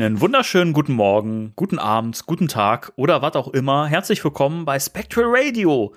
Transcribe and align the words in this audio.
Einen 0.00 0.22
wunderschönen 0.22 0.72
guten 0.72 0.94
Morgen, 0.94 1.52
guten 1.56 1.78
Abend, 1.78 2.24
guten 2.24 2.48
Tag 2.48 2.90
oder 2.96 3.20
was 3.20 3.34
auch 3.34 3.48
immer. 3.48 3.86
Herzlich 3.86 4.24
willkommen 4.24 4.64
bei 4.64 4.80
Spectral 4.80 5.26
Radio. 5.28 5.94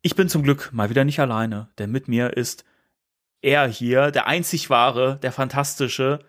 Ich 0.00 0.14
bin 0.14 0.28
zum 0.28 0.44
Glück 0.44 0.70
mal 0.72 0.90
wieder 0.90 1.02
nicht 1.04 1.18
alleine, 1.18 1.68
denn 1.76 1.90
mit 1.90 2.06
mir 2.06 2.36
ist 2.36 2.64
er 3.42 3.66
hier, 3.66 4.12
der 4.12 4.28
einzig 4.28 4.70
wahre, 4.70 5.18
der 5.24 5.32
fantastische, 5.32 6.20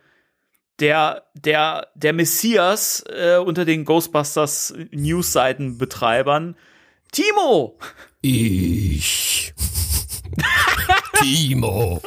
der, 0.80 1.26
der, 1.36 1.90
der 1.94 2.14
Messias 2.14 3.04
äh, 3.08 3.38
unter 3.38 3.64
den 3.64 3.86
Ghostbusters 3.86 4.74
Newsseitenbetreibern, 4.90 6.56
Timo! 7.12 7.78
Ich. 8.22 9.54
Timo. 11.22 12.02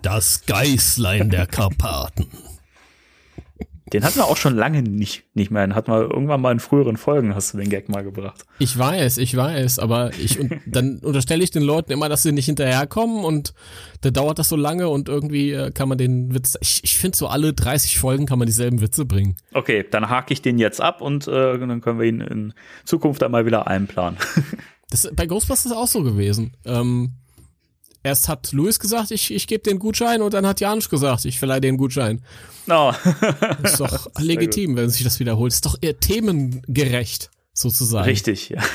Das 0.00 0.46
Geißlein 0.46 1.28
der 1.28 1.46
Karpaten. 1.46 2.41
Den 3.92 4.04
hatten 4.04 4.16
wir 4.16 4.24
auch 4.24 4.36
schon 4.36 4.56
lange 4.56 4.82
nicht, 4.82 5.24
nicht 5.34 5.50
mehr. 5.50 5.66
Den 5.66 5.74
hatten 5.74 5.92
wir 5.92 6.00
irgendwann 6.00 6.40
mal 6.40 6.52
in 6.52 6.60
früheren 6.60 6.96
Folgen, 6.96 7.34
hast 7.34 7.52
du 7.52 7.58
den 7.58 7.68
Gag 7.68 7.88
mal 7.88 8.02
gebracht. 8.02 8.46
Ich 8.58 8.78
weiß, 8.78 9.18
ich 9.18 9.36
weiß, 9.36 9.78
aber 9.78 10.10
ich 10.18 10.40
und 10.40 10.52
dann 10.66 10.98
unterstelle 10.98 11.44
ich 11.44 11.50
den 11.50 11.62
Leuten 11.62 11.92
immer, 11.92 12.08
dass 12.08 12.22
sie 12.22 12.32
nicht 12.32 12.46
hinterherkommen 12.46 13.24
und 13.24 13.52
da 14.00 14.10
dauert 14.10 14.38
das 14.38 14.48
so 14.48 14.56
lange 14.56 14.88
und 14.88 15.08
irgendwie 15.08 15.52
äh, 15.52 15.70
kann 15.70 15.88
man 15.88 15.98
den 15.98 16.34
Witz. 16.34 16.56
Ich, 16.60 16.82
ich 16.84 16.98
finde 16.98 17.16
so 17.16 17.26
alle 17.26 17.52
30 17.52 17.98
Folgen 17.98 18.26
kann 18.26 18.38
man 18.38 18.46
dieselben 18.46 18.80
Witze 18.80 19.04
bringen. 19.04 19.36
Okay, 19.52 19.84
dann 19.90 20.08
hake 20.08 20.32
ich 20.32 20.40
den 20.40 20.58
jetzt 20.58 20.80
ab 20.80 21.00
und 21.00 21.28
äh, 21.28 21.58
dann 21.58 21.80
können 21.80 21.98
wir 21.98 22.06
ihn 22.06 22.20
in 22.20 22.54
Zukunft 22.84 23.22
einmal 23.22 23.46
wieder 23.46 23.66
einplanen. 23.66 24.18
Das 24.90 25.06
ist 25.06 25.16
bei 25.16 25.24
Ghostbusters 25.24 25.72
auch 25.72 25.86
so 25.86 26.02
gewesen. 26.02 26.52
Ähm, 26.66 27.14
erst 28.02 28.28
hat 28.28 28.52
Louis 28.52 28.78
gesagt, 28.78 29.10
ich, 29.10 29.32
ich 29.32 29.46
gebe 29.46 29.62
den 29.62 29.78
Gutschein 29.78 30.22
und 30.22 30.34
dann 30.34 30.46
hat 30.46 30.60
Janusz 30.60 30.88
gesagt, 30.88 31.24
ich 31.24 31.38
verleihe 31.38 31.60
den 31.60 31.76
Gutschein. 31.76 32.22
Oh. 32.68 32.92
Ist 33.62 33.80
doch 33.80 34.08
legitim, 34.18 34.76
wenn 34.76 34.90
sich 34.90 35.04
das 35.04 35.20
wiederholt. 35.20 35.52
Ist 35.52 35.66
doch 35.66 35.76
eher 35.80 35.98
themengerecht, 35.98 37.30
sozusagen. 37.52 38.04
Richtig, 38.04 38.50
ja. 38.50 38.62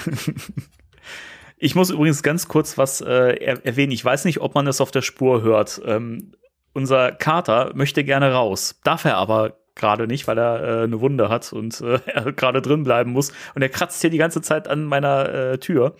Ich 1.60 1.74
muss 1.74 1.90
übrigens 1.90 2.22
ganz 2.22 2.48
kurz 2.48 2.78
was 2.78 3.02
äh, 3.02 3.36
er 3.44 3.66
erwähnen. 3.66 3.92
Ich 3.92 4.06
weiß 4.06 4.26
nicht, 4.26 4.42
ob 4.42 4.54
man 4.54 4.66
das 4.66 4.80
auf 4.80 4.92
der 4.92 5.02
Spur 5.02 5.42
hört. 5.42 5.82
Ähm, 5.86 6.34
unser 6.74 7.12
Kater 7.12 7.72
möchte 7.74 8.04
gerne 8.04 8.32
raus, 8.32 8.80
darf 8.84 9.06
er 9.06 9.18
aber 9.18 9.58
gerade 9.74 10.06
nicht, 10.06 10.28
weil 10.28 10.38
er 10.38 10.64
äh, 10.64 10.84
eine 10.84 11.02
Wunde 11.02 11.30
hat 11.30 11.52
und 11.54 11.82
äh, 11.82 12.00
er 12.06 12.32
gerade 12.32 12.62
drin 12.62 12.84
bleiben 12.84 13.12
muss. 13.12 13.32
Und 13.56 13.64
er 13.64 13.70
kratzt 13.70 14.02
hier 14.02 14.12
die 14.12 14.20
ganze 14.20 14.42
Zeit 14.42 14.68
an 14.68 14.86
meiner 14.86 15.34
äh, 15.34 15.58
Tür. 15.58 15.96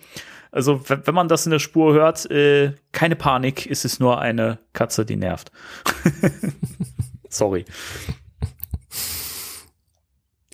Also, 0.50 0.80
wenn 0.88 1.14
man 1.14 1.28
das 1.28 1.46
in 1.46 1.50
der 1.52 1.58
Spur 1.58 1.92
hört, 1.94 2.30
äh, 2.30 2.72
keine 2.92 3.16
Panik, 3.16 3.66
ist 3.66 3.84
es 3.84 4.00
nur 4.00 4.18
eine 4.20 4.58
Katze, 4.72 5.04
die 5.04 5.16
nervt. 5.16 5.52
Sorry. 7.28 7.64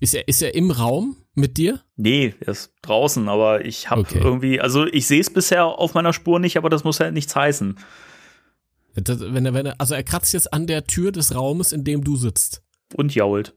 Ist 0.01 0.15
er, 0.15 0.27
ist 0.29 0.43
er 0.43 0.55
im 0.55 0.71
Raum 0.71 1.17
mit 1.35 1.57
dir? 1.57 1.81
Nee, 1.97 2.35
er 2.41 2.49
ist 2.49 2.73
draußen, 2.83 3.29
aber 3.29 3.65
ich 3.65 3.89
habe 3.91 4.01
Okay. 4.03 4.19
irgendwie, 4.23 4.61
also 4.61 4.85
ich 4.87 5.07
sehe 5.07 5.21
es 5.21 5.33
bisher 5.33 5.65
auf 5.67 5.95
meiner 5.95 6.13
Spur 6.13 6.41
nicht, 6.41 6.57
aber 6.57 6.69
das 6.69 6.85
muss 6.85 6.99
ja 6.99 7.11
nichts 7.11 7.35
heißen. 7.35 7.79
Das, 8.97 9.21
wenn 9.21 9.47
er, 9.47 9.55
wenn 9.55 9.67
er, 9.67 9.81
also 9.81 9.95
er 9.95 10.03
kratzt 10.03 10.35
jetzt 10.35 10.53
an 10.53 10.67
der 10.67 10.87
Tür 10.87 11.11
des 11.13 11.35
Raumes, 11.35 11.73
in 11.73 11.85
dem 11.85 12.05
du 12.05 12.17
sitzt. 12.17 12.63
Und 12.95 13.15
jault. 13.15 13.55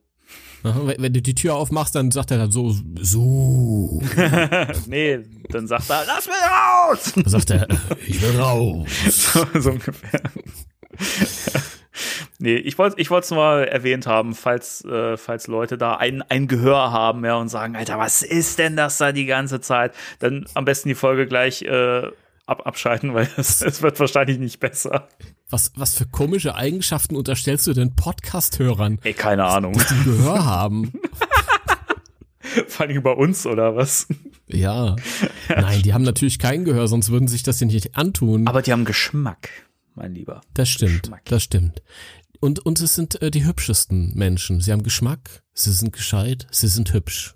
Wenn, 0.63 1.13
du 1.13 1.22
die 1.22 1.35
Tür 1.35 1.56
aufmachst, 1.56 1.95
dann 1.95 2.12
sagt 2.12 2.31
er 2.31 2.38
dann 2.38 2.51
so, 2.51 2.75
so. 3.00 4.01
nee, 4.88 5.19
dann 5.50 5.68
sagt 5.68 5.90
er, 5.90 6.03
lass 6.06 6.25
mich 6.25 6.35
raus! 6.35 7.13
Dann 7.16 7.29
sagt 7.29 7.51
er, 7.51 7.68
ich 8.06 8.22
will 8.22 8.40
raus. 8.40 8.88
so, 9.09 9.46
so 9.59 9.72
ungefähr. 9.72 10.22
nee, 12.40 12.56
ich 12.56 12.78
wollte 12.78 13.00
ich 13.00 13.12
es 13.12 13.29
nur 13.29 13.40
mal 13.40 13.63
erwähnt 13.66 14.07
haben, 14.07 14.34
falls, 14.34 14.84
äh, 14.85 15.17
falls 15.17 15.47
Leute 15.47 15.78
da 15.78 15.96
ein, 15.96 16.22
ein 16.23 16.47
Gehör 16.47 16.91
haben 16.91 17.23
ja, 17.23 17.35
und 17.35 17.50
sagen, 17.50 17.75
Alter, 17.75 17.97
was 17.97 18.22
ist 18.22 18.59
denn 18.59 18.75
das 18.75 18.97
da 18.97 19.12
die 19.12 19.25
ganze 19.25 19.62
Zeit? 19.62 19.94
Dann 20.19 20.46
am 20.53 20.66
besten 20.66 20.90
die 20.90 20.96
Folge 20.96 21.28
gleich 21.28 21.62
äh, 21.62 22.07
ab, 22.46 22.66
abschalten, 22.66 23.13
weil 23.13 23.29
es, 23.38 23.62
es 23.62 23.81
wird 23.81 24.00
wahrscheinlich 24.00 24.40
nicht 24.40 24.59
besser. 24.59 25.07
Was, 25.50 25.72
was 25.75 25.96
für 25.96 26.06
komische 26.06 26.56
Eigenschaften 26.56 27.16
unterstellst 27.16 27.68
du 27.68 27.74
denn 27.74 27.96
Podcast-Hörern, 27.96 29.00
Ey, 29.03 29.13
keine 29.13 29.46
Ahnung. 29.46 29.74
die 29.74 30.03
Gehör 30.03 30.44
haben? 30.46 30.91
Vor 32.68 32.85
allem 32.85 33.02
bei 33.02 33.12
uns 33.12 33.46
oder 33.46 33.75
was? 33.75 34.08
Ja. 34.47 34.96
Nein, 35.47 35.81
die 35.84 35.94
haben 35.94 36.03
natürlich 36.03 36.38
kein 36.40 36.66
Gehör, 36.66 36.88
sonst 36.90 37.12
würden 37.12 37.28
sich 37.30 37.44
das 37.44 37.59
ja 37.62 37.68
nicht 37.68 37.96
antun. 37.97 38.47
Aber 38.47 38.62
die 38.62 38.72
haben 38.74 38.84
Geschmack, 38.84 39.50
mein 39.96 40.13
Lieber. 40.13 40.41
das 40.53 40.68
stimmt, 40.69 41.03
Geschmack. 41.03 41.25
das 41.25 41.44
stimmt. 41.44 41.81
Und, 42.40 42.59
und 42.66 42.81
es 42.81 42.96
sind 42.96 43.22
äh, 43.22 43.31
die 43.31 43.46
hübschesten 43.46 44.14
Menschen. 44.16 44.59
Sie 44.62 44.72
haben 44.72 44.84
Geschmack, 44.84 45.44
sie 45.53 45.72
sind 45.72 45.91
gescheit, 45.94 46.46
sie 46.52 46.68
sind 46.68 46.94
hübsch. 46.94 47.34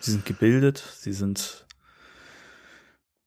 Sie 0.00 0.10
sind 0.10 0.24
gebildet, 0.26 0.82
sie 0.98 1.12
sind. 1.12 1.64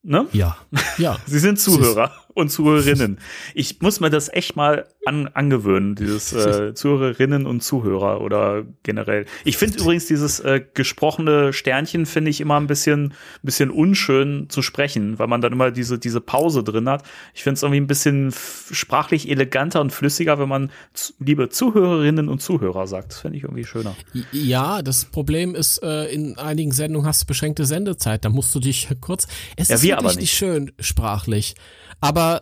Ne? 0.04 0.28
Ja, 0.34 0.58
ja. 0.98 1.18
Sie 1.26 1.40
sind 1.40 1.60
Zuhörer 1.60 2.12
und 2.36 2.50
Zuhörerinnen. 2.50 3.18
Ich 3.54 3.82
muss 3.82 4.00
mir 4.00 4.10
das 4.10 4.32
echt 4.32 4.56
mal 4.56 4.86
an, 5.06 5.28
angewöhnen, 5.34 5.96
dieses 5.96 6.34
äh, 6.34 6.74
Zuhörerinnen 6.76 7.46
und 7.46 7.64
Zuhörer 7.64 8.22
oder 8.22 8.64
generell. 8.84 9.26
Ich 9.46 9.58
finde 9.58 9.80
übrigens 9.80 10.06
dieses 10.06 10.42
äh, 10.42 10.62
gesprochene 10.74 11.54
Sternchen 11.54 12.06
finde 12.06 12.30
ich 12.30 12.42
immer 12.42 12.60
ein 12.60 12.68
bisschen, 12.68 13.14
bisschen 13.42 13.72
unschön 13.72 14.48
zu 14.50 14.62
sprechen, 14.62 15.18
weil 15.18 15.28
man 15.28 15.42
dann 15.42 15.54
immer 15.54 15.72
diese, 15.72 15.98
diese 15.98 16.22
Pause 16.22 16.64
drin 16.64 16.90
hat. 16.90 17.04
Ich 17.34 17.44
finde 17.44 17.56
es 17.56 17.64
irgendwie 17.64 17.82
ein 17.82 17.88
bisschen 17.88 18.34
sprachlich 18.72 19.30
eleganter 19.30 19.82
und 19.82 19.92
flüssiger, 19.92 20.38
wenn 20.38 20.50
man 20.50 20.72
liebe 21.20 21.50
Zuhörerinnen 21.50 22.28
und 22.28 22.42
Zuhörer 22.42 22.86
sagt. 22.86 23.14
Das 23.14 23.22
finde 23.22 23.38
ich 23.38 23.44
irgendwie 23.44 23.64
schöner. 23.66 23.96
Ja, 24.32 24.82
das 24.82 25.06
Problem 25.06 25.56
ist, 25.56 25.82
äh, 25.84 26.06
in 26.06 26.38
einigen 26.38 26.72
Sendungen 26.72 27.08
hast 27.08 27.24
du 27.24 27.26
beschränkte 27.28 27.66
Sendezeit, 27.66 28.26
da 28.26 28.30
musst 28.30 28.54
du 28.54 28.60
dich 28.60 28.90
kurz. 29.00 29.28
Es 29.56 29.70
Ja, 29.70 29.76
ist 29.76 29.84
wir 29.84 29.96
wirklich 29.96 30.12
aber 30.12 30.20
nicht 30.20 30.34
schön 30.34 30.72
sprachlich, 30.80 31.56
aber 32.00 32.42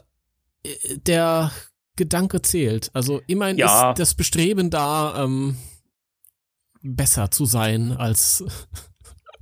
äh, 0.63 0.97
der 0.97 1.51
Gedanke 1.95 2.41
zählt. 2.41 2.89
Also 2.93 3.21
immerhin 3.27 3.57
Ja. 3.57 3.91
ist 3.91 3.99
das 3.99 4.15
Bestreben 4.15 4.69
da, 4.69 5.23
ähm, 5.23 5.57
besser 6.81 7.31
zu 7.31 7.45
sein, 7.45 7.91
als 7.91 8.43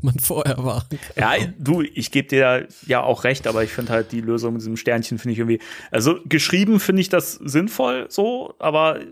man 0.04 0.18
vorher 0.20 0.58
war. 0.64 0.86
Ja, 1.16 1.34
du, 1.58 1.82
ich 1.82 2.12
gebe 2.12 2.28
dir 2.28 2.68
ja 2.86 3.04
auch 3.04 3.24
recht, 3.24 3.48
aber 3.48 3.64
ich 3.64 3.72
finde 3.72 3.92
halt 3.94 4.12
die 4.12 4.22
Lösung 4.22 4.54
mit 4.54 4.62
diesem 4.62 4.78
Sternchen 4.78 5.18
finde 5.18 5.34
ich 5.34 5.40
irgendwie, 5.40 5.60
also 5.92 6.20
geschrieben 6.26 6.80
finde 6.80 7.02
ich 7.02 7.10
das 7.10 7.34
sinnvoll 7.34 8.06
so, 8.10 8.56
aber 8.60 9.02
äh, 9.02 9.06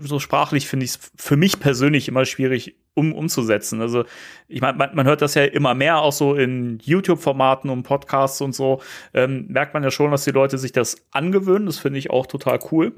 so 0.00 0.18
sprachlich 0.18 0.68
finde 0.68 0.84
ich 0.84 0.92
es 0.92 1.10
für 1.16 1.36
mich 1.36 1.60
persönlich 1.60 2.08
immer 2.08 2.24
schwierig 2.24 2.76
um, 2.94 3.12
umzusetzen. 3.12 3.80
Also 3.80 4.04
ich 4.48 4.60
meine, 4.60 4.78
man, 4.78 4.94
man 4.94 5.06
hört 5.06 5.22
das 5.22 5.34
ja 5.34 5.44
immer 5.44 5.74
mehr 5.74 5.98
auch 5.98 6.12
so 6.12 6.34
in 6.34 6.78
YouTube-Formaten 6.82 7.70
und 7.70 7.82
Podcasts 7.82 8.40
und 8.40 8.54
so, 8.54 8.80
ähm, 9.12 9.46
merkt 9.48 9.74
man 9.74 9.82
ja 9.82 9.90
schon, 9.90 10.10
dass 10.10 10.24
die 10.24 10.30
Leute 10.30 10.58
sich 10.58 10.72
das 10.72 10.96
angewöhnen. 11.10 11.66
Das 11.66 11.78
finde 11.78 11.98
ich 11.98 12.10
auch 12.10 12.26
total 12.26 12.58
cool. 12.70 12.94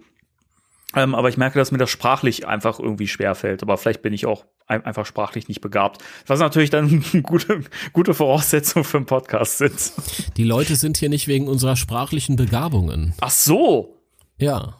Ähm, 0.94 1.14
aber 1.14 1.28
ich 1.28 1.36
merke, 1.36 1.58
dass 1.58 1.70
mir 1.70 1.78
das 1.78 1.90
sprachlich 1.90 2.46
einfach 2.46 2.78
irgendwie 2.80 3.08
schwer 3.08 3.34
fällt. 3.34 3.62
Aber 3.62 3.76
vielleicht 3.76 4.00
bin 4.00 4.14
ich 4.14 4.24
auch 4.24 4.46
ein, 4.66 4.84
einfach 4.84 5.04
sprachlich 5.04 5.46
nicht 5.48 5.60
begabt. 5.60 6.02
Was 6.26 6.40
natürlich 6.40 6.70
dann 6.70 7.04
gute, 7.22 7.62
gute 7.92 8.14
Voraussetzungen 8.14 8.84
für 8.84 8.96
einen 8.96 9.06
Podcast 9.06 9.58
sind. 9.58 9.92
Die 10.36 10.44
Leute 10.44 10.76
sind 10.76 10.96
hier 10.96 11.10
nicht 11.10 11.28
wegen 11.28 11.46
unserer 11.46 11.76
sprachlichen 11.76 12.36
Begabungen. 12.36 13.14
Ach 13.20 13.30
so. 13.30 13.96
Ja. 14.38 14.76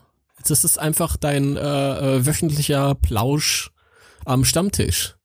Das 0.47 0.65
ist 0.65 0.79
einfach 0.79 1.17
dein 1.17 1.57
äh, 1.57 1.61
äh, 1.61 2.27
wöchentlicher 2.27 2.95
Plausch 2.95 3.71
am 4.25 4.45
Stammtisch. 4.45 5.17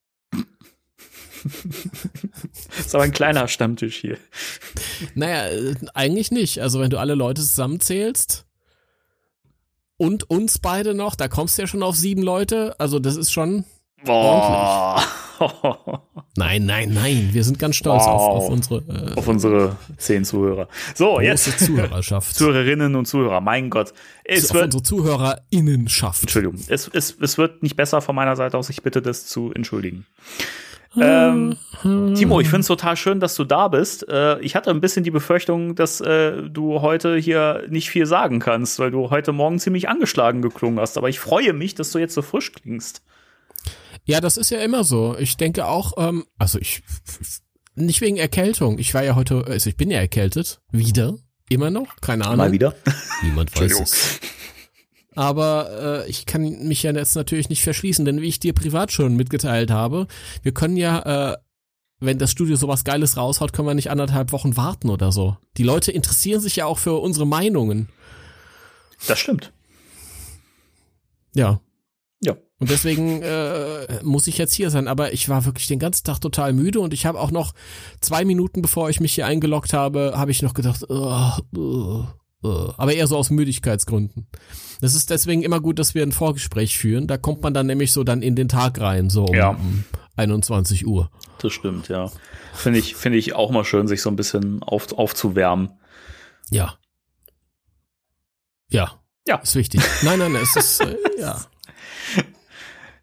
Das 1.44 2.80
ist 2.88 2.96
aber 2.96 3.04
ein 3.04 3.12
kleiner 3.12 3.48
Stammtisch 3.48 3.98
hier. 3.98 4.18
Naja, 5.14 5.48
äh, 5.48 5.76
eigentlich 5.94 6.32
nicht. 6.32 6.60
Also 6.60 6.80
wenn 6.82 6.90
du 6.90 6.98
alle 6.98 7.16
Leute 7.16 7.42
zusammenzählst 7.42 8.46
und 10.04 10.30
uns 10.30 10.60
beide 10.60 10.94
noch, 10.94 11.16
da 11.16 11.28
kommst 11.30 11.58
du 11.58 11.62
ja 11.62 11.68
schon 11.68 11.82
auf 11.82 11.96
sieben 11.96 12.22
Leute. 12.22 12.76
Also 12.78 13.00
das 13.00 13.16
ist 13.16 13.32
schon. 13.32 13.64
Boah. 14.06 15.02
Nein, 16.36 16.66
nein, 16.66 16.94
nein. 16.94 17.30
Wir 17.32 17.44
sind 17.44 17.58
ganz 17.58 17.76
stolz 17.78 18.04
auf, 18.04 18.22
Wow. 18.22 18.44
auf 18.44 18.50
unsere 18.50 18.76
äh, 19.14 19.18
Auf 19.18 19.28
unsere 19.28 19.78
zehn 19.98 20.26
Zuhörer. 20.26 20.68
So, 20.94 21.20
jetzt 21.22 21.58
Zuhörerschaft. 21.66 22.36
Zuhörerinnen 22.36 22.96
und 22.96 23.06
Zuhörer. 23.06 23.40
Mein 23.40 23.70
Gott. 23.70 23.94
Es 24.26 24.50
auf 24.50 24.56
wird, 24.56 24.66
unsere 24.66 24.84
ZuhörerInnenschaft. 24.84 26.24
Entschuldigung. 26.24 26.60
Es, 26.68 26.90
es, 26.94 27.16
es 27.20 27.38
wird 27.38 27.64
nicht 27.64 27.76
besser 27.78 28.02
von 28.02 28.16
meiner 28.16 28.36
Seite 28.36 28.58
aus. 28.58 28.70
Ich 28.70 28.84
bitte 28.84 29.02
das 29.02 29.26
zu 29.26 29.54
entschuldigen. 29.54 30.06
Ähm, 30.96 31.58
Timo, 32.16 32.40
ich 32.40 32.48
finde 32.48 32.62
es 32.62 32.68
total 32.68 32.96
schön, 32.96 33.20
dass 33.20 33.36
du 33.36 33.44
da 33.44 33.68
bist. 33.68 34.08
Äh, 34.08 34.40
ich 34.42 34.56
hatte 34.56 34.70
ein 34.70 34.82
bisschen 34.82 35.04
die 35.04 35.12
Befürchtung, 35.12 35.76
dass 35.76 36.02
äh, 36.02 36.44
du 36.44 36.82
heute 36.82 37.18
hier 37.18 37.64
nicht 37.70 37.90
viel 37.90 38.06
sagen 38.06 38.40
kannst, 38.40 38.80
weil 38.80 38.92
du 38.92 39.10
heute 39.10 39.32
Morgen 39.32 39.60
ziemlich 39.60 39.90
angeschlagen 39.90 40.42
geklungen 40.42 40.80
hast. 40.80 40.98
Aber 40.98 41.10
ich 41.10 41.20
freue 41.20 41.54
mich, 41.54 41.76
dass 41.76 41.92
du 41.92 42.00
jetzt 42.00 42.14
so 42.14 42.22
frisch 42.22 42.52
klingst. 42.52 43.02
Ja, 44.06 44.20
das 44.22 44.38
ist 44.38 44.50
ja 44.50 44.60
immer 44.60 44.84
so. 44.84 45.16
Ich 45.18 45.38
denke 45.38 45.66
auch, 45.66 45.94
ähm, 45.98 46.26
also 46.38 46.60
ich 46.60 46.84
Nicht 47.76 48.02
wegen 48.02 48.18
Erkältung. 48.18 48.78
Ich 48.78 48.94
war 48.94 49.04
ja 49.04 49.16
heute, 49.16 49.46
also 49.48 49.70
ich 49.70 49.78
bin 49.78 49.90
ja 49.90 50.00
erkältet. 50.00 50.62
Wieder. 50.72 51.16
Immer 51.50 51.70
noch. 51.70 51.96
Keine 52.02 52.26
Ahnung. 52.26 52.38
Mal 52.38 52.52
wieder. 52.52 52.76
Niemand 53.24 53.56
weiß 53.60 53.80
es. 53.80 54.20
Aber 55.16 56.04
äh, 56.06 56.10
ich 56.10 56.26
kann 56.26 56.68
mich 56.68 56.84
ja 56.84 56.92
jetzt 56.92 57.16
natürlich 57.16 57.50
nicht 57.50 57.64
verschließen, 57.64 58.06
denn 58.06 58.22
wie 58.22 58.28
ich 58.28 58.40
dir 58.40 58.54
privat 58.54 58.92
schon 58.92 59.16
mitgeteilt 59.16 59.72
habe, 59.72 60.08
wir 60.42 60.54
können 60.54 60.78
ja, 60.78 61.34
äh, 61.34 61.38
wenn 62.00 62.18
das 62.18 62.32
Studio 62.32 62.56
sowas 62.56 62.84
Geiles 62.84 63.18
raushaut, 63.18 63.54
können 63.54 63.68
wir 63.68 63.74
nicht 63.74 63.92
anderthalb 63.92 64.32
Wochen 64.32 64.58
warten 64.58 64.90
oder 64.90 65.12
so. 65.12 65.38
Die 65.58 65.64
Leute 65.64 65.92
interessieren 65.92 66.42
sich 66.42 66.56
ja 66.58 66.66
auch 66.66 66.80
für 66.80 67.00
unsere 67.00 67.28
Meinungen. 67.28 67.90
Das 69.08 69.20
stimmt. 69.20 69.54
Ja. 71.36 71.60
Ja. 72.22 72.36
Und 72.60 72.70
deswegen 72.70 73.22
äh, 73.22 74.02
muss 74.04 74.28
ich 74.28 74.38
jetzt 74.38 74.54
hier 74.54 74.70
sein. 74.70 74.88
Aber 74.88 75.14
ich 75.14 75.30
war 75.30 75.46
wirklich 75.46 75.68
den 75.68 75.80
ganzen 75.80 76.06
Tag 76.06 76.20
total 76.20 76.54
müde 76.54 76.80
und 76.80 76.94
ich 76.94 77.06
habe 77.06 77.20
auch 77.20 77.32
noch 77.32 77.54
zwei 78.02 78.26
Minuten, 78.26 78.62
bevor 78.62 78.90
ich 78.90 79.00
mich 79.00 79.14
hier 79.14 79.26
eingeloggt 79.26 79.74
habe, 79.74 80.14
habe 80.16 80.32
ich 80.32 80.42
noch 80.42 80.54
gedacht, 80.54 80.84
uh, 80.90 81.32
uh. 81.56 82.06
Aber 82.78 82.94
eher 82.94 83.08
so 83.08 83.18
aus 83.18 83.30
Müdigkeitsgründen. 83.30 84.28
Das 84.82 84.96
ist 84.96 85.10
deswegen 85.10 85.44
immer 85.44 85.60
gut, 85.62 85.80
dass 85.80 85.96
wir 85.96 86.04
ein 86.04 86.12
Vorgespräch 86.12 86.78
führen. 86.78 87.08
Da 87.08 87.18
kommt 87.18 87.42
man 87.42 87.54
dann 87.54 87.68
nämlich 87.68 87.92
so 87.94 88.04
dann 88.04 88.22
in 88.22 88.36
den 88.36 88.50
Tag 88.50 88.80
rein, 88.82 89.10
so 89.10 89.26
um 89.26 89.36
Ja. 89.36 89.58
21 90.16 90.86
Uhr. 90.86 91.10
Das 91.40 91.54
stimmt, 91.54 91.88
ja. 91.88 92.12
Finde 92.54 92.80
ich, 92.80 92.96
finde 92.96 93.18
ich 93.18 93.34
auch 93.34 93.50
mal 93.52 93.66
schön, 93.66 93.88
sich 93.88 94.02
so 94.02 94.10
ein 94.10 94.16
bisschen 94.16 94.62
auf, 94.62 94.92
aufzuwärmen. 94.94 95.70
Ja. 96.50 96.78
Ja. 98.70 99.00
Ja. 99.28 99.38
Ist 99.38 99.56
wichtig. 99.56 99.82
Nein, 100.04 100.20
nein, 100.20 100.36
es 100.36 100.56
ist, 100.56 100.82
äh, 100.82 100.98
ja. 101.20 101.40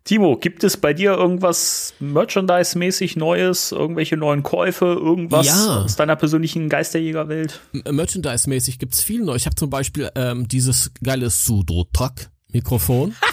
Timo, 0.05 0.37
gibt 0.37 0.65
es 0.65 0.77
bei 0.79 0.95
dir 0.95 1.13
irgendwas 1.13 1.95
Merchandise-mäßig 2.01 3.17
Neues, 3.17 3.71
irgendwelche 3.71 4.17
neuen 4.17 4.43
Käufe, 4.43 4.87
irgendwas 4.87 5.47
Ja. 5.47 5.83
aus 5.85 5.97
deiner 5.97 6.17
persönlichen 6.17 6.69
Geisterjägerwelt? 6.69 7.61
Merchandise-mäßig 7.89 8.79
gibt's 8.79 9.03
viel 9.03 9.23
neu. 9.23 9.37
Ich 9.37 9.45
habe 9.47 9.57
zum 9.57 9.69
Beispiel 9.71 10.11
ähm, 10.15 10.49
dieses 10.49 10.91
geile 11.03 11.29
Sudo-Track-Mikrofon. 11.31 13.15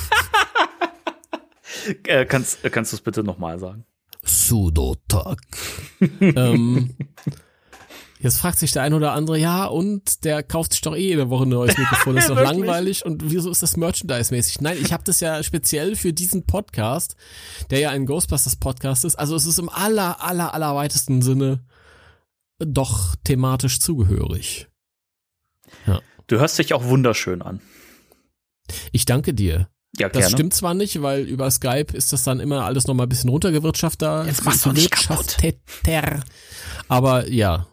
Äh, 2.06 2.26
kannst 2.26 2.66
äh, 2.66 2.70
kannst 2.70 2.92
du 2.92 2.98
es 2.98 3.02
bitte 3.02 3.24
nochmal 3.24 3.60
sagen? 3.60 3.86
Sudotak. 4.24 5.40
ähm, 6.22 6.96
jetzt 8.20 8.38
fragt 8.40 8.60
sich 8.60 8.72
der 8.72 8.84
ein 8.84 8.94
oder 8.94 9.14
andere, 9.14 9.38
ja, 9.38 9.66
und 9.66 10.24
der 10.24 10.44
kauft 10.44 10.74
sich 10.74 10.82
doch 10.82 10.96
eh 10.96 11.00
jede 11.10 11.30
Woche 11.30 11.44
ein 11.44 11.50
neues 11.50 11.78
Mikrofon, 11.78 12.16
das 12.16 12.26
ist 12.26 12.30
doch 12.30 12.42
langweilig 12.42 13.06
und 13.06 13.30
wieso 13.30 13.50
ist 13.52 13.62
das 13.64 13.78
Merchandise-mäßig? 13.78 14.62
Nein, 14.62 14.78
ich 14.82 14.94
habe 14.94 15.04
das 15.04 15.20
ja 15.20 15.42
speziell 15.44 15.96
für 15.96 16.14
diesen 16.14 16.46
Podcast, 16.46 17.16
der 17.70 17.80
ja 17.80 17.90
ein 17.92 18.06
Ghostbusters-Podcast 18.06 19.06
ist, 19.06 19.16
also 19.16 19.36
es 19.36 19.46
ist 19.46 19.60
im 19.60 19.70
aller, 19.70 20.24
aller, 20.24 20.54
aller 20.54 20.76
weitesten 20.76 21.22
Sinne 21.22 21.64
doch 22.60 23.16
thematisch 23.24 23.80
zugehörig. 23.80 24.68
Du 26.28 26.40
hörst 26.40 26.58
dich 26.60 26.74
auch 26.74 26.86
wunderschön 26.86 27.42
an. 27.42 27.62
Ich 28.92 29.06
danke 29.06 29.34
dir. 29.34 29.70
Ja, 29.98 30.10
Das 30.10 30.20
gerne. 30.20 30.32
stimmt 30.32 30.54
zwar 30.54 30.74
nicht, 30.74 31.02
weil 31.02 31.22
über 31.22 31.50
Skype 31.50 31.94
ist 31.94 32.14
das 32.14 32.24
dann 32.24 32.40
immer 32.40 32.66
alles 32.66 32.88
nochmal 32.88 33.06
ein 33.06 33.10
bisschen 33.10 33.30
runtergewirtschafter. 33.30 34.26
Jetzt 34.26 34.44
mach's 34.44 34.62
doch 34.62 34.74
nicht 34.74 34.92
kaputt. 34.92 35.38
Aber 36.88 37.30
ja. 37.30 37.68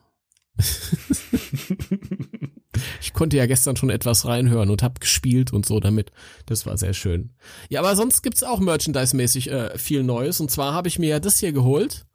Ich 3.01 3.13
konnte 3.13 3.37
ja 3.37 3.47
gestern 3.47 3.77
schon 3.77 3.91
etwas 3.91 4.27
reinhören 4.27 4.71
und 4.71 4.83
hab 4.83 5.01
gespielt 5.01 5.53
und 5.53 5.67
so 5.67 5.81
damit. 5.81 6.13
Das 6.47 6.67
war 6.67 6.77
sehr 6.77 6.95
schön. 6.95 7.35
Ja, 7.69 7.81
aber 7.81 7.97
sonst 7.97 8.23
gibt's 8.23 8.43
auch 8.43 8.61
merchandise-mäßig 8.61 9.51
äh, 9.51 9.79
viel 9.79 10.03
Neues. 10.03 10.41
Und 10.41 10.51
zwar 10.51 10.73
habe 10.73 10.89
ich 10.89 10.99
mir 10.99 11.09
ja 11.11 11.21
das 11.21 11.39
hier 11.39 11.53
geholt. 11.53 12.07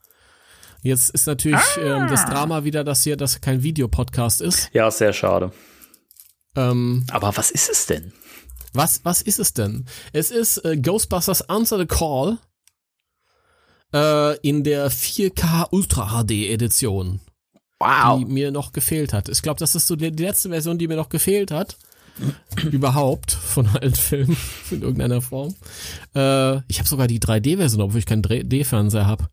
Jetzt 0.81 1.09
ist 1.09 1.27
natürlich 1.27 1.59
ähm, 1.77 2.07
das 2.07 2.25
Drama 2.25 2.63
wieder, 2.63 2.83
dass 2.83 3.03
hier 3.03 3.17
das 3.17 3.41
kein 3.41 3.63
Videopodcast 3.63 4.41
ist. 4.41 4.69
Ja, 4.73 4.89
sehr 4.89 5.11
schade. 5.11 5.51
Ähm, 6.55 7.05
Aber 7.11 7.35
was 7.35 7.51
ist 7.51 7.69
es 7.69 7.85
denn? 7.85 8.13
Was, 8.73 9.03
was 9.03 9.21
ist 9.21 9.39
es 9.39 9.53
denn? 9.53 9.85
Es 10.13 10.31
ist 10.31 10.63
äh, 10.63 10.77
Ghostbusters 10.77 11.49
Answer 11.49 11.79
the 11.79 11.85
Call 11.85 12.37
äh, 13.93 14.37
in 14.39 14.63
der 14.63 14.91
4K 14.91 15.67
Ultra 15.71 16.23
HD 16.23 16.49
Edition, 16.49 17.19
die 17.81 18.25
mir 18.25 18.51
noch 18.51 18.71
gefehlt 18.73 19.13
hat. 19.13 19.29
Ich 19.29 19.41
glaube, 19.41 19.59
das 19.59 19.75
ist 19.75 19.87
so 19.87 19.95
die, 19.95 20.11
die 20.11 20.23
letzte 20.23 20.49
Version, 20.49 20.77
die 20.77 20.87
mir 20.87 20.97
noch 20.97 21.09
gefehlt 21.09 21.51
hat. 21.51 21.77
Überhaupt 22.71 23.31
von 23.31 23.67
allen 23.67 23.95
Filmen 23.95 24.35
in 24.71 24.81
irgendeiner 24.81 25.21
Form. 25.21 25.55
Äh, 26.15 26.57
ich 26.67 26.79
habe 26.79 26.89
sogar 26.89 27.07
die 27.07 27.19
3D-Version, 27.19 27.81
obwohl 27.81 27.99
ich 27.99 28.05
keinen 28.05 28.23
3D-Fernseher 28.23 29.07
habe. 29.07 29.27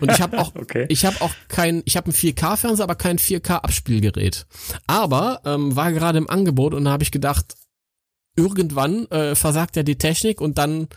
Und 0.00 0.10
ich 0.10 0.20
habe 0.20 0.38
auch, 0.38 0.52
Okay. 0.60 0.86
ich 0.88 1.04
habe 1.04 1.20
auch 1.20 1.32
kein, 1.48 1.82
ich 1.84 1.96
habe 1.96 2.06
einen 2.06 2.14
4K-Fernseher, 2.14 2.84
aber 2.84 2.96
kein 2.96 3.18
4K-Abspielgerät. 3.18 4.46
Aber 4.86 5.40
ähm, 5.44 5.76
war 5.76 5.92
gerade 5.92 6.18
im 6.18 6.28
Angebot 6.28 6.74
und 6.74 6.84
da 6.84 6.90
habe 6.90 7.04
ich 7.04 7.12
gedacht, 7.12 7.54
irgendwann 8.36 9.06
äh, 9.10 9.36
versagt 9.36 9.76
ja 9.76 9.84
die 9.84 9.98
Technik 9.98 10.40
und 10.40 10.58
dann 10.58 10.88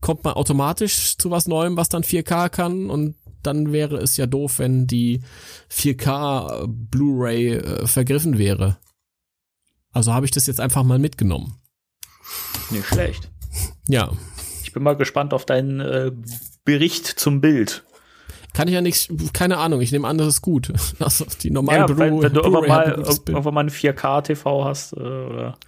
kommt 0.00 0.24
man 0.24 0.32
automatisch 0.32 1.18
zu 1.18 1.30
was 1.30 1.46
Neuem, 1.46 1.76
was 1.76 1.90
dann 1.90 2.02
4K 2.02 2.48
kann 2.48 2.88
und 2.88 3.16
dann 3.42 3.72
wäre 3.72 3.96
es 3.96 4.16
ja 4.16 4.26
doof, 4.26 4.58
wenn 4.58 4.86
die 4.86 5.20
4K 5.70 6.66
Blu-ray 6.68 7.54
äh, 7.54 7.86
vergriffen 7.86 8.38
wäre. 8.38 8.78
Also 9.92 10.12
habe 10.14 10.26
ich 10.26 10.32
das 10.32 10.46
jetzt 10.46 10.60
einfach 10.60 10.82
mal 10.84 10.98
mitgenommen. 10.98 11.56
Nicht 12.70 12.86
schlecht. 12.86 13.30
Ja, 13.88 14.12
Ich 14.62 14.72
bin 14.72 14.82
mal 14.82 14.96
gespannt 14.96 15.34
auf 15.34 15.44
deinen 15.44 15.80
äh, 15.80 16.12
Bericht 16.64 17.06
zum 17.06 17.40
Bild. 17.40 17.82
kann 18.52 18.68
ich 18.68 18.74
ja 18.74 18.80
nichts, 18.80 19.08
keine 19.32 19.58
Ahnung, 19.58 19.80
ich 19.80 19.90
nehme 19.90 20.06
an, 20.06 20.18
das 20.18 20.28
ist 20.28 20.42
gut. 20.42 20.72
Also 21.00 21.24
die 21.42 21.50
normale 21.50 21.78
Ja, 21.80 21.86
Blu- 21.86 21.98
wenn, 22.22 22.32
du 22.32 22.40
irgendwann 22.40 22.52
Blu-ray 22.52 22.68
mal, 22.68 23.04
irgendwann 23.26 23.54
mal 23.54 23.60
eine 23.60 23.70
4K-TV 23.70 24.64
hast 24.64 24.92
äh, 24.92 24.96
oder 25.00 25.58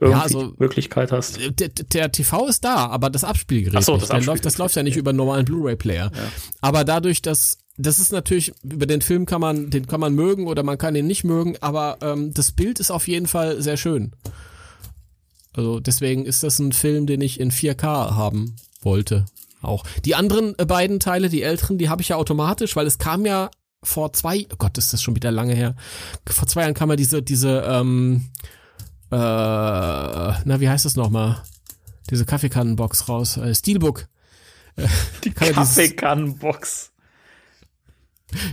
irgendwie 0.00 0.20
also- 0.20 0.50
die 0.52 0.54
Möglichkeit 0.58 1.12
hast. 1.12 1.38
der, 1.58 1.68
der 1.68 2.12
TV 2.12 2.46
ist 2.46 2.64
da, 2.64 2.86
aber 2.86 3.10
das 3.10 3.24
Abspielgerät 3.24 3.76
Ach 3.78 3.82
so, 3.82 3.92
das 3.94 4.02
Abspielgerät. 4.04 4.26
läuft, 4.26 4.44
das 4.44 4.58
läuft 4.58 4.76
ja 4.76 4.82
nicht 4.82 4.96
über 4.96 5.10
einen 5.10 5.18
normalen 5.18 5.44
Blu-ray-Player. 5.44 6.10
Aber 6.60 6.84
dadurch, 6.84 7.22
dass 7.22 7.58
das 7.80 8.00
ist 8.00 8.10
natürlich 8.10 8.52
über 8.64 8.86
den 8.86 9.00
Film 9.00 9.24
kann 9.24 9.40
man 9.40 9.70
den 9.70 9.86
kann 9.86 10.00
man 10.00 10.12
mögen 10.14 10.48
oder 10.48 10.64
man 10.64 10.78
kann 10.78 10.96
ihn 10.96 11.06
nicht 11.06 11.22
mögen, 11.24 11.56
aber 11.60 11.98
ähm, 12.02 12.34
das 12.34 12.52
Bild 12.52 12.80
ist 12.80 12.90
auf 12.90 13.06
jeden 13.06 13.28
Fall 13.28 13.62
sehr 13.62 13.76
schön. 13.76 14.12
Also 15.52 15.80
deswegen 15.80 16.24
ist 16.26 16.42
das 16.42 16.58
ein 16.58 16.72
Film, 16.72 17.06
den 17.06 17.20
ich 17.20 17.40
in 17.40 17.50
4K 17.50 18.14
haben 18.14 18.56
wollte. 18.82 19.26
Auch 19.62 19.84
die 20.04 20.14
anderen 20.14 20.58
äh, 20.58 20.66
beiden 20.66 21.00
Teile, 21.00 21.28
die 21.28 21.42
älteren, 21.42 21.78
die 21.78 21.88
habe 21.88 22.02
ich 22.02 22.08
ja 22.08 22.16
automatisch, 22.16 22.76
weil 22.76 22.86
es 22.86 22.98
kam 22.98 23.24
ja 23.24 23.50
vor 23.82 24.12
zwei, 24.12 24.46
oh 24.52 24.56
Gott, 24.58 24.76
ist 24.76 24.92
das 24.92 25.02
schon 25.02 25.14
wieder 25.16 25.30
lange 25.30 25.54
her. 25.54 25.76
Vor 26.28 26.48
zwei 26.48 26.62
Jahren 26.62 26.74
kam 26.74 26.90
ja 26.90 26.96
diese 26.96 27.22
diese 27.22 27.62
ähm, 27.66 28.26
äh, 29.10 29.14
na 29.16 30.60
wie 30.60 30.68
heißt 30.68 30.84
das 30.84 30.96
nochmal? 30.96 31.42
Diese 32.10 32.24
Kaffeekannenbox 32.24 33.08
raus, 33.08 33.36
äh, 33.36 33.54
Steelbook. 33.54 34.08
Die 35.24 35.28
ja 35.30 35.34
dieses- 35.40 35.54
Kaffeekannenbox. 35.54 36.92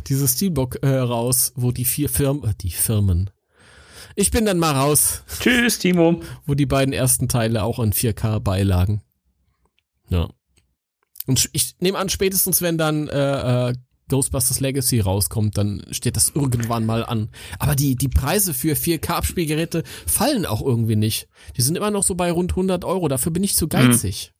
Diese 0.07 0.27
Steelbook 0.27 0.81
äh, 0.83 0.97
raus, 0.97 1.51
wo 1.55 1.71
die 1.71 1.83
vier 1.85 2.07
Firmen, 2.09 2.43
äh, 2.49 2.53
die 2.61 2.71
Firmen. 2.71 3.29
Ich 4.15 4.31
bin 4.31 4.45
dann 4.45 4.57
mal 4.57 4.71
raus, 4.71 5.23
Tschüss, 5.41 5.79
Timo. 5.79 6.21
wo 6.45 6.53
die 6.53 6.65
beiden 6.65 6.93
ersten 6.93 7.27
Teile 7.27 7.63
auch 7.63 7.79
in 7.79 7.91
4K 7.91 8.39
beilagen. 8.39 9.01
Ja. 10.07 10.29
Und 11.27 11.49
ich 11.51 11.75
nehme 11.81 11.97
an, 11.97 12.07
spätestens 12.07 12.61
wenn 12.61 12.77
dann 12.77 13.09
äh, 13.09 13.69
äh, 13.69 13.73
Ghostbusters 14.09 14.59
Legacy 14.59 14.99
rauskommt, 14.99 15.57
dann 15.57 15.83
steht 15.91 16.15
das 16.15 16.31
irgendwann 16.35 16.85
mal 16.85 17.05
an. 17.05 17.29
Aber 17.59 17.75
die, 17.75 17.95
die 17.95 18.07
Preise 18.07 18.53
für 18.53 18.75
4K-Abspielgeräte 18.75 19.83
fallen 20.05 20.45
auch 20.45 20.61
irgendwie 20.61 20.95
nicht. 20.95 21.27
Die 21.57 21.61
sind 21.61 21.75
immer 21.75 21.91
noch 21.91 22.03
so 22.03 22.15
bei 22.15 22.31
rund 22.31 22.51
100 22.51 22.85
Euro. 22.85 23.07
Dafür 23.07 23.31
bin 23.31 23.43
ich 23.43 23.55
zu 23.55 23.67
geizig. 23.67 24.31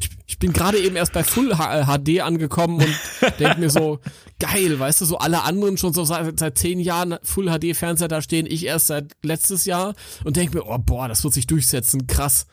ich, 0.00 0.10
ich 0.26 0.38
bin 0.38 0.52
gerade 0.52 0.78
eben 0.78 0.96
erst 0.96 1.12
bei 1.12 1.24
Full 1.24 1.54
HD 1.54 2.20
angekommen 2.20 2.76
und 2.76 2.96
denke 3.40 3.60
mir 3.60 3.70
so, 3.70 3.98
geil, 4.38 4.78
weißt 4.78 5.00
du, 5.00 5.04
so 5.04 5.18
alle 5.18 5.42
anderen 5.42 5.76
schon 5.76 5.92
so 5.92 6.04
seit, 6.04 6.38
seit 6.38 6.56
zehn 6.56 6.80
Jahren 6.80 7.16
Full 7.22 7.50
HD 7.50 7.76
Fernseher 7.76 8.08
da 8.08 8.22
stehen, 8.22 8.46
ich 8.46 8.64
erst 8.64 8.86
seit 8.86 9.16
letztes 9.22 9.64
Jahr 9.64 9.94
und 10.24 10.36
denke 10.36 10.56
mir, 10.56 10.64
oh 10.66 10.78
boah, 10.78 11.08
das 11.08 11.24
wird 11.24 11.34
sich 11.34 11.46
durchsetzen, 11.46 12.06
krass. 12.06 12.46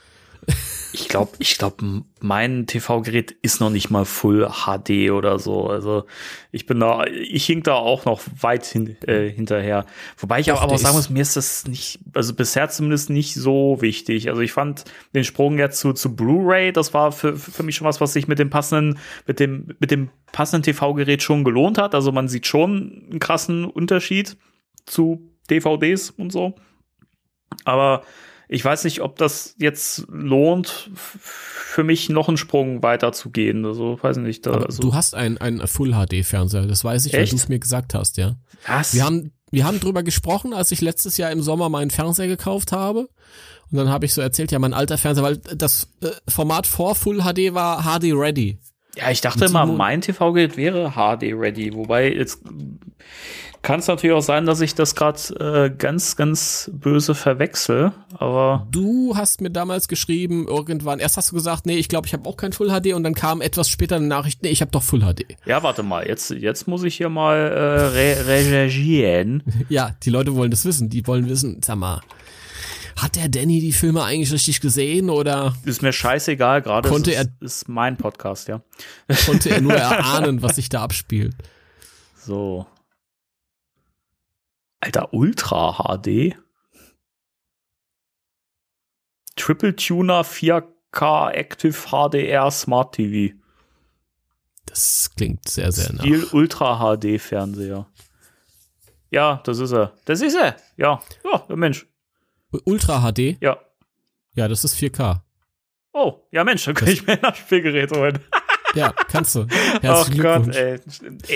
Ich 0.96 1.10
glaube, 1.10 1.32
ich 1.40 1.58
glaube, 1.58 2.04
mein 2.22 2.68
TV-Gerät 2.68 3.36
ist 3.42 3.60
noch 3.60 3.70
nicht 3.70 3.90
mal 3.90 4.06
Full 4.06 4.50
HD 4.50 5.12
oder 5.12 5.40
so. 5.40 5.68
Also 5.68 6.06
ich 6.54 6.66
bin 6.66 6.80
da, 6.80 7.04
ich 7.06 7.46
hink 7.46 7.66
da 7.66 7.74
auch 7.74 8.06
noch 8.06 8.22
weit 8.40 8.66
hin, 8.66 8.96
äh, 9.06 9.30
hinterher. 9.30 9.86
Wobei 10.18 10.40
ich 10.40 10.54
auch 10.54 10.62
aber 10.62 10.78
sagen 10.78 10.96
muss, 10.96 11.10
mir 11.10 11.22
ist 11.22 11.36
das 11.36 11.68
nicht, 11.68 12.00
also 12.14 12.34
bisher 12.34 12.70
zumindest 12.70 13.10
nicht 13.10 13.34
so 13.34 13.82
wichtig. 13.82 14.30
Also 14.30 14.40
ich 14.40 14.54
fand 14.54 14.86
den 15.14 15.26
Sprung 15.26 15.58
jetzt 15.58 15.82
zu, 15.82 15.92
zu 15.92 16.16
Blu-ray, 16.16 16.72
das 16.72 16.94
war 16.94 17.12
für, 17.12 17.36
für 17.36 17.64
mich 17.64 17.76
schon 17.76 17.88
was, 17.88 18.00
was 18.00 18.14
sich 18.14 18.30
mit 18.30 18.40
dem 18.40 18.50
passenden, 18.50 18.98
mit 19.28 19.42
dem, 19.42 19.76
mit 19.80 19.92
dem 19.92 20.10
passenden 20.32 20.64
TV-Gerät 20.64 21.22
schon 21.22 21.44
gelohnt 21.44 21.78
hat. 21.78 21.94
Also 21.94 22.14
man 22.14 22.30
sieht 22.30 22.48
schon 22.48 23.08
einen 23.10 23.20
krassen 23.20 23.66
Unterschied 23.66 24.38
zu 24.86 25.30
DVDs 25.50 26.10
und 26.10 26.32
so. 26.32 26.56
Aber 27.66 28.04
ich 28.48 28.64
weiß 28.64 28.84
nicht, 28.84 29.02
ob 29.02 29.18
das 29.18 29.56
jetzt 29.60 30.06
lohnt, 30.10 30.90
für 30.96 31.84
mich 31.84 32.10
noch 32.10 32.28
einen 32.28 32.38
Sprung 32.38 32.84
weiter 32.84 33.12
zu 33.12 33.30
gehen. 33.30 33.66
Also, 33.66 33.98
weiß 34.02 34.18
nicht. 34.18 34.46
Da, 34.46 34.52
also, 34.52 34.82
du 34.82 34.94
hast 34.94 35.16
einen, 35.16 35.38
einen 35.38 35.66
Full-HD-Fernseher, 35.66 36.68
das 36.68 36.84
weiß 36.84 37.06
ich, 37.06 37.14
weil 37.14 37.22
Echt? 37.22 37.32
du 37.32 37.38
es 37.38 37.50
mir 37.50 37.60
gesagt 37.60 37.94
hast, 37.94 38.18
ja. 38.18 38.36
was? 38.68 38.94
Wir 38.94 39.04
haben, 39.04 39.32
wir 39.52 39.66
haben 39.66 39.80
drüber 39.80 40.04
gesprochen, 40.04 40.54
als 40.54 40.72
ich 40.72 40.82
letztes 40.82 41.18
Jahr 41.18 41.32
im 41.32 41.42
Sommer 41.42 41.70
meinen 41.70 41.92
Fernseher 41.92 42.28
gekauft 42.28 42.72
habe. 42.72 43.08
Und 43.72 43.78
dann 43.78 43.90
habe 43.90 44.06
ich 44.06 44.14
so 44.14 44.22
erzählt, 44.22 44.52
ja, 44.52 44.60
mein 44.60 44.74
alter 44.74 44.98
Fernseher, 44.98 45.24
weil 45.24 45.38
das 45.38 45.90
äh, 46.02 46.10
Format 46.28 46.68
vor 46.68 46.96
Full 46.96 47.22
HD 47.22 47.54
war 47.54 47.84
HD 47.84 48.14
Ready. 48.14 48.60
Ja, 48.96 49.12
ich 49.12 49.22
dachte 49.22 49.46
immer, 49.46 49.66
mein 49.66 50.02
TV-Gerät 50.02 50.58
wäre 50.58 50.92
HD-ready. 50.92 51.74
Wobei, 51.74 52.14
jetzt 52.14 52.42
kann 53.62 53.80
es 53.80 53.88
natürlich 53.88 54.16
auch 54.16 54.22
sein, 54.22 54.46
dass 54.46 54.62
ich 54.62 54.76
das 54.76 54.96
gerade 54.96 55.20
äh, 55.40 55.70
ganz, 55.76 56.16
ganz 56.16 56.70
böse 56.72 57.16
verwechsel. 57.16 57.92
Aber 58.18 58.68
Du 58.72 59.18
hast 59.18 59.42
mir 59.42 59.50
damals 59.50 59.88
geschrieben, 59.88 60.48
irgendwann, 60.48 61.00
erst 61.00 61.18
hast 61.18 61.32
du 61.32 61.36
gesagt, 61.36 61.66
nee, 61.66 61.76
ich 61.78 61.90
glaube, 61.90 62.06
ich 62.06 62.14
habe 62.14 62.30
auch 62.30 62.38
kein 62.38 62.54
Full 62.54 62.70
HD 62.70 62.94
und 62.94 63.04
dann 63.04 63.16
kam 63.16 63.42
etwas 63.42 63.68
später 63.68 63.96
eine 63.96 64.06
Nachricht, 64.06 64.44
nee, 64.44 64.50
ich 64.50 64.62
habe 64.62 64.70
doch 64.72 64.84
Full 64.84 65.00
HD. 65.02 65.26
ja, 65.48 65.64
warte 65.64 65.82
mal, 65.82 66.08
jetzt, 66.08 66.30
jetzt 66.30 66.68
muss 66.68 66.84
ich 66.84 66.96
hier 66.96 67.10
mal 67.10 67.38
äh, 67.38 67.82
re 67.88 68.28
recherchieren. 68.28 69.42
Ja, 69.70 69.96
die 70.04 70.12
Leute 70.12 70.36
wollen 70.36 70.52
das 70.52 70.64
wissen, 70.64 70.90
die 70.90 71.06
wollen 71.08 71.28
wissen, 71.28 71.60
sag 71.66 71.78
mal, 71.78 72.02
hat 72.98 73.16
der 73.16 73.30
Danny 73.30 73.60
die 73.60 73.74
Filme 73.74 74.04
eigentlich 74.04 74.32
richtig 74.32 74.62
gesehen 74.62 75.10
oder 75.10 75.56
Ist 75.66 75.82
mir 75.82 75.94
scheißegal, 75.94 76.62
gerade 76.62 76.88
Konnte 76.90 77.12
ist, 77.12 77.30
ist 77.42 77.70
mein 77.70 77.98
Podcast, 77.98 78.48
ja. 78.48 78.62
konnte 79.26 79.50
er 79.50 79.62
nur 79.62 79.74
erahnen, 79.76 80.42
was 80.42 80.56
sich 80.56 80.70
da 80.70 80.82
abspielt? 80.82 81.36
So. 82.16 82.66
Alter, 84.80 85.14
Ultra 85.14 85.98
HD. 85.98 86.36
Triple 89.36 89.76
Tuner 89.76 90.24
4K 90.24 91.32
Active 91.32 91.76
HDR 91.90 92.50
Smart 92.52 92.96
TV. 92.96 93.36
Das 94.66 95.12
klingt 95.16 95.48
sehr, 95.48 95.72
sehr 95.72 95.94
nah. 95.94 96.02
Stil 96.02 96.24
Ultra 96.32 96.98
HD 96.98 97.20
Fernseher. 97.20 97.88
Ja, 99.12 99.42
das 99.46 99.60
ist 99.60 99.72
er. 99.72 99.94
Das 100.06 100.22
ist 100.22 100.36
er. 100.36 100.56
Ja, 100.78 101.02
ja, 101.24 101.40
der 101.48 101.56
Mensch. 101.58 101.88
Ultra 102.66 103.12
HD, 103.12 103.38
Ja. 103.42 103.58
ja, 104.36 104.48
das 104.48 104.64
ist 104.64 104.78
4K. 104.78 105.22
Oh, 105.94 106.22
ja 106.32 106.44
Mensch, 106.44 106.66
dann 106.66 106.74
kann 106.76 106.88
ich 106.90 107.06
mir 107.06 107.22
ein 107.24 107.36
Spielgerät 107.36 107.92
holen. 107.96 108.20
Ja, 108.76 108.92
kannst 109.08 109.36
du. 109.36 109.44
Oh 109.44 109.46
Herzlichen 109.82 110.22
Gott, 110.22 110.44
Glückwunsch. 110.44 110.58
ey. 110.58 110.80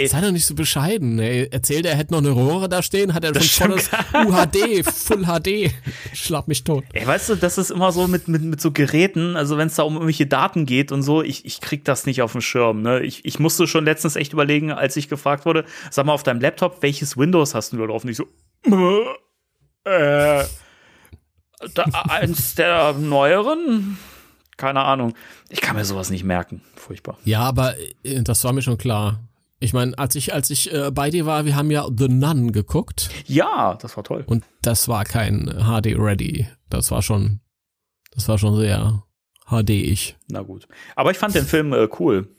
ey. 0.02 0.08
Sei 0.08 0.20
doch 0.20 0.32
nicht 0.32 0.46
so 0.46 0.56
bescheiden. 0.56 1.20
Ey. 1.20 1.48
Erzählt, 1.50 1.86
er 1.86 1.96
hätte 1.96 2.12
noch 2.12 2.20
eine 2.20 2.32
Röhre 2.36 2.68
da 2.68 2.82
stehen, 2.84 3.14
hat 3.14 3.24
er 3.24 3.32
Das 3.32 3.46
schon 3.46 3.70
volles 3.70 3.90
UHD, 4.14 4.84
Full 4.86 5.24
HD. 5.24 5.72
Schlag 6.14 6.50
mich 6.50 6.66
tot. 6.66 6.84
Ey, 6.92 7.08
weißt 7.08 7.30
du, 7.30 7.36
das 7.36 7.58
ist 7.58 7.72
immer 7.72 7.94
so 7.94 8.10
mit, 8.10 8.28
mit, 8.28 8.42
mit 8.42 8.60
so 8.60 8.72
Geräten, 8.74 9.38
also 9.38 9.58
wenn 9.58 9.68
es 9.68 9.76
da 9.76 9.84
um 9.84 9.94
irgendwelche 9.94 10.26
Daten 10.28 10.66
geht 10.66 10.92
und 10.92 11.02
so, 11.02 11.24
ich, 11.24 11.46
ich 11.46 11.62
krieg 11.62 11.86
das 11.86 12.06
nicht 12.06 12.22
auf 12.22 12.34
dem 12.34 12.42
Schirm. 12.42 12.82
Ne? 12.82 13.00
Ich, 13.04 13.24
ich 13.24 13.40
musste 13.40 13.68
schon 13.68 13.86
letztens 13.86 14.18
echt 14.18 14.34
überlegen, 14.34 14.74
als 14.74 14.98
ich 14.98 15.08
gefragt 15.08 15.46
wurde, 15.46 15.64
sag 15.92 16.06
mal 16.08 16.12
auf 16.14 16.24
deinem 16.24 16.42
Laptop, 16.42 16.82
welches 16.82 17.16
Windows 17.16 17.56
hast 17.56 17.72
du 17.72 17.78
da 17.78 17.86
drauf? 17.86 18.04
Und 18.04 18.10
ich 18.10 18.18
so, 18.18 18.26
äh, 19.86 20.44
da, 21.76 21.84
eins 22.10 22.56
der 22.56 22.94
neueren? 22.94 23.98
Keine 24.58 24.82
Ahnung. 24.82 25.14
Ich 25.50 25.62
kann 25.62 25.76
mir 25.76 25.86
sowas 25.86 26.10
nicht 26.10 26.24
merken. 26.24 26.62
Furchtbar. 26.76 27.18
Ja, 27.24 27.42
aber 27.42 27.76
äh, 28.04 28.22
das 28.24 28.44
war 28.44 28.54
mir 28.54 28.62
schon 28.62 28.78
klar. 28.78 29.20
Ich 29.62 29.74
meine, 29.74 29.98
als 29.98 30.16
ich, 30.16 30.34
als 30.34 30.50
ich 30.50 30.74
äh, 30.74 30.90
bei 30.92 31.10
dir 31.10 31.26
war, 31.26 31.46
wir 31.46 31.56
haben 31.56 31.70
ja 31.72 31.86
The 31.96 32.08
Nun 32.08 32.52
geguckt 32.54 33.10
Ja, 33.26 33.76
das 33.76 33.98
war 33.98 34.04
toll. 34.06 34.24
und 34.26 34.46
das 34.62 34.88
war 34.88 35.04
kein 35.04 35.48
HD 35.48 35.98
Ready. 35.98 36.48
Das 36.70 36.92
war 36.92 37.02
schon, 37.02 37.42
das 38.12 38.28
war 38.30 38.38
schon 38.38 38.58
sehr 38.58 39.04
HD-ich. 39.50 40.18
Na 40.30 40.42
gut. 40.44 40.68
Aber 40.96 41.12
ich 41.12 41.18
fand 41.18 41.36
den 41.36 41.46
Film 41.46 41.74
äh, 41.74 41.90
cool. 42.00 42.30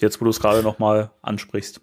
Jetzt, 0.00 0.20
wo 0.20 0.24
du 0.24 0.30
es 0.30 0.40
gerade 0.40 0.62
noch 0.62 0.78
mal 0.78 1.10
ansprichst. 1.22 1.80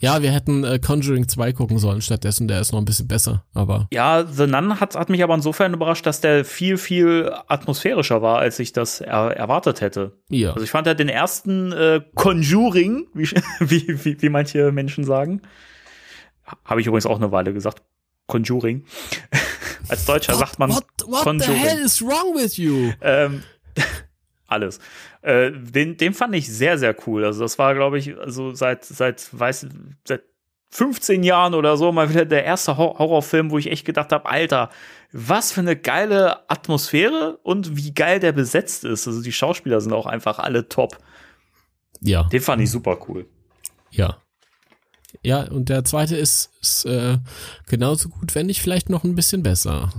Ja, 0.00 0.22
wir 0.22 0.30
hätten 0.30 0.62
äh, 0.64 0.78
Conjuring 0.78 1.26
2 1.28 1.52
gucken 1.52 1.78
sollen 1.78 2.00
stattdessen, 2.02 2.46
der 2.46 2.60
ist 2.60 2.72
noch 2.72 2.78
ein 2.78 2.84
bisschen 2.84 3.08
besser, 3.08 3.44
aber 3.52 3.88
Ja, 3.92 4.24
The 4.24 4.46
Nun 4.46 4.78
hat, 4.78 4.94
hat 4.94 5.08
mich 5.10 5.22
aber 5.24 5.34
insofern 5.34 5.74
überrascht, 5.74 6.06
dass 6.06 6.20
der 6.20 6.44
viel, 6.44 6.78
viel 6.78 7.32
atmosphärischer 7.48 8.22
war, 8.22 8.38
als 8.38 8.58
ich 8.60 8.72
das 8.72 9.00
er, 9.00 9.36
erwartet 9.36 9.80
hätte. 9.80 10.12
ja. 10.28 10.52
Also 10.52 10.62
ich 10.64 10.70
fand 10.70 10.86
ja 10.86 10.94
den 10.94 11.08
ersten 11.08 11.72
äh, 11.72 12.00
Conjuring, 12.14 13.08
wie, 13.12 13.28
wie, 13.60 14.04
wie, 14.04 14.22
wie 14.22 14.28
manche 14.28 14.70
Menschen 14.72 15.02
sagen. 15.04 15.42
Habe 16.64 16.80
ich 16.80 16.86
übrigens 16.86 17.06
auch 17.06 17.16
eine 17.16 17.32
Weile 17.32 17.52
gesagt. 17.52 17.82
Conjuring. 18.26 18.84
Als 19.88 20.04
Deutscher 20.04 20.34
sagt 20.34 20.58
man 20.58 20.70
what, 20.70 20.84
what 21.06 21.18
the 21.20 21.24
Conjuring. 21.24 21.56
hell 21.56 21.78
is 21.78 22.00
wrong 22.02 22.34
with 22.34 22.56
you? 22.56 22.92
Ähm, 23.00 23.42
alles. 24.46 24.78
Äh, 25.22 25.50
den, 25.52 25.96
den 25.96 26.14
fand 26.14 26.34
ich 26.34 26.52
sehr, 26.52 26.78
sehr 26.78 26.94
cool. 27.06 27.24
Also 27.24 27.40
das 27.40 27.58
war, 27.58 27.74
glaube 27.74 27.98
ich, 27.98 28.16
also 28.18 28.54
seit, 28.54 28.84
seit, 28.84 29.28
weiß, 29.38 29.66
seit 30.06 30.22
15 30.70 31.22
Jahren 31.22 31.54
oder 31.54 31.76
so 31.76 31.90
mal 31.92 32.10
wieder 32.10 32.24
der 32.24 32.44
erste 32.44 32.76
Hor 32.76 32.98
Horrorfilm, 32.98 33.50
wo 33.50 33.58
ich 33.58 33.70
echt 33.70 33.84
gedacht 33.84 34.12
habe, 34.12 34.28
Alter, 34.28 34.70
was 35.12 35.52
für 35.52 35.60
eine 35.60 35.76
geile 35.76 36.48
Atmosphäre 36.50 37.38
und 37.42 37.76
wie 37.76 37.94
geil 37.94 38.20
der 38.20 38.32
besetzt 38.32 38.84
ist. 38.84 39.06
Also 39.06 39.22
die 39.22 39.32
Schauspieler 39.32 39.80
sind 39.80 39.92
auch 39.92 40.06
einfach 40.06 40.38
alle 40.38 40.68
top. 40.68 40.98
Ja, 42.00 42.24
Den 42.24 42.40
fand 42.40 42.62
ich 42.62 42.70
super 42.70 42.98
cool. 43.08 43.26
ja. 43.90 44.18
Ja, 45.22 45.44
und 45.50 45.70
der 45.70 45.84
zweite 45.84 46.16
ist, 46.16 46.50
ist 46.60 46.84
äh, 46.84 47.16
genauso 47.66 48.10
gut, 48.10 48.34
wenn 48.34 48.46
nicht 48.46 48.60
vielleicht 48.60 48.90
noch 48.90 49.04
ein 49.04 49.14
bisschen 49.14 49.42
besser. 49.42 49.90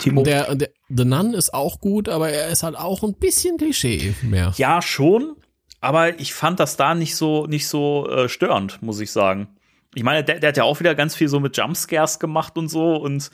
Timo. 0.00 0.22
Der, 0.22 0.54
der 0.54 0.70
The 0.88 1.04
Nun 1.04 1.34
ist 1.34 1.54
auch 1.54 1.80
gut, 1.80 2.08
aber 2.08 2.30
er 2.30 2.48
ist 2.48 2.62
halt 2.62 2.76
auch 2.76 3.02
ein 3.02 3.14
bisschen 3.14 3.56
Klischee 3.58 4.14
mehr. 4.22 4.52
Ja, 4.56 4.82
schon, 4.82 5.36
aber 5.80 6.18
ich 6.18 6.34
fand 6.34 6.60
das 6.60 6.76
da 6.76 6.94
nicht 6.94 7.16
so, 7.16 7.46
nicht 7.46 7.68
so 7.68 8.08
äh, 8.08 8.28
störend, 8.28 8.82
muss 8.82 9.00
ich 9.00 9.12
sagen. 9.12 9.48
Ich 9.94 10.02
meine, 10.02 10.24
der, 10.24 10.40
der 10.40 10.48
hat 10.48 10.56
ja 10.56 10.64
auch 10.64 10.80
wieder 10.80 10.94
ganz 10.94 11.14
viel 11.14 11.28
so 11.28 11.40
mit 11.40 11.56
Jumpscares 11.56 12.18
gemacht 12.18 12.58
und 12.58 12.68
so 12.68 12.96
und 12.96 13.30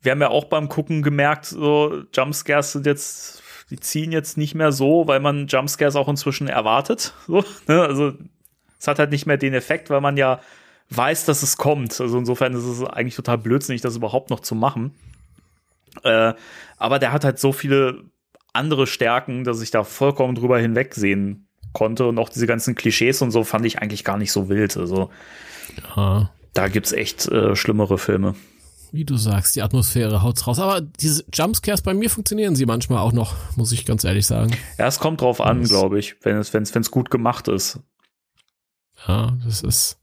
wir 0.00 0.12
haben 0.12 0.20
ja 0.20 0.28
auch 0.28 0.44
beim 0.44 0.68
Gucken 0.68 1.02
gemerkt, 1.02 1.46
so 1.46 2.02
Jumpscares 2.12 2.72
sind 2.72 2.86
jetzt, 2.86 3.42
die 3.70 3.80
ziehen 3.80 4.12
jetzt 4.12 4.36
nicht 4.36 4.54
mehr 4.54 4.70
so, 4.70 5.08
weil 5.08 5.20
man 5.20 5.46
Jumpscares 5.46 5.96
auch 5.96 6.08
inzwischen 6.08 6.46
erwartet. 6.46 7.14
So, 7.26 7.42
ne? 7.66 7.82
Also 7.82 8.12
es 8.78 8.86
hat 8.86 8.98
halt 8.98 9.10
nicht 9.10 9.26
mehr 9.26 9.38
den 9.38 9.54
Effekt, 9.54 9.88
weil 9.88 10.02
man 10.02 10.18
ja 10.18 10.40
weiß, 10.90 11.24
dass 11.24 11.42
es 11.42 11.56
kommt. 11.56 11.98
Also 12.00 12.18
insofern 12.18 12.52
ist 12.52 12.64
es 12.64 12.84
eigentlich 12.84 13.16
total 13.16 13.38
blödsinnig, 13.38 13.80
das 13.80 13.96
überhaupt 13.96 14.28
noch 14.28 14.40
zu 14.40 14.54
machen. 14.54 14.94
Äh, 16.02 16.34
aber 16.76 16.98
der 16.98 17.12
hat 17.12 17.24
halt 17.24 17.38
so 17.38 17.52
viele 17.52 18.04
andere 18.52 18.86
Stärken, 18.86 19.44
dass 19.44 19.60
ich 19.60 19.70
da 19.70 19.84
vollkommen 19.84 20.34
drüber 20.34 20.58
hinwegsehen 20.58 21.48
konnte. 21.72 22.06
Und 22.06 22.18
auch 22.18 22.28
diese 22.28 22.46
ganzen 22.46 22.74
Klischees 22.74 23.20
und 23.22 23.30
so 23.30 23.44
fand 23.44 23.66
ich 23.66 23.80
eigentlich 23.80 24.04
gar 24.04 24.16
nicht 24.16 24.32
so 24.32 24.48
wild. 24.48 24.76
Also 24.76 25.10
Ja, 25.96 26.30
da 26.52 26.68
gibt's 26.68 26.92
echt 26.92 27.26
äh, 27.28 27.56
schlimmere 27.56 27.98
Filme. 27.98 28.34
wie 28.92 29.04
du 29.04 29.16
sagst, 29.16 29.56
die 29.56 29.62
Atmosphäre 29.62 30.22
haut's 30.22 30.46
raus. 30.46 30.60
Aber 30.60 30.80
diese 30.80 31.24
Jumpscares 31.32 31.82
bei 31.82 31.94
mir 31.94 32.08
funktionieren 32.10 32.54
sie 32.54 32.64
manchmal 32.64 32.98
auch 32.98 33.12
noch, 33.12 33.34
muss 33.56 33.72
ich 33.72 33.84
ganz 33.86 34.04
ehrlich 34.04 34.24
sagen. 34.26 34.56
Ja, 34.78 34.86
es 34.86 35.00
kommt 35.00 35.20
drauf 35.20 35.40
an, 35.40 35.64
glaube 35.64 35.98
ich, 35.98 36.14
wenn 36.22 36.36
es 36.36 36.52
wenn's, 36.54 36.72
wenn's 36.76 36.92
gut 36.92 37.10
gemacht 37.10 37.48
ist. 37.48 37.80
Ja, 39.08 39.36
das 39.44 39.62
ist. 39.62 39.98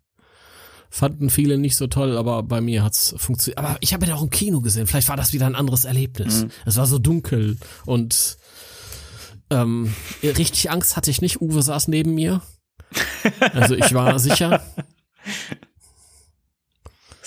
Fanden 0.93 1.29
viele 1.29 1.57
nicht 1.57 1.77
so 1.77 1.87
toll, 1.87 2.17
aber 2.17 2.43
bei 2.43 2.59
mir 2.59 2.83
hat's 2.83 3.15
funktioniert. 3.17 3.57
Aber 3.59 3.77
ich 3.79 3.93
habe 3.93 4.05
ihn 4.05 4.11
auch 4.11 4.21
im 4.21 4.29
Kino 4.29 4.59
gesehen. 4.59 4.87
Vielleicht 4.87 5.07
war 5.07 5.15
das 5.15 5.31
wieder 5.31 5.45
ein 5.45 5.55
anderes 5.55 5.85
Erlebnis. 5.85 6.45
Es 6.65 6.75
war 6.75 6.85
so 6.85 6.99
dunkel 6.99 7.57
und 7.85 8.37
ähm, 9.49 9.93
richtig 10.21 10.69
Angst 10.69 10.97
hatte 10.97 11.09
ich 11.09 11.21
nicht. 11.21 11.39
Uwe 11.41 11.61
saß 11.61 11.87
neben 11.87 12.13
mir. 12.13 12.41
Also 13.53 13.75
ich 13.75 13.93
war 13.93 14.19
sicher. 14.19 14.61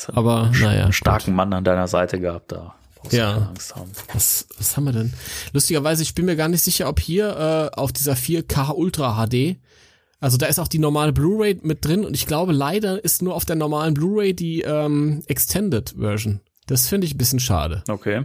Aber 0.08 0.50
naja. 0.52 0.84
Einen 0.84 0.92
starken 0.92 1.34
Mann 1.34 1.52
an 1.52 1.64
deiner 1.64 1.88
Seite 1.88 2.20
gehabt, 2.20 2.52
da 2.52 2.74
Ja. 3.10 3.48
Angst 3.48 3.74
haben. 3.74 3.90
Was, 4.12 4.46
was 4.58 4.76
haben 4.76 4.84
wir 4.84 4.92
denn? 4.92 5.12
Lustigerweise, 5.52 6.02
ich 6.02 6.14
bin 6.14 6.26
mir 6.26 6.36
gar 6.36 6.48
nicht 6.48 6.62
sicher, 6.62 6.88
ob 6.88 7.00
hier 7.00 7.70
äh, 7.72 7.76
auf 7.78 7.92
dieser 7.92 8.14
4K 8.14 8.74
Ultra 8.74 9.24
HD, 9.26 9.56
also 10.24 10.38
da 10.38 10.46
ist 10.46 10.58
auch 10.58 10.68
die 10.68 10.78
normale 10.78 11.12
Blu-ray 11.12 11.58
mit 11.62 11.84
drin 11.84 12.04
und 12.04 12.14
ich 12.14 12.26
glaube 12.26 12.52
leider 12.52 13.02
ist 13.04 13.22
nur 13.22 13.34
auf 13.34 13.44
der 13.44 13.56
normalen 13.56 13.94
Blu-ray 13.94 14.34
die 14.34 14.62
ähm, 14.62 15.22
Extended 15.26 15.94
Version. 15.98 16.40
Das 16.66 16.88
finde 16.88 17.06
ich 17.06 17.14
ein 17.14 17.18
bisschen 17.18 17.40
schade. 17.40 17.84
Okay. 17.88 18.24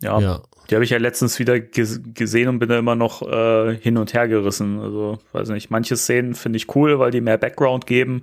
Ja, 0.00 0.20
Ja. 0.20 0.42
die 0.70 0.74
habe 0.74 0.84
ich 0.84 0.90
ja 0.90 0.98
letztens 0.98 1.38
wieder 1.38 1.58
ges 1.58 2.00
gesehen 2.14 2.48
und 2.48 2.58
bin 2.58 2.68
da 2.68 2.78
immer 2.78 2.94
noch 2.96 3.22
äh, 3.22 3.76
hin 3.76 3.96
und 3.98 4.14
her 4.14 4.28
gerissen. 4.28 4.78
Also, 4.78 5.18
weiß 5.32 5.48
nicht, 5.48 5.70
manche 5.70 5.96
Szenen 5.96 6.34
finde 6.34 6.58
ich 6.58 6.74
cool, 6.76 6.98
weil 6.98 7.10
die 7.10 7.20
mehr 7.20 7.38
Background 7.38 7.86
geben. 7.86 8.22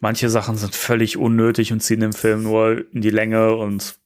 Manche 0.00 0.30
Sachen 0.30 0.56
sind 0.56 0.74
völlig 0.76 1.16
unnötig 1.16 1.72
und 1.72 1.80
ziehen 1.80 2.00
den 2.00 2.12
Film 2.12 2.44
nur 2.44 2.84
in 2.92 3.00
die 3.00 3.10
Länge 3.10 3.56
und 3.56 3.96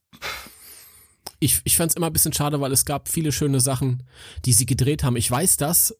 Ich, 1.39 1.61
ich 1.65 1.77
fand 1.77 1.91
es 1.91 1.97
immer 1.97 2.07
ein 2.07 2.13
bisschen 2.13 2.33
schade, 2.33 2.61
weil 2.61 2.73
es 2.73 2.85
gab 2.87 3.09
viele 3.09 3.33
schöne 3.33 3.61
Sachen, 3.61 4.05
die 4.45 4.53
sie 4.53 4.65
gedreht 4.65 5.03
haben. 5.03 5.17
Ich 5.17 5.31
weiß 5.31 5.57
das. 5.59 5.95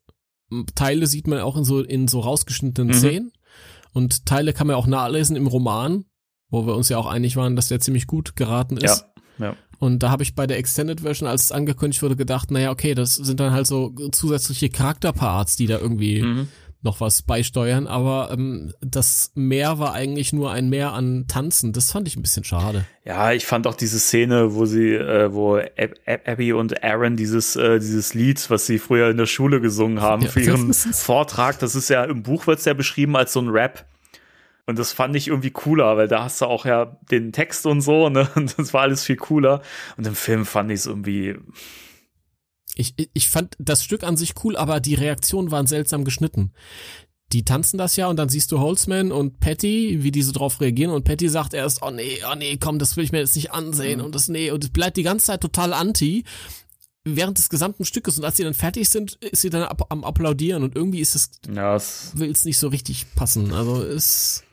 Teile 0.75 1.07
sieht 1.07 1.27
man 1.27 1.41
auch 1.41 1.57
in 1.57 1.65
so, 1.65 1.81
in 1.81 2.09
so 2.09 2.21
rausgeschnittenen 2.21 2.89
Mhm. 2.89 2.99
Szenen. 2.99 3.33
Und 3.93 4.27
Teile 4.27 4.53
kann 4.53 4.67
man 4.67 4.77
auch 4.77 4.87
nachlesen 4.87 5.37
im 5.37 5.47
Roman, 5.47 6.05
wo 6.51 6.67
wir 6.67 6.75
uns 6.77 6.89
ja 6.89 6.99
auch 6.99 7.07
einig 7.07 7.37
waren, 7.37 7.57
dass 7.57 7.69
der 7.69 7.81
ziemlich 7.81 8.07
gut 8.07 8.37
geraten 8.37 8.77
ist. 8.77 9.05
Ja, 9.39 9.47
ja. 9.47 9.57
Und 9.79 10.03
da 10.03 10.11
habe 10.11 10.23
ich 10.23 10.35
bei 10.35 10.47
der 10.47 10.59
Extended 10.59 11.01
Version, 11.01 11.29
als 11.29 11.45
es 11.45 11.53
angekündigt 11.53 12.03
wurde, 12.03 12.15
gedacht, 12.17 12.51
naja, 12.53 12.71
okay, 12.71 12.95
das 12.95 13.17
sind 13.17 13.41
dann 13.41 13.53
halt 13.53 13.67
so 13.67 13.93
zusätzliche 14.13 14.69
Charakterparts, 14.71 15.57
die 15.57 15.67
da 15.67 15.79
irgendwie 15.79 16.23
Mhm. 16.23 16.49
Noch 16.83 17.01
was 17.01 17.23
beisteuern, 17.23 17.87
aber 17.87 18.31
ähm, 18.33 18.73
das 18.81 19.33
Mehr 19.35 19.79
war 19.79 19.93
eigentlich 19.93 20.33
nur 20.33 20.51
ein 20.51 20.69
Mehr 20.69 20.93
an 20.93 21.27
Tanzen. 21.29 21.73
Das 21.73 21.93
fand 21.93 22.09
ich 22.09 22.17
ein 22.17 22.23
bisschen 22.23 22.45
schade. 22.45 22.85
Ja, 23.05 23.33
ich 23.33 23.47
fand 23.47 23.67
auch 23.67 23.75
diese 23.75 23.99
Szene, 23.99 24.55
wo 24.55 24.67
sie, 24.67 24.95
äh, 24.95 25.33
wo 25.33 25.57
Ab 25.57 25.95
Ab 26.07 26.21
Abby 26.27 26.53
und 26.53 26.83
Aaron 26.83 27.17
dieses, 27.17 27.57
äh, 27.57 27.79
dieses 27.79 28.15
Lied, 28.15 28.51
was 28.51 28.67
sie 28.67 28.79
früher 28.79 29.11
in 29.11 29.17
der 29.17 29.27
Schule 29.27 29.61
gesungen 29.61 30.01
haben, 30.01 30.23
Ja, 30.23 30.29
für 30.29 30.41
ihren 30.41 30.73
Vortrag, 30.75 31.59
das 31.59 31.75
ist 31.75 31.89
ja, 31.89 32.05
im 32.05 32.23
Buch 32.23 32.47
wird's 32.47 32.65
ja 32.65 32.75
beschrieben 32.75 33.17
als 33.17 33.33
so 33.33 33.41
ein 33.41 33.49
Rap. 33.49 33.87
Und 34.67 34.79
das 34.79 34.93
fand 34.93 35.17
ich 35.17 35.29
irgendwie 35.29 35.51
cooler, 35.51 35.97
weil 35.97 36.07
da 36.07 36.25
hast 36.25 36.41
du 36.41 36.47
auch 36.47 36.65
ja 36.65 36.97
den 37.11 37.33
Text 37.33 37.67
und 37.67 37.81
so, 37.81 38.09
ne? 38.09 38.29
Und 38.37 38.59
das 38.59 38.73
war 38.73 38.83
alles 38.83 39.05
viel 39.05 39.17
cooler. 39.17 39.61
Und 39.97 40.07
im 40.07 40.15
Film 40.15 40.47
fand 40.47 40.71
ich 40.71 40.81
es 40.81 40.87
irgendwie, 40.87 41.37
Ich, 42.75 42.95
ich 43.13 43.29
fand 43.29 43.57
das 43.59 43.85
Stück 43.85 44.03
an 44.03 44.17
sich 44.17 44.35
cool, 44.45 44.57
aber 44.57 44.81
die 44.81 44.95
Reaktionen 44.95 45.51
waren 45.51 45.67
seltsam 45.67 46.05
geschnitten. 46.05 46.53
Die 47.33 47.45
tanzen 47.45 47.79
das 47.79 47.97
ja 47.97 48.09
und 48.09 48.17
dann 48.17 48.29
siehst 48.29 48.53
du 48.53 48.61
Holzman 48.61 49.11
und 49.11 49.41
Patty, 49.41 50.03
wie 50.03 50.11
die 50.11 50.23
so 50.23 50.33
drauf 50.33 50.61
reagieren 50.61 50.93
und 50.93 51.05
Patty 51.05 51.31
sagt 51.31 51.55
erst, 51.55 51.83
oh 51.83 51.91
nee, 51.91 52.19
oh 52.31 52.35
nee, 52.37 52.59
komm, 52.59 52.79
das 52.79 52.97
will 52.97 53.05
ich 53.05 53.13
mir 53.13 53.21
jetzt 53.21 53.37
nicht 53.37 53.53
ansehen 53.53 54.03
und 54.03 54.15
das 54.15 54.29
nee 54.29 54.51
und 54.51 54.65
es 54.65 54.71
bleibt 54.71 54.99
die 54.99 55.03
ganze 55.03 55.27
Zeit 55.27 55.41
total 55.41 55.73
anti 55.73 56.25
während 57.05 57.39
des 57.39 57.49
gesamten 57.49 57.85
Stückes 57.85 58.19
und 58.19 58.25
als 58.25 58.37
sie 58.37 58.45
dann 58.45 58.55
fertig 58.55 58.89
sind, 58.89 59.15
ist 59.15 59.43
sie 59.43 59.51
dann 59.51 59.63
ab, 59.63 59.87
am 59.89 60.05
applaudieren 60.05 60.63
und 60.63 60.77
irgendwie 60.77 61.01
ist 61.01 61.15
es 61.15 61.31
ja, 61.53 61.77
will 62.15 62.31
es 62.31 62.45
nicht 62.45 62.59
so 62.59 62.69
richtig 62.69 63.15
passen. 63.15 63.53
Also 63.53 63.83
es 63.83 64.45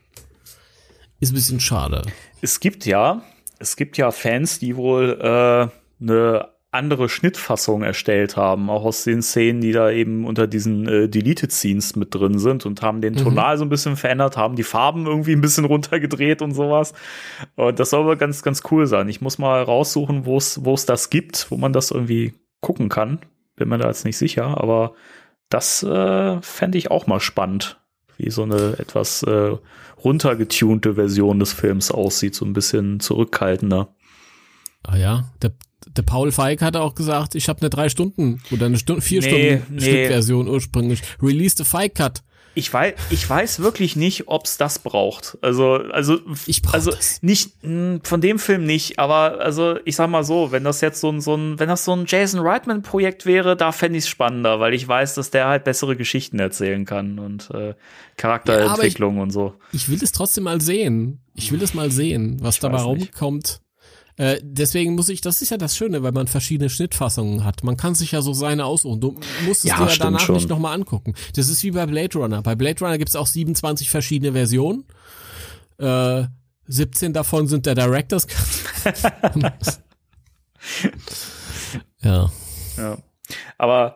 ist 1.19 1.31
ein 1.31 1.35
bisschen 1.35 1.59
schade. 1.59 2.03
es 2.41 2.59
gibt 2.59 2.85
ja, 2.85 3.23
es 3.59 3.75
gibt 3.75 3.97
ja 3.97 4.11
Fans, 4.11 4.59
die 4.59 4.75
wohl 4.75 5.19
äh, 5.21 6.03
eine 6.03 6.49
andere 6.71 7.09
Schnittfassung 7.09 7.81
erstellt 7.81 8.37
haben, 8.37 8.69
auch 8.69 8.83
aus 8.83 9.03
den 9.03 9.23
Szenen, 9.23 9.59
die 9.61 9.71
da 9.71 9.89
eben 9.89 10.25
unter 10.25 10.45
diesen 10.45 10.87
äh, 10.87 11.09
Deleted 11.09 11.51
Scenes 11.51 11.95
mit 11.95 12.13
drin 12.13 12.37
sind 12.37 12.65
und 12.65 12.83
haben 12.83 13.01
den 13.01 13.15
Tonal 13.15 13.57
so 13.57 13.65
ein 13.65 13.69
bisschen 13.69 13.95
verändert, 13.95 14.37
haben 14.37 14.55
die 14.55 14.63
Farben 14.63 15.07
irgendwie 15.07 15.33
ein 15.33 15.41
bisschen 15.41 15.65
runtergedreht 15.65 16.43
und 16.43 16.53
sowas. 16.53 16.93
Und 17.55 17.79
das 17.79 17.89
soll 17.89 18.01
aber 18.01 18.17
ganz, 18.17 18.43
ganz 18.43 18.61
cool 18.69 18.85
sein. 18.85 19.09
Ich 19.09 19.19
muss 19.19 19.39
mal 19.39 19.63
raussuchen, 19.63 20.25
wo 20.25 20.37
es, 20.37 20.63
wo 20.63 20.75
es 20.75 20.85
das 20.85 21.09
gibt, 21.09 21.49
wo 21.49 21.57
man 21.57 21.73
das 21.73 21.89
irgendwie 21.89 22.33
gucken 22.61 22.89
kann. 22.89 23.19
Bin 23.55 23.69
mir 23.69 23.79
da 23.79 23.87
jetzt 23.87 24.05
nicht 24.05 24.17
sicher, 24.17 24.61
aber 24.61 24.93
das 25.49 25.81
äh, 25.81 26.39
fände 26.41 26.77
ich 26.77 26.91
auch 26.91 27.07
mal 27.07 27.19
spannend, 27.19 27.79
wie 28.17 28.29
so 28.29 28.43
eine 28.43 28.75
etwas 28.77 29.23
äh, 29.23 29.57
runtergetunte 30.03 30.93
Version 30.95 31.39
des 31.39 31.53
Films 31.53 31.89
aussieht, 31.91 32.35
so 32.35 32.45
ein 32.45 32.53
bisschen 32.53 32.99
zurückhaltender. 32.99 33.89
Ah 34.83 34.95
ja, 34.95 35.31
der, 35.41 35.51
der 35.99 36.03
Paul 36.03 36.31
Feig 36.31 36.61
hatte 36.61 36.79
auch 36.79 36.95
gesagt, 36.95 37.35
ich 37.35 37.49
habe 37.49 37.59
eine 37.59 37.69
drei 37.69 37.89
Stunden 37.89 38.41
oder 38.51 38.67
eine 38.67 38.79
Stunde, 38.79 39.01
vier 39.01 39.19
Nee, 39.21 39.27
Stunden 39.57 39.75
nee. 39.75 39.81
Stückversion 39.81 40.47
ursprünglich. 40.47 41.01
Release 41.21 41.55
the 41.57 41.65
Feig 41.65 41.93
Cut. 41.95 42.23
Ich 42.55 42.73
weiß, 42.73 42.93
ich 43.11 43.29
weiß 43.29 43.59
wirklich 43.59 43.95
nicht, 43.95 44.27
ob's 44.27 44.57
das 44.57 44.79
braucht. 44.79 45.37
Also, 45.41 45.73
also, 45.75 46.19
Ich 46.47 46.61
brauch 46.61 46.73
also 46.73 46.91
das. 46.91 47.21
nicht 47.21 47.51
mh, 47.63 47.99
von 48.03 48.21
dem 48.21 48.39
Film 48.39 48.65
nicht, 48.65 48.97
aber 48.97 49.39
also 49.39 49.77
ich 49.85 49.95
sag 49.97 50.09
mal 50.09 50.23
so, 50.23 50.51
wenn 50.51 50.63
das 50.63 50.81
jetzt 50.81 50.99
so 51.01 51.09
ein, 51.11 51.21
so 51.21 51.35
ein, 51.35 51.59
wenn 51.59 51.67
das 51.69 51.85
so 51.85 51.93
ein 51.93 52.05
Jason 52.07 52.39
Reitman 52.39 52.81
Projekt 52.81 53.25
wäre, 53.25 53.55
da 53.55 53.71
fände 53.71 53.97
ich 53.99 54.05
es 54.05 54.09
spannender, 54.09 54.59
weil 54.59 54.73
ich 54.73 54.87
weiß, 54.87 55.13
dass 55.15 55.29
der 55.31 55.47
halt 55.47 55.63
bessere 55.63 55.95
Geschichten 55.95 56.39
erzählen 56.39 56.85
kann 56.85 57.19
und 57.19 57.49
äh, 57.51 57.75
Charakterentwicklung 58.17 59.19
und 59.19 59.31
so. 59.31 59.53
Ich 59.71 59.89
will 59.89 59.99
es 60.01 60.11
trotzdem 60.11 60.45
mal 60.45 60.61
sehen. 60.61 61.19
Ich 61.35 61.51
will 61.51 61.61
es 61.61 61.73
mal 61.73 61.91
sehen, 61.91 62.37
was 62.41 62.59
dabei 62.59 62.79
weiß 62.79 62.87
nicht. 62.97 63.13
rumkommt. 63.13 63.61
Äh, 64.19 64.39
deswegen 64.43 64.95
muss 64.95 65.07
ich, 65.07 65.21
das 65.21 65.41
ist 65.41 65.49
ja 65.49 65.55
das 65.55 65.77
Schöne, 65.77 66.03
weil 66.03 66.11
man 66.11 66.27
verschiedene 66.27 66.69
Schnittfassungen 66.69 67.45
hat. 67.45 67.63
Man 67.63 67.77
kann 67.77 67.95
sich 67.95 68.11
ja 68.11 68.21
so 68.21 68.33
seine 68.33 68.65
aussuchen. 68.65 68.99
Du 68.99 69.11
musst 69.45 69.63
es 69.63 69.71
Ja, 69.71 69.77
dir 69.77 69.87
ja 69.89 69.95
danach 69.97 70.19
schon. 70.19 70.35
nicht 70.35 70.49
nochmal 70.49 70.75
angucken. 70.75 71.13
Das 71.37 71.47
ist 71.47 71.63
wie 71.63 71.71
bei 71.71 71.85
Blade 71.85 72.17
Runner. 72.17 72.41
Bei 72.41 72.53
Blade 72.53 72.81
Runner 72.81 72.97
gibt 72.97 73.07
es 73.09 73.15
auch 73.15 73.27
27 73.27 73.89
verschiedene 73.89 74.33
Versionen. 74.33 74.83
Äh, 75.77 76.23
17 76.67 77.13
davon 77.13 77.47
sind 77.47 77.65
der 77.65 77.75
Director's 77.75 78.27
ja. 82.01 82.29
Ja. 82.77 82.97
Aber 83.57 83.95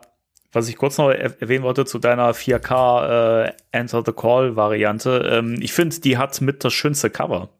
was 0.52 0.68
ich 0.68 0.76
kurz 0.76 0.96
noch 0.98 1.10
er 1.10 1.40
erwähnen 1.42 1.64
wollte 1.64 1.84
zu 1.84 1.98
deiner 1.98 2.32
4K 2.32 3.46
äh, 3.48 3.52
Enter 3.72 4.02
the 4.06 4.12
Call 4.12 4.56
Variante, 4.56 5.28
ähm, 5.30 5.56
ich 5.60 5.72
finde, 5.74 6.00
die 6.00 6.16
hat 6.16 6.40
mit 6.40 6.64
das 6.64 6.72
schönste 6.72 7.10
Cover. 7.10 7.50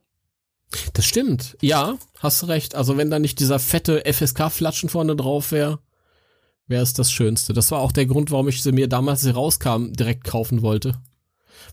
Das 0.93 1.05
stimmt. 1.05 1.57
Ja, 1.61 1.99
hast 2.19 2.43
du 2.43 2.47
recht. 2.47 2.75
Also 2.75 2.97
wenn 2.97 3.11
da 3.11 3.19
nicht 3.19 3.39
dieser 3.39 3.59
fette 3.59 4.03
FSK-Flatschen 4.05 4.89
vorne 4.89 5.15
drauf 5.17 5.53
wäre, 5.53 5.79
wäre 6.67 6.83
es 6.83 6.95
das 6.95 7.13
Schönste. 7.13 7.53
Das 7.53 7.71
war 7.71 7.81
auch 7.81 7.93
der 7.93 8.07
Grund, 8.07 8.31
warum 8.31 8.49
ich 8.49 8.63
sie 8.63 8.73
mir 8.73 8.89
damals, 8.89 9.21
als 9.21 9.23
sie 9.23 9.31
rauskam, 9.31 9.93
direkt 9.93 10.25
kaufen 10.25 10.63
wollte. 10.63 10.99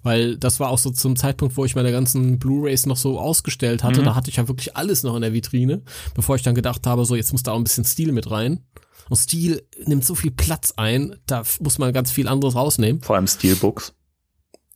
Weil 0.03 0.37
das 0.37 0.59
war 0.59 0.69
auch 0.69 0.77
so 0.77 0.91
zum 0.91 1.15
Zeitpunkt, 1.15 1.57
wo 1.57 1.65
ich 1.65 1.75
meine 1.75 1.91
ganzen 1.91 2.39
Blu-Rays 2.39 2.85
noch 2.85 2.97
so 2.97 3.19
ausgestellt 3.19 3.83
hatte. 3.83 4.01
Mhm. 4.01 4.05
Da 4.05 4.15
hatte 4.15 4.29
ich 4.29 4.37
ja 4.37 4.47
wirklich 4.47 4.75
alles 4.75 5.03
noch 5.03 5.15
in 5.15 5.21
der 5.21 5.33
Vitrine, 5.33 5.81
bevor 6.13 6.35
ich 6.35 6.43
dann 6.43 6.55
gedacht 6.55 6.87
habe, 6.87 7.05
so 7.05 7.15
jetzt 7.15 7.31
muss 7.31 7.43
da 7.43 7.51
auch 7.51 7.57
ein 7.57 7.63
bisschen 7.63 7.85
Stil 7.85 8.11
mit 8.11 8.29
rein. 8.31 8.63
Und 9.09 9.17
Stil 9.17 9.67
nimmt 9.85 10.05
so 10.05 10.15
viel 10.15 10.31
Platz 10.31 10.73
ein, 10.77 11.15
da 11.25 11.43
muss 11.59 11.77
man 11.77 11.91
ganz 11.91 12.11
viel 12.11 12.27
anderes 12.27 12.55
rausnehmen. 12.55 13.01
Vor 13.01 13.15
allem 13.15 13.27
Steelbooks. 13.27 13.93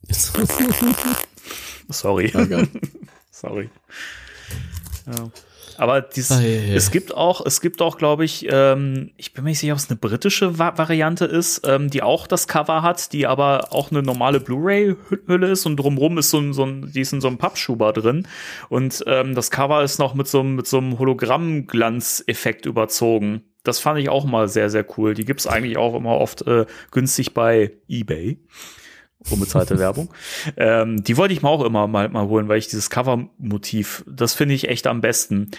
Sorry. 1.89 2.29
geil. 2.29 2.67
Sorry. 3.35 3.69
Ja. 5.07 5.29
Aber 5.77 5.99
dies, 5.99 6.31
Ah, 6.31 6.39
ja, 6.39 6.47
ja. 6.47 6.73
es 6.73 6.89
gibt 6.89 7.13
auch, 7.13 7.45
es 7.45 7.59
gibt 7.59 7.81
auch, 7.81 7.97
glaube 7.97 8.23
ich, 8.23 8.47
ähm, 8.49 9.11
ich 9.17 9.33
bin 9.33 9.43
mir 9.43 9.49
nicht 9.49 9.59
sicher, 9.59 9.73
ob 9.73 9.79
es 9.79 9.89
eine 9.89 9.97
britische 9.97 10.57
Va 10.57 10.77
Variante 10.77 11.25
ist, 11.25 11.67
ähm, 11.67 11.89
die 11.89 12.01
auch 12.01 12.27
das 12.27 12.47
Cover 12.47 12.81
hat, 12.81 13.11
die 13.11 13.27
aber 13.27 13.73
auch 13.73 13.91
eine 13.91 14.01
normale 14.01 14.39
Blu-ray-Hülle 14.39 15.47
ist 15.49 15.65
und 15.65 15.75
drumrum 15.75 16.17
ist 16.17 16.29
so 16.29 16.39
ein, 16.39 16.53
so 16.53 16.63
ein, 16.65 16.93
die 16.93 17.01
ist 17.01 17.11
in 17.11 17.19
so 17.19 17.27
einem 17.27 17.37
Pappschuber 17.37 17.91
drin 17.91 18.25
und 18.69 19.03
ähm, 19.05 19.35
das 19.35 19.51
Cover 19.51 19.83
ist 19.83 19.99
noch 19.99 20.13
mit 20.13 20.29
so 20.29 20.39
einem, 20.39 20.55
mit 20.55 20.65
so 20.65 20.77
einem 20.77 20.97
Hologramm-Glanzeffekt 20.97 22.65
überzogen. 22.65 23.43
Das 23.63 23.81
fand 23.81 23.99
ich 23.99 24.07
auch 24.07 24.23
mal 24.23 24.47
sehr, 24.47 24.69
sehr 24.69 24.85
cool. 24.97 25.13
Die 25.13 25.25
gibt's 25.25 25.45
eigentlich 25.45 25.75
auch 25.75 25.93
immer 25.95 26.19
oft 26.19 26.47
äh, 26.47 26.65
günstig 26.91 27.33
bei 27.33 27.73
eBay 27.89 28.39
unbezahlte 29.29 29.79
Werbung. 29.79 30.13
Ähm, 30.57 31.03
die 31.03 31.17
wollte 31.17 31.33
ich 31.33 31.41
mir 31.41 31.49
auch 31.49 31.63
immer 31.63 31.87
mal, 31.87 32.09
mal 32.09 32.27
holen, 32.27 32.47
weil 32.47 32.57
ich 32.57 32.67
dieses 32.67 32.89
Cover-Motiv, 32.89 34.03
das 34.07 34.33
finde 34.33 34.55
ich 34.55 34.67
echt 34.69 34.87
am 34.87 35.01
besten. 35.01 35.51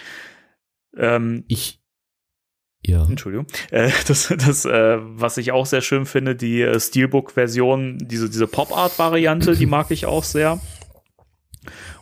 Ähm, 0.95 1.43
Ich. 1.47 1.81
Ja. 2.85 3.05
Entschuldigung. 3.05 3.47
Äh, 3.71 3.91
das, 4.07 4.33
das 4.37 4.65
äh, 4.65 4.97
was 4.99 5.37
ich 5.37 5.51
auch 5.51 5.65
sehr 5.65 5.81
schön 5.81 6.05
finde, 6.05 6.35
die 6.35 6.61
äh, 6.61 6.79
Steelbook-Version, 6.79 7.97
diese, 7.99 8.29
diese 8.29 8.47
Pop-Art-Variante, 8.47 9.55
die 9.55 9.65
mag 9.65 9.91
ich 9.91 10.05
auch 10.05 10.23
sehr. 10.23 10.59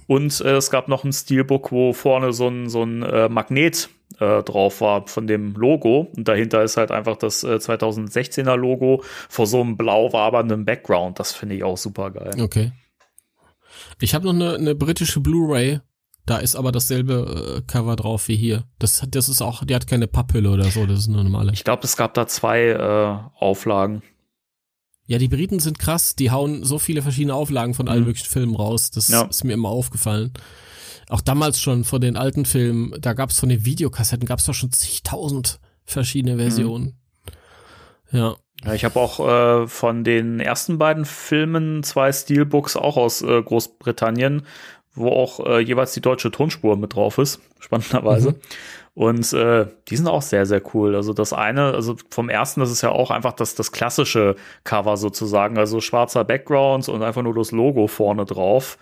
Und 0.08 0.42
äh, 0.42 0.56
es 0.56 0.70
gab 0.70 0.88
noch 0.88 1.04
ein 1.04 1.14
Steelbook, 1.14 1.72
wo 1.72 1.94
vorne 1.94 2.34
so 2.34 2.48
ein, 2.48 2.70
so 2.70 2.84
ein 2.84 3.02
äh, 3.02 3.30
Magnet 3.30 3.90
äh, 4.20 4.44
drauf 4.44 4.82
war 4.82 5.08
von 5.08 5.28
dem 5.28 5.54
Logo. 5.54 6.12
Und 6.16 6.28
dahinter 6.28 6.64
ist 6.64 6.78
halt 6.78 6.92
einfach 6.92 7.18
das 7.18 7.44
äh, 7.44 7.56
2016er 7.56 8.56
Logo 8.56 9.04
vor 9.30 9.48
so 9.48 9.62
einem 9.62 9.78
blau 9.78 10.12
wabernden 10.14 10.66
Background. 10.66 11.20
Das 11.20 11.32
finde 11.34 11.56
ich 11.56 11.64
auch 11.64 11.78
super 11.78 12.12
geil. 12.12 12.32
Okay. 12.42 12.72
Ich 14.00 14.14
habe 14.14 14.26
noch 14.26 14.34
eine, 14.34 14.56
eine 14.56 14.76
britische 14.76 15.20
Blu-ray. 15.20 15.80
Da 16.26 16.38
ist 16.38 16.56
aber 16.56 16.72
dasselbe 16.72 17.58
äh, 17.58 17.62
Cover 17.72 17.96
drauf 17.96 18.28
wie 18.30 18.36
hier. 18.36 18.64
Das, 18.80 19.04
das 19.08 19.30
ist 19.30 19.42
auch, 19.44 19.64
die 19.64 19.76
hat 19.76 19.86
keine 19.86 20.08
Papphülle 20.08 20.50
oder 20.50 20.66
so, 20.72 20.88
das 20.88 21.00
ist 21.00 21.08
eine 21.08 21.24
normale. 21.24 21.52
Ich 21.54 21.64
glaube, 21.64 21.84
es 21.84 21.96
gab 21.98 22.16
da 22.16 22.26
zwei 22.26 22.70
äh, 22.70 23.18
Auflagen. 23.40 24.02
Ja, 25.06 25.20
die 25.20 25.28
Briten 25.28 25.60
sind 25.60 25.78
krass, 25.78 26.16
die 26.16 26.32
hauen 26.32 26.64
so 26.64 26.80
viele 26.80 27.04
verschiedene 27.04 27.36
Auflagen 27.36 27.76
von 27.76 27.88
allen 27.88 28.00
Mhm. 28.02 28.08
möglichen 28.08 28.30
Filmen 28.30 28.56
raus. 28.56 28.90
Das 28.90 29.08
Ja. 29.10 29.22
ist 29.26 29.44
mir 29.44 29.54
immer 29.54 29.70
aufgefallen. 29.70 30.34
Auch 31.10 31.22
damals 31.22 31.62
schon 31.62 31.84
von 31.84 32.02
den 32.02 32.18
alten 32.18 32.46
Filmen, 32.46 32.96
da 33.00 33.14
gab 33.14 33.30
es 33.30 33.40
von 33.40 33.50
den 33.50 33.66
Videokassetten, 33.66 34.26
gab 34.26 34.40
es 34.40 34.46
doch 34.46 34.54
schon 34.54 34.72
zigtausend 34.72 35.60
verschiedene 35.86 36.38
Versionen. 36.38 36.98
Ja. 38.12 38.36
Ja, 38.64 38.74
ich 38.74 38.86
habe 38.86 39.00
auch 39.00 39.20
äh, 39.20 39.68
von 39.68 40.04
den 40.04 40.40
ersten 40.40 40.78
beiden 40.78 41.06
Filmen 41.06 41.84
zwei 41.84 42.12
Steelbooks 42.12 42.78
auch 42.78 42.96
aus 42.98 43.22
äh, 43.22 43.42
Großbritannien, 43.44 44.44
wo 44.94 45.10
auch 45.10 45.46
äh, 45.46 45.60
jeweils 45.60 45.94
die 45.94 46.02
deutsche 46.02 46.32
Tonspur 46.32 46.78
mit 46.78 46.96
drauf 46.96 47.18
ist, 47.18 47.42
spannenderweise. 47.60 48.32
Mhm. 48.32 48.36
Und 48.96 49.34
äh, 49.34 49.68
die 49.90 49.98
sind 49.98 50.08
auch 50.08 50.22
sehr, 50.22 50.46
sehr 50.46 50.62
cool. 50.74 50.96
Also 50.96 51.12
das 51.12 51.34
eine, 51.34 51.74
also 51.74 51.98
vom 52.10 52.30
ersten, 52.30 52.62
das 52.62 52.72
ist 52.72 52.82
ja 52.82 52.92
auch 52.92 53.12
einfach 53.12 53.34
das, 53.34 53.54
das 53.54 53.74
klassische 53.74 54.38
Cover 54.64 54.96
sozusagen, 54.96 55.58
also 55.58 55.82
schwarzer 55.82 56.24
Background 56.24 56.88
und 56.88 57.04
einfach 57.04 57.22
nur 57.22 57.36
das 57.36 57.52
Logo 57.52 57.88
vorne 57.88 58.24
drauf. 58.24 58.78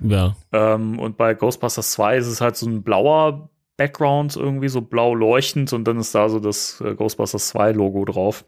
Ja. 0.00 0.36
Ähm, 0.52 0.98
und 0.98 1.16
bei 1.16 1.34
Ghostbusters 1.34 1.92
2 1.92 2.16
ist 2.16 2.26
es 2.26 2.40
halt 2.40 2.56
so 2.56 2.66
ein 2.66 2.82
blauer 2.82 3.50
Background, 3.76 4.36
irgendwie 4.36 4.68
so 4.68 4.80
blau 4.80 5.14
leuchtend 5.14 5.72
und 5.72 5.84
dann 5.84 5.98
ist 5.98 6.14
da 6.14 6.28
so 6.28 6.40
das 6.40 6.80
äh, 6.80 6.94
Ghostbusters 6.94 7.48
2 7.48 7.72
Logo 7.72 8.04
drauf. 8.04 8.44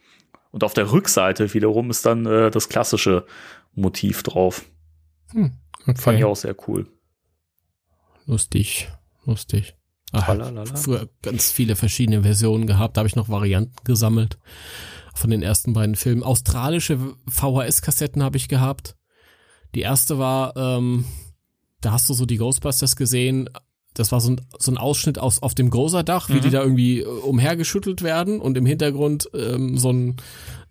Und 0.51 0.63
auf 0.63 0.75
der 0.75 0.93
Rückseite 0.93 1.53
wiederum 1.55 1.91
ist 1.91 2.07
dann 2.07 2.27
äh, 2.27 2.51
das 2.51 2.69
klassische 2.69 3.27
Motiv 3.75 4.23
drauf. 4.23 4.65
Hm. 5.33 5.53
Okay. 5.83 6.01
Fand 6.01 6.19
ich 6.19 6.25
auch 6.25 6.37
sehr 6.37 6.57
cool. 6.69 6.87
lustig, 8.27 8.89
lustig. 9.25 9.75
Ach, 10.13 10.33
früher 10.77 11.09
ganz 11.23 11.51
viele 11.51 11.75
verschiedene 11.75 12.23
Versionen 12.23 12.67
gehabt, 12.67 12.97
da 12.97 13.01
habe 13.01 13.09
ich 13.09 13.17
noch 13.17 13.29
Varianten 13.29 13.75
gesammelt 13.83 14.39
von 15.15 15.31
den 15.31 15.43
ersten 15.43 15.73
beiden 15.73 15.97
Filmen. 15.97 16.23
Australische 16.23 16.99
VHS-Kassetten 17.29 18.23
habe 18.23 18.37
ich 18.37 18.49
gehabt. 18.49 18.97
Die 19.75 19.81
erste 19.81 20.19
war, 20.19 20.57
ähm, 20.57 21.05
da 21.85 21.93
hast 21.93 22.09
du 22.09 22.15
so 22.15 22.27
die 22.27 22.37
Ghostbusters 22.37 22.97
gesehen. 22.97 23.49
Das 23.95 24.11
war 24.11 24.21
so 24.21 24.31
ein, 24.33 24.41
so 24.59 24.73
ein 24.73 24.79
Ausschnitt 24.79 25.19
aus 25.19 25.41
auf 25.43 25.55
dem 25.55 25.71
Großer-Dach, 25.71 26.29
wie 26.29 26.41
die 26.41 26.51
da 26.51 26.63
irgendwie 26.63 27.01
äh, 27.01 27.05
umhergeschüttelt 27.07 28.03
werden 28.03 28.41
und 28.41 28.57
im 28.57 28.67
Hintergrund 28.67 29.29
ähm, 29.35 29.79
so 29.79 29.93
ein 29.93 30.17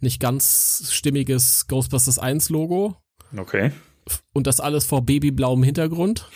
nicht 0.01 0.19
ganz 0.19 0.87
stimmiges 0.91 1.67
Ghostbusters 1.67 2.19
1 2.19 2.49
Logo 2.49 2.97
Okay. 3.37 3.71
und 4.33 4.45
das 4.47 4.59
alles 4.59 4.83
vor 4.85 5.03
babyblauem 5.05 5.63
Hintergrund. 5.63 6.27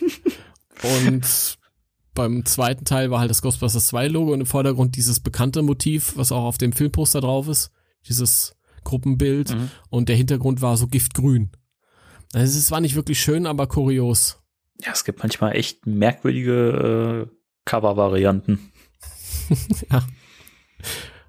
und 0.82 1.58
beim 2.14 2.44
zweiten 2.44 2.84
Teil 2.84 3.10
war 3.10 3.20
halt 3.20 3.30
das 3.30 3.42
Ghostbusters 3.42 3.86
2 3.88 4.08
Logo 4.08 4.32
und 4.32 4.40
im 4.40 4.46
Vordergrund 4.46 4.96
dieses 4.96 5.20
bekannte 5.20 5.62
Motiv, 5.62 6.14
was 6.16 6.32
auch 6.32 6.44
auf 6.44 6.58
dem 6.58 6.72
Filmposter 6.72 7.20
drauf 7.20 7.46
ist, 7.48 7.70
dieses 8.08 8.56
Gruppenbild 8.84 9.50
Mhm. 9.54 9.70
und 9.90 10.08
der 10.08 10.16
Hintergrund 10.16 10.62
war 10.62 10.76
so 10.76 10.86
giftgrün. 10.86 11.50
Also 12.32 12.58
es 12.58 12.70
war 12.70 12.80
nicht 12.80 12.94
wirklich 12.96 13.20
schön, 13.20 13.46
aber 13.46 13.66
kurios. 13.66 14.42
Ja, 14.80 14.92
es 14.92 15.04
gibt 15.04 15.20
manchmal 15.20 15.56
echt 15.56 15.86
merkwürdige 15.86 17.28
äh, 17.28 17.36
Cover-Varianten. 17.64 18.72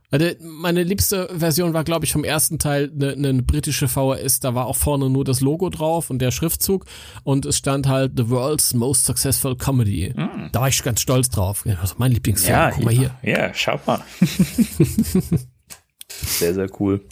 Also 0.09 0.25
meine 0.39 0.83
liebste 0.83 1.27
Version 1.37 1.73
war, 1.73 1.83
glaube 1.83 2.05
ich, 2.05 2.13
vom 2.13 2.23
ersten 2.23 2.59
Teil 2.59 2.89
eine 2.93 3.17
ne 3.17 3.43
britische 3.43 3.89
VHS. 3.89 4.39
Da 4.39 4.55
war 4.55 4.65
auch 4.65 4.77
vorne 4.77 5.09
nur 5.09 5.25
das 5.25 5.41
Logo 5.41 5.69
drauf 5.69 6.09
und 6.09 6.19
der 6.19 6.31
Schriftzug 6.31 6.85
und 7.23 7.45
es 7.45 7.57
stand 7.57 7.87
halt 7.87 8.13
The 8.15 8.29
World's 8.29 8.73
Most 8.73 9.05
Successful 9.05 9.57
Comedy. 9.57 10.13
Da 10.53 10.61
war 10.61 10.69
ich 10.69 10.81
ganz 10.81 11.01
stolz 11.01 11.29
drauf. 11.29 11.65
Also 11.81 11.95
mein 11.97 12.13
Lieblingsfilm. 12.13 12.71
Guck 12.73 12.85
mal 12.85 12.93
hier. 12.93 13.15
Ja, 13.21 13.53
schaut 13.53 13.85
mal. 13.85 14.01
sehr, 16.07 16.53
sehr 16.53 16.69
cool. 16.79 17.05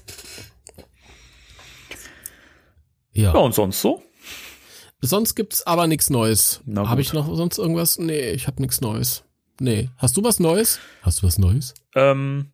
Ja. 3.16 3.34
Ja, 3.34 3.40
und 3.40 3.56
sonst 3.56 3.82
so? 3.82 4.04
Sonst 5.02 5.36
gibt's 5.36 5.66
aber 5.66 5.88
nichts 5.88 6.10
Neues. 6.10 6.62
Habe 6.76 7.02
ich 7.02 7.14
noch 7.14 7.34
sonst 7.36 7.58
irgendwas? 7.58 7.98
Nee, 7.98 8.32
ich 8.32 8.48
habe 8.48 8.62
nichts 8.62 8.82
Neues. 8.82 9.24
Nee. 9.60 9.90
Hast 9.98 10.18
du 10.18 10.24
was 10.24 10.40
Neues? 10.40 10.80
Hast 11.02 11.22
du 11.22 11.28
was 11.28 11.38
Neues? 11.38 11.74
Ähm, 11.96 12.52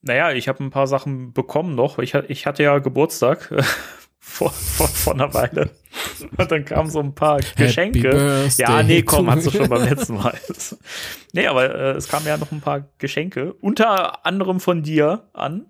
naja, 0.00 0.32
ich 0.32 0.48
habe 0.48 0.64
ein 0.64 0.70
paar 0.70 0.86
Sachen 0.86 1.32
bekommen 1.32 1.74
noch. 1.74 1.98
Ich, 1.98 2.14
ich 2.14 2.46
hatte 2.46 2.62
ja 2.62 2.78
Geburtstag 2.78 3.52
vor, 4.18 4.50
vor, 4.50 4.88
vor 4.88 5.12
einer 5.14 5.34
Weile. 5.34 5.70
Und 6.36 6.50
dann 6.50 6.64
kamen 6.64 6.90
so 6.90 7.00
ein 7.00 7.14
paar 7.14 7.40
Geschenke. 7.56 8.48
Ja, 8.56 8.82
nee, 8.82 9.02
komm, 9.02 9.30
hast 9.30 9.46
du 9.46 9.50
schon 9.50 9.68
beim 9.68 9.86
letzten 9.86 10.14
Mal. 10.14 10.38
nee, 11.32 11.46
aber 11.46 11.74
äh, 11.74 11.90
es 11.96 12.08
kamen 12.08 12.26
ja 12.26 12.38
noch 12.38 12.52
ein 12.52 12.60
paar 12.60 12.88
Geschenke. 12.98 13.52
Unter 13.60 14.24
anderem 14.24 14.60
von 14.60 14.82
dir 14.82 15.28
an, 15.34 15.66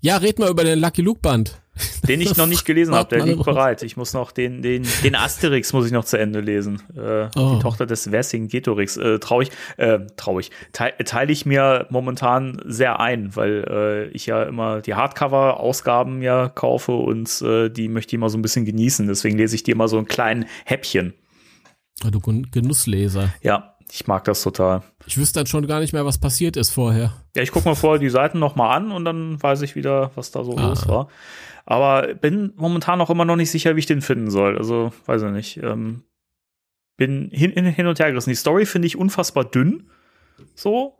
Ja, 0.00 0.16
red 0.16 0.38
mal 0.38 0.50
über 0.50 0.64
den 0.64 0.80
Lucky 0.80 1.02
Luke 1.02 1.20
Band. 1.20 1.60
den 2.08 2.20
ich 2.20 2.36
noch 2.36 2.46
nicht 2.46 2.64
gelesen 2.64 2.94
habe. 2.94 3.08
Der 3.16 3.24
liegt 3.26 3.44
bereit. 3.44 3.82
Ich 3.82 3.96
muss 3.96 4.12
noch 4.14 4.32
den, 4.32 4.62
den, 4.62 4.86
den 5.04 5.14
Asterix 5.14 5.72
muss 5.72 5.86
ich 5.86 5.92
noch 5.92 6.04
zu 6.04 6.18
Ende 6.18 6.40
lesen. 6.40 6.82
Äh, 6.96 7.28
Oh. 7.36 7.54
Die 7.56 7.62
Tochter 7.62 7.86
des 7.86 8.08
Vercingetorix. 8.08 8.96
Äh, 8.96 9.18
traurig, 9.18 9.50
äh, 9.76 9.98
traurig. 10.16 10.50
Teil, 10.72 10.92
teile 11.04 11.32
ich 11.32 11.44
mir 11.46 11.86
momentan 11.90 12.60
sehr 12.64 13.00
ein, 13.00 13.34
weil 13.36 13.64
äh, 13.68 14.08
ich 14.08 14.26
ja 14.26 14.42
immer 14.44 14.80
die 14.80 14.94
Hardcover-Ausgaben 14.94 16.22
ja 16.22 16.48
kaufe 16.48 16.92
und 16.92 17.42
äh, 17.42 17.68
die 17.68 17.88
möchte 17.88 18.10
ich 18.10 18.14
immer 18.14 18.28
so 18.30 18.38
ein 18.38 18.42
bisschen 18.42 18.64
genießen. 18.64 19.06
Deswegen 19.06 19.36
lese 19.38 19.54
ich 19.56 19.62
die 19.62 19.70
immer 19.70 19.88
so 19.88 19.98
ein 19.98 20.06
kleinen 20.06 20.46
Häppchen. 20.64 21.14
Oh, 22.04 22.10
du 22.10 22.20
Gen- 22.20 22.50
Genussleser. 22.50 23.32
Ja, 23.42 23.74
ich 23.90 24.06
mag 24.06 24.24
das 24.24 24.42
total. 24.42 24.82
Ich 25.06 25.16
wüsste 25.16 25.40
dann 25.40 25.46
schon 25.46 25.66
gar 25.66 25.80
nicht 25.80 25.92
mehr, 25.92 26.04
was 26.04 26.18
passiert 26.18 26.56
ist 26.56 26.70
vorher. 26.70 27.12
Ja, 27.34 27.42
ich 27.42 27.52
gucke 27.52 27.68
mir 27.68 27.76
vorher 27.76 27.98
die 27.98 28.10
Seiten 28.10 28.38
noch 28.38 28.56
mal 28.56 28.74
an 28.74 28.90
und 28.92 29.04
dann 29.04 29.42
weiß 29.42 29.62
ich 29.62 29.76
wieder, 29.76 30.10
was 30.14 30.30
da 30.30 30.44
so 30.44 30.56
Ah. 30.56 30.68
los 30.68 30.88
war. 30.88 31.08
Aber 31.66 32.14
bin 32.14 32.52
momentan 32.56 33.00
auch 33.00 33.10
immer 33.10 33.24
noch 33.24 33.36
nicht 33.36 33.50
sicher, 33.50 33.74
wie 33.76 33.80
ich 33.80 33.86
den 33.86 34.00
finden 34.00 34.30
soll. 34.30 34.56
Also, 34.56 34.92
weiß 35.06 35.22
ich 35.22 35.30
nicht. 35.32 35.56
Ähm, 35.58 36.04
bin 36.96 37.28
hin, 37.32 37.50
hin, 37.52 37.86
und 37.86 37.98
her 37.98 38.10
gerissen. 38.10 38.30
Die 38.30 38.36
Story 38.36 38.64
finde 38.66 38.86
ich 38.86 38.96
unfassbar 38.96 39.44
dünn. 39.44 39.90
So. 40.54 40.94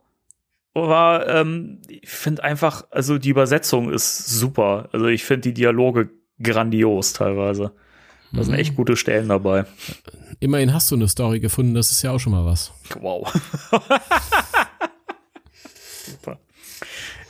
Aber 0.73 1.25
ähm, 1.27 1.81
ich 1.87 2.07
finde 2.09 2.43
einfach, 2.43 2.85
also 2.91 3.17
die 3.17 3.29
Übersetzung 3.29 3.91
ist 3.91 4.27
super. 4.27 4.89
Also 4.91 5.07
ich 5.07 5.23
finde 5.23 5.49
die 5.49 5.53
Dialoge 5.53 6.09
grandios 6.43 7.13
teilweise. 7.13 7.71
Da 8.33 8.43
sind 8.43 8.53
Mhm. 8.53 8.59
echt 8.59 8.75
gute 8.75 8.95
Stellen 8.97 9.29
dabei. 9.29 9.65
Immerhin 10.39 10.73
hast 10.73 10.91
du 10.91 10.95
eine 10.95 11.07
Story 11.07 11.39
gefunden, 11.39 11.73
das 11.73 11.91
ist 11.91 12.01
ja 12.03 12.11
auch 12.11 12.19
schon 12.19 12.33
mal 12.33 12.45
was. 12.45 12.73
Wow. 12.99 13.33
Super. 16.05 16.39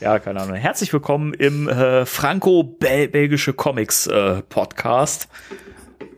Ja, 0.00 0.18
keine 0.18 0.40
Ahnung. 0.40 0.54
Herzlich 0.56 0.92
willkommen 0.92 1.34
im 1.34 1.68
äh, 1.68 2.06
Franco-Belgische 2.06 3.52
Comics 3.52 4.06
äh, 4.06 4.42
Podcast 4.42 5.28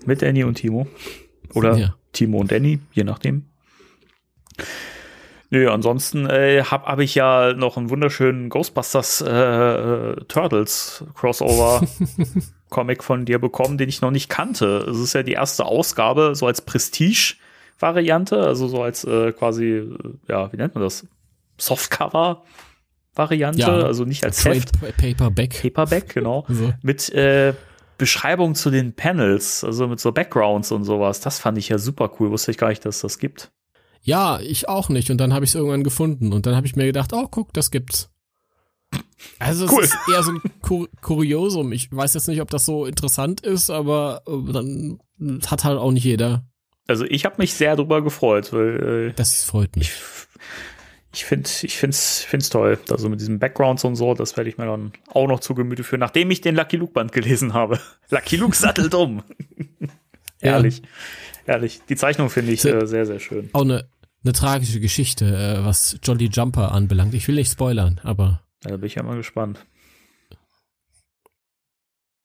mit 0.05 0.21
Danny 0.23 0.45
und 0.45 0.57
Timo. 0.57 0.87
Oder 1.55 1.77
Ja. 1.77 1.95
Timo 2.13 2.39
und 2.39 2.53
Danny, 2.53 2.81
je 2.93 3.05
nachdem. 3.05 3.47
Nö, 5.49 5.71
ansonsten 5.71 6.27
äh, 6.29 6.63
habe 6.65 6.87
hab 6.87 6.99
ich 7.01 7.15
ja 7.15 7.55
noch 7.55 7.77
einen 7.77 7.89
wunderschönen 7.91 8.51
Ghostbusters 8.51 9.23
äh, 9.23 10.17
Turtles 10.29 11.05
Crossover 11.15 11.81
Comic 12.69 13.03
von 13.03 13.25
dir 13.25 13.39
bekommen, 13.39 13.79
den 13.79 13.89
ich 13.89 14.01
noch 14.03 14.11
nicht 14.11 14.29
kannte. 14.29 14.87
Es 14.91 14.99
ist 14.99 15.15
ja 15.15 15.23
die 15.23 15.33
erste 15.33 15.65
Ausgabe, 15.65 16.35
so 16.35 16.47
als 16.47 16.61
Prestige-Variante, 16.61 18.39
also 18.47 18.69
so 18.69 18.83
als 18.83 19.05
äh, 19.05 19.33
quasi, 19.33 19.65
äh, 19.79 19.89
ja, 20.29 20.53
wie 20.53 20.57
nennt 20.59 20.75
man 20.75 20.85
das? 20.85 21.07
Softcover-Variante, 23.29 23.59
Ja. 23.61 23.69
also 23.87 24.05
nicht 24.05 24.25
als 24.25 24.45
Heft. 24.45 24.73
Paperback. 24.97 25.61
Paperback, 25.63 26.15
genau. 26.15 26.45
So. 26.49 26.73
Mit 26.83 27.09
äh, 27.11 27.55
Beschreibung 27.99 28.55
zu 28.55 28.71
den 28.71 28.95
Panels, 28.95 29.63
also 29.65 29.87
mit 29.87 30.01
so 30.01 30.13
Backgrounds 30.13 30.73
und 30.73 30.85
sowas. 30.85 31.21
Das 31.21 31.39
fand 31.39 31.59
ich 31.59 31.69
ja 31.69 31.79
super 31.79 32.11
cool. 32.19 32.31
Wusste 32.31 32.51
ich 32.51 32.59
gar 32.59 32.69
nicht, 32.71 32.85
dass 32.85 32.97
es 32.97 33.03
das 33.03 33.19
gibt. 33.19 33.51
Ja, 34.03 34.41
ich 34.41 34.69
auch 34.69 34.89
nicht. 34.89 35.11
Und 35.11 35.19
dann 35.19 35.35
habe 35.35 35.45
ich 35.45 35.51
es 35.51 35.55
irgendwann 35.55 35.85
gefunden. 35.85 36.33
Und 36.33 36.47
dann 36.47 36.57
habe 36.57 36.67
ich 36.67 36.77
mir 36.77 36.87
gedacht, 36.87 37.13
oh, 37.13 37.27
guck, 37.31 37.53
das 37.53 37.71
gibt's. 37.71 38.11
Also 39.39 39.67
es 39.67 39.73
Cool. 39.73 39.83
ist 39.85 39.97
eher 40.11 40.23
so 40.23 40.33
ein 40.33 40.41
Kur 40.63 40.89
Kuriosum. 41.03 41.73
Ich 41.73 41.93
weiß 41.95 42.15
jetzt 42.15 42.27
nicht, 42.27 42.41
ob 42.41 42.51
das 42.51 42.65
so 42.65 42.87
interessant 42.87 43.43
ist, 43.43 43.69
aber 43.71 44.23
äh, 44.27 44.53
dann 44.53 44.99
hat 45.47 45.65
halt 45.65 45.79
auch 45.79 45.93
nicht 45.93 46.05
jeder. 46.05 46.45
Also 46.89 47.05
ich 47.05 47.25
habe 47.27 47.37
mich 47.39 47.53
sehr 47.55 47.77
drüber 47.77 48.03
gefreut, 48.03 48.53
weil 48.53 49.11
äh, 49.11 49.13
Das 49.15 49.45
freut 49.45 49.77
mich. 49.77 49.91
ich 49.91 49.95
finde 51.13 51.49
ich 51.63 51.77
find's, 51.77 52.23
find's 52.23 52.51
toll. 52.51 52.79
Also 52.89 53.09
mit 53.09 53.21
diesen 53.21 53.39
Backgrounds 53.39 53.85
und 53.85 53.97
so, 53.97 54.15
das 54.15 54.37
werde 54.37 54.49
ich 54.49 54.59
mir 54.59 54.67
dann 54.67 54.93
auch 55.09 55.27
noch 55.27 55.41
zu 55.41 55.55
Gemüte 55.55 55.83
führen, 55.85 56.01
nachdem 56.01 56.31
ich 56.31 56.41
den 56.41 56.55
Lucky 56.55 56.77
Luke 56.77 56.93
Band 56.93 57.13
gelesen 57.13 57.53
habe. 57.53 57.81
Lucky 58.11 58.37
Luke 58.37 58.57
sattelt 58.57 58.95
um. 58.95 59.23
Ja. 60.43 60.53
Ehrlich. 60.53 60.81
Ehrlich. 61.45 61.83
Die 61.91 61.97
Zeichnung 61.97 62.31
finde 62.31 62.53
ich 62.53 62.65
äh, 62.65 62.87
sehr, 62.87 63.05
sehr 63.05 63.21
schön. 63.21 63.51
Auch 63.53 63.61
eine, 63.61 63.87
eine 64.25 64.33
tragische 64.33 64.81
Geschichte, 64.81 65.27
äh, 65.27 65.63
was 65.67 65.99
Jolly 66.03 66.31
Jumper 66.33 66.73
anbelangt. 66.73 67.13
Ich 67.13 67.29
will 67.29 67.35
nicht 67.35 67.53
spoilern, 67.53 68.01
aber 68.05 68.41
Da 68.63 68.71
bin 68.79 68.87
ich 68.87 68.95
ja 68.95 69.03
mal 69.03 69.17
gespannt. 69.19 69.59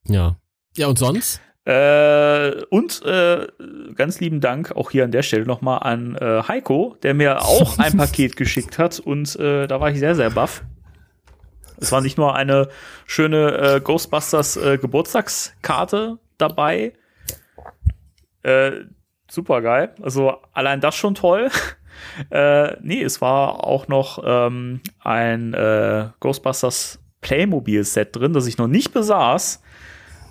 ja. 0.07 0.37
Ja, 0.77 0.87
und 0.87 0.97
sonst? 0.97 1.41
Äh, 1.65 2.63
und 2.69 3.03
äh, 3.05 3.47
ganz 3.95 4.19
lieben 4.19 4.39
Dank 4.39 4.75
auch 4.75 4.91
hier 4.91 5.03
an 5.03 5.11
der 5.11 5.23
Stelle 5.23 5.45
nochmal 5.45 5.79
an 5.81 6.15
äh, 6.15 6.43
Heiko, 6.47 6.95
der 7.01 7.15
mir 7.15 7.41
auch 7.41 7.77
ein 7.79 7.97
Paket 7.97 8.35
geschickt 8.35 8.77
hat 8.77 8.99
und 8.99 9.35
äh, 9.37 9.65
da 9.65 9.81
war 9.81 9.89
ich 9.89 9.97
sehr, 9.97 10.13
sehr 10.13 10.29
baff. 10.29 10.63
Es 11.77 11.91
war 11.91 12.01
nicht 12.01 12.17
nur 12.17 12.35
eine 12.35 12.69
schöne 13.05 13.57
äh, 13.57 13.81
Ghostbusters 13.81 14.57
äh, 14.57 14.77
Geburtstagskarte 14.77 16.19
dabei. 16.37 16.93
Äh, 18.43 18.71
super 19.27 19.61
geil. 19.61 19.95
Also 20.01 20.37
allein 20.53 20.81
das 20.81 20.95
schon 20.95 21.15
toll. 21.15 21.49
äh, 22.29 22.75
nee, 22.81 23.01
es 23.01 23.21
war 23.21 23.65
auch 23.65 23.87
noch 23.87 24.23
ähm, 24.23 24.81
ein 24.99 25.53
äh, 25.55 26.09
Ghostbusters 26.19 26.99
Playmobil-Set 27.21 28.15
drin, 28.15 28.33
das 28.33 28.45
ich 28.45 28.59
noch 28.59 28.67
nicht 28.67 28.93
besaß. 28.93 29.63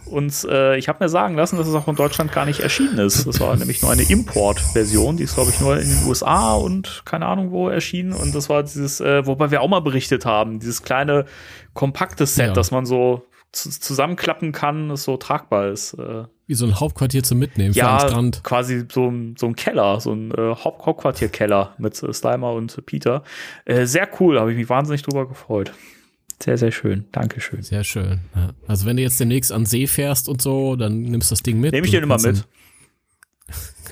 Und 0.07 0.45
äh, 0.51 0.77
ich 0.77 0.89
habe 0.89 1.03
mir 1.03 1.09
sagen 1.09 1.35
lassen, 1.35 1.57
dass 1.57 1.67
es 1.67 1.75
auch 1.75 1.89
in 1.89 1.97
Deutschland 1.97 2.31
gar 2.33 2.45
nicht 2.47 2.61
erschienen 2.61 2.99
ist. 2.99 3.27
Das 3.27 3.41
war 3.41 3.57
nämlich 3.57 3.83
nur 3.83 3.91
eine 3.91 4.03
Import-Version. 4.03 5.17
Die 5.17 5.25
ist, 5.25 5.35
glaube 5.35 5.51
ich, 5.51 5.61
nur 5.61 5.79
in 5.79 5.89
den 5.89 6.07
USA 6.07 6.55
und 6.55 7.03
keine 7.05 7.27
Ahnung 7.27 7.51
wo 7.51 7.69
erschienen. 7.69 8.13
Und 8.13 8.35
das 8.35 8.49
war 8.49 8.63
dieses, 8.63 9.01
äh, 9.01 9.27
wobei 9.27 9.51
wir 9.51 9.61
auch 9.63 9.69
mal 9.69 9.81
berichtet 9.81 10.25
haben, 10.27 10.61
dieses 10.61 10.83
kleine 10.83 11.25
kompakte 11.73 12.27
Set, 12.27 12.49
Ja. 12.49 12.53
das 12.53 12.71
man 12.71 12.87
so 12.87 13.23
zu 13.53 13.71
zusammenklappen 13.71 14.51
kann, 14.53 14.89
das 14.89 15.05
so 15.05 15.17
tragbar 15.17 15.69
ist. 15.69 15.95
Äh, 15.95 16.25
Wie 16.49 16.55
so 16.55 16.67
ein 16.67 16.81
Hauptquartier 16.81 17.23
zum 17.23 17.39
Mitnehmen 17.39 17.73
für 17.73 17.79
ja, 17.81 17.99
am 17.99 18.09
Strand. 18.09 18.43
quasi 18.43 18.85
so, 18.93 19.09
ein- 19.09 19.37
so 19.39 19.47
ein 19.47 19.55
Keller, 19.55 20.01
so 20.01 20.13
ein 20.13 20.33
äh, 20.33 20.55
Haupt 20.57 20.85
Hauptquartierkeller 20.85 21.73
mit 21.79 21.95
Slimer 21.97 22.53
und 22.53 22.85
Peter. 22.85 23.23
Äh, 23.65 23.87
sehr 23.87 24.09
cool, 24.19 24.41
habe 24.41 24.51
ich 24.51 24.59
mich 24.59 24.69
wahnsinnig 24.69 25.03
drüber 25.03 25.29
gefreut. 25.29 25.73
Sehr, 26.43 26.59
sehr 26.59 26.73
schön. 26.73 27.07
Dankeschön. 27.13 27.63
Sehr 27.63 27.85
schön. 27.85 28.21
Ja. 28.35 28.51
Also 28.67 28.87
wenn 28.87 28.97
du 28.97 29.03
jetzt 29.03 29.19
demnächst 29.21 29.53
an 29.53 29.67
See 29.67 29.87
fährst 29.87 30.29
und 30.29 30.43
so, 30.43 30.77
dann 30.77 31.03
nimmst 31.03 31.31
du 31.31 31.35
das 31.35 31.43
Ding 31.43 31.61
mit. 31.61 31.73
Nehme 31.73 31.87
ich 31.87 31.93
den 31.93 32.03
immer 32.03 32.15
kannst 32.15 32.27
mit. 32.27 32.37
dann- 32.37 32.45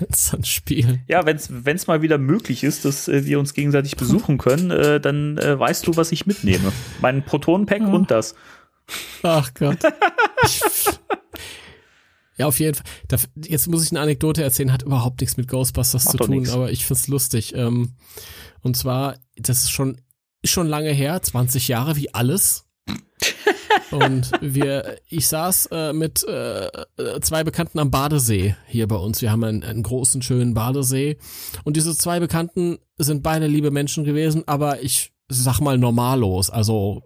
dann 0.33 0.45
spielen. 0.45 1.03
Ja, 1.09 1.27
wenn 1.27 1.37
es 1.77 1.87
mal 1.87 2.03
wieder 2.03 2.19
möglich 2.19 2.65
ist, 2.65 2.85
dass 2.85 3.09
äh, 3.09 3.25
wir 3.27 3.39
uns 3.39 3.55
gegenseitig 3.55 3.97
besuchen 3.97 4.39
können, 4.39 4.71
äh, 4.71 5.01
dann 5.01 5.39
äh, 5.39 5.59
weißt 5.59 5.87
du, 5.87 5.97
was 5.97 6.13
ich 6.13 6.27
mitnehme. 6.27 6.73
Mein 7.01 7.25
Proton-Pack 7.25 7.83
oh. 7.87 7.95
und 7.95 8.11
das. 8.11 8.35
Ach 9.23 9.53
Gott. 9.55 9.79
ja, 12.37 12.47
auf 12.47 12.59
jeden 12.59 12.75
Fall. 12.75 12.85
Da, 13.09 13.17
jetzt 13.37 13.69
muss 13.69 13.85
ich 13.85 13.93
eine 13.93 14.01
Anekdote 14.01 14.43
erzählen, 14.43 14.73
hat 14.73 14.83
überhaupt 14.83 15.21
nichts 15.21 15.37
mit 15.37 15.49
Ghostbusters 15.49 16.05
Macht 16.07 16.19
zu 16.19 16.25
tun, 16.25 16.49
aber 16.49 16.71
ich 16.71 16.85
find's 16.87 17.09
lustig. 17.09 17.55
Ähm, 17.55 17.93
und 18.63 18.77
zwar, 18.77 19.17
das 19.37 19.63
ist 19.63 19.71
schon, 19.71 20.01
ist 20.43 20.51
schon 20.51 20.67
lange 20.67 20.91
her, 20.91 21.21
20 21.23 21.69
Jahre 21.69 21.97
wie 21.97 22.13
alles. 22.15 22.67
Und 23.91 24.31
wir, 24.41 24.99
ich 25.09 25.29
saß 25.29 25.67
äh, 25.71 25.93
mit 25.93 26.25
äh, 26.25 26.71
zwei 27.21 27.45
Bekannten 27.45 27.79
am 27.79 27.91
Badesee 27.91 28.57
hier 28.67 28.89
bei 28.89 28.97
uns. 28.97 29.23
Wir 29.23 29.31
haben 29.31 29.45
einen, 29.45 29.63
einen 29.63 29.83
großen, 29.83 30.23
schönen 30.23 30.55
Badesee. 30.55 31.19
Und 31.65 31.77
diese 31.77 31.97
zwei 31.97 32.19
Bekannten 32.19 32.79
sind 32.99 33.23
beide 33.23 33.47
liebe 33.47 33.71
Menschen 33.71 34.05
gewesen, 34.05 34.45
aber 34.47 34.83
ich 34.83 35.13
sag 35.29 35.61
mal 35.61 35.79
normallos. 35.79 36.51
Also, 36.51 37.03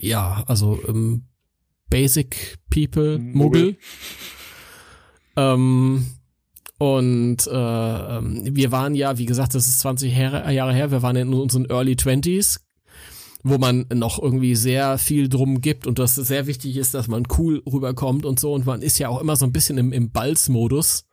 ja, 0.00 0.44
also 0.46 0.80
ähm, 0.86 1.26
Basic 1.90 2.58
People, 2.70 3.18
Muggel. 3.18 3.76
Ähm, 5.36 6.06
und 6.78 7.38
äh, 7.48 7.50
ähm, 7.52 8.42
wir 8.44 8.70
waren 8.70 8.94
ja, 8.94 9.18
wie 9.18 9.26
gesagt, 9.26 9.54
das 9.54 9.66
ist 9.66 9.80
20 9.80 10.16
Jahre 10.16 10.72
her, 10.72 10.90
wir 10.92 11.02
waren 11.02 11.16
in 11.16 11.34
unseren 11.34 11.68
Early 11.68 11.96
Twenties, 11.96 12.60
wo 13.42 13.58
man 13.58 13.86
noch 13.92 14.22
irgendwie 14.22 14.54
sehr 14.54 14.96
viel 14.96 15.28
drum 15.28 15.60
gibt 15.60 15.88
und 15.88 15.98
das 15.98 16.14
sehr 16.14 16.46
wichtig 16.46 16.76
ist, 16.76 16.94
dass 16.94 17.08
man 17.08 17.24
cool 17.36 17.62
rüberkommt 17.66 18.24
und 18.24 18.38
so. 18.38 18.52
Und 18.52 18.64
man 18.64 18.82
ist 18.82 18.98
ja 18.98 19.08
auch 19.08 19.20
immer 19.20 19.34
so 19.34 19.44
ein 19.44 19.52
bisschen 19.52 19.76
im, 19.76 19.92
im 19.92 20.12
Balz-Modus. 20.12 21.04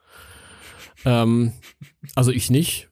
Ähm, 1.04 1.54
also 2.14 2.32
ich 2.32 2.52
nicht, 2.52 2.90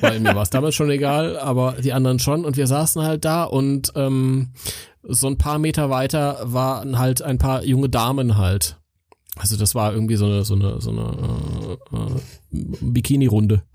weil 0.00 0.18
mir 0.18 0.34
war 0.34 0.42
es 0.42 0.50
damals 0.50 0.74
schon 0.74 0.90
egal, 0.90 1.38
aber 1.38 1.76
die 1.80 1.92
anderen 1.92 2.18
schon. 2.18 2.44
Und 2.44 2.56
wir 2.56 2.66
saßen 2.66 3.02
halt 3.02 3.24
da 3.24 3.44
und 3.44 3.92
ähm, 3.94 4.52
so 5.02 5.28
ein 5.28 5.38
paar 5.38 5.60
Meter 5.60 5.90
weiter 5.90 6.40
waren 6.42 6.98
halt 6.98 7.22
ein 7.22 7.38
paar 7.38 7.64
junge 7.64 7.88
Damen 7.88 8.36
halt. 8.36 8.80
Also 9.36 9.56
das 9.56 9.74
war 9.74 9.92
irgendwie 9.92 10.16
so 10.16 10.26
eine 10.26 10.44
so 10.44 10.54
eine 10.54 10.80
so 10.80 10.90
eine 10.90 11.78
äh, 11.92 11.96
äh, 11.96 12.66
Bikini-Runde. 12.80 13.62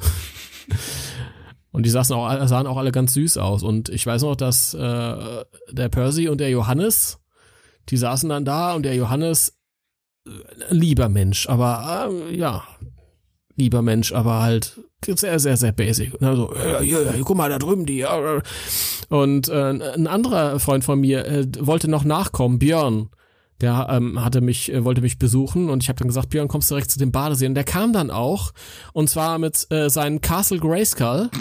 Und 1.71 1.85
die 1.85 1.89
saßen 1.89 2.15
auch, 2.15 2.47
sahen 2.47 2.67
auch 2.67 2.77
alle 2.77 2.91
ganz 2.91 3.13
süß 3.13 3.37
aus. 3.37 3.63
Und 3.63 3.89
ich 3.89 4.05
weiß 4.05 4.23
noch, 4.23 4.35
dass 4.35 4.73
äh, 4.73 5.43
der 5.71 5.89
Percy 5.89 6.27
und 6.27 6.39
der 6.41 6.49
Johannes, 6.49 7.19
die 7.89 7.97
saßen 7.97 8.27
dann 8.27 8.43
da 8.43 8.73
und 8.73 8.83
der 8.83 8.95
Johannes, 8.95 9.57
äh, 10.27 10.31
lieber 10.69 11.07
Mensch, 11.07 11.47
aber 11.47 12.09
äh, 12.11 12.35
ja, 12.35 12.63
lieber 13.55 13.81
Mensch, 13.81 14.11
aber 14.11 14.41
halt 14.41 14.81
sehr, 15.05 15.39
sehr, 15.39 15.57
sehr 15.57 15.71
basic. 15.71 16.13
Und 16.21 16.35
so, 16.35 16.53
ja, 16.55 16.81
ja, 16.81 17.01
ja, 17.01 17.13
guck 17.23 17.37
mal, 17.37 17.49
da 17.49 17.57
drüben 17.57 17.85
die. 17.85 17.99
Ja. 17.99 18.41
Und 19.09 19.47
äh, 19.49 19.69
ein 19.69 20.07
anderer 20.07 20.59
Freund 20.59 20.83
von 20.83 20.99
mir 20.99 21.25
äh, 21.25 21.47
wollte 21.59 21.89
noch 21.89 22.03
nachkommen, 22.03 22.59
Björn. 22.59 23.09
Der 23.61 23.87
ähm, 23.89 24.23
hatte 24.23 24.41
mich, 24.41 24.71
äh, 24.71 24.83
wollte 24.83 25.01
mich 25.01 25.19
besuchen 25.19 25.69
und 25.69 25.83
ich 25.83 25.89
habe 25.89 25.99
dann 25.99 26.07
gesagt, 26.07 26.29
Björn, 26.29 26.47
kommst 26.47 26.69
du 26.69 26.75
direkt 26.75 26.91
zu 26.91 26.99
dem 26.99 27.11
Badesee. 27.11 27.47
Und 27.47 27.55
der 27.55 27.63
kam 27.63 27.93
dann 27.93 28.11
auch 28.11 28.51
und 28.93 29.09
zwar 29.09 29.37
mit 29.37 29.67
äh, 29.71 29.89
seinem 29.89 30.21
Castle 30.21 30.59
Grayskull 30.59 31.29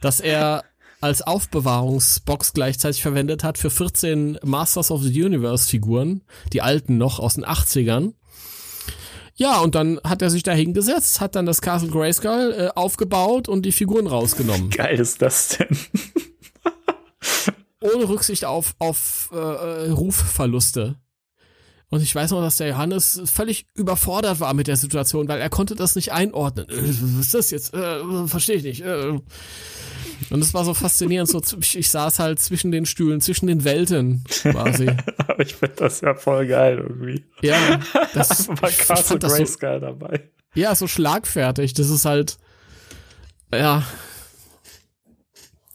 dass 0.00 0.20
er 0.20 0.64
als 1.00 1.22
Aufbewahrungsbox 1.22 2.52
gleichzeitig 2.52 3.02
verwendet 3.02 3.42
hat 3.42 3.56
für 3.58 3.70
14 3.70 4.38
Masters 4.42 4.90
of 4.90 5.02
the 5.02 5.22
Universe 5.24 5.68
Figuren, 5.68 6.22
die 6.52 6.60
alten 6.60 6.98
noch 6.98 7.18
aus 7.18 7.34
den 7.34 7.44
80ern. 7.44 8.12
Ja, 9.34 9.60
und 9.60 9.74
dann 9.74 9.98
hat 10.04 10.20
er 10.20 10.28
sich 10.28 10.42
da 10.42 10.52
hingesetzt, 10.52 11.22
hat 11.22 11.34
dann 11.34 11.46
das 11.46 11.62
Castle 11.62 11.88
Grayskull 11.88 12.54
äh, 12.56 12.68
aufgebaut 12.74 13.48
und 13.48 13.62
die 13.62 13.72
Figuren 13.72 14.06
rausgenommen. 14.06 14.68
Geil 14.68 15.00
ist 15.00 15.22
das 15.22 15.56
denn? 15.56 15.78
Ohne 17.80 18.08
Rücksicht 18.08 18.44
auf, 18.44 18.74
auf 18.78 19.30
äh, 19.32 19.36
äh 19.36 19.90
Rufverluste. 19.90 20.96
Und 21.90 22.02
ich 22.02 22.14
weiß 22.14 22.30
noch, 22.30 22.40
dass 22.40 22.58
der 22.58 22.68
Johannes 22.68 23.20
völlig 23.24 23.66
überfordert 23.74 24.38
war 24.38 24.54
mit 24.54 24.68
der 24.68 24.76
Situation, 24.76 25.26
weil 25.26 25.40
er 25.40 25.50
konnte 25.50 25.74
das 25.74 25.96
nicht 25.96 26.12
einordnen. 26.12 26.68
Äh, 26.68 26.82
was 26.82 27.26
ist 27.26 27.34
das 27.34 27.50
jetzt? 27.50 27.74
Äh, 27.74 28.26
Verstehe 28.28 28.56
ich 28.56 28.62
nicht. 28.62 28.82
Äh. 28.82 29.18
Und 30.30 30.40
es 30.40 30.54
war 30.54 30.64
so 30.64 30.72
faszinierend. 30.72 31.28
So, 31.28 31.42
ich, 31.60 31.76
ich, 31.76 31.90
saß 31.90 32.20
halt 32.20 32.38
zwischen 32.38 32.70
den 32.70 32.86
Stühlen, 32.86 33.20
zwischen 33.20 33.48
den 33.48 33.64
Welten 33.64 34.22
quasi. 34.28 34.88
Aber 35.16 35.40
ich 35.40 35.56
finde 35.56 35.74
das 35.76 36.00
ja 36.00 36.14
voll 36.14 36.46
geil 36.46 36.78
irgendwie. 36.78 37.24
Ja, 37.42 37.80
das 38.14 38.48
war 38.48 38.70
Castle 38.70 39.18
Grayskull 39.18 39.80
so, 39.80 39.86
dabei. 39.86 40.30
Ja, 40.54 40.74
so 40.76 40.86
schlagfertig. 40.86 41.74
Das 41.74 41.90
ist 41.90 42.04
halt, 42.04 42.38
ja, 43.52 43.82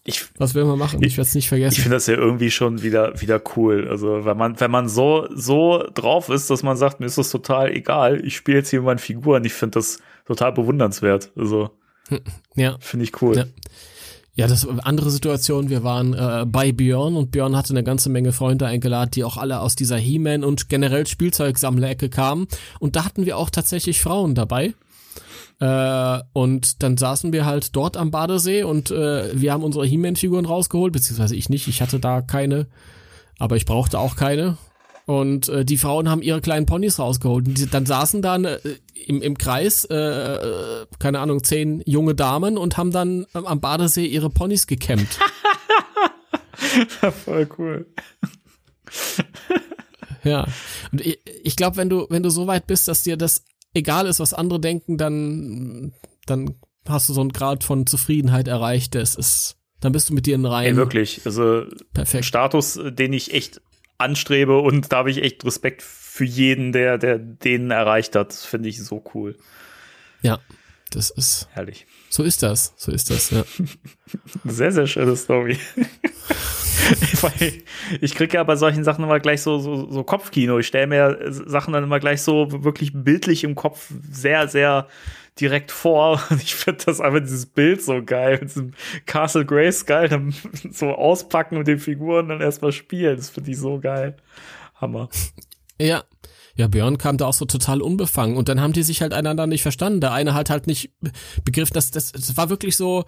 ich, 0.08 0.24
was 0.38 0.54
will 0.54 0.66
man 0.66 0.78
machen? 0.78 1.02
Ich, 1.02 1.08
ich 1.08 1.18
werde 1.18 1.28
es 1.28 1.36
nicht 1.36 1.50
vergessen. 1.50 1.74
Ich 1.74 1.82
finde 1.82 1.96
das 1.96 2.06
ja 2.06 2.14
irgendwie 2.14 2.52
schon 2.52 2.84
wieder, 2.84 3.20
wieder 3.20 3.42
cool. 3.56 3.88
Also, 3.90 4.24
wenn 4.24 4.38
man, 4.38 4.60
wenn 4.60 4.70
man 4.70 4.88
so, 4.88 5.28
so 5.34 5.84
drauf 5.96 6.30
ist, 6.30 6.52
dass 6.52 6.62
man 6.62 6.78
sagt, 6.78 7.00
mir 7.00 7.08
ist 7.08 7.18
das 7.18 7.32
total 7.32 7.72
egal, 7.72 8.24
ich 8.24 8.36
spiele 8.36 8.60
jetzt 8.60 8.70
hier 8.70 8.84
meine 8.84 9.00
Figuren, 9.00 9.44
ich 9.46 9.54
finde 9.54 9.80
das 9.80 9.98
total 10.28 10.54
bewundernswert. 10.54 11.32
Also, 11.36 11.72
ja. 12.56 12.78
Finde 12.80 13.04
ich 13.04 13.20
cool. 13.22 13.36
Ja. 13.36 13.46
Ja, 14.38 14.48
das 14.48 14.68
andere 14.68 15.10
Situation. 15.10 15.70
Wir 15.70 15.84
waren 15.84 16.14
äh, 16.14 16.46
bei 16.46 16.74
Björn 16.74 17.16
und 17.16 17.32
Björn 17.32 17.56
hatte 17.56 17.70
eine 17.70 17.86
ganze 17.86 18.10
Menge 18.10 18.34
Freunde 18.34 18.68
eingeladen, 18.68 19.12
die 19.12 19.24
auch 19.24 19.38
alle 19.38 19.62
aus 19.62 19.78
dieser 19.78 19.96
He-Man 19.96 20.44
und 20.44 20.68
generell 20.68 21.08
Spielzeugsammlerecke 21.08 22.10
kamen. 22.10 22.48
Und 22.80 22.98
da 22.98 23.06
hatten 23.06 23.26
wir 23.26 23.38
auch 23.38 23.50
tatsächlich 23.50 24.02
Frauen 24.02 24.36
dabei. 24.36 24.74
Äh, 25.60 26.20
und 26.34 26.84
dann 26.84 26.98
saßen 26.98 27.32
wir 27.32 27.46
halt 27.46 27.76
dort 27.76 27.98
am 27.98 28.12
Badesee 28.12 28.64
und 28.64 28.92
äh, 28.92 29.40
wir 29.40 29.54
haben 29.54 29.64
unsere 29.64 29.86
He-Man-Figuren 29.86 30.46
rausgeholt, 30.46 30.92
beziehungsweise 30.92 31.36
ich 31.36 31.50
nicht, 31.50 31.68
ich 31.68 31.82
hatte 31.82 32.00
da 32.00 32.22
keine, 32.22 32.68
aber 33.40 33.56
ich 33.56 33.66
brauchte 33.66 34.00
auch 34.00 34.16
keine. 34.16 34.58
Und 35.06 35.50
äh, 35.50 35.64
die 35.64 35.78
Frauen 35.78 36.10
haben 36.10 36.24
ihre 36.24 36.42
kleinen 36.42 36.66
Ponys 36.66 36.98
rausgeholt. 36.98 37.48
Und 37.48 37.58
die, 37.60 37.70
dann 37.70 37.86
saßen 37.86 38.24
dann 38.24 38.46
äh, 38.46 38.60
im, 39.06 39.22
im 39.22 39.38
Kreis, 39.38 39.86
äh, 39.86 39.96
äh, 39.96 40.86
keine 40.98 41.20
Ahnung, 41.20 41.44
zehn 41.44 41.84
junge 41.86 42.16
Damen 42.16 42.58
und 42.58 42.78
haben 42.78 42.92
dann 42.92 43.26
äh, 43.36 43.40
am 43.46 43.62
Badesee 43.62 44.06
ihre 44.06 44.32
Ponys 44.32 44.66
gekämmt. 44.66 45.20
Voll 47.26 47.48
cool. 47.60 47.86
ja. 50.24 50.48
Und 50.92 51.06
ich, 51.06 51.20
ich 51.44 51.56
glaube, 51.56 51.78
wenn 51.78 51.90
du, 51.90 52.08
wenn 52.10 52.24
du 52.24 52.32
so 52.32 52.48
weit 52.48 52.66
bist, 52.66 52.88
dass 52.88 53.04
dir 53.04 53.16
das 53.16 53.44
egal 53.76 54.08
ist, 54.08 54.20
was 54.20 54.34
andere 54.34 54.60
denken, 54.60 54.98
dann, 54.98 55.94
dann 56.26 56.56
hast 56.88 57.10
du 57.10 57.14
so 57.14 57.22
einen 57.22 57.32
Grad 57.32 57.64
von 57.64 57.86
Zufriedenheit 57.86 58.48
erreicht, 58.48 58.96
das 58.96 59.16
ist, 59.16 59.58
dann 59.80 59.92
bist 59.92 60.10
du 60.10 60.14
mit 60.14 60.26
dir 60.26 60.36
in 60.36 60.46
Reihen. 60.46 60.74
Ey, 60.74 60.76
wirklich. 60.78 61.22
Also, 61.26 61.66
Perfekt. 61.94 62.26
Status, 62.26 62.80
den 62.84 63.14
ich 63.14 63.34
echt 63.34 63.62
anstrebe 63.98 64.60
und 64.60 64.92
da 64.92 64.98
habe 64.98 65.12
ich 65.12 65.22
echt 65.22 65.46
Respekt 65.46 65.82
für 65.82 66.26
jeden, 66.26 66.72
der, 66.72 66.98
der 66.98 67.18
den 67.20 67.72
erreicht 67.72 68.16
hat. 68.16 68.30
Das 68.30 68.46
finde 68.46 68.70
ich 68.70 68.84
so 68.84 69.04
cool. 69.14 69.38
Ja, 70.22 70.40
das 70.92 71.10
ist. 71.10 71.48
Herrlich. 71.52 71.86
So 72.10 72.24
ist 72.24 72.44
das, 72.44 72.74
so 72.78 72.92
ist 72.92 73.10
das, 73.10 73.32
ja. 73.32 73.44
sehr, 74.46 74.72
sehr 74.72 74.88
schöne 74.88 75.16
Story. 75.16 75.58
ich 78.02 78.16
kriege 78.16 78.38
ja 78.38 78.44
bei 78.44 78.56
solchen 78.56 78.84
Sachen 78.84 79.04
immer 79.04 79.20
gleich 79.20 79.42
so, 79.42 79.60
so, 79.60 79.92
so 79.92 80.04
Kopfkino. 80.04 80.60
Ich 80.60 80.68
stelle 80.68 80.88
mir 80.88 81.20
Sachen 81.30 81.74
dann 81.74 81.84
immer 81.84 82.00
gleich 82.00 82.22
so 82.22 82.64
wirklich 82.64 82.92
bildlich 82.94 83.44
im 83.44 83.56
Kopf 83.56 83.92
sehr, 84.12 84.48
sehr 84.48 84.88
direkt 85.40 85.72
vor. 85.72 86.22
Und 86.30 86.42
ich 86.42 86.56
finde 86.56 86.86
das 86.86 87.02
einfach 87.02 87.20
dieses 87.20 87.46
Bild 87.46 87.82
so 87.82 88.04
geil. 88.04 88.40
Mit 88.42 88.50
diesem 88.50 88.74
Castle 89.06 89.46
Grace 89.46 89.86
geil, 89.86 90.10
dann 90.10 90.34
so 90.72 90.90
auspacken 90.90 91.58
und 91.58 91.68
den 91.68 91.80
Figuren 91.80 92.30
dann 92.30 92.42
erstmal 92.42 92.72
spielen. 92.72 93.18
Das 93.18 93.30
finde 93.30 93.52
ich 93.52 93.58
so 93.58 93.80
geil. 93.80 94.16
Hammer. 94.76 95.10
Ja. 95.80 96.04
Ja, 96.58 96.68
Björn 96.68 96.98
kam 96.98 97.18
da 97.18 97.26
auch 97.26 97.34
so 97.34 97.46
total 97.46 97.82
unbefangen 97.82 98.38
und 98.38 98.48
dann 98.48 98.62
haben 98.62 98.74
die 98.74 98.84
sich 98.84 99.02
halt 99.02 99.14
einander 99.14 99.46
nicht 99.46 99.62
verstanden. 99.62 100.00
Der 100.00 100.14
eine 100.14 100.34
hat 100.34 100.50
halt 100.50 100.68
nicht 100.68 100.92
begriffen, 101.44 101.74
dass 101.74 101.92
das, 101.92 102.14
das 102.14 102.38
war 102.38 102.50
wirklich 102.50 102.78
so, 102.78 103.06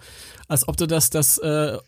als 0.48 0.68
ob 0.68 0.76
du 0.76 0.86
das, 0.86 1.10
das 1.10 1.38
äh, 1.38 1.78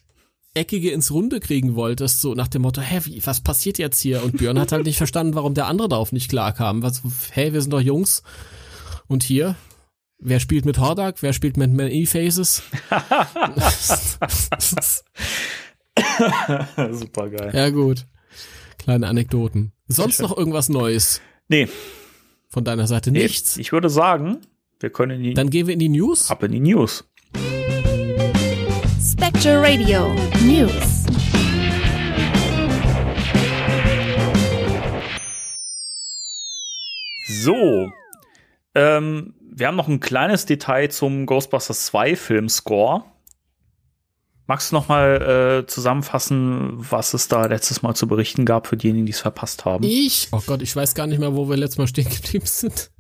Eckige 0.55 0.91
ins 0.91 1.13
Runde 1.13 1.39
kriegen 1.39 1.77
wolltest, 1.77 2.21
so 2.21 2.35
nach 2.35 2.49
dem 2.49 2.63
Motto, 2.63 2.81
hä, 2.81 3.01
wie, 3.05 3.25
was 3.25 3.41
passiert 3.41 3.79
jetzt 3.79 4.01
hier? 4.01 4.25
Und 4.25 4.39
Björn 4.39 4.59
hat 4.59 4.73
halt 4.73 4.85
nicht 4.85 4.97
verstanden, 4.97 5.35
warum 5.35 5.55
der 5.55 5.67
andere 5.67 5.89
darauf 5.89 6.13
nicht 6.13 6.29
klarkam. 6.29 6.83
Was, 6.83 7.03
hey, 7.31 7.53
wir 7.53 7.61
sind 7.61 7.73
doch 7.73 7.81
Jungs. 7.81 8.23
Und 9.07 9.23
hier, 9.23 9.55
wer 10.19 10.41
spielt 10.41 10.65
mit 10.65 10.79
Hordak? 10.79 11.23
Wer 11.23 11.35
spielt 11.35 11.57
mit 11.57 11.73
Many 11.73 12.07
Faces? 12.07 12.63
Super 16.93 17.31
geil. 17.31 17.51
Ja, 17.55 17.71
gut. 17.71 18.07
Kleine 18.79 19.09
Anekdoten. 19.09 19.73
Sonst 19.89 20.19
noch 20.23 20.37
irgendwas 20.37 20.69
Neues? 20.69 21.21
Nee. 21.51 21.69
Von 22.49 22.63
deiner 22.63 22.87
Seite 22.87 23.11
nichts? 23.11 23.57
Ich 23.57 23.73
würde 23.73 23.91
sagen, 23.91 24.39
wir 24.79 24.91
können 24.91 25.17
in 25.17 25.23
die. 25.25 25.35
Dann 25.35 25.51
gehen 25.51 25.67
wir 25.67 25.75
in 25.75 25.81
die 25.81 25.89
News. 25.89 26.31
Ab 26.31 26.45
in 26.45 26.53
die 26.53 26.61
News. 26.61 27.05
Spectre 29.03 29.61
Radio 29.61 30.15
News. 30.45 31.07
So, 37.27 37.91
Ähm, 38.77 39.35
wir 39.41 39.67
haben 39.67 39.75
noch 39.75 39.89
ein 39.89 39.99
kleines 39.99 40.47
Detail 40.47 40.89
zum 40.89 41.27
Ghostbusters 41.27 41.87
2 41.87 42.15
Filmscore. 42.15 43.03
Magst 44.51 44.73
du 44.73 44.75
noch 44.75 44.89
mal 44.89 45.61
äh, 45.63 45.67
zusammenfassen, 45.69 46.73
was 46.75 47.15
es 47.15 47.29
da 47.29 47.47
letztes 47.47 47.83
Mal 47.83 47.95
zu 47.95 48.09
berichten 48.09 48.45
gab 48.45 48.67
für 48.67 48.77
diejenigen, 48.77 49.07
die 49.07 49.13
es 49.13 49.21
verpasst 49.21 49.65
haben? 49.65 49.85
Ich? 49.85 50.27
Oh 50.33 50.43
Gott, 50.45 50.61
ich 50.61 50.75
weiß 50.75 50.97
gar 50.97 51.07
nicht 51.07 51.21
mehr, 51.21 51.37
wo 51.37 51.49
wir 51.49 51.57
letztes 51.57 51.79
Mal 51.79 51.87
stehen 51.87 52.09
geblieben 52.09 52.47
sind. 52.47 52.91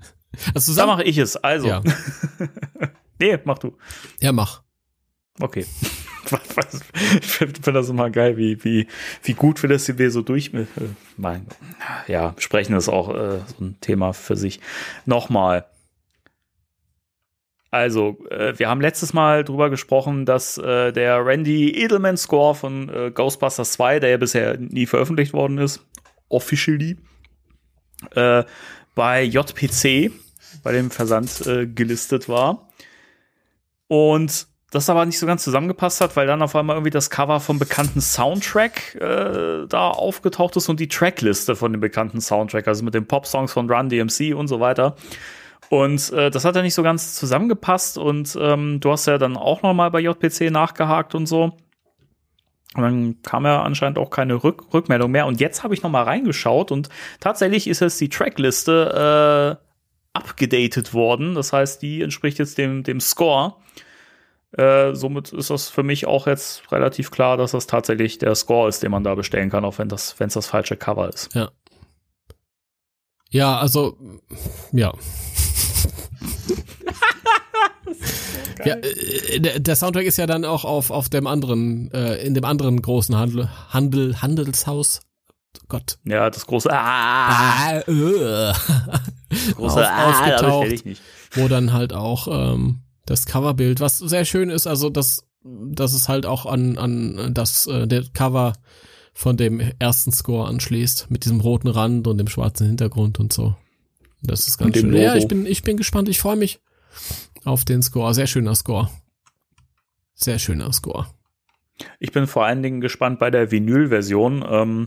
Also 0.54 0.72
da 0.76 0.86
mache 0.86 1.02
ich 1.02 1.18
es. 1.18 1.36
Also. 1.36 1.66
Ja. 1.66 1.82
nee, 3.18 3.36
mach 3.42 3.58
du. 3.58 3.76
Ja, 4.20 4.30
mach. 4.30 4.62
Okay. 5.40 5.66
ich 7.20 7.26
finde 7.26 7.72
das 7.72 7.88
immer 7.88 8.10
geil, 8.10 8.36
wie, 8.36 8.62
wie, 8.62 8.86
wie 9.24 9.34
gut 9.34 9.60
wir 9.60 9.70
das 9.70 9.86
hier 9.86 10.10
so 10.12 10.22
durch. 10.22 10.54
Äh, 10.54 10.66
mein, 11.16 11.48
ja, 12.06 12.32
sprechen 12.38 12.76
ist 12.76 12.88
auch 12.88 13.08
äh, 13.08 13.40
so 13.58 13.64
ein 13.64 13.76
Thema 13.80 14.12
für 14.12 14.36
sich. 14.36 14.60
Nochmal. 15.04 15.66
Also, 17.70 18.18
äh, 18.30 18.58
wir 18.58 18.68
haben 18.68 18.80
letztes 18.80 19.12
Mal 19.12 19.44
drüber 19.44 19.70
gesprochen, 19.70 20.26
dass 20.26 20.58
äh, 20.58 20.92
der 20.92 21.24
Randy 21.24 21.70
Edelman 21.70 22.16
Score 22.16 22.54
von 22.54 22.88
äh, 22.88 23.10
Ghostbusters 23.12 23.72
2, 23.72 24.00
der 24.00 24.10
ja 24.10 24.16
bisher 24.16 24.58
nie 24.58 24.86
veröffentlicht 24.86 25.32
worden 25.32 25.58
ist, 25.58 25.86
officially, 26.28 26.96
äh, 28.14 28.42
bei 28.96 29.22
JPC, 29.22 30.10
bei 30.64 30.72
dem 30.72 30.90
Versand 30.90 31.46
äh, 31.46 31.66
gelistet 31.66 32.28
war. 32.28 32.68
Und 33.86 34.48
das 34.72 34.88
aber 34.88 35.04
nicht 35.04 35.18
so 35.18 35.26
ganz 35.26 35.42
zusammengepasst 35.42 36.00
hat, 36.00 36.16
weil 36.16 36.26
dann 36.26 36.42
auf 36.42 36.54
einmal 36.54 36.76
irgendwie 36.76 36.90
das 36.90 37.10
Cover 37.10 37.40
vom 37.40 37.58
bekannten 37.58 38.00
Soundtrack 38.00 38.94
äh, 38.96 39.66
da 39.68 39.90
aufgetaucht 39.90 40.56
ist 40.56 40.68
und 40.68 40.78
die 40.78 40.88
Trackliste 40.88 41.56
von 41.56 41.72
dem 41.72 41.80
bekannten 41.80 42.20
Soundtrack, 42.20 42.68
also 42.68 42.84
mit 42.84 42.94
den 42.94 43.06
Pop-Songs 43.06 43.52
von 43.52 43.70
Run 43.70 43.88
DMC 43.88 44.34
und 44.34 44.46
so 44.46 44.60
weiter. 44.60 44.96
Und 45.70 46.12
äh, 46.12 46.32
das 46.32 46.44
hat 46.44 46.56
ja 46.56 46.62
nicht 46.62 46.74
so 46.74 46.82
ganz 46.82 47.14
zusammengepasst 47.14 47.96
und 47.96 48.36
ähm, 48.40 48.80
du 48.80 48.90
hast 48.90 49.06
ja 49.06 49.18
dann 49.18 49.36
auch 49.36 49.62
noch 49.62 49.72
mal 49.72 49.88
bei 49.90 50.00
JPC 50.00 50.50
nachgehakt 50.50 51.14
und 51.14 51.26
so. 51.26 51.56
Und 52.74 52.82
dann 52.82 53.22
kam 53.22 53.44
ja 53.46 53.62
anscheinend 53.62 53.96
auch 53.96 54.10
keine 54.10 54.42
Rück 54.42 54.74
Rückmeldung 54.74 55.12
mehr. 55.12 55.26
Und 55.26 55.38
jetzt 55.38 55.62
habe 55.62 55.72
ich 55.74 55.84
noch 55.84 55.90
mal 55.90 56.02
reingeschaut 56.02 56.72
und 56.72 56.88
tatsächlich 57.20 57.68
ist 57.68 57.78
jetzt 57.78 58.00
die 58.00 58.08
Trackliste 58.08 59.60
äh, 59.62 59.64
abgedatet 60.12 60.92
worden. 60.92 61.36
Das 61.36 61.52
heißt, 61.52 61.80
die 61.82 62.02
entspricht 62.02 62.40
jetzt 62.40 62.58
dem, 62.58 62.82
dem 62.82 62.98
Score. 62.98 63.54
Äh, 64.50 64.96
somit 64.96 65.32
ist 65.32 65.50
das 65.50 65.68
für 65.68 65.84
mich 65.84 66.04
auch 66.04 66.26
jetzt 66.26 66.72
relativ 66.72 67.12
klar, 67.12 67.36
dass 67.36 67.52
das 67.52 67.68
tatsächlich 67.68 68.18
der 68.18 68.34
Score 68.34 68.68
ist, 68.68 68.82
den 68.82 68.90
man 68.90 69.04
da 69.04 69.14
bestellen 69.14 69.50
kann, 69.50 69.64
auch 69.64 69.78
wenn 69.78 69.88
das, 69.88 70.18
wenn 70.18 70.26
es 70.26 70.34
das 70.34 70.48
falsche 70.48 70.76
Cover 70.76 71.08
ist. 71.08 71.32
Ja. 71.32 71.52
Ja, 73.32 73.58
also, 73.58 73.96
ja. 74.72 74.92
So 76.56 76.62
ja, 78.64 78.76
äh, 78.76 79.60
der, 79.60 79.76
Soundtrack 79.76 80.04
ist 80.04 80.16
ja 80.16 80.26
dann 80.26 80.44
auch 80.44 80.64
auf, 80.64 80.90
auf 80.90 81.08
dem 81.08 81.26
anderen, 81.26 81.90
äh, 81.92 82.16
in 82.16 82.34
dem 82.34 82.44
anderen 82.44 82.80
großen 82.80 83.16
Handel, 83.16 83.48
Handel, 83.68 84.20
Handelshaus. 84.20 85.00
Gott. 85.68 85.98
Ja, 86.04 86.30
das 86.30 86.46
große 86.46 86.70
Ah. 86.70 87.70
ah 87.70 87.80
äh. 87.80 87.82
große 89.54 89.80
auf, 89.80 89.86
Ah, 89.86 90.10
aufgetaucht, 90.10 90.68
ich 90.68 90.84
nicht. 90.84 91.02
Wo 91.32 91.48
dann 91.48 91.72
halt 91.72 91.92
auch 91.92 92.28
ähm, 92.30 92.82
das 93.06 93.26
Coverbild, 93.26 93.80
was 93.80 93.98
sehr 93.98 94.24
schön 94.24 94.50
ist, 94.50 94.66
also 94.66 94.90
das, 94.90 95.24
das 95.42 95.94
ist 95.94 96.08
halt 96.08 96.26
auch 96.26 96.46
an, 96.46 96.78
an 96.78 97.34
das, 97.34 97.66
äh, 97.66 97.86
der 97.86 98.04
Cover 98.12 98.52
von 99.12 99.36
dem 99.36 99.60
ersten 99.78 100.12
Score 100.12 100.48
anschließt, 100.48 101.10
mit 101.10 101.24
diesem 101.24 101.40
roten 101.40 101.68
Rand 101.68 102.06
und 102.06 102.18
dem 102.18 102.28
schwarzen 102.28 102.66
Hintergrund 102.66 103.18
und 103.18 103.32
so. 103.32 103.56
Das 104.22 104.46
ist 104.46 104.58
ganz 104.58 104.76
schön. 104.76 104.94
Ja, 104.94 105.14
ich 105.14 105.28
bin, 105.28 105.46
ich 105.46 105.62
bin 105.62 105.76
gespannt, 105.76 106.08
ich 106.08 106.20
freue 106.20 106.36
mich 106.36 106.60
auf 107.44 107.64
den 107.64 107.82
Score. 107.82 108.14
Sehr 108.14 108.26
schöner 108.26 108.54
Score. 108.54 108.90
Sehr 110.14 110.38
schöner 110.38 110.72
Score. 110.72 111.06
Ich 111.98 112.12
bin 112.12 112.26
vor 112.26 112.44
allen 112.44 112.62
Dingen 112.62 112.80
gespannt 112.80 113.18
bei 113.18 113.30
der 113.30 113.50
Vinyl-Version. 113.50 114.44
Ähm, 114.48 114.86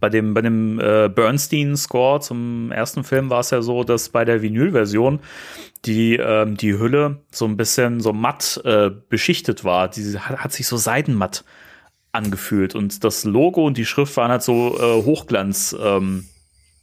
bei 0.00 0.08
dem, 0.08 0.34
bei 0.34 0.42
dem 0.42 0.78
äh, 0.80 1.08
Bernstein-Score 1.08 2.20
zum 2.20 2.70
ersten 2.72 3.04
Film 3.04 3.30
war 3.30 3.40
es 3.40 3.50
ja 3.50 3.62
so, 3.62 3.84
dass 3.84 4.08
bei 4.08 4.24
der 4.24 4.42
Vinyl-Version 4.42 5.20
die, 5.84 6.16
ähm, 6.16 6.56
die 6.56 6.78
Hülle 6.78 7.22
so 7.30 7.44
ein 7.46 7.56
bisschen 7.56 8.00
so 8.00 8.12
matt 8.12 8.60
äh, 8.64 8.90
beschichtet 8.90 9.64
war. 9.64 9.88
Die 9.88 10.18
hat, 10.18 10.38
hat 10.38 10.52
sich 10.52 10.66
so 10.66 10.76
seidenmatt 10.76 11.44
angefühlt 12.12 12.74
und 12.74 13.04
das 13.04 13.24
Logo 13.24 13.66
und 13.66 13.76
die 13.76 13.84
Schrift 13.84 14.16
waren 14.16 14.30
halt 14.30 14.42
so 14.42 14.78
äh, 14.78 15.02
Hochglanz 15.04 15.76
ähm, 15.78 16.26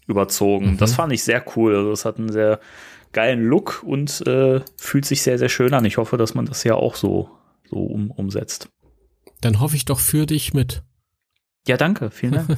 überzogen. 0.07 0.71
Mhm. 0.71 0.77
Das 0.77 0.93
fand 0.93 1.13
ich 1.13 1.23
sehr 1.23 1.43
cool. 1.55 1.75
Also 1.75 1.89
das 1.91 2.05
hat 2.05 2.17
einen 2.17 2.31
sehr 2.31 2.59
geilen 3.11 3.43
Look 3.43 3.83
und 3.83 4.25
äh, 4.27 4.61
fühlt 4.75 5.05
sich 5.05 5.21
sehr, 5.21 5.37
sehr 5.37 5.49
schön 5.49 5.73
an. 5.73 5.85
Ich 5.85 5.97
hoffe, 5.97 6.17
dass 6.17 6.33
man 6.33 6.45
das 6.45 6.63
ja 6.63 6.75
auch 6.75 6.95
so, 6.95 7.29
so 7.69 7.77
um, 7.77 8.11
umsetzt. 8.11 8.69
Dann 9.41 9.59
hoffe 9.59 9.75
ich 9.75 9.85
doch 9.85 9.99
für 9.99 10.25
dich 10.25 10.53
mit. 10.53 10.83
Ja, 11.67 11.77
danke. 11.77 12.11
Vielen 12.11 12.33
Dank. 12.33 12.57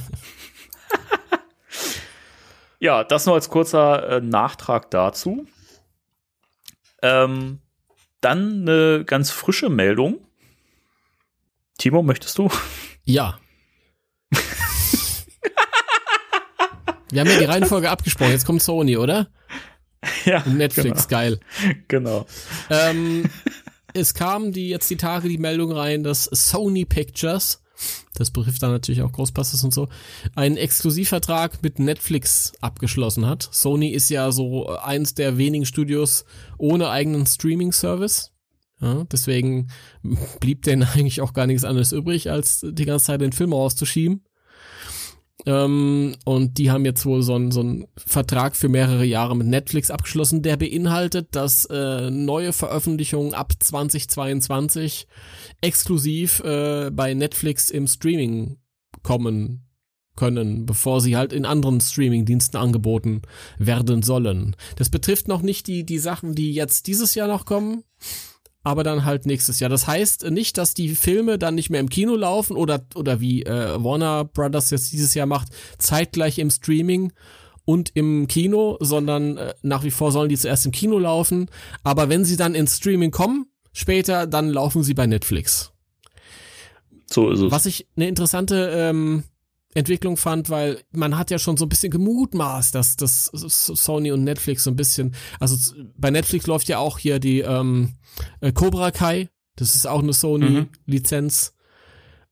ja, 2.80 3.04
das 3.04 3.26
nur 3.26 3.34
als 3.34 3.50
kurzer 3.50 4.08
äh, 4.08 4.20
Nachtrag 4.20 4.90
dazu. 4.90 5.46
Ähm, 7.02 7.60
dann 8.20 8.62
eine 8.62 9.04
ganz 9.04 9.30
frische 9.30 9.68
Meldung. 9.68 10.26
Timo, 11.78 12.02
möchtest 12.02 12.38
du? 12.38 12.50
Ja. 13.04 13.38
Wir 17.10 17.20
haben 17.20 17.30
ja 17.30 17.38
die 17.38 17.44
Reihenfolge 17.44 17.90
abgesprochen. 17.90 18.32
Jetzt 18.32 18.46
kommt 18.46 18.62
Sony, 18.62 18.96
oder? 18.96 19.28
Ja. 20.24 20.42
Und 20.44 20.58
Netflix, 20.58 21.08
genau. 21.08 21.20
geil. 21.20 21.40
Genau. 21.88 22.26
Ähm, 22.70 23.28
es 23.92 24.14
kam 24.14 24.52
die 24.52 24.68
jetzt 24.68 24.88
die 24.88 24.96
Tage 24.96 25.28
die 25.28 25.38
Meldung 25.38 25.72
rein, 25.72 26.04
dass 26.04 26.24
Sony 26.26 26.84
Pictures 26.84 27.60
das 28.14 28.30
betrifft 28.30 28.62
dann 28.62 28.72
natürlich 28.72 29.02
auch 29.02 29.12
Ghostbusters 29.12 29.62
und 29.64 29.74
so, 29.74 29.88
einen 30.34 30.56
Exklusivvertrag 30.56 31.62
mit 31.62 31.78
Netflix 31.78 32.52
abgeschlossen 32.60 33.26
hat. 33.26 33.48
Sony 33.52 33.88
ist 33.90 34.08
ja 34.08 34.32
so 34.32 34.68
eins 34.68 35.14
der 35.14 35.38
wenigen 35.38 35.66
Studios 35.66 36.24
ohne 36.58 36.88
eigenen 36.88 37.26
Streaming-Service. 37.26 38.32
Ja, 38.80 39.04
deswegen 39.10 39.68
blieb 40.40 40.62
denen 40.62 40.82
eigentlich 40.94 41.20
auch 41.20 41.32
gar 41.32 41.46
nichts 41.46 41.64
anderes 41.64 41.92
übrig, 41.92 42.30
als 42.30 42.60
die 42.62 42.84
ganze 42.84 43.06
Zeit 43.06 43.20
den 43.20 43.32
Film 43.32 43.52
rauszuschieben. 43.52 44.24
Ähm, 45.44 46.16
und 46.24 46.58
die 46.58 46.70
haben 46.70 46.84
jetzt 46.84 47.04
wohl 47.04 47.22
so 47.22 47.34
einen, 47.34 47.50
so 47.50 47.60
einen 47.60 47.86
Vertrag 47.96 48.56
für 48.56 48.68
mehrere 48.68 49.04
Jahre 49.04 49.36
mit 49.36 49.46
Netflix 49.46 49.90
abgeschlossen, 49.90 50.42
der 50.42 50.56
beinhaltet, 50.56 51.28
dass 51.32 51.66
äh, 51.66 52.10
neue 52.10 52.52
Veröffentlichungen 52.52 53.34
ab 53.34 53.52
2022 53.58 55.06
exklusiv 55.60 56.40
äh, 56.40 56.90
bei 56.90 57.12
Netflix 57.12 57.70
im 57.70 57.86
Streaming 57.86 58.56
kommen 59.02 59.66
können, 60.16 60.64
bevor 60.64 61.02
sie 61.02 61.16
halt 61.16 61.32
in 61.32 61.44
anderen 61.44 61.80
Streaming-Diensten 61.80 62.56
angeboten 62.56 63.22
werden 63.58 64.02
sollen. 64.02 64.56
Das 64.76 64.88
betrifft 64.88 65.28
noch 65.28 65.42
nicht 65.42 65.66
die, 65.66 65.84
die 65.84 65.98
Sachen, 65.98 66.34
die 66.34 66.52
jetzt 66.52 66.86
dieses 66.86 67.14
Jahr 67.14 67.28
noch 67.28 67.44
kommen, 67.44 67.84
aber 68.66 68.82
dann 68.82 69.04
halt 69.04 69.26
nächstes 69.26 69.60
Jahr. 69.60 69.70
Das 69.70 69.86
heißt 69.86 70.28
nicht, 70.30 70.58
dass 70.58 70.74
die 70.74 70.96
Filme 70.96 71.38
dann 71.38 71.54
nicht 71.54 71.70
mehr 71.70 71.78
im 71.78 71.88
Kino 71.88 72.16
laufen 72.16 72.56
oder, 72.56 72.84
oder 72.96 73.20
wie 73.20 73.44
äh, 73.44 73.82
Warner 73.82 74.24
Brothers 74.24 74.70
jetzt 74.70 74.90
dieses 74.90 75.14
Jahr 75.14 75.26
macht, 75.26 75.50
zeitgleich 75.78 76.40
im 76.40 76.50
Streaming 76.50 77.12
und 77.64 77.92
im 77.94 78.26
Kino, 78.26 78.76
sondern 78.80 79.36
äh, 79.36 79.54
nach 79.62 79.84
wie 79.84 79.92
vor 79.92 80.10
sollen 80.10 80.28
die 80.28 80.36
zuerst 80.36 80.66
im 80.66 80.72
Kino 80.72 80.98
laufen. 80.98 81.48
Aber 81.84 82.08
wenn 82.08 82.24
sie 82.24 82.36
dann 82.36 82.56
ins 82.56 82.78
Streaming 82.78 83.12
kommen, 83.12 83.46
später, 83.72 84.26
dann 84.26 84.48
laufen 84.48 84.82
sie 84.82 84.94
bei 84.94 85.06
Netflix. 85.06 85.70
So 87.08 87.30
ist 87.30 87.42
es. 87.42 87.52
Was 87.52 87.66
ich 87.66 87.86
eine 87.94 88.08
interessante 88.08 88.68
ähm, 88.74 89.22
Entwicklung 89.76 90.16
fand, 90.16 90.48
weil 90.50 90.80
man 90.92 91.18
hat 91.18 91.30
ja 91.30 91.38
schon 91.38 91.56
so 91.56 91.66
ein 91.66 91.68
bisschen 91.68 91.90
gemutmaßt, 91.90 92.74
dass 92.74 92.96
das 92.96 93.26
Sony 93.26 94.10
und 94.10 94.24
Netflix 94.24 94.64
so 94.64 94.70
ein 94.70 94.76
bisschen, 94.76 95.14
also 95.38 95.74
bei 95.96 96.10
Netflix 96.10 96.46
läuft 96.46 96.68
ja 96.68 96.78
auch 96.78 96.98
hier 96.98 97.18
die 97.18 97.40
ähm, 97.40 97.94
äh, 98.40 98.52
Cobra 98.52 98.90
Kai, 98.90 99.28
das 99.56 99.74
ist 99.74 99.86
auch 99.86 100.02
eine 100.02 100.12
Sony-Lizenz. 100.12 101.52
Mhm. 101.52 101.56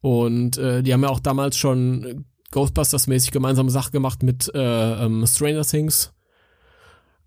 Und 0.09 0.59
äh, 0.59 0.82
die 0.82 0.92
haben 0.92 1.03
ja 1.03 1.09
auch 1.09 1.20
damals 1.20 1.57
schon 1.57 2.26
Ghostbusters-mäßig 2.53 3.30
gemeinsame 3.30 3.70
Sache 3.70 3.90
gemacht 3.90 4.22
mit 4.22 4.51
äh, 4.55 5.05
ähm, 5.05 5.26
Stranger 5.26 5.64
Things. 5.64 6.12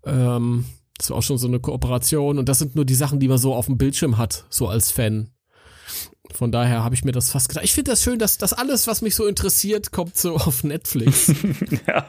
Ähm, 0.04 0.64
das 0.96 1.10
war 1.10 1.18
auch 1.18 1.22
schon 1.22 1.38
so 1.38 1.48
eine 1.48 1.60
Kooperation. 1.60 2.38
Und 2.38 2.48
das 2.48 2.58
sind 2.58 2.74
nur 2.76 2.84
die 2.84 2.94
Sachen, 2.94 3.20
die 3.20 3.28
man 3.28 3.38
so 3.38 3.54
auf 3.54 3.66
dem 3.66 3.78
Bildschirm 3.78 4.16
hat, 4.16 4.46
so 4.48 4.68
als 4.68 4.90
Fan. 4.90 5.30
Von 6.34 6.52
daher 6.52 6.84
habe 6.84 6.94
ich 6.94 7.04
mir 7.04 7.12
das 7.12 7.30
fast 7.30 7.48
gedacht. 7.48 7.64
Ich 7.64 7.72
finde 7.72 7.90
das 7.90 8.02
schön, 8.02 8.18
dass 8.18 8.38
das 8.38 8.52
alles, 8.52 8.86
was 8.86 9.02
mich 9.02 9.14
so 9.14 9.26
interessiert, 9.26 9.92
kommt 9.92 10.16
so 10.16 10.36
auf 10.36 10.62
Netflix. 10.62 11.32
ja. 11.86 12.06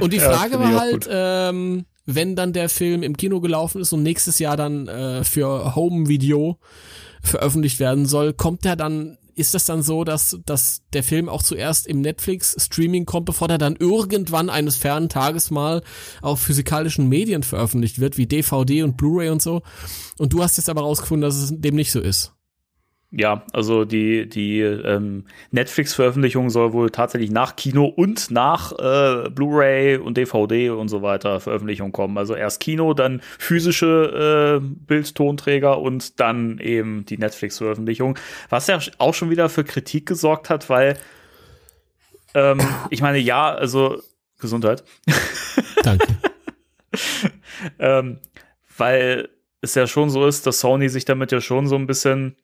Und 0.00 0.12
die 0.12 0.20
Frage 0.20 0.54
ja, 0.54 0.60
war 0.60 0.80
halt, 0.80 1.08
ähm, 1.10 1.84
wenn 2.06 2.36
dann 2.36 2.52
der 2.52 2.68
Film 2.68 3.02
im 3.02 3.16
Kino 3.16 3.40
gelaufen 3.40 3.80
ist 3.80 3.92
und 3.92 4.02
nächstes 4.02 4.38
Jahr 4.38 4.56
dann 4.56 4.86
äh, 4.88 5.24
für 5.24 5.74
Home 5.74 6.08
Video 6.08 6.58
veröffentlicht 7.22 7.80
werden 7.80 8.06
soll, 8.06 8.32
kommt 8.32 8.64
der 8.64 8.76
dann 8.76 9.18
ist 9.38 9.54
das 9.54 9.64
dann 9.64 9.82
so, 9.82 10.02
dass, 10.02 10.36
dass 10.46 10.82
der 10.92 11.04
Film 11.04 11.28
auch 11.28 11.44
zuerst 11.44 11.86
im 11.86 12.00
Netflix-Streaming 12.00 13.06
kommt, 13.06 13.26
bevor 13.26 13.48
er 13.48 13.58
dann 13.58 13.76
irgendwann 13.76 14.50
eines 14.50 14.76
fernen 14.76 15.08
Tages 15.08 15.52
mal 15.52 15.82
auf 16.22 16.40
physikalischen 16.40 17.08
Medien 17.08 17.44
veröffentlicht 17.44 18.00
wird, 18.00 18.18
wie 18.18 18.26
DVD 18.26 18.82
und 18.82 18.96
Blu-ray 18.96 19.28
und 19.30 19.40
so? 19.40 19.62
Und 20.18 20.32
du 20.32 20.42
hast 20.42 20.56
jetzt 20.56 20.68
aber 20.68 20.80
rausgefunden, 20.80 21.22
dass 21.22 21.36
es 21.36 21.52
dem 21.52 21.76
nicht 21.76 21.92
so 21.92 22.00
ist. 22.00 22.32
Ja, 23.10 23.42
also 23.54 23.86
die, 23.86 24.28
die 24.28 24.60
ähm, 24.60 25.24
Netflix-Veröffentlichung 25.50 26.50
soll 26.50 26.74
wohl 26.74 26.90
tatsächlich 26.90 27.30
nach 27.30 27.56
Kino 27.56 27.86
und 27.86 28.30
nach 28.30 28.72
äh, 28.72 29.30
Blu-ray 29.30 29.96
und 29.96 30.18
DVD 30.18 30.68
und 30.68 30.90
so 30.90 31.00
weiter 31.00 31.40
Veröffentlichung 31.40 31.90
kommen. 31.92 32.18
Also 32.18 32.34
erst 32.34 32.60
Kino, 32.60 32.92
dann 32.92 33.22
physische 33.38 34.60
äh, 34.60 34.66
Bildtonträger 34.86 35.78
und 35.80 36.20
dann 36.20 36.58
eben 36.58 37.06
die 37.06 37.16
Netflix-Veröffentlichung. 37.16 38.18
Was 38.50 38.66
ja 38.66 38.78
auch 38.98 39.14
schon 39.14 39.30
wieder 39.30 39.48
für 39.48 39.64
Kritik 39.64 40.04
gesorgt 40.04 40.50
hat, 40.50 40.68
weil 40.68 40.98
ähm, 42.34 42.60
ich 42.90 43.00
meine, 43.00 43.18
ja, 43.18 43.54
also 43.54 44.02
Gesundheit. 44.38 44.84
Danke. 45.82 46.06
ähm, 47.78 48.18
weil 48.76 49.30
es 49.62 49.74
ja 49.74 49.86
schon 49.86 50.10
so 50.10 50.26
ist, 50.26 50.46
dass 50.46 50.60
Sony 50.60 50.90
sich 50.90 51.06
damit 51.06 51.32
ja 51.32 51.40
schon 51.40 51.66
so 51.66 51.76
ein 51.76 51.86
bisschen 51.86 52.36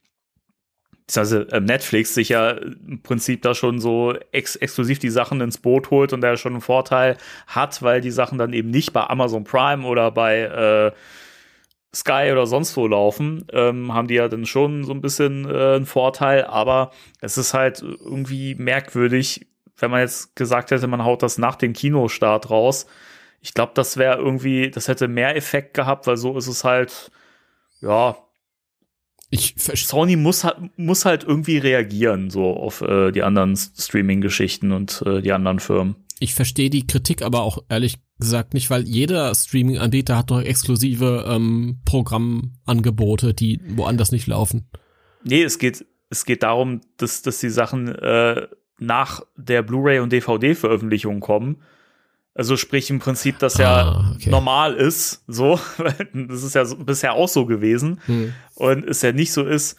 also 1.14 1.40
Netflix 1.60 2.14
sich 2.14 2.30
ja 2.30 2.50
im 2.52 3.02
Prinzip 3.02 3.42
da 3.42 3.54
schon 3.54 3.78
so 3.78 4.14
ex 4.32 4.56
exklusiv 4.56 4.98
die 4.98 5.10
Sachen 5.10 5.40
ins 5.40 5.58
Boot 5.58 5.90
holt 5.90 6.12
und 6.12 6.22
da 6.22 6.36
schon 6.36 6.52
einen 6.52 6.62
Vorteil 6.62 7.18
hat, 7.46 7.82
weil 7.82 8.00
die 8.00 8.10
Sachen 8.10 8.38
dann 8.38 8.52
eben 8.52 8.70
nicht 8.70 8.92
bei 8.92 9.06
Amazon 9.06 9.44
Prime 9.44 9.86
oder 9.86 10.10
bei 10.10 10.40
äh, 10.40 10.92
Sky 11.94 12.30
oder 12.32 12.46
sonst 12.46 12.76
wo 12.76 12.86
laufen, 12.86 13.46
ähm, 13.52 13.92
haben 13.92 14.08
die 14.08 14.14
ja 14.14 14.28
dann 14.28 14.46
schon 14.46 14.84
so 14.84 14.92
ein 14.92 15.00
bisschen 15.00 15.48
äh, 15.48 15.76
einen 15.76 15.86
Vorteil, 15.86 16.44
aber 16.44 16.90
es 17.20 17.38
ist 17.38 17.54
halt 17.54 17.82
irgendwie 17.82 18.54
merkwürdig, 18.56 19.46
wenn 19.76 19.90
man 19.90 20.00
jetzt 20.00 20.34
gesagt 20.36 20.70
hätte, 20.70 20.86
man 20.86 21.04
haut 21.04 21.22
das 21.22 21.38
nach 21.38 21.56
dem 21.56 21.72
Kinostart 21.72 22.50
raus. 22.50 22.86
Ich 23.40 23.54
glaube, 23.54 23.72
das 23.74 23.96
wäre 23.96 24.18
irgendwie, 24.18 24.70
das 24.70 24.88
hätte 24.88 25.08
mehr 25.08 25.36
Effekt 25.36 25.74
gehabt, 25.74 26.06
weil 26.06 26.16
so 26.16 26.36
ist 26.36 26.48
es 26.48 26.64
halt, 26.64 27.10
ja, 27.80 28.16
ich 29.34 29.54
Sony 29.58 30.14
muss, 30.14 30.46
muss 30.76 31.04
halt 31.04 31.24
irgendwie 31.24 31.58
reagieren, 31.58 32.30
so 32.30 32.56
auf 32.56 32.82
äh, 32.82 33.10
die 33.10 33.22
anderen 33.22 33.56
Streaming-Geschichten 33.56 34.70
und 34.70 35.02
äh, 35.04 35.22
die 35.22 35.32
anderen 35.32 35.58
Firmen. 35.58 35.96
Ich 36.20 36.34
verstehe 36.34 36.70
die 36.70 36.86
Kritik 36.86 37.22
aber 37.22 37.42
auch 37.42 37.58
ehrlich 37.68 37.96
gesagt 38.20 38.54
nicht, 38.54 38.70
weil 38.70 38.84
jeder 38.84 39.34
Streaming-Anbieter 39.34 40.16
hat 40.16 40.30
doch 40.30 40.40
exklusive 40.40 41.24
ähm, 41.28 41.80
Programmangebote, 41.84 43.34
die 43.34 43.60
woanders 43.76 44.12
nicht 44.12 44.28
laufen. 44.28 44.70
Nee, 45.24 45.42
es 45.42 45.58
geht, 45.58 45.84
es 46.10 46.24
geht 46.24 46.44
darum, 46.44 46.82
dass, 46.96 47.22
dass 47.22 47.38
die 47.40 47.50
Sachen 47.50 47.88
äh, 47.88 48.46
nach 48.78 49.22
der 49.36 49.62
Blu-ray 49.62 49.98
und 49.98 50.12
DVD-Veröffentlichung 50.12 51.18
kommen 51.18 51.62
also 52.34 52.56
sprich 52.56 52.90
im 52.90 52.98
Prinzip, 52.98 53.38
dass 53.38 53.58
ja 53.58 53.82
ah, 53.82 54.12
okay. 54.14 54.30
normal 54.30 54.74
ist, 54.74 55.22
so, 55.28 55.60
das 56.12 56.42
ist 56.42 56.54
ja 56.54 56.64
so, 56.64 56.76
bisher 56.76 57.14
auch 57.14 57.28
so 57.28 57.46
gewesen 57.46 58.00
hm. 58.06 58.32
und 58.56 58.84
es 58.84 59.02
ja 59.02 59.12
nicht 59.12 59.32
so 59.32 59.44
ist, 59.44 59.78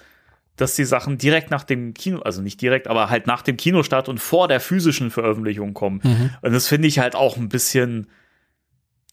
dass 0.56 0.76
die 0.76 0.86
Sachen 0.86 1.18
direkt 1.18 1.52
nach 1.52 1.64
dem 1.64 1.94
Kino, 1.94 2.20
also 2.20 2.42
nicht 2.42 2.62
direkt, 2.62 2.88
aber 2.88 3.10
halt 3.10 3.28
nach 3.28 3.42
dem 3.42 3.58
Kinostart 3.58 4.08
und 4.08 4.20
vor 4.20 4.48
der 4.48 4.60
physischen 4.60 5.12
Veröffentlichung 5.12 5.74
kommen. 5.74 6.00
Mhm. 6.04 6.30
Und 6.42 6.54
das 6.54 6.68
finde 6.68 6.88
ich 6.88 7.00
halt 7.00 7.14
auch 7.14 7.36
ein 7.36 7.50
bisschen 7.50 8.08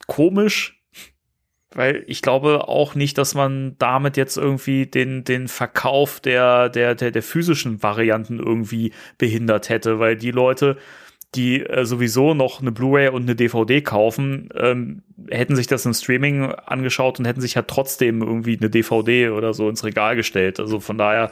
komisch, 0.07 0.80
weil 1.74 2.05
ich 2.07 2.22
glaube 2.22 2.68
auch 2.68 2.95
nicht, 2.95 3.18
dass 3.18 3.34
man 3.34 3.76
damit 3.78 4.16
jetzt 4.16 4.36
irgendwie 4.36 4.86
den, 4.86 5.24
den 5.24 5.49
Verkauf 5.49 6.20
der, 6.20 6.68
der, 6.68 6.95
der, 6.95 7.11
der 7.11 7.22
physischen 7.22 7.82
Varianten 7.82 8.38
irgendwie 8.38 8.93
behindert 9.18 9.68
hätte, 9.68 9.99
weil 9.99 10.16
die 10.16 10.30
Leute, 10.30 10.76
die 11.35 11.61
äh, 11.61 11.85
sowieso 11.85 12.35
noch 12.35 12.61
eine 12.61 12.72
Blu-ray 12.72 13.09
und 13.09 13.22
eine 13.22 13.35
DVD 13.35 13.80
kaufen, 13.80 14.51
ähm, 14.55 15.03
hätten 15.30 15.57
sich 15.57 15.66
das 15.66 15.87
im 15.87 15.95
Streaming 15.95 16.45
angeschaut 16.53 17.18
und 17.18 17.24
hätten 17.24 17.41
sich 17.41 17.55
ja 17.55 17.62
trotzdem 17.62 18.22
irgendwie 18.22 18.59
eine 18.59 18.68
DVD 18.68 19.30
oder 19.30 19.55
so 19.55 19.68
ins 19.68 19.85
Regal 19.85 20.16
gestellt. 20.16 20.61
Also 20.61 20.80
von 20.80 20.99
daher 20.99 21.30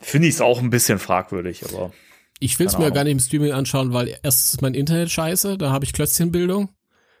finde 0.00 0.28
ich 0.28 0.34
es 0.34 0.40
auch 0.40 0.60
ein 0.60 0.70
bisschen 0.70 0.98
fragwürdig, 0.98 1.64
aber. 1.64 1.92
Ich 2.38 2.58
will 2.58 2.66
es 2.66 2.76
mir 2.76 2.90
gar 2.90 3.04
nicht 3.04 3.12
im 3.12 3.20
Streaming 3.20 3.52
anschauen, 3.52 3.94
weil 3.94 4.08
erstens 4.22 4.54
ist 4.54 4.62
mein 4.62 4.74
Internet 4.74 5.10
scheiße, 5.10 5.56
da 5.56 5.70
habe 5.70 5.86
ich 5.86 5.94
Klötzchenbildung. 5.94 6.68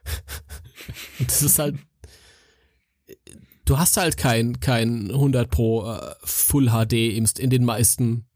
das 1.18 1.42
ist 1.42 1.58
halt 1.58 1.76
du 3.64 3.78
hast 3.78 3.96
halt 3.96 4.16
kein 4.16 4.60
kein 4.60 5.10
100 5.10 5.50
pro 5.50 5.90
äh, 5.90 6.14
Full 6.22 6.70
HD 6.70 6.92
in 7.38 7.50
den 7.50 7.64
meisten 7.64 8.26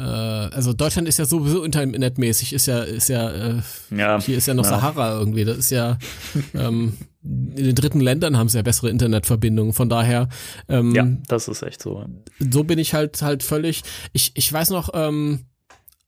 also 0.00 0.72
Deutschland 0.72 1.06
ist 1.06 1.18
ja 1.18 1.26
sowieso 1.26 1.64
internetmäßig, 1.64 2.54
ist 2.54 2.66
ja, 2.66 2.82
ist 2.82 3.08
ja, 3.08 3.30
äh, 3.30 3.62
ja 3.90 4.20
hier 4.20 4.38
ist 4.38 4.46
ja 4.46 4.54
noch 4.54 4.64
ja. 4.64 4.70
Sahara 4.70 5.18
irgendwie. 5.18 5.44
Das 5.44 5.58
ist 5.58 5.70
ja, 5.70 5.98
ähm, 6.54 6.96
in 7.22 7.64
den 7.64 7.74
dritten 7.74 8.00
Ländern 8.00 8.38
haben 8.38 8.48
sie 8.48 8.56
ja 8.58 8.62
bessere 8.62 8.88
Internetverbindungen. 8.88 9.72
Von 9.74 9.88
daher, 9.88 10.28
ähm, 10.68 10.94
ja, 10.94 11.06
das 11.28 11.48
ist 11.48 11.62
echt 11.62 11.82
so. 11.82 12.04
So 12.38 12.64
bin 12.64 12.78
ich 12.78 12.94
halt 12.94 13.20
halt 13.20 13.42
völlig. 13.42 13.82
Ich 14.12 14.32
ich 14.34 14.50
weiß 14.50 14.70
noch, 14.70 14.90
ähm, 14.94 15.46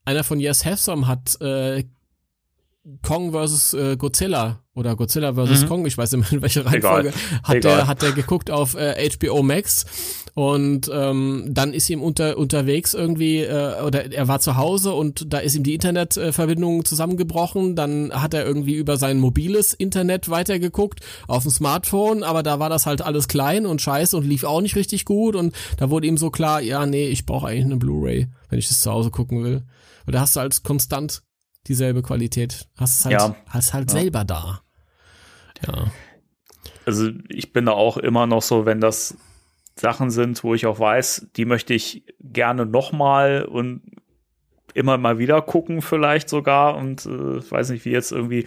einer 0.05 0.25
von 0.25 0.41
Yes 0.41 0.65
Have 0.65 0.79
Some 0.79 1.07
hat 1.07 1.41
äh, 1.41 1.85
Kong 3.03 3.33
vs. 3.33 3.73
Äh, 3.75 3.97
Godzilla 3.97 4.61
oder 4.75 4.95
Godzilla 4.95 5.33
vs. 5.33 5.63
Mhm. 5.63 5.69
Kong, 5.69 5.87
ich 5.87 5.97
weiß 5.97 6.13
nicht 6.13 6.21
mehr 6.21 6.33
in 6.33 6.43
welcher 6.43 6.67
Reihenfolge, 6.67 7.13
hat 7.43 7.57
Egal. 7.57 7.77
der 7.77 7.87
hat 7.87 8.03
der 8.03 8.13
geguckt 8.13 8.51
auf 8.51 8.75
äh, 8.75 9.09
HBO 9.09 9.43
Max 9.43 9.87
und 10.35 10.91
ähm, 10.93 11.47
dann 11.49 11.73
ist 11.73 11.89
ihm 11.89 12.03
unter 12.03 12.37
unterwegs 12.37 12.93
irgendwie 12.93 13.39
äh, 13.39 13.81
oder 13.83 14.13
er 14.13 14.29
war 14.29 14.41
zu 14.41 14.57
Hause 14.57 14.93
und 14.93 15.33
da 15.33 15.39
ist 15.39 15.55
ihm 15.55 15.63
die 15.63 15.75
Internetverbindung 15.75 16.85
zusammengebrochen, 16.85 17.75
dann 17.75 18.13
hat 18.13 18.35
er 18.35 18.45
irgendwie 18.45 18.75
über 18.75 18.99
sein 18.99 19.19
mobiles 19.19 19.73
Internet 19.73 20.29
weitergeguckt 20.29 21.01
auf 21.27 21.45
dem 21.45 21.53
Smartphone, 21.53 22.23
aber 22.23 22.43
da 22.43 22.59
war 22.59 22.69
das 22.69 22.85
halt 22.85 23.01
alles 23.01 23.29
klein 23.29 23.65
und 23.65 23.81
scheiße 23.81 24.15
und 24.15 24.27
lief 24.27 24.45
auch 24.45 24.61
nicht 24.61 24.77
richtig 24.77 25.07
gut 25.07 25.37
und 25.37 25.55
da 25.79 25.89
wurde 25.89 26.07
ihm 26.07 26.19
so 26.19 26.31
klar, 26.31 26.61
ja, 26.61 26.85
nee, 26.85 27.09
ich 27.09 27.25
brauche 27.25 27.47
eigentlich 27.47 27.65
eine 27.65 27.77
Blu-ray, 27.77 28.27
wenn 28.51 28.59
ich 28.59 28.69
das 28.69 28.83
zu 28.83 28.91
Hause 28.91 29.11
gucken 29.11 29.43
will. 29.43 29.63
Und 30.07 30.15
da 30.15 30.21
hast 30.21 30.37
du 30.37 30.41
halt 30.41 30.63
konstant 30.65 31.23
dieselbe 31.67 32.03
Qualität. 32.03 32.69
Hast 32.77 33.01
es 33.01 33.05
halt, 33.07 33.13
ja. 33.15 33.37
hast 33.49 33.75
halt 33.75 33.91
ja. 33.93 34.01
selber 34.01 34.25
da. 34.25 34.61
Ja. 35.67 35.93
Also 36.87 37.11
ich 37.29 37.53
bin 37.53 37.67
da 37.67 37.73
auch 37.73 37.97
immer 37.97 38.27
noch 38.27 38.43
so, 38.43 38.67
wenn 38.67 38.81
das 38.81 39.17
Sachen 39.77 40.11
sind, 40.11 40.45
wo 40.45 40.55
ich 40.55 40.67
auch 40.67 40.79
weiß, 40.79 41.29
die 41.37 41.45
möchte 41.45 41.75
ich 41.75 42.05
gerne 42.21 42.67
nochmal 42.67 43.45
und 43.45 43.83
immer 44.75 44.99
mal 44.99 45.19
wieder 45.19 45.41
gucken, 45.43 45.83
vielleicht 45.83 46.29
sogar. 46.29 46.77
Und 46.77 47.07
äh, 47.07 47.51
weiß 47.51 47.71
nicht, 47.71 47.85
wie 47.85 47.91
jetzt 47.91 48.13
irgendwie 48.13 48.47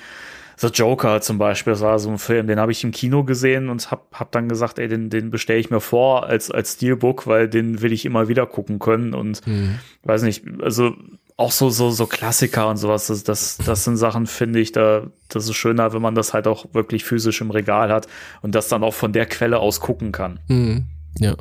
The 0.57 0.67
Joker 0.67 1.21
zum 1.21 1.37
Beispiel, 1.37 1.73
das 1.73 1.81
war 1.81 1.99
so 1.99 2.09
ein 2.09 2.17
Film, 2.17 2.47
den 2.47 2.59
habe 2.59 2.71
ich 2.71 2.83
im 2.83 2.91
Kino 2.91 3.23
gesehen 3.23 3.69
und 3.69 3.91
hab, 3.91 4.19
hab 4.19 4.31
dann 4.31 4.49
gesagt, 4.49 4.79
ey, 4.79 4.87
den, 4.87 5.09
den 5.09 5.29
bestelle 5.29 5.59
ich 5.59 5.69
mir 5.69 5.81
vor 5.81 6.25
als, 6.25 6.49
als 6.49 6.73
Steelbook, 6.73 7.27
weil 7.27 7.47
den 7.47 7.81
will 7.81 7.93
ich 7.93 8.05
immer 8.05 8.27
wieder 8.27 8.45
gucken 8.45 8.79
können. 8.79 9.13
Und 9.13 9.45
mhm. 9.45 9.79
weiß 10.03 10.23
nicht, 10.23 10.43
also 10.61 10.95
auch 11.37 11.51
so, 11.51 11.69
so, 11.69 11.91
so 11.91 12.07
Klassiker 12.07 12.67
und 12.67 12.77
sowas, 12.77 13.05
das, 13.07 13.23
das, 13.23 13.57
das 13.57 13.83
sind 13.83 13.97
Sachen, 13.97 14.25
finde 14.25 14.59
ich, 14.59 14.71
da, 14.71 15.05
das 15.29 15.45
ist 15.45 15.55
schöner, 15.55 15.93
wenn 15.93 16.01
man 16.01 16.15
das 16.15 16.33
halt 16.33 16.47
auch 16.47 16.73
wirklich 16.73 17.03
physisch 17.03 17.41
im 17.41 17.51
Regal 17.51 17.91
hat 17.91 18.07
und 18.41 18.55
das 18.55 18.67
dann 18.67 18.83
auch 18.83 18.95
von 18.95 19.13
der 19.13 19.27
Quelle 19.27 19.59
aus 19.59 19.79
gucken 19.79 20.11
kann. 20.11 20.39
Mhm. 20.47 20.85
Ja, 21.19 21.35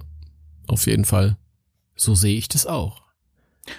auf 0.67 0.87
jeden 0.87 1.07
Fall. 1.07 1.39
So 1.97 2.15
sehe 2.15 2.37
ich 2.37 2.49
das 2.49 2.67
auch. 2.67 3.01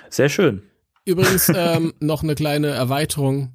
Sehr 0.10 0.30
schön. 0.30 0.64
Übrigens 1.06 1.50
ähm, 1.56 1.94
noch 2.00 2.24
eine 2.24 2.34
kleine 2.34 2.70
Erweiterung 2.70 3.54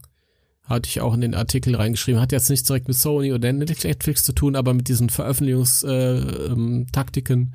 hatte 0.65 0.89
ich 0.89 1.01
auch 1.01 1.15
in 1.15 1.21
den 1.21 1.35
Artikel 1.35 1.75
reingeschrieben. 1.75 2.21
Hat 2.21 2.31
jetzt 2.31 2.49
nichts 2.49 2.69
direkt 2.69 2.87
mit 2.87 2.97
Sony 2.97 3.33
oder 3.33 3.53
Netflix 3.53 4.23
zu 4.23 4.33
tun, 4.33 4.55
aber 4.55 4.73
mit 4.73 4.87
diesen 4.89 5.11
Veröffentlichungstaktiken. 5.11 7.41
Äh, 7.41 7.47
ähm, 7.47 7.55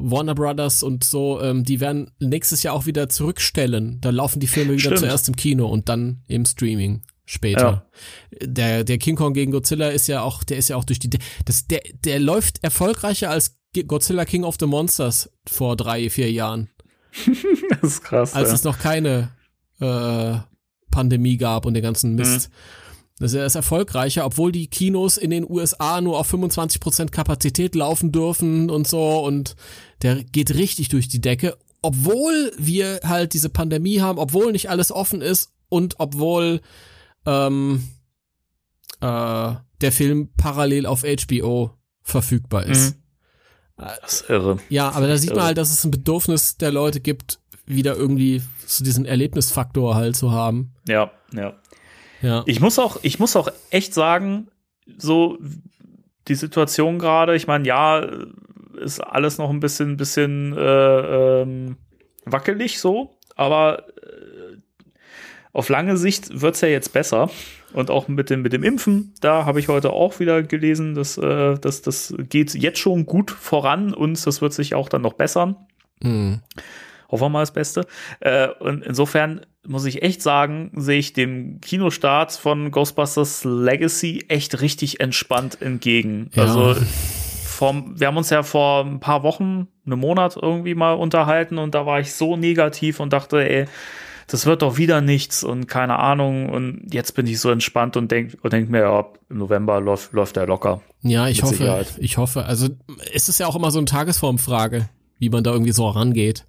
Warner 0.00 0.34
Brothers 0.34 0.82
und 0.82 1.04
so, 1.04 1.40
ähm, 1.40 1.64
die 1.64 1.80
werden 1.80 2.10
nächstes 2.18 2.62
Jahr 2.62 2.74
auch 2.74 2.86
wieder 2.86 3.08
zurückstellen. 3.08 4.00
Da 4.00 4.10
laufen 4.10 4.40
die 4.40 4.46
Filme 4.46 4.72
wieder 4.72 4.80
Stimmt. 4.80 4.98
zuerst 4.98 5.28
im 5.28 5.36
Kino 5.36 5.66
und 5.66 5.88
dann 5.88 6.22
im 6.26 6.44
Streaming 6.44 7.02
später. 7.26 7.86
Ja. 8.40 8.46
Der, 8.46 8.84
der 8.84 8.98
King 8.98 9.16
Kong 9.16 9.34
gegen 9.34 9.52
Godzilla 9.52 9.88
ist 9.88 10.06
ja 10.08 10.22
auch, 10.22 10.42
der 10.42 10.56
ist 10.56 10.68
ja 10.68 10.76
auch 10.76 10.84
durch 10.84 10.98
die, 10.98 11.10
das, 11.44 11.66
der, 11.66 11.82
der 12.04 12.18
läuft 12.18 12.64
erfolgreicher 12.64 13.30
als 13.30 13.58
Godzilla 13.86 14.24
King 14.24 14.44
of 14.44 14.56
the 14.58 14.66
Monsters 14.66 15.30
vor 15.48 15.76
drei, 15.76 16.10
vier 16.10 16.30
Jahren. 16.32 16.70
das 17.70 17.92
ist 17.92 18.02
krass. 18.02 18.34
Als 18.34 18.48
ja. 18.48 18.54
es 18.54 18.64
noch 18.64 18.78
keine 18.78 19.30
äh, 19.80 20.38
Pandemie 20.90 21.36
gab 21.36 21.66
und 21.66 21.74
den 21.74 21.82
ganzen 21.82 22.14
Mist. 22.14 22.48
Mhm. 22.48 22.54
Das 23.20 23.34
ist 23.34 23.54
erfolgreicher, 23.54 24.24
obwohl 24.24 24.50
die 24.50 24.68
Kinos 24.68 25.18
in 25.18 25.28
den 25.28 25.48
USA 25.48 26.00
nur 26.00 26.18
auf 26.18 26.32
25% 26.32 27.10
Kapazität 27.10 27.74
laufen 27.74 28.12
dürfen 28.12 28.70
und 28.70 28.88
so 28.88 29.22
und 29.22 29.56
der 30.02 30.24
geht 30.24 30.54
richtig 30.54 30.88
durch 30.88 31.08
die 31.08 31.20
Decke, 31.20 31.56
obwohl 31.82 32.52
wir 32.58 33.00
halt 33.04 33.32
diese 33.34 33.48
Pandemie 33.48 34.00
haben, 34.00 34.18
obwohl 34.18 34.52
nicht 34.52 34.70
alles 34.70 34.92
offen 34.92 35.20
ist 35.20 35.52
und 35.68 35.96
obwohl 35.98 36.60
ähm, 37.26 37.88
äh, 39.00 39.54
der 39.80 39.92
Film 39.92 40.30
parallel 40.36 40.86
auf 40.86 41.02
HBO 41.02 41.72
verfügbar 42.02 42.66
ist. 42.66 42.96
Mhm. 42.96 43.00
Das 44.02 44.12
ist 44.12 44.30
irre. 44.30 44.58
Ja, 44.68 44.90
aber 44.90 45.06
da 45.08 45.16
sieht 45.16 45.34
man 45.34 45.44
halt, 45.44 45.56
dass 45.58 45.72
es 45.72 45.84
ein 45.84 45.90
Bedürfnis 45.90 46.58
der 46.58 46.70
Leute 46.70 47.00
gibt, 47.00 47.40
wieder 47.64 47.96
irgendwie 47.96 48.42
so 48.66 48.84
diesen 48.84 49.06
Erlebnisfaktor 49.06 49.94
halt 49.94 50.16
zu 50.16 50.32
haben. 50.32 50.74
Ja, 50.86 51.10
ja. 51.32 51.54
Ja. 52.20 52.42
Ich 52.46 52.60
muss 52.60 52.78
auch, 52.78 52.98
ich 53.02 53.18
muss 53.18 53.36
auch 53.36 53.48
echt 53.70 53.94
sagen, 53.94 54.48
so 54.98 55.38
die 56.28 56.34
Situation 56.34 56.98
gerade, 56.98 57.34
ich 57.34 57.46
meine, 57.46 57.66
ja, 57.66 58.06
ist 58.80 59.00
alles 59.00 59.38
noch 59.38 59.50
ein 59.50 59.60
bisschen, 59.60 59.96
bisschen 59.96 60.56
äh, 60.56 61.42
ähm, 61.42 61.76
wackelig 62.24 62.80
so, 62.80 63.16
aber 63.36 63.88
äh, 64.02 64.56
auf 65.52 65.68
lange 65.68 65.96
Sicht 65.96 66.40
wird's 66.40 66.60
ja 66.60 66.68
jetzt 66.68 66.92
besser. 66.92 67.30
Und 67.72 67.90
auch 67.90 68.08
mit 68.08 68.30
dem, 68.30 68.42
mit 68.42 68.52
dem 68.52 68.64
Impfen, 68.64 69.14
da 69.20 69.44
habe 69.44 69.60
ich 69.60 69.68
heute 69.68 69.90
auch 69.90 70.18
wieder 70.18 70.42
gelesen, 70.42 70.94
dass, 70.94 71.16
äh, 71.18 71.56
dass 71.56 71.82
das 71.82 72.14
geht 72.18 72.54
jetzt 72.54 72.80
schon 72.80 73.06
gut 73.06 73.30
voran 73.30 73.94
und 73.94 74.26
das 74.26 74.42
wird 74.42 74.52
sich 74.52 74.74
auch 74.74 74.88
dann 74.88 75.02
noch 75.02 75.12
bessern. 75.12 75.54
Mhm. 76.02 76.40
Hoffen 77.10 77.24
wir 77.24 77.28
mal 77.28 77.40
das 77.40 77.52
Beste. 77.52 77.86
Äh, 78.20 78.48
und 78.58 78.84
insofern 78.84 79.42
muss 79.66 79.84
ich 79.84 80.02
echt 80.02 80.22
sagen, 80.22 80.72
sehe 80.74 80.98
ich 80.98 81.12
dem 81.12 81.60
Kinostart 81.60 82.32
von 82.32 82.70
Ghostbusters 82.70 83.44
Legacy 83.44 84.24
echt 84.28 84.60
richtig 84.60 85.00
entspannt 85.00 85.60
entgegen. 85.60 86.30
Ja. 86.34 86.44
Also 86.44 86.74
vom, 87.60 88.00
wir 88.00 88.06
haben 88.06 88.16
uns 88.16 88.30
ja 88.30 88.42
vor 88.42 88.86
ein 88.86 89.00
paar 89.00 89.22
Wochen, 89.22 89.68
einem 89.84 90.00
Monat 90.00 90.34
irgendwie 90.40 90.74
mal 90.74 90.94
unterhalten 90.94 91.58
und 91.58 91.74
da 91.74 91.84
war 91.84 92.00
ich 92.00 92.14
so 92.14 92.38
negativ 92.38 93.00
und 93.00 93.12
dachte, 93.12 93.46
ey, 93.46 93.66
das 94.28 94.46
wird 94.46 94.62
doch 94.62 94.78
wieder 94.78 95.02
nichts 95.02 95.44
und 95.44 95.66
keine 95.66 95.98
Ahnung. 95.98 96.48
Und 96.48 96.94
jetzt 96.94 97.12
bin 97.12 97.26
ich 97.26 97.38
so 97.38 97.50
entspannt 97.50 97.98
und 97.98 98.10
denk, 98.10 98.38
und 98.40 98.54
denk 98.54 98.70
mir, 98.70 98.80
ja, 98.80 99.06
im 99.28 99.36
November 99.36 99.78
läuft, 99.78 100.14
läuft 100.14 100.36
der 100.36 100.46
locker. 100.46 100.80
Ja, 101.02 101.28
ich 101.28 101.42
hoffe, 101.42 101.56
Sicherheit. 101.56 101.98
ich 101.98 102.16
hoffe. 102.16 102.46
Also 102.46 102.68
es 103.12 103.28
ist 103.28 103.38
ja 103.38 103.46
auch 103.46 103.56
immer 103.56 103.70
so 103.70 103.78
eine 103.78 103.84
Tagesformfrage, 103.84 104.88
wie 105.18 105.28
man 105.28 105.44
da 105.44 105.52
irgendwie 105.52 105.72
so 105.72 105.86
rangeht. 105.86 106.46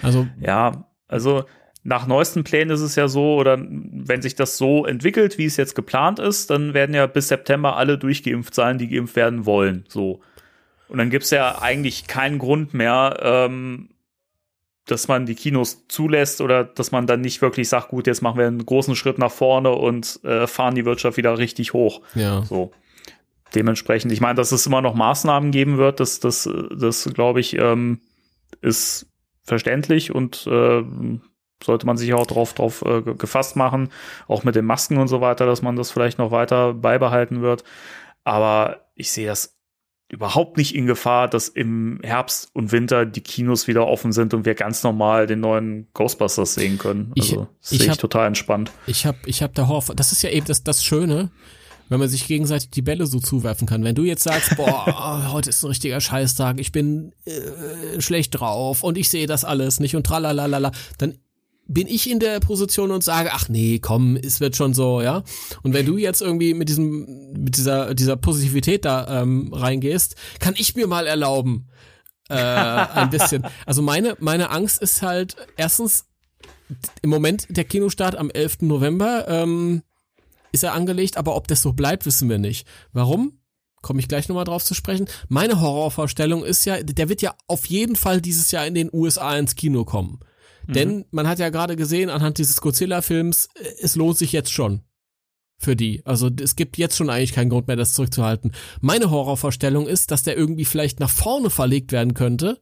Also 0.00 0.26
Ja, 0.40 0.86
also 1.06 1.44
nach 1.82 2.06
neuesten 2.06 2.44
Plänen 2.44 2.70
ist 2.70 2.80
es 2.80 2.96
ja 2.96 3.08
so, 3.08 3.34
oder 3.34 3.58
wenn 3.60 4.22
sich 4.22 4.36
das 4.36 4.56
so 4.56 4.86
entwickelt, 4.86 5.36
wie 5.36 5.44
es 5.44 5.58
jetzt 5.58 5.74
geplant 5.74 6.18
ist, 6.18 6.48
dann 6.48 6.72
werden 6.72 6.94
ja 6.94 7.06
bis 7.06 7.28
September 7.28 7.76
alle 7.76 7.98
durchgeimpft 7.98 8.54
sein, 8.54 8.78
die 8.78 8.88
geimpft 8.88 9.16
werden 9.16 9.44
wollen. 9.44 9.84
So. 9.88 10.22
Und 10.88 10.98
dann 10.98 11.10
gibt's 11.10 11.30
ja 11.30 11.60
eigentlich 11.60 12.06
keinen 12.06 12.38
Grund 12.38 12.74
mehr, 12.74 13.18
ähm, 13.22 13.90
dass 14.86 15.08
man 15.08 15.26
die 15.26 15.34
Kinos 15.34 15.88
zulässt 15.88 16.40
oder 16.40 16.62
dass 16.62 16.92
man 16.92 17.08
dann 17.08 17.20
nicht 17.20 17.42
wirklich 17.42 17.68
sagt, 17.68 17.88
gut, 17.88 18.06
jetzt 18.06 18.22
machen 18.22 18.38
wir 18.38 18.46
einen 18.46 18.64
großen 18.64 18.94
Schritt 18.94 19.18
nach 19.18 19.32
vorne 19.32 19.72
und 19.72 20.20
äh, 20.24 20.46
fahren 20.46 20.76
die 20.76 20.84
Wirtschaft 20.84 21.16
wieder 21.16 21.38
richtig 21.38 21.72
hoch. 21.72 22.02
ja, 22.14 22.42
So. 22.44 22.72
Dementsprechend, 23.54 24.12
ich 24.12 24.20
meine, 24.20 24.34
dass 24.34 24.52
es 24.52 24.66
immer 24.66 24.82
noch 24.82 24.94
Maßnahmen 24.94 25.50
geben 25.50 25.78
wird, 25.78 26.00
das, 26.00 26.20
das, 26.20 26.48
das 26.76 27.04
glaube 27.14 27.40
ich, 27.40 27.56
ähm, 27.56 28.00
ist 28.60 29.06
verständlich 29.44 30.14
und 30.14 30.46
äh, 30.48 30.82
sollte 31.64 31.86
man 31.86 31.96
sich 31.96 32.12
auch 32.12 32.26
drauf, 32.26 32.54
drauf 32.54 32.82
äh, 32.82 33.02
ge- 33.02 33.14
gefasst 33.16 33.56
machen, 33.56 33.88
auch 34.28 34.44
mit 34.44 34.56
den 34.56 34.66
Masken 34.66 34.98
und 34.98 35.08
so 35.08 35.20
weiter, 35.20 35.46
dass 35.46 35.62
man 35.62 35.76
das 35.76 35.90
vielleicht 35.90 36.18
noch 36.18 36.32
weiter 36.32 36.74
beibehalten 36.74 37.40
wird. 37.40 37.64
Aber 38.24 38.88
ich 38.94 39.10
sehe 39.12 39.28
das 39.28 39.55
überhaupt 40.08 40.56
nicht 40.56 40.74
in 40.74 40.86
Gefahr, 40.86 41.28
dass 41.28 41.48
im 41.48 41.98
Herbst 42.02 42.48
und 42.52 42.70
Winter 42.72 43.04
die 43.06 43.20
Kinos 43.22 43.66
wieder 43.66 43.86
offen 43.86 44.12
sind 44.12 44.34
und 44.34 44.44
wir 44.44 44.54
ganz 44.54 44.82
normal 44.84 45.26
den 45.26 45.40
neuen 45.40 45.88
Ghostbusters 45.94 46.54
sehen 46.54 46.78
können. 46.78 47.10
Ich- 47.14 47.32
Also 47.32 47.48
das 47.60 47.72
ich 47.72 47.78
sehe 47.80 47.90
ich 47.92 47.98
total 47.98 48.26
entspannt. 48.28 48.70
ich 48.86 49.04
habe 49.06 49.18
ich 49.26 49.42
hab 49.42 49.54
da 49.54 49.66
Horror. 49.66 49.94
Das 49.96 50.12
ist 50.12 50.22
ja 50.22 50.30
eben 50.30 50.46
das, 50.46 50.62
das 50.62 50.84
Schöne, 50.84 51.30
wenn 51.88 51.98
man 52.00 52.08
sich 52.08 52.26
gegenseitig 52.26 52.70
die 52.70 52.82
Bälle 52.82 53.06
so 53.06 53.18
zuwerfen 53.20 53.66
kann. 53.66 53.82
Wenn 53.84 53.94
du 53.96 54.04
jetzt 54.04 54.22
sagst, 54.22 54.50
boah, 54.56 55.32
heute 55.32 55.50
ist 55.50 55.62
ein 55.64 55.68
richtiger 55.68 56.00
Scheißtag, 56.00 56.60
ich 56.60 56.70
bin 56.72 57.12
äh, 57.24 58.00
schlecht 58.00 58.38
drauf 58.38 58.82
und 58.84 58.96
ich 58.98 59.08
sehe 59.10 59.26
das 59.26 59.44
alles 59.44 59.80
nicht 59.80 59.96
und 59.96 60.06
tralalala, 60.06 60.70
dann 60.98 61.18
bin 61.68 61.88
ich 61.88 62.10
in 62.10 62.20
der 62.20 62.40
Position 62.40 62.90
und 62.90 63.02
sage, 63.02 63.30
ach 63.32 63.48
nee, 63.48 63.78
komm, 63.80 64.16
es 64.16 64.40
wird 64.40 64.56
schon 64.56 64.74
so, 64.74 65.00
ja. 65.00 65.22
Und 65.62 65.72
wenn 65.72 65.86
du 65.86 65.96
jetzt 65.96 66.22
irgendwie 66.22 66.54
mit 66.54 66.68
diesem, 66.68 67.32
mit 67.32 67.56
dieser, 67.56 67.94
dieser 67.94 68.16
Positivität 68.16 68.84
da 68.84 69.22
ähm, 69.22 69.52
reingehst, 69.52 70.16
kann 70.38 70.54
ich 70.56 70.76
mir 70.76 70.86
mal 70.86 71.06
erlauben, 71.06 71.68
äh, 72.28 72.34
ein 72.34 73.10
bisschen. 73.10 73.46
Also 73.66 73.82
meine, 73.82 74.16
meine 74.20 74.50
Angst 74.50 74.80
ist 74.80 75.02
halt 75.02 75.36
erstens 75.56 76.06
im 77.02 77.10
Moment 77.10 77.46
der 77.48 77.64
Kinostart 77.64 78.16
am 78.16 78.30
11. 78.30 78.62
November 78.62 79.26
ähm, 79.28 79.82
ist 80.52 80.64
er 80.64 80.74
angelegt, 80.74 81.16
aber 81.16 81.36
ob 81.36 81.48
das 81.48 81.62
so 81.62 81.72
bleibt, 81.72 82.06
wissen 82.06 82.28
wir 82.28 82.38
nicht. 82.38 82.66
Warum? 82.92 83.40
Komme 83.82 84.00
ich 84.00 84.08
gleich 84.08 84.28
nochmal 84.28 84.44
drauf 84.44 84.64
zu 84.64 84.74
sprechen. 84.74 85.06
Meine 85.28 85.60
Horrorvorstellung 85.60 86.44
ist 86.44 86.64
ja, 86.64 86.82
der 86.82 87.08
wird 87.08 87.22
ja 87.22 87.34
auf 87.46 87.66
jeden 87.66 87.94
Fall 87.94 88.20
dieses 88.20 88.50
Jahr 88.50 88.66
in 88.66 88.74
den 88.74 88.90
USA 88.92 89.36
ins 89.36 89.54
Kino 89.54 89.84
kommen. 89.84 90.20
Denn 90.74 91.04
man 91.10 91.28
hat 91.28 91.38
ja 91.38 91.48
gerade 91.50 91.76
gesehen, 91.76 92.10
anhand 92.10 92.38
dieses 92.38 92.60
Godzilla-Films, 92.60 93.48
äh, 93.54 93.68
es 93.80 93.96
lohnt 93.96 94.18
sich 94.18 94.32
jetzt 94.32 94.52
schon 94.52 94.82
für 95.58 95.76
die. 95.76 96.02
Also 96.04 96.30
es 96.40 96.56
gibt 96.56 96.76
jetzt 96.76 96.96
schon 96.96 97.10
eigentlich 97.10 97.32
keinen 97.32 97.50
Grund 97.50 97.66
mehr, 97.66 97.76
das 97.76 97.94
zurückzuhalten. 97.94 98.52
Meine 98.80 99.10
Horrorvorstellung 99.10 99.86
ist, 99.86 100.10
dass 100.10 100.22
der 100.22 100.36
irgendwie 100.36 100.64
vielleicht 100.64 101.00
nach 101.00 101.10
vorne 101.10 101.50
verlegt 101.50 101.92
werden 101.92 102.14
könnte 102.14 102.60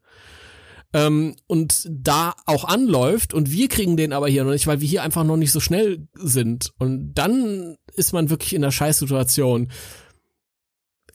ähm, 0.92 1.34
und 1.46 1.88
da 1.90 2.34
auch 2.46 2.64
anläuft 2.64 3.34
und 3.34 3.50
wir 3.50 3.68
kriegen 3.68 3.96
den 3.96 4.12
aber 4.12 4.28
hier 4.28 4.44
noch 4.44 4.52
nicht, 4.52 4.66
weil 4.66 4.80
wir 4.80 4.88
hier 4.88 5.02
einfach 5.02 5.24
noch 5.24 5.36
nicht 5.36 5.52
so 5.52 5.60
schnell 5.60 6.06
sind. 6.14 6.72
Und 6.78 7.14
dann 7.14 7.76
ist 7.94 8.12
man 8.12 8.30
wirklich 8.30 8.54
in 8.54 8.62
einer 8.62 8.72
Scheißsituation. 8.72 9.70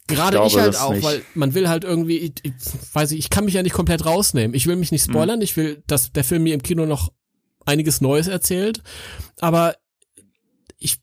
Gerade 0.10 0.40
Ich 0.46 0.54
ich, 0.54 0.60
halt 0.60 0.76
auch, 0.76 0.94
nicht. 0.94 1.04
weil 1.04 1.22
man 1.36 1.54
will 1.54 1.70
halt 1.70 1.84
irgendwie, 1.84 2.18
ich, 2.18 2.34
ich 2.44 2.54
weiß 2.94 3.12
ich, 3.12 3.20
ich 3.20 3.30
kann 3.30 3.46
mich 3.46 3.54
ja 3.54 3.64
nicht 3.64 3.74
komplett 3.74 4.06
rausnehmen. 4.06 4.54
Ich 4.56 4.68
will 4.68 4.76
mich 4.76 4.92
nicht 4.92 5.06
spoilern, 5.06 5.42
ich 5.42 5.56
will, 5.56 5.84
dass 5.88 6.12
der 6.12 6.24
Film 6.24 6.44
mir 6.44 6.54
im 6.54 6.64
Kino 6.64 6.86
noch 6.86 7.12
einiges 7.66 8.02
Neues 8.02 8.28
erzählt, 8.28 8.82
aber 9.40 9.76
ich, 10.78 10.98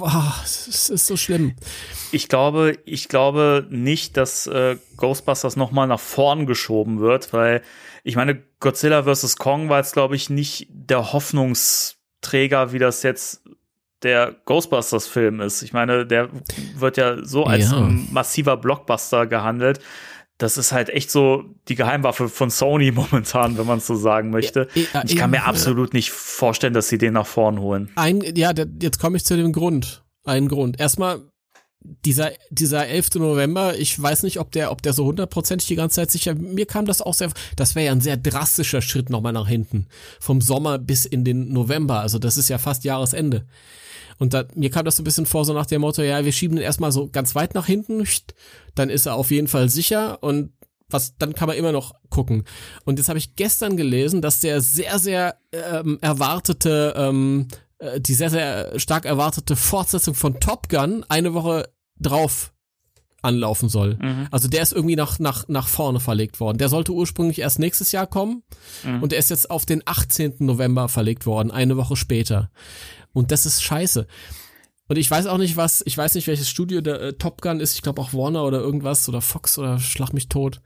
ah, 0.00 0.34
es 0.44 0.90
ist 0.90 1.06
so 1.06 1.16
schlimm. 1.16 1.56
Ich 2.12 2.28
glaube, 2.28 2.78
ich 2.84 3.08
glaube 3.08 3.66
nicht, 3.70 4.16
dass 4.16 4.46
äh, 4.46 4.76
Ghostbusters 4.96 5.56
noch 5.56 5.70
mal 5.70 5.86
nach 5.86 6.00
vorn 6.00 6.46
geschoben 6.46 7.00
wird, 7.00 7.32
weil 7.32 7.62
ich 8.04 8.14
meine, 8.16 8.42
Godzilla 8.60 9.02
vs. 9.02 9.36
Kong 9.36 9.68
war 9.68 9.78
jetzt, 9.78 9.94
glaube 9.94 10.14
ich, 10.14 10.30
nicht 10.30 10.68
der 10.70 11.12
Hoffnungsträger, 11.12 12.72
wie 12.72 12.78
das 12.78 13.02
jetzt 13.02 13.42
der 14.02 14.36
Ghostbusters-Film 14.44 15.40
ist. 15.40 15.62
Ich 15.62 15.72
meine, 15.72 16.06
der 16.06 16.28
wird 16.76 16.96
ja 16.96 17.24
so 17.24 17.44
als 17.44 17.70
Ja. 17.70 17.88
massiver 18.10 18.56
Blockbuster 18.56 19.26
gehandelt. 19.26 19.80
Das 20.38 20.58
ist 20.58 20.70
halt 20.72 20.90
echt 20.90 21.10
so 21.10 21.44
die 21.68 21.76
Geheimwaffe 21.76 22.28
von 22.28 22.50
Sony 22.50 22.90
momentan, 22.94 23.56
wenn 23.56 23.66
man 23.66 23.78
es 23.78 23.86
so 23.86 23.96
sagen 23.96 24.30
möchte. 24.30 24.68
Ja, 24.74 25.02
ich 25.06 25.16
kann 25.16 25.30
mir 25.30 25.44
absolut 25.44 25.94
nicht 25.94 26.10
vorstellen, 26.10 26.74
dass 26.74 26.88
sie 26.88 26.98
den 26.98 27.14
nach 27.14 27.26
vorn 27.26 27.58
holen. 27.60 27.90
Ein, 27.96 28.20
ja, 28.36 28.52
jetzt 28.80 29.00
komme 29.00 29.16
ich 29.16 29.24
zu 29.24 29.36
dem 29.36 29.52
Grund. 29.52 30.04
Ein 30.24 30.48
Grund. 30.48 30.78
Erstmal, 30.78 31.22
dieser, 32.04 32.32
dieser 32.50 32.86
11. 32.86 33.14
November, 33.14 33.78
ich 33.78 34.00
weiß 34.00 34.24
nicht, 34.24 34.40
ob 34.40 34.50
der, 34.50 34.72
ob 34.72 34.82
der 34.82 34.92
so 34.92 35.04
hundertprozentig 35.06 35.68
die 35.68 35.76
ganze 35.76 35.96
Zeit 35.96 36.10
sicher, 36.10 36.34
mir 36.34 36.66
kam 36.66 36.84
das 36.84 37.00
auch 37.00 37.14
sehr, 37.14 37.30
das 37.54 37.74
wäre 37.74 37.86
ja 37.86 37.92
ein 37.92 38.00
sehr 38.00 38.16
drastischer 38.16 38.82
Schritt 38.82 39.08
nochmal 39.08 39.32
nach 39.32 39.46
hinten. 39.48 39.86
Vom 40.20 40.40
Sommer 40.40 40.78
bis 40.78 41.06
in 41.06 41.24
den 41.24 41.52
November, 41.52 42.00
also 42.00 42.18
das 42.18 42.36
ist 42.36 42.48
ja 42.48 42.58
fast 42.58 42.84
Jahresende. 42.84 43.46
Und 44.18 44.34
da, 44.34 44.44
mir 44.54 44.70
kam 44.70 44.84
das 44.84 44.96
so 44.96 45.02
ein 45.02 45.04
bisschen 45.04 45.26
vor, 45.26 45.44
so 45.44 45.52
nach 45.52 45.66
dem 45.66 45.82
Motto, 45.82 46.02
ja, 46.02 46.24
wir 46.24 46.32
schieben 46.32 46.56
den 46.56 46.64
erstmal 46.64 46.92
so 46.92 47.08
ganz 47.08 47.34
weit 47.34 47.54
nach 47.54 47.66
hinten, 47.66 48.06
dann 48.74 48.90
ist 48.90 49.06
er 49.06 49.14
auf 49.14 49.30
jeden 49.30 49.48
Fall 49.48 49.68
sicher 49.68 50.22
und 50.22 50.52
was, 50.88 51.16
dann 51.18 51.34
kann 51.34 51.48
man 51.48 51.56
immer 51.56 51.72
noch 51.72 51.94
gucken. 52.10 52.44
Und 52.84 52.98
jetzt 52.98 53.08
habe 53.08 53.18
ich 53.18 53.34
gestern 53.34 53.76
gelesen, 53.76 54.22
dass 54.22 54.40
der 54.40 54.60
sehr, 54.60 54.98
sehr 54.98 55.36
ähm, 55.52 55.98
erwartete, 56.00 56.94
ähm, 56.96 57.48
äh, 57.78 58.00
die 58.00 58.14
sehr, 58.14 58.30
sehr 58.30 58.78
stark 58.78 59.04
erwartete 59.04 59.56
Fortsetzung 59.56 60.14
von 60.14 60.38
Top 60.38 60.68
Gun 60.68 61.04
eine 61.08 61.34
Woche 61.34 61.68
drauf 61.98 62.52
anlaufen 63.22 63.68
soll. 63.68 63.98
Also 64.30 64.46
der 64.46 64.62
ist 64.62 64.72
irgendwie 64.72 64.94
nach, 64.94 65.18
nach, 65.18 65.48
nach 65.48 65.66
vorne 65.66 65.98
verlegt 65.98 66.38
worden. 66.38 66.58
Der 66.58 66.68
sollte 66.68 66.92
ursprünglich 66.92 67.40
erst 67.40 67.58
nächstes 67.58 67.90
Jahr 67.90 68.06
kommen 68.06 68.44
und 69.00 69.10
der 69.10 69.18
ist 69.18 69.30
jetzt 69.30 69.50
auf 69.50 69.66
den 69.66 69.82
18. 69.84 70.34
November 70.38 70.88
verlegt 70.88 71.26
worden, 71.26 71.50
eine 71.50 71.76
Woche 71.76 71.96
später. 71.96 72.50
Und 73.16 73.30
das 73.30 73.46
ist 73.46 73.62
scheiße. 73.62 74.06
Und 74.88 74.98
ich 74.98 75.10
weiß 75.10 75.26
auch 75.26 75.38
nicht, 75.38 75.56
was, 75.56 75.82
ich 75.86 75.96
weiß 75.96 76.14
nicht, 76.16 76.26
welches 76.26 76.50
Studio 76.50 76.82
der 76.82 77.00
äh, 77.00 77.12
Top 77.14 77.40
Gun 77.40 77.60
ist. 77.60 77.72
Ich 77.72 77.80
glaube 77.80 78.02
auch 78.02 78.12
Warner 78.12 78.44
oder 78.44 78.60
irgendwas 78.60 79.08
oder 79.08 79.22
Fox 79.22 79.56
oder 79.56 79.78
Schlag 79.78 80.12
mich 80.12 80.28
tot. 80.28 80.60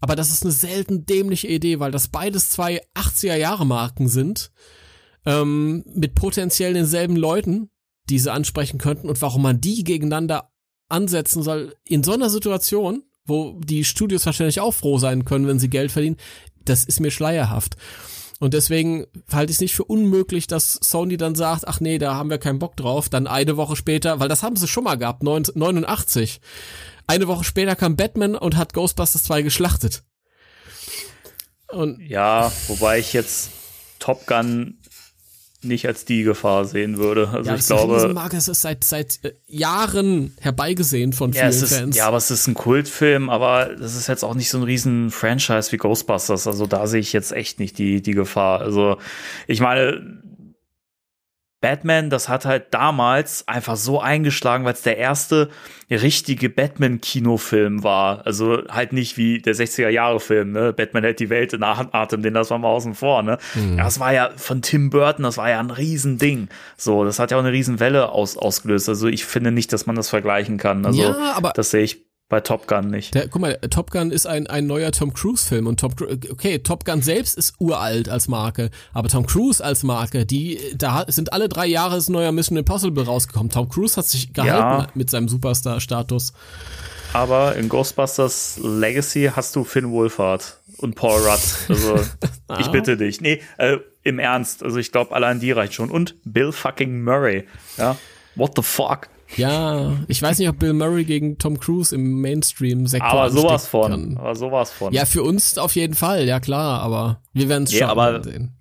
Aber 0.00 0.16
das 0.16 0.30
ist 0.30 0.42
eine 0.42 0.50
selten 0.50 1.06
dämliche 1.06 1.46
Idee, 1.46 1.78
weil 1.78 1.92
das 1.92 2.08
beides 2.08 2.50
zwei 2.50 2.82
80er-Jahre-Marken 2.96 4.08
sind, 4.08 4.50
ähm, 5.26 5.84
mit 5.94 6.16
potenziell 6.16 6.74
denselben 6.74 7.14
Leuten, 7.14 7.70
die 8.10 8.18
sie 8.18 8.32
ansprechen 8.32 8.78
könnten 8.78 9.08
und 9.08 9.22
warum 9.22 9.42
man 9.42 9.60
die 9.60 9.84
gegeneinander 9.84 10.50
ansetzen 10.88 11.44
soll 11.44 11.76
in 11.84 12.02
so 12.02 12.14
einer 12.14 12.30
Situation, 12.30 13.04
wo 13.26 13.60
die 13.60 13.84
Studios 13.84 14.26
wahrscheinlich 14.26 14.58
auch 14.58 14.74
froh 14.74 14.98
sein 14.98 15.24
können, 15.24 15.46
wenn 15.46 15.60
sie 15.60 15.70
Geld 15.70 15.92
verdienen, 15.92 16.16
das 16.64 16.82
ist 16.82 16.98
mir 16.98 17.12
schleierhaft. 17.12 17.76
Und 18.38 18.52
deswegen 18.52 19.06
halte 19.32 19.50
ich 19.50 19.56
es 19.56 19.60
nicht 19.60 19.74
für 19.74 19.84
unmöglich, 19.84 20.46
dass 20.46 20.74
Sony 20.74 21.16
dann 21.16 21.34
sagt, 21.34 21.66
ach 21.66 21.80
nee, 21.80 21.98
da 21.98 22.14
haben 22.14 22.28
wir 22.28 22.38
keinen 22.38 22.58
Bock 22.58 22.76
drauf. 22.76 23.08
Dann 23.08 23.26
eine 23.26 23.56
Woche 23.56 23.76
später, 23.76 24.20
weil 24.20 24.28
das 24.28 24.42
haben 24.42 24.56
sie 24.56 24.68
schon 24.68 24.84
mal 24.84 24.96
gehabt, 24.96 25.22
89. 25.22 26.40
Eine 27.06 27.28
Woche 27.28 27.44
später 27.44 27.76
kam 27.76 27.96
Batman 27.96 28.34
und 28.34 28.56
hat 28.56 28.74
Ghostbusters 28.74 29.24
2 29.24 29.42
geschlachtet. 29.42 30.02
Und 31.68 32.00
Ja, 32.00 32.52
wobei 32.68 32.98
ich 32.98 33.12
jetzt 33.12 33.50
Top 33.98 34.26
Gun 34.26 34.78
nicht 35.62 35.86
als 35.86 36.04
die 36.04 36.22
Gefahr 36.22 36.64
sehen 36.64 36.98
würde. 36.98 37.28
Also 37.28 37.50
ja, 37.50 37.56
ich 37.56 37.66
glaube, 37.66 38.12
Marke, 38.12 38.36
es 38.36 38.48
ist 38.48 38.62
seit 38.62 38.84
seit 38.84 39.18
äh, 39.24 39.32
Jahren 39.46 40.34
herbeigesehen 40.40 41.12
von 41.12 41.32
vielen 41.32 41.44
ja, 41.44 41.48
ist, 41.48 41.72
Fans. 41.72 41.96
Ja, 41.96 42.06
aber 42.08 42.16
es 42.16 42.30
ist 42.30 42.46
ein 42.46 42.54
Kultfilm, 42.54 43.30
aber 43.30 43.74
das 43.78 43.96
ist 43.96 44.06
jetzt 44.06 44.24
auch 44.24 44.34
nicht 44.34 44.50
so 44.50 44.58
ein 44.58 44.64
riesen 44.64 45.10
Franchise 45.10 45.72
wie 45.72 45.76
Ghostbusters. 45.76 46.46
Also 46.46 46.66
da 46.66 46.86
sehe 46.86 47.00
ich 47.00 47.12
jetzt 47.12 47.32
echt 47.32 47.58
nicht 47.58 47.78
die 47.78 48.02
die 48.02 48.12
Gefahr. 48.12 48.60
Also 48.60 48.98
ich 49.46 49.60
meine, 49.60 50.22
Batman, 51.60 52.10
das 52.10 52.28
hat 52.28 52.44
halt 52.44 52.66
damals 52.72 53.48
einfach 53.48 53.76
so 53.76 54.00
eingeschlagen, 54.00 54.64
weil 54.64 54.74
es 54.74 54.82
der 54.82 54.98
erste 54.98 55.48
richtige 55.90 56.50
Batman-Kinofilm 56.50 57.82
war. 57.82 58.26
Also 58.26 58.62
halt 58.68 58.92
nicht 58.92 59.16
wie 59.16 59.40
der 59.40 59.54
60er-Jahre-Film, 59.54 60.52
ne? 60.52 60.72
Batman 60.72 61.04
hält 61.04 61.20
die 61.20 61.30
Welt 61.30 61.54
in 61.54 61.62
Atem, 61.62 62.22
den 62.22 62.34
das 62.34 62.50
war 62.50 62.58
mal 62.58 62.68
außen 62.68 62.94
vor, 62.94 63.22
ne? 63.22 63.38
Mhm. 63.54 63.78
Das 63.78 63.98
war 64.00 64.12
ja 64.12 64.30
von 64.36 64.62
Tim 64.62 64.90
Burton, 64.90 65.22
das 65.22 65.38
war 65.38 65.48
ja 65.48 65.58
ein 65.60 65.70
Riesending. 65.70 66.48
So, 66.76 67.04
das 67.04 67.18
hat 67.18 67.30
ja 67.30 67.38
auch 67.38 67.42
eine 67.42 67.52
Riesenwelle 67.52 68.10
aus, 68.10 68.36
ausgelöst. 68.36 68.88
Also 68.88 69.08
ich 69.08 69.24
finde 69.24 69.50
nicht, 69.50 69.72
dass 69.72 69.86
man 69.86 69.96
das 69.96 70.10
vergleichen 70.10 70.58
kann. 70.58 70.84
Also 70.84 71.02
ja, 71.02 71.32
aber 71.34 71.52
das 71.54 71.70
sehe 71.70 71.82
ich 71.82 72.05
bei 72.28 72.40
Top 72.40 72.66
Gun 72.66 72.90
nicht. 72.90 73.14
Der, 73.14 73.28
guck 73.28 73.40
mal, 73.40 73.54
Top 73.70 73.90
Gun 73.90 74.10
ist 74.10 74.26
ein, 74.26 74.46
ein 74.48 74.66
neuer 74.66 74.90
Tom 74.90 75.12
Cruise-Film 75.12 75.66
und 75.66 75.78
Top, 75.78 76.00
okay, 76.00 76.58
Top 76.58 76.84
Gun 76.84 77.00
selbst 77.02 77.36
ist 77.36 77.54
uralt 77.60 78.08
als 78.08 78.26
Marke, 78.26 78.70
aber 78.92 79.08
Tom 79.08 79.26
Cruise 79.26 79.64
als 79.64 79.84
Marke, 79.84 80.26
die, 80.26 80.58
da 80.76 81.04
sind 81.06 81.32
alle 81.32 81.48
drei 81.48 81.66
Jahre 81.66 81.96
ein 81.96 82.12
neuer 82.12 82.32
Mission 82.32 82.58
Impossible 82.58 83.04
rausgekommen. 83.04 83.50
Tom 83.50 83.68
Cruise 83.68 83.96
hat 83.96 84.06
sich 84.06 84.32
gehalten 84.32 84.82
ja. 84.82 84.86
mit 84.94 85.08
seinem 85.08 85.28
Superstar-Status. 85.28 86.32
Aber 87.12 87.54
in 87.56 87.68
Ghostbusters 87.68 88.58
Legacy 88.62 89.30
hast 89.34 89.54
du 89.56 89.64
Finn 89.64 89.90
Wolfhard 89.90 90.58
und 90.78 90.96
Paul 90.96 91.20
Rudd. 91.20 91.40
Also, 91.68 92.00
ich 92.58 92.66
bitte 92.68 92.96
dich. 92.96 93.20
Nee, 93.20 93.40
äh, 93.56 93.78
im 94.02 94.18
Ernst. 94.18 94.62
Also, 94.62 94.78
ich 94.78 94.92
glaube, 94.92 95.14
allein 95.14 95.40
die 95.40 95.52
reicht 95.52 95.72
schon. 95.72 95.90
Und 95.90 96.16
Bill 96.24 96.52
fucking 96.52 97.02
Murray. 97.02 97.46
Ja. 97.78 97.96
What 98.34 98.52
the 98.56 98.62
fuck? 98.62 99.08
Ja, 99.36 99.92
ich 100.08 100.22
weiß 100.22 100.38
nicht, 100.38 100.48
ob 100.48 100.58
Bill 100.58 100.72
Murray 100.72 101.04
gegen 101.04 101.38
Tom 101.38 101.58
Cruise 101.58 101.94
im 101.94 102.20
Mainstream-Sektor 102.20 103.10
Aber 103.10 103.30
sowas 103.30 103.66
von. 103.66 103.90
Kann. 103.90 104.16
Aber 104.18 104.36
sowas 104.36 104.70
von. 104.70 104.92
Ja, 104.92 105.04
für 105.04 105.22
uns 105.22 105.58
auf 105.58 105.74
jeden 105.74 105.94
Fall, 105.94 106.26
ja 106.26 106.40
klar, 106.40 106.80
aber 106.80 107.20
wir 107.32 107.48
werden 107.48 107.64
es 107.64 107.72
nee, 107.72 107.82
aber 107.82 108.22
sehen. 108.22 108.52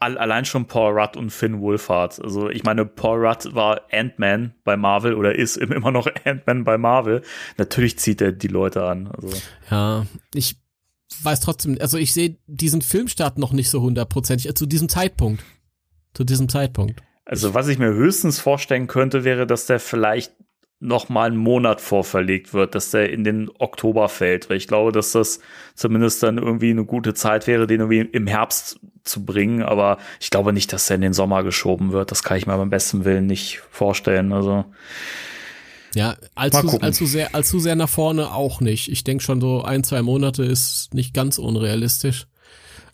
Allein 0.00 0.44
schon 0.44 0.66
Paul 0.66 0.98
Rudd 0.98 1.16
und 1.16 1.30
Finn 1.30 1.62
Wolfhard. 1.62 2.22
Also 2.22 2.50
ich 2.50 2.62
meine, 2.62 2.84
Paul 2.84 3.26
Rudd 3.26 3.54
war 3.54 3.80
Ant-Man 3.90 4.52
bei 4.62 4.76
Marvel 4.76 5.14
oder 5.14 5.34
ist 5.34 5.56
immer 5.58 5.90
noch 5.90 6.06
Ant-Man 6.24 6.64
bei 6.64 6.76
Marvel. 6.76 7.22
Natürlich 7.56 7.98
zieht 7.98 8.20
er 8.20 8.32
die 8.32 8.48
Leute 8.48 8.84
an. 8.84 9.06
Also. 9.06 9.30
Ja, 9.70 10.06
ich 10.34 10.56
weiß 11.22 11.40
trotzdem, 11.40 11.78
also 11.80 11.96
ich 11.96 12.12
sehe 12.12 12.36
diesen 12.46 12.82
Filmstart 12.82 13.38
noch 13.38 13.52
nicht 13.52 13.70
so 13.70 13.80
hundertprozentig, 13.80 14.50
äh, 14.50 14.54
zu 14.54 14.66
diesem 14.66 14.90
Zeitpunkt. 14.90 15.42
Zu 16.12 16.24
diesem 16.24 16.50
Zeitpunkt. 16.50 17.02
Also 17.24 17.54
was 17.54 17.68
ich 17.68 17.78
mir 17.78 17.92
höchstens 17.92 18.38
vorstellen 18.38 18.86
könnte, 18.86 19.24
wäre, 19.24 19.46
dass 19.46 19.66
der 19.66 19.80
vielleicht 19.80 20.32
noch 20.80 21.08
mal 21.08 21.28
einen 21.28 21.38
Monat 21.38 21.80
vorverlegt 21.80 22.52
wird, 22.52 22.74
dass 22.74 22.90
der 22.90 23.10
in 23.10 23.24
den 23.24 23.50
Oktober 23.58 24.08
fällt, 24.10 24.50
weil 24.50 24.58
ich 24.58 24.68
glaube, 24.68 24.92
dass 24.92 25.12
das 25.12 25.40
zumindest 25.74 26.22
dann 26.22 26.36
irgendwie 26.36 26.70
eine 26.70 26.84
gute 26.84 27.14
Zeit 27.14 27.46
wäre, 27.46 27.66
den 27.66 27.80
irgendwie 27.80 28.00
im 28.00 28.26
Herbst 28.26 28.78
zu 29.02 29.24
bringen, 29.24 29.62
aber 29.62 29.98
ich 30.20 30.30
glaube 30.30 30.52
nicht, 30.52 30.72
dass 30.72 30.90
er 30.90 30.96
in 30.96 31.02
den 31.02 31.12
Sommer 31.14 31.42
geschoben 31.42 31.92
wird. 31.92 32.10
Das 32.10 32.22
kann 32.22 32.36
ich 32.36 32.46
mir 32.46 32.56
beim 32.56 32.70
besten 32.70 33.04
Willen 33.04 33.26
nicht 33.26 33.62
vorstellen. 33.70 34.32
Also 34.32 34.66
ja, 35.94 36.16
allzu, 36.34 36.80
allzu 36.80 37.06
sehr, 37.06 37.34
allzu 37.34 37.60
sehr 37.60 37.76
nach 37.76 37.88
vorne 37.88 38.34
auch 38.34 38.60
nicht. 38.60 38.90
Ich 38.90 39.04
denke 39.04 39.22
schon 39.22 39.40
so 39.40 39.62
ein, 39.62 39.84
zwei 39.84 40.02
Monate 40.02 40.42
ist 40.42 40.92
nicht 40.92 41.14
ganz 41.14 41.38
unrealistisch. 41.38 42.26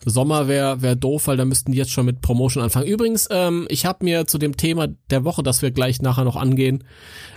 Sommer 0.05 0.47
wäre 0.47 0.81
wär 0.81 0.95
doof, 0.95 1.27
weil 1.27 1.37
da 1.37 1.45
müssten 1.45 1.71
die 1.71 1.77
jetzt 1.77 1.91
schon 1.91 2.05
mit 2.05 2.21
Promotion 2.21 2.63
anfangen. 2.63 2.87
Übrigens, 2.87 3.27
ähm, 3.31 3.67
ich 3.69 3.85
habe 3.85 4.03
mir 4.03 4.25
zu 4.25 4.37
dem 4.37 4.57
Thema 4.57 4.87
der 5.09 5.23
Woche, 5.23 5.43
das 5.43 5.61
wir 5.61 5.71
gleich 5.71 6.01
nachher 6.01 6.23
noch 6.23 6.35
angehen, 6.35 6.83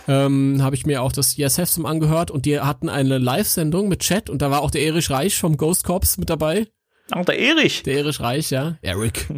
ähm, 0.07 0.61
habe 0.61 0.75
ich 0.75 0.85
mir 0.85 1.01
auch 1.01 1.11
das 1.11 1.37
ESF 1.37 1.69
zum 1.69 1.85
angehört 1.85 2.31
und 2.31 2.45
die 2.45 2.59
hatten 2.59 2.89
eine 2.89 3.17
Live-Sendung 3.17 3.87
mit 3.87 3.99
Chat 3.99 4.29
und 4.29 4.41
da 4.41 4.49
war 4.49 4.61
auch 4.61 4.71
der 4.71 4.81
Erich 4.81 5.09
Reich 5.09 5.37
vom 5.37 5.57
Ghost 5.57 5.83
Corps 5.83 6.17
mit 6.17 6.29
dabei. 6.29 6.67
Ach, 7.11 7.23
der 7.25 7.37
Erich. 7.37 7.83
Der 7.83 7.97
Erich 7.97 8.19
Reich, 8.19 8.49
ja. 8.49 8.77
Eric. 8.81 9.27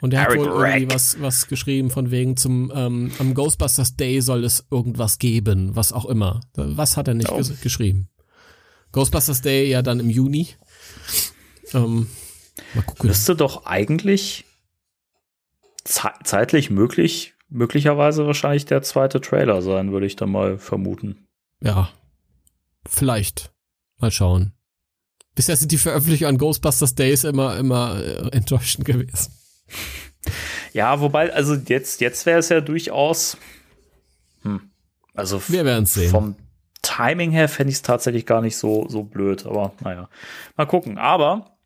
Und 0.00 0.14
er 0.14 0.22
hat 0.22 0.36
wohl 0.36 0.46
irgendwie 0.46 0.94
was, 0.94 1.20
was 1.20 1.48
geschrieben 1.48 1.90
von 1.90 2.12
wegen 2.12 2.36
zum 2.36 2.72
ähm, 2.72 3.10
am 3.18 3.34
Ghostbusters 3.34 3.96
Day 3.96 4.20
soll 4.20 4.44
es 4.44 4.64
irgendwas 4.70 5.18
geben, 5.18 5.74
was 5.74 5.92
auch 5.92 6.04
immer. 6.04 6.40
Was 6.54 6.96
hat 6.96 7.08
er 7.08 7.14
nicht 7.14 7.32
oh. 7.32 7.42
geschrieben? 7.62 8.08
Ghostbusters 8.92 9.42
Day 9.42 9.68
ja 9.68 9.82
dann 9.82 9.98
im 9.98 10.08
Juni. 10.08 10.50
Ähm. 11.74 12.06
Müsste 13.02 13.36
doch 13.36 13.66
eigentlich 13.66 14.44
ze 15.84 16.10
zeitlich 16.24 16.70
möglich, 16.70 17.34
möglicherweise 17.48 18.26
wahrscheinlich 18.26 18.66
der 18.66 18.82
zweite 18.82 19.20
Trailer 19.20 19.62
sein, 19.62 19.92
würde 19.92 20.06
ich 20.06 20.16
da 20.16 20.26
mal 20.26 20.58
vermuten. 20.58 21.26
Ja. 21.62 21.90
Vielleicht. 22.86 23.52
Mal 23.98 24.10
schauen. 24.10 24.52
Bisher 25.34 25.56
sind 25.56 25.72
die 25.72 25.78
Veröffentlichungen 25.78 26.34
an 26.34 26.38
Ghostbusters 26.38 26.94
Days 26.94 27.24
immer, 27.24 27.56
immer 27.58 28.00
äh, 28.02 28.28
enttäuschend 28.30 28.84
gewesen. 28.84 29.32
Ja, 30.72 31.00
wobei, 31.00 31.32
also 31.32 31.54
jetzt, 31.54 32.00
jetzt 32.00 32.26
wäre 32.26 32.40
es 32.40 32.48
ja 32.48 32.60
durchaus. 32.60 33.36
Hm, 34.42 34.70
also 35.14 35.40
wir 35.48 35.64
werden 35.64 35.86
sehen. 35.86 36.10
Vom 36.10 36.36
Timing 36.82 37.30
her 37.30 37.48
fände 37.48 37.70
ich 37.70 37.76
es 37.76 37.82
tatsächlich 37.82 38.26
gar 38.26 38.40
nicht 38.40 38.56
so, 38.56 38.88
so 38.88 39.02
blöd, 39.02 39.46
aber 39.46 39.72
naja. 39.80 40.08
Mal 40.56 40.66
gucken. 40.66 40.98
Aber 40.98 41.57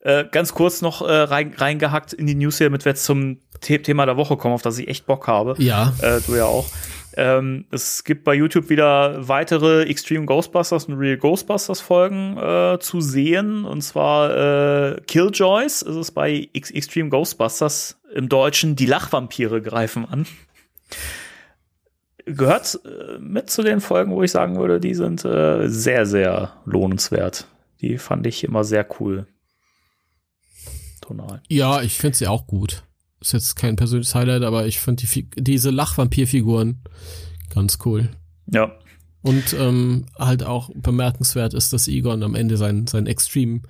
äh, 0.00 0.24
ganz 0.30 0.54
kurz 0.54 0.82
noch 0.82 1.02
äh, 1.02 1.12
rein, 1.12 1.54
reingehackt 1.56 2.12
in 2.12 2.26
die 2.26 2.34
News 2.34 2.58
hier, 2.58 2.68
damit 2.68 2.84
wir 2.84 2.92
jetzt 2.92 3.04
zum 3.04 3.38
The 3.62 3.78
Thema 3.78 4.06
der 4.06 4.16
Woche 4.16 4.36
kommen, 4.36 4.54
auf 4.54 4.62
das 4.62 4.78
ich 4.78 4.88
echt 4.88 5.06
Bock 5.06 5.26
habe. 5.26 5.54
Ja. 5.58 5.92
Äh, 6.00 6.20
du 6.26 6.36
ja 6.36 6.46
auch. 6.46 6.66
Ähm, 7.16 7.66
es 7.70 8.04
gibt 8.04 8.24
bei 8.24 8.34
YouTube 8.34 8.70
wieder 8.70 9.28
weitere 9.28 9.82
Extreme 9.82 10.24
Ghostbusters 10.24 10.86
und 10.86 10.94
Real 10.94 11.18
Ghostbusters 11.18 11.80
Folgen 11.80 12.38
äh, 12.38 12.78
zu 12.80 13.00
sehen. 13.00 13.64
Und 13.64 13.82
zwar 13.82 14.94
äh, 14.94 15.00
Killjoys 15.06 15.82
ist 15.82 15.96
es 15.96 16.10
bei 16.10 16.48
X 16.52 16.70
Extreme 16.70 17.10
Ghostbusters 17.10 18.00
im 18.14 18.28
Deutschen. 18.28 18.76
Die 18.76 18.86
Lachvampire 18.86 19.60
greifen 19.60 20.06
an. 20.06 20.26
Gehört 22.24 22.80
äh, 22.84 23.18
mit 23.18 23.50
zu 23.50 23.62
den 23.62 23.80
Folgen, 23.80 24.12
wo 24.12 24.22
ich 24.22 24.30
sagen 24.30 24.56
würde, 24.56 24.80
die 24.80 24.94
sind 24.94 25.24
äh, 25.24 25.68
sehr, 25.68 26.06
sehr 26.06 26.54
lohnenswert. 26.64 27.48
Die 27.80 27.98
fand 27.98 28.26
ich 28.26 28.44
immer 28.44 28.62
sehr 28.62 28.86
cool 29.00 29.26
tonal. 31.10 31.42
Ja, 31.48 31.82
ich 31.82 31.94
finde 31.94 32.16
sie 32.16 32.26
auch 32.26 32.46
gut. 32.46 32.84
Ist 33.20 33.32
jetzt 33.32 33.56
kein 33.56 33.76
persönliches 33.76 34.14
Highlight, 34.14 34.42
aber 34.42 34.66
ich 34.66 34.80
finde 34.80 35.04
die, 35.04 35.28
diese 35.36 35.70
Lachvampirfiguren 35.70 36.82
ganz 37.52 37.78
cool. 37.84 38.08
Ja. 38.46 38.72
Und 39.22 39.54
ähm, 39.58 40.06
halt 40.18 40.44
auch 40.44 40.70
bemerkenswert 40.74 41.52
ist, 41.52 41.72
dass 41.72 41.88
Egon 41.88 42.22
am 42.22 42.34
Ende 42.34 42.56
sein, 42.56 42.86
sein 42.86 43.06
Extreme 43.06 43.62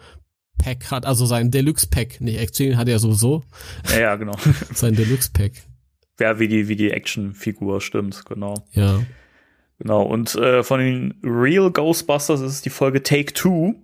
Pack 0.59 0.91
hat, 0.91 1.07
also 1.07 1.27
sein 1.27 1.51
Deluxe 1.51 1.89
Pack. 1.89 2.21
Nicht 2.21 2.39
Extreme 2.39 2.77
hat 2.77 2.89
er 2.89 2.99
sowieso. 2.99 3.43
Ja, 3.91 4.01
ja, 4.01 4.17
genau. 4.17 4.37
sein 4.75 4.95
Deluxe 4.95 5.31
Pack. 5.33 5.53
Ja, 6.21 6.39
wie 6.39 6.47
die, 6.47 6.69
wie 6.69 6.77
die 6.77 6.91
Actionfigur, 6.91 7.81
stimmt, 7.81 8.25
genau. 8.27 8.55
Ja. 8.73 9.01
Genau, 9.79 10.03
und 10.03 10.35
äh, 10.35 10.63
von 10.63 10.79
den 10.79 11.15
Real 11.25 11.71
Ghostbusters 11.73 12.43
ist 12.43 12.67
die 12.67 12.71
Folge 12.71 13.03
Take 13.03 13.33
Two 13.33 13.75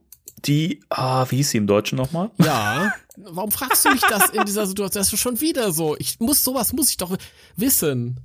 die, 0.44 0.80
ah, 0.90 1.26
wie 1.30 1.36
hieß 1.36 1.50
sie 1.50 1.58
im 1.58 1.66
Deutschen 1.66 1.96
nochmal? 1.96 2.30
Ja. 2.38 2.92
Warum 3.16 3.50
fragst 3.50 3.84
du 3.84 3.90
mich 3.90 4.02
das 4.02 4.28
in 4.30 4.44
dieser 4.44 4.66
Situation? 4.66 5.00
Das 5.00 5.12
ist 5.12 5.20
schon 5.20 5.40
wieder 5.40 5.72
so. 5.72 5.96
Ich 5.98 6.20
muss, 6.20 6.44
sowas 6.44 6.72
muss 6.72 6.90
ich 6.90 6.98
doch 6.98 7.16
wissen. 7.56 8.20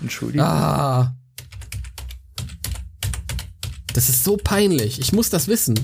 Entschuldigung. 0.00 0.46
Ah. 0.46 1.14
Das 3.94 4.08
ist 4.08 4.22
so 4.22 4.36
peinlich. 4.36 5.00
Ich 5.00 5.12
muss 5.12 5.28
das 5.28 5.48
wissen. 5.48 5.74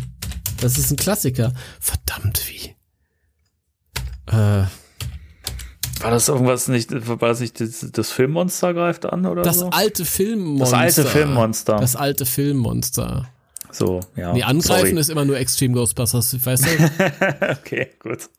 Das 0.61 0.79
ist 0.79 0.93
ein 0.93 0.97
Klassiker. 0.97 1.53
Verdammt 1.81 2.49
wie. 2.49 2.77
Äh. 4.27 4.67
War 6.01 6.11
das 6.11 6.29
irgendwas 6.29 6.69
nicht, 6.69 6.91
war 7.09 7.17
das 7.17 7.41
nicht 7.41 7.61
das, 7.61 7.87
das 7.91 8.11
Filmmonster 8.13 8.75
greift 8.75 9.07
an 9.07 9.25
oder 9.27 9.43
das 9.43 9.61
so? 9.61 9.71
alte 9.71 10.05
Filmmonster. 10.05 10.77
Das 10.77 10.97
alte 10.99 11.05
Filmmonster. 11.05 11.77
Das 11.77 11.97
alte 11.97 12.27
Filmmonster. 12.27 13.29
So, 13.75 14.01
ja. 14.15 14.33
Nee, 14.33 14.45
angreifen 14.45 14.87
sorry. 14.87 15.01
ist 15.01 15.11
immer 15.11 15.25
nur 15.25 15.37
Extreme 15.37 15.75
Ghostbusters, 15.75 16.47
weißt 16.47 16.65
du? 16.65 17.51
okay, 17.51 17.91
gut. 17.99 18.31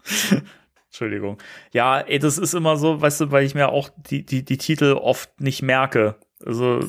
Entschuldigung. 0.88 1.38
Ja, 1.74 2.00
ey, 2.00 2.20
das 2.20 2.38
ist 2.38 2.54
immer 2.54 2.78
so, 2.78 3.02
weißt 3.02 3.20
du, 3.22 3.32
weil 3.32 3.46
ich 3.46 3.54
mir 3.54 3.68
auch 3.68 3.90
die, 3.98 4.26
die, 4.26 4.46
die 4.46 4.58
Titel 4.58 4.94
oft 4.94 5.42
nicht 5.42 5.62
merke. 5.62 6.16
Also, 6.44 6.88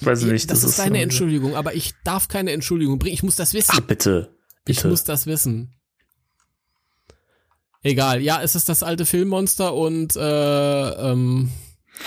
weiß 0.00 0.22
ich 0.22 0.30
nicht. 0.30 0.50
Das, 0.52 0.60
das 0.60 0.70
ist 0.70 0.78
deine 0.78 1.02
Entschuldigung, 1.02 1.56
aber 1.56 1.74
ich 1.74 1.94
darf 2.04 2.28
keine 2.28 2.52
Entschuldigung 2.52 3.00
bringen. 3.00 3.14
Ich 3.14 3.24
muss 3.24 3.34
das 3.34 3.54
wissen. 3.54 3.72
Ach, 3.74 3.80
bitte. 3.80 4.30
bitte. 4.64 4.78
Ich 4.78 4.84
muss 4.84 5.02
das 5.02 5.26
wissen. 5.26 5.74
Egal, 7.82 8.22
ja, 8.22 8.40
es 8.40 8.54
ist 8.54 8.68
das 8.68 8.84
alte 8.84 9.04
Filmmonster 9.04 9.74
und 9.74 10.14
äh, 10.14 10.20
ähm, 11.10 11.50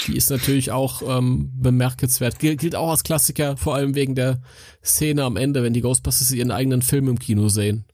die 0.06 0.16
ist 0.18 0.30
natürlich 0.30 0.72
auch 0.72 1.02
ähm, 1.18 1.52
bemerkenswert. 1.56 2.40
Gilt, 2.40 2.60
gilt 2.60 2.76
auch 2.76 2.90
als 2.90 3.04
Klassiker, 3.04 3.58
vor 3.58 3.76
allem 3.76 3.96
wegen 3.96 4.16
der 4.16 4.42
Szene 4.84 5.24
am 5.24 5.38
Ende, 5.38 5.64
wenn 5.64 5.74
die 5.74 5.82
Ghostbusters 5.82 6.32
ihren 6.32 6.52
eigenen 6.52 6.82
Film 6.82 7.08
im 7.08 7.20
Kino 7.20 7.50
sehen. 7.50 7.86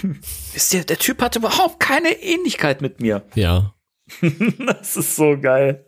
Wisst 0.52 0.74
ihr, 0.74 0.84
der 0.84 0.98
Typ 0.98 1.20
hatte 1.20 1.40
überhaupt 1.40 1.80
keine 1.80 2.10
Ähnlichkeit 2.22 2.80
mit 2.80 3.00
mir. 3.00 3.24
Ja. 3.34 3.74
das 4.66 4.96
ist 4.96 5.16
so 5.16 5.36
geil. 5.38 5.84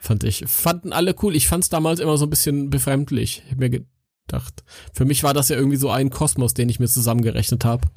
Fand 0.00 0.24
ich. 0.24 0.44
Fanden 0.46 0.92
alle 0.92 1.14
cool. 1.22 1.34
Ich 1.34 1.48
fand's 1.48 1.68
damals 1.68 2.00
immer 2.00 2.16
so 2.16 2.26
ein 2.26 2.30
bisschen 2.30 2.70
befremdlich. 2.70 3.42
Ich 3.46 3.52
hab 3.52 3.58
mir 3.58 3.70
gedacht, 3.70 4.64
für 4.92 5.04
mich 5.04 5.22
war 5.22 5.34
das 5.34 5.48
ja 5.48 5.56
irgendwie 5.56 5.78
so 5.78 5.90
ein 5.90 6.10
Kosmos, 6.10 6.54
den 6.54 6.68
ich 6.68 6.78
mir 6.78 6.88
zusammengerechnet 6.88 7.64
habe. 7.64 7.88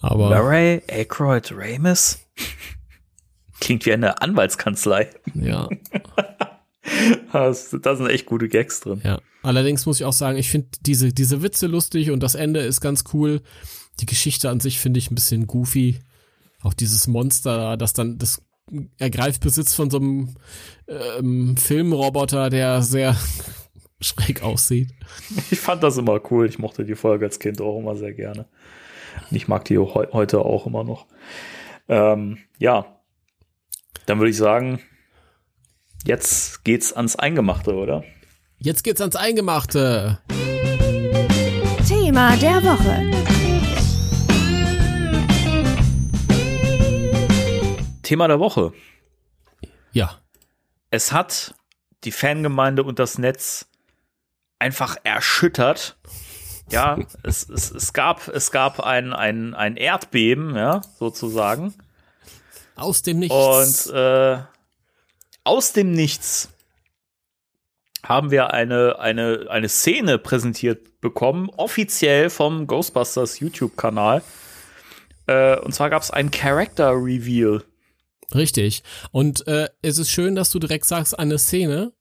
Aber. 0.00 0.28
Murray 0.30 0.82
Aykroyd 0.88 1.52
Ramis? 1.52 2.20
Klingt 3.62 3.86
wie 3.86 3.92
eine 3.92 4.20
Anwaltskanzlei. 4.20 5.08
Ja. 5.34 5.68
da 7.32 7.54
sind 7.54 8.08
echt 8.08 8.26
gute 8.26 8.48
Gags 8.48 8.80
drin. 8.80 9.00
Ja. 9.04 9.20
Allerdings 9.44 9.86
muss 9.86 10.00
ich 10.00 10.04
auch 10.04 10.12
sagen, 10.12 10.36
ich 10.36 10.50
finde 10.50 10.66
diese, 10.80 11.12
diese 11.12 11.44
Witze 11.44 11.68
lustig 11.68 12.10
und 12.10 12.24
das 12.24 12.34
Ende 12.34 12.58
ist 12.58 12.80
ganz 12.80 13.04
cool. 13.12 13.40
Die 14.00 14.06
Geschichte 14.06 14.50
an 14.50 14.58
sich 14.58 14.80
finde 14.80 14.98
ich 14.98 15.12
ein 15.12 15.14
bisschen 15.14 15.46
goofy. 15.46 16.00
Auch 16.60 16.74
dieses 16.74 17.06
Monster, 17.06 17.76
das 17.76 17.92
dann, 17.92 18.18
das 18.18 18.42
ergreift 18.98 19.42
Besitz 19.42 19.74
von 19.74 19.90
so 19.90 19.98
einem 19.98 20.34
ähm, 20.88 21.56
Filmroboter, 21.56 22.50
der 22.50 22.82
sehr 22.82 23.16
schräg 24.00 24.42
aussieht. 24.42 24.90
Ich 25.52 25.60
fand 25.60 25.84
das 25.84 25.98
immer 25.98 26.20
cool. 26.32 26.48
Ich 26.48 26.58
mochte 26.58 26.84
die 26.84 26.96
Folge 26.96 27.26
als 27.26 27.38
Kind 27.38 27.60
auch 27.60 27.78
immer 27.78 27.94
sehr 27.94 28.12
gerne. 28.12 28.46
Ich 29.30 29.46
mag 29.46 29.64
die 29.66 29.78
heute 29.78 30.40
auch 30.40 30.66
immer 30.66 30.82
noch. 30.82 31.06
Ähm, 31.88 32.38
ja, 32.58 33.01
dann 34.06 34.18
würde 34.18 34.30
ich 34.30 34.36
sagen, 34.36 34.80
jetzt 36.04 36.64
geht's 36.64 36.92
ans 36.92 37.16
Eingemachte, 37.16 37.74
oder? 37.74 38.04
Jetzt 38.58 38.84
geht's 38.84 39.00
ans 39.00 39.16
Eingemachte. 39.16 40.18
Thema 41.86 42.36
der 42.36 42.62
Woche. 42.62 43.10
Thema 48.02 48.28
der 48.28 48.40
Woche. 48.40 48.72
Ja. 49.92 50.18
Es 50.90 51.12
hat 51.12 51.54
die 52.04 52.12
Fangemeinde 52.12 52.84
und 52.84 52.98
das 52.98 53.18
Netz 53.18 53.66
einfach 54.58 54.96
erschüttert. 55.02 55.96
Ja, 56.70 56.98
es, 57.22 57.48
es, 57.48 57.70
es 57.70 57.92
gab, 57.92 58.28
es 58.28 58.50
gab 58.50 58.80
ein, 58.80 59.12
ein, 59.12 59.54
ein 59.54 59.76
Erdbeben, 59.76 60.54
ja, 60.54 60.80
sozusagen. 60.98 61.74
Aus 62.76 63.02
dem 63.02 63.18
Nichts. 63.18 63.86
Und 63.86 63.94
äh, 63.94 64.38
aus 65.44 65.72
dem 65.72 65.92
Nichts 65.92 66.48
haben 68.04 68.30
wir 68.30 68.52
eine, 68.52 68.98
eine, 68.98 69.46
eine 69.48 69.68
Szene 69.68 70.18
präsentiert 70.18 71.00
bekommen, 71.00 71.50
offiziell 71.56 72.30
vom 72.30 72.66
Ghostbusters 72.66 73.40
YouTube-Kanal. 73.40 74.22
Äh, 75.26 75.58
und 75.60 75.74
zwar 75.74 75.90
gab 75.90 76.02
es 76.02 76.10
ein 76.10 76.30
Character 76.30 76.92
Reveal. 76.92 77.62
Richtig. 78.34 78.82
Und 79.10 79.46
äh, 79.46 79.68
es 79.82 79.98
ist 79.98 80.10
schön, 80.10 80.34
dass 80.34 80.50
du 80.50 80.58
direkt 80.58 80.86
sagst, 80.86 81.18
eine 81.18 81.38
Szene, 81.38 81.92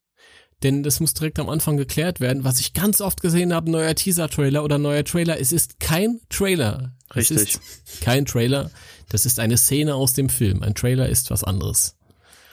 denn 0.64 0.84
das 0.84 1.00
muss 1.00 1.14
direkt 1.14 1.40
am 1.40 1.50
Anfang 1.50 1.78
geklärt 1.78 2.20
werden. 2.20 2.44
Was 2.44 2.60
ich 2.60 2.74
ganz 2.74 3.02
oft 3.02 3.22
gesehen 3.22 3.54
habe, 3.54 3.72
neuer 3.72 3.96
Teaser-Trailer 3.96 4.64
oder 4.64 4.78
neuer 4.78 5.04
Trailer, 5.04 5.40
es 5.40 5.52
ist 5.52 5.80
kein 5.80 6.20
Trailer. 6.30 6.92
Richtig. 7.16 7.60
kein 8.02 8.26
Trailer. 8.26 8.72
Das 9.10 9.26
ist 9.26 9.40
eine 9.40 9.58
Szene 9.58 9.96
aus 9.96 10.14
dem 10.14 10.30
Film. 10.30 10.64
Ein 10.64 10.76
Trailer 10.76 11.10
ist 11.10 11.32
was 11.32 11.44
anderes. 11.44 11.98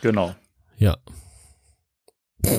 Genau. 0.03 0.35
Ja. 0.79 0.97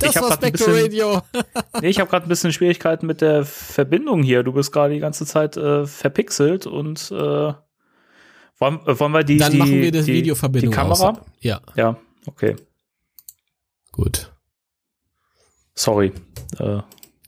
Das 0.00 0.16
war 0.16 0.32
Spectre 0.32 0.82
Radio. 0.82 1.20
nee, 1.82 1.88
ich 1.88 2.00
habe 2.00 2.08
gerade 2.08 2.24
ein 2.24 2.30
bisschen 2.30 2.54
Schwierigkeiten 2.54 3.06
mit 3.06 3.20
der 3.20 3.44
Verbindung 3.44 4.22
hier. 4.22 4.42
Du 4.42 4.52
bist 4.52 4.72
gerade 4.72 4.94
die 4.94 5.00
ganze 5.00 5.26
Zeit 5.26 5.58
äh, 5.58 5.86
verpixelt 5.86 6.66
und 6.66 7.10
äh, 7.10 7.14
wollen, 7.14 7.60
äh, 8.86 8.98
wollen 8.98 9.12
wir 9.12 9.24
die 9.24 9.36
Dann 9.36 9.52
die, 9.52 9.58
machen 9.58 9.72
wir 9.72 9.92
die, 9.92 10.02
die 10.02 10.12
Videoverbindung 10.12 10.70
die 10.70 10.74
Kamera? 10.74 11.10
Aus. 11.10 11.18
Ja. 11.40 11.60
Ja, 11.76 11.98
okay. 12.24 12.56
Gut. 13.92 14.32
Sorry. 15.74 16.12
Äh, 16.58 16.80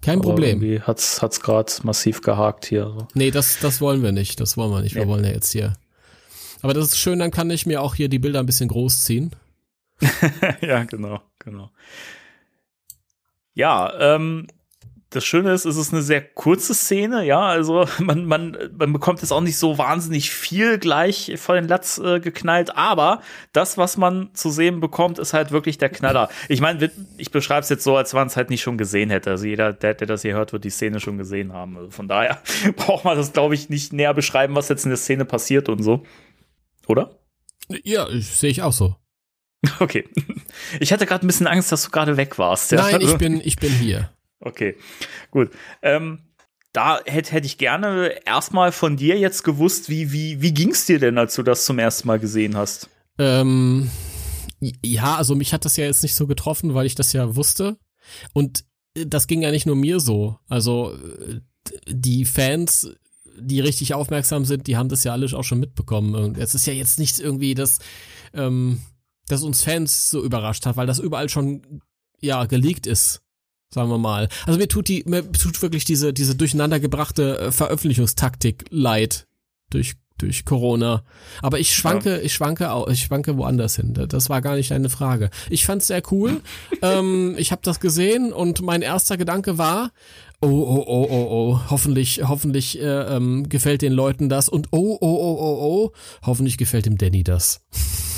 Kein 0.03 0.21
Problem. 0.21 0.63
Irgendwie 0.63 0.81
hat's 0.83 1.23
hat's 1.23 1.41
gerade 1.41 1.73
massiv 1.85 2.21
gehakt 2.23 2.67
hier. 2.67 2.85
So. 2.87 3.09
Nee, 3.15 3.31
das 3.31 3.59
das 3.61 3.81
wollen 3.81 4.03
wir 4.03 4.13
nicht. 4.13 4.41
Das 4.41 4.57
wollen 4.57 4.71
wir 4.73 4.81
nicht. 4.81 4.95
Wir 4.95 5.05
Nee. 5.05 5.11
wollen 5.11 5.25
ja 5.25 5.31
jetzt 5.31 5.53
hier. 5.53 5.75
Aber 6.63 6.75
das 6.75 6.87
ist 6.87 6.99
schön, 6.99 7.19
dann 7.19 7.31
kann 7.31 7.51
ich 7.51 7.67
mir 7.67 7.83
auch 7.83 7.95
hier 7.95 8.09
die 8.09 8.19
Bilder 8.21 8.41
ein 8.41 8.47
bisschen 8.47 8.69
groß 8.69 9.03
ziehen. 9.03 9.35
ja, 10.61 10.85
genau, 10.85 11.21
genau. 11.39 11.71
Ja, 13.55 13.93
ähm, 14.17 14.47
das 15.13 15.25
Schöne 15.25 15.53
ist, 15.53 15.65
es 15.65 15.77
ist 15.77 15.93
eine 15.93 16.03
sehr 16.03 16.23
kurze 16.23 16.75
Szene, 16.75 17.25
ja, 17.25 17.41
also 17.41 17.87
man, 17.99 18.25
man, 18.25 18.57
man 18.77 18.93
bekommt 18.93 19.21
jetzt 19.21 19.31
auch 19.31 19.41
nicht 19.41 19.57
so 19.57 19.79
wahnsinnig 19.79 20.31
viel 20.31 20.79
gleich 20.79 21.33
vor 21.37 21.55
den 21.55 21.69
Latz 21.69 21.99
äh, 21.99 22.21
geknallt, 22.21 22.77
aber 22.77 23.21
das, 23.53 23.79
was 23.79 23.97
man 23.97 24.31
zu 24.35 24.51
sehen 24.51 24.81
bekommt, 24.81 25.19
ist 25.19 25.35
halt 25.35 25.53
wirklich 25.53 25.79
der 25.79 25.91
Knaller. 25.91 26.29
Ich 26.49 26.61
meine, 26.61 26.91
ich 27.19 27.31
beschreibe 27.31 27.61
es 27.61 27.69
jetzt 27.69 27.85
so, 27.85 27.97
als 27.97 28.13
man 28.13 28.27
es 28.27 28.37
halt 28.37 28.51
nicht 28.51 28.63
schon 28.63 28.79
gesehen 28.79 29.11
hätte. 29.11 29.31
Also 29.31 29.47
jeder, 29.47 29.73
der, 29.73 29.95
der 29.95 30.07
das 30.07 30.23
hier 30.23 30.35
hört, 30.35 30.53
wird 30.53 30.65
die 30.65 30.71
Szene 30.71 31.01
schon 31.01 31.19
gesehen 31.19 31.53
haben. 31.53 31.77
Also 31.77 31.91
von 31.91 32.09
daher 32.09 32.43
braucht 32.77 33.05
man 33.05 33.17
das, 33.17 33.33
glaube 33.33 33.55
ich, 33.55 33.69
nicht 33.69 33.93
näher 33.93 34.15
beschreiben, 34.15 34.55
was 34.55 34.69
jetzt 34.69 34.85
in 34.85 34.91
der 34.91 34.99
Szene 34.99 35.25
passiert 35.25 35.69
und 35.69 35.83
so. 35.83 36.05
Oder? 36.87 37.19
Ja, 37.85 38.09
sehe 38.11 38.51
ich 38.51 38.63
auch 38.63 38.73
so. 38.73 38.97
Okay. 39.79 40.09
Ich 40.81 40.93
hatte 40.93 41.07
gerade 41.07 41.25
ein 41.25 41.29
bisschen 41.29 41.47
Angst, 41.47 41.71
dass 41.71 41.85
du 41.85 41.91
gerade 41.91 42.17
weg 42.17 42.37
warst. 42.37 42.73
Ja? 42.73 42.83
Nein, 42.83 43.01
ich 43.01 43.17
bin, 43.17 43.41
ich 43.43 43.57
bin 43.57 43.71
hier. 43.71 44.11
Okay, 44.43 44.77
gut. 45.31 45.51
Ähm, 45.83 46.19
da 46.73 47.01
hätte 47.05 47.33
hätte 47.33 47.47
ich 47.47 47.59
gerne 47.59 48.25
erstmal 48.27 48.73
von 48.73 48.97
dir 48.97 49.19
jetzt 49.19 49.45
gewusst, 49.45 49.89
wie, 49.89 50.13
wie, 50.13 50.41
wie 50.41 50.53
ging's 50.53 50.87
dir 50.87 50.99
denn, 50.99 51.19
als 51.19 51.35
du 51.35 51.43
das 51.43 51.65
zum 51.65 51.79
ersten 51.79 52.09
Mal 52.09 52.19
gesehen 52.19 52.57
hast? 52.57 52.89
Ähm, 53.19 53.91
ja, 54.61 55.17
also 55.17 55.35
mich 55.35 55.53
hat 55.53 55.65
das 55.65 55.77
ja 55.77 55.85
jetzt 55.85 56.03
nicht 56.03 56.15
so 56.15 56.27
getroffen, 56.27 56.75
weil 56.75 56.87
ich 56.87 56.95
das 56.95 57.13
ja 57.13 57.37
wusste. 57.37 57.77
Und 58.33 58.65
äh, 58.97 59.07
das 59.07 59.27
ging 59.27 59.43
ja 59.43 59.51
nicht 59.51 59.67
nur 59.67 59.77
mir 59.77 60.01
so. 60.01 60.39
Also 60.49 60.95
äh, 60.95 61.41
die 61.89 62.25
Fans, 62.25 62.91
die 63.39 63.61
richtig 63.61 63.95
aufmerksam 63.95 64.45
sind, 64.45 64.67
die 64.67 64.77
haben 64.77 64.89
das 64.89 65.05
ja 65.05 65.13
alle 65.13 65.27
auch 65.37 65.45
schon 65.45 65.61
mitbekommen. 65.61 66.37
Es 66.37 66.55
ist 66.55 66.67
ja 66.67 66.73
jetzt 66.73 66.99
nichts 66.99 67.19
irgendwie, 67.19 67.55
das, 67.55 67.79
ähm, 68.35 68.81
das 69.29 69.43
uns 69.43 69.63
Fans 69.63 70.11
so 70.11 70.23
überrascht 70.25 70.67
hat, 70.67 70.77
weil 70.77 70.87
das 70.87 70.99
überall 70.99 71.29
schon 71.29 71.83
ja 72.21 72.47
geleakt 72.47 72.87
ist. 72.87 73.23
Sagen 73.75 73.89
wir 73.89 73.99
mal. 73.99 74.29
Also 74.47 74.59
mir 74.59 74.69
tut 74.69 74.89
die, 74.89 75.03
mir 75.07 75.31
tut 75.33 75.61
wirklich 75.63 75.85
diese, 75.85 76.13
diese 76.13 76.35
durcheinandergebrachte 76.35 77.39
äh, 77.39 77.53
Veröffentlichungstaktik 77.53 78.65
leid 78.71 79.27
durch, 79.71 79.95
durch 80.19 80.45
Corona. 80.45 81.03
Aber 81.41 81.59
ich 81.59 81.75
schwanke, 81.75 82.21
ich 82.21 82.35
schwanke 82.35 82.71
auch, 82.73 82.89
ich 82.89 83.01
schwanke 83.01 83.37
woanders 83.39 83.77
hin. 83.77 83.95
Da- 83.95 84.07
Das 84.07 84.29
war 84.29 84.43
gar 84.43 84.57
nicht 84.57 84.73
eine 84.73 84.91
Frage. 84.91 85.31
Ich 85.49 85.65
fand's 85.65 85.87
sehr 85.87 86.03
cool. 86.11 86.43
ähm, 86.83 87.35
ich 87.39 87.51
habe 87.51 87.63
das 87.65 87.81
gesehen 87.81 88.33
und 88.33 88.61
mein 88.61 88.83
erster 88.83 89.17
Gedanke 89.17 89.57
war, 89.57 89.91
oh, 90.43 90.49
oh, 90.49 90.85
oh, 90.87 91.07
oh, 91.11 91.27
oh, 91.31 91.61
hoffentlich, 91.71 92.23
hoffentlich 92.29 92.79
äh, 92.79 92.85
ähm, 93.17 93.49
gefällt 93.49 93.81
den 93.81 93.93
Leuten 93.95 94.29
das 94.29 94.51
und 94.51 94.69
oh, 94.73 94.99
oh, 95.01 95.17
oh, 95.17 95.37
oh, 95.41 95.59
oh, 95.63 95.93
hoffentlich 96.27 96.59
gefällt 96.59 96.85
dem 96.85 96.99
Danny 96.99 97.25
das. 97.25 97.63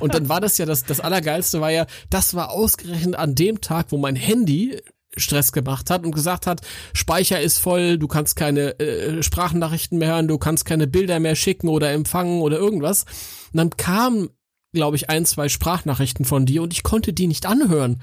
und 0.00 0.14
dann 0.14 0.28
war 0.28 0.40
das 0.40 0.58
ja 0.58 0.66
das, 0.66 0.84
das 0.84 1.00
Allergeilste 1.00 1.60
war 1.60 1.70
ja, 1.70 1.86
das 2.10 2.34
war 2.34 2.50
ausgerechnet 2.50 3.16
an 3.16 3.34
dem 3.34 3.60
Tag, 3.60 3.86
wo 3.90 3.98
mein 3.98 4.16
Handy 4.16 4.80
Stress 5.16 5.52
gemacht 5.52 5.90
hat 5.90 6.04
und 6.04 6.12
gesagt 6.12 6.46
hat, 6.46 6.60
Speicher 6.92 7.40
ist 7.40 7.58
voll, 7.58 7.98
du 7.98 8.08
kannst 8.08 8.36
keine 8.36 8.78
äh, 8.80 9.22
Sprachnachrichten 9.22 9.98
mehr 9.98 10.08
hören, 10.08 10.28
du 10.28 10.38
kannst 10.38 10.64
keine 10.64 10.86
Bilder 10.86 11.20
mehr 11.20 11.36
schicken 11.36 11.68
oder 11.68 11.92
empfangen 11.92 12.40
oder 12.40 12.58
irgendwas. 12.58 13.04
Und 13.52 13.58
dann 13.58 13.70
kam 13.70 14.30
glaube 14.74 14.96
ich, 14.96 15.08
ein, 15.08 15.24
zwei 15.24 15.48
Sprachnachrichten 15.48 16.26
von 16.26 16.44
dir 16.44 16.62
und 16.62 16.72
ich 16.72 16.82
konnte 16.82 17.12
die 17.12 17.26
nicht 17.26 17.46
anhören. 17.46 18.02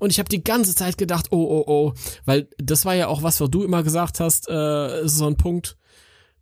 Und 0.00 0.10
ich 0.10 0.18
habe 0.18 0.28
die 0.28 0.42
ganze 0.42 0.74
Zeit 0.74 0.98
gedacht, 0.98 1.26
oh, 1.30 1.36
oh, 1.36 1.64
oh, 1.66 1.92
weil 2.24 2.48
das 2.58 2.84
war 2.84 2.94
ja 2.94 3.06
auch 3.06 3.22
was, 3.22 3.40
was 3.40 3.50
du 3.50 3.62
immer 3.62 3.82
gesagt 3.82 4.18
hast, 4.18 4.48
äh, 4.48 5.06
so 5.06 5.26
ein 5.26 5.36
Punkt, 5.36 5.76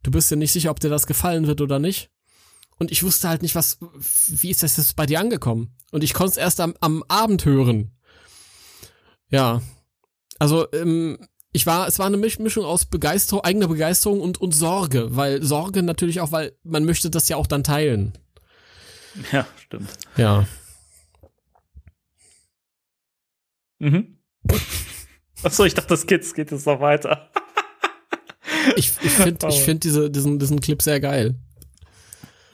du 0.03 0.11
bist 0.11 0.31
dir 0.31 0.37
nicht 0.37 0.53
sicher, 0.53 0.71
ob 0.71 0.81
dir 0.81 0.91
das 0.91 1.07
gefallen 1.07 1.47
wird 1.47 1.61
oder 1.61 1.79
nicht. 1.79 2.11
Und 2.79 2.91
ich 2.91 3.03
wusste 3.03 3.29
halt 3.29 3.43
nicht, 3.43 3.55
was, 3.55 3.79
wie 4.29 4.51
ist 4.51 4.63
das 4.63 4.77
jetzt 4.77 4.97
bei 4.97 5.07
dir 5.07 5.21
angekommen? 5.21 5.75
Und 5.93 6.03
ich 6.03 6.13
konnte 6.13 6.33
es 6.33 6.37
erst 6.37 6.61
am, 6.61 6.75
am 6.81 7.05
Abend 7.09 7.45
hören. 7.45 7.93
Ja. 9.31 9.63
Also, 10.39 10.71
ähm, 10.73 11.19
ich 11.53 11.67
war, 11.67 11.87
es 11.87 12.01
war 12.01 12.07
eine 12.07 12.17
Misch- 12.17 12.43
Mischung 12.43 12.65
aus 12.65 12.85
Begeisterung, 12.85 13.45
eigener 13.45 13.69
Begeisterung 13.69 14.21
und, 14.21 14.41
und 14.41 14.53
Sorge, 14.53 15.15
weil 15.17 15.43
Sorge 15.43 15.85
natürlich 15.85 16.21
auch, 16.21 16.33
weil 16.33 16.57
man 16.65 16.85
möchte 16.85 17.11
das 17.11 17.29
ja 17.29 17.37
auch 17.37 17.47
dann 17.47 17.63
teilen. 17.63 18.13
Ja, 19.31 19.47
stimmt. 19.57 19.91
Ja. 20.17 20.47
Mhm. 23.79 24.19
Achso, 25.43 25.65
ich 25.65 25.75
dachte, 25.75 25.89
das 25.89 26.07
geht, 26.07 26.35
geht 26.35 26.51
jetzt 26.51 26.67
noch 26.67 26.81
weiter. 26.81 27.31
Ich, 28.77 28.93
ich 29.03 29.13
finde 29.13 29.47
ich 29.49 29.61
find 29.63 29.85
diese, 29.85 30.11
diesen, 30.11 30.39
diesen 30.39 30.61
Clip 30.61 30.81
sehr 30.83 31.01
geil. 31.01 31.37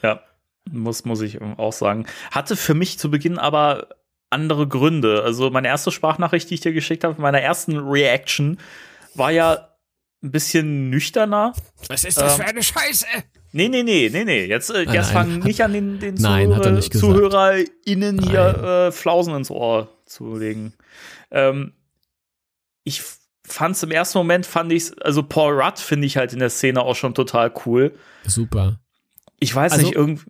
Ja, 0.03 0.21
muss, 0.69 1.05
muss 1.05 1.21
ich 1.21 1.41
auch 1.41 1.73
sagen. 1.73 2.05
Hatte 2.31 2.55
für 2.55 2.73
mich 2.73 2.99
zu 2.99 3.09
Beginn 3.11 3.37
aber 3.37 3.87
andere 4.29 4.67
Gründe. 4.67 5.23
Also 5.23 5.49
meine 5.49 5.67
erste 5.67 5.91
Sprachnachricht, 5.91 6.49
die 6.49 6.55
ich 6.55 6.61
dir 6.61 6.73
geschickt 6.73 7.03
habe, 7.03 7.21
meiner 7.21 7.41
ersten 7.41 7.77
Reaction, 7.77 8.59
war 9.15 9.31
ja 9.31 9.69
ein 10.23 10.31
bisschen 10.31 10.89
nüchterner. 10.89 11.53
Was 11.87 12.03
ist 12.05 12.17
das 12.17 12.37
ähm, 12.37 12.41
für 12.43 12.49
eine 12.49 12.63
Scheiße? 12.63 13.05
Nee, 13.53 13.67
nee, 13.67 13.83
nee, 13.83 14.09
nee, 14.11 14.23
nee. 14.23 14.45
Jetzt, 14.45 14.69
äh, 14.69 14.85
Nein, 14.85 14.93
jetzt 14.93 15.07
nein, 15.07 15.13
fangen 15.13 15.39
nicht 15.39 15.61
an, 15.63 15.73
den, 15.73 15.99
den 15.99 16.15
Nein, 16.15 16.51
er 16.51 16.61
Zuhörer. 16.79 17.61
ZuhörerInnen 17.61 18.21
hier 18.21 18.87
äh, 18.87 18.91
Flausen 18.91 19.35
ins 19.35 19.49
Ohr 19.51 19.89
zu 20.05 20.37
legen. 20.37 20.73
Ähm, 21.31 21.73
ich 22.83 22.99
f- 22.99 23.17
fand's 23.45 23.83
im 23.83 23.91
ersten 23.91 24.19
Moment, 24.19 24.45
fand 24.45 24.71
ich's, 24.71 24.93
also 24.99 25.23
Paul 25.23 25.59
Rudd 25.61 25.79
finde 25.79 26.07
ich 26.07 26.15
halt 26.15 26.31
in 26.31 26.39
der 26.39 26.49
Szene 26.49 26.81
auch 26.81 26.95
schon 26.95 27.13
total 27.13 27.51
cool. 27.65 27.93
Super. 28.25 28.79
Ich 29.41 29.53
weiß 29.53 29.73
Also- 29.73 29.85
nicht, 29.87 29.95
irgendwie, 29.95 30.23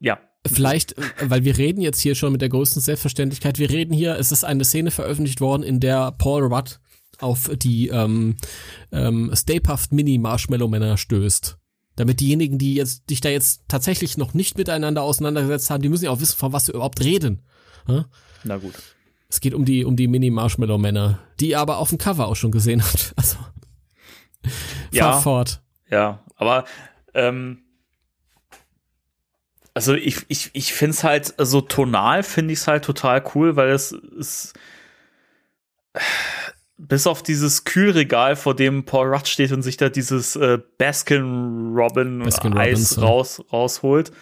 ja. 0.00 0.18
Vielleicht, 0.46 0.94
weil 1.22 1.44
wir 1.44 1.56
reden 1.56 1.80
jetzt 1.80 2.00
hier 2.00 2.14
schon 2.14 2.32
mit 2.32 2.40
der 2.42 2.50
größten 2.50 2.80
Selbstverständlichkeit, 2.82 3.58
wir 3.58 3.70
reden 3.70 3.94
hier, 3.94 4.18
es 4.18 4.30
ist 4.30 4.44
eine 4.44 4.64
Szene 4.64 4.90
veröffentlicht 4.90 5.40
worden, 5.40 5.62
in 5.62 5.80
der 5.80 6.12
Paul 6.12 6.42
Rudd 6.44 6.80
auf 7.18 7.50
die 7.56 7.88
ähm, 7.88 8.36
ähm, 8.92 9.30
Stay 9.34 9.58
Puft 9.60 9.92
Mini 9.92 10.18
Marshmallow 10.18 10.68
Männer 10.68 10.96
stößt. 10.98 11.56
Damit 11.96 12.20
diejenigen, 12.20 12.58
die 12.58 12.74
jetzt 12.74 13.08
dich 13.08 13.20
da 13.22 13.28
jetzt 13.30 13.62
tatsächlich 13.68 14.18
noch 14.18 14.34
nicht 14.34 14.58
miteinander 14.58 15.02
auseinandergesetzt 15.02 15.70
haben, 15.70 15.80
die 15.82 15.88
müssen 15.88 16.04
ja 16.04 16.10
auch 16.10 16.20
wissen, 16.20 16.36
von 16.36 16.52
was 16.52 16.66
wir 16.68 16.74
überhaupt 16.74 17.02
reden. 17.02 17.40
Ja? 17.88 18.04
Na 18.42 18.56
gut. 18.58 18.74
Es 19.30 19.40
geht 19.40 19.54
um 19.54 19.64
die 19.64 19.84
um 19.86 19.96
die 19.96 20.08
Mini 20.08 20.28
Marshmallow 20.30 20.76
Männer, 20.76 21.20
die 21.40 21.50
ihr 21.50 21.60
aber 21.60 21.78
auf 21.78 21.88
dem 21.88 21.96
Cover 21.98 22.28
auch 22.28 22.36
schon 22.36 22.50
gesehen 22.52 22.82
hat. 22.82 23.14
Also 23.16 23.38
Ja. 24.92 25.18
fort. 25.20 25.62
Ja, 25.90 26.22
aber 26.36 26.64
ähm, 27.14 27.63
also 29.74 29.94
ich, 29.94 30.24
ich, 30.28 30.50
ich 30.52 30.72
finde 30.72 30.94
es 30.94 31.04
halt, 31.04 31.38
also 31.38 31.60
tonal 31.60 32.22
finde 32.22 32.52
ich 32.52 32.60
es 32.60 32.68
halt 32.68 32.84
total 32.84 33.24
cool, 33.34 33.56
weil 33.56 33.70
es 33.70 33.92
ist 33.92 34.54
bis 36.76 37.06
auf 37.06 37.22
dieses 37.22 37.64
Kühlregal, 37.64 38.36
vor 38.36 38.54
dem 38.54 38.84
Paul 38.84 39.14
Rudd 39.14 39.28
steht 39.28 39.52
und 39.52 39.62
sich 39.62 39.76
da 39.76 39.88
dieses 39.88 40.36
äh, 40.36 40.58
Baskin 40.78 41.72
Robin 41.74 42.20
Baskin 42.20 42.56
Eis 42.56 43.00
raus, 43.00 43.44
rausholt, 43.52 44.12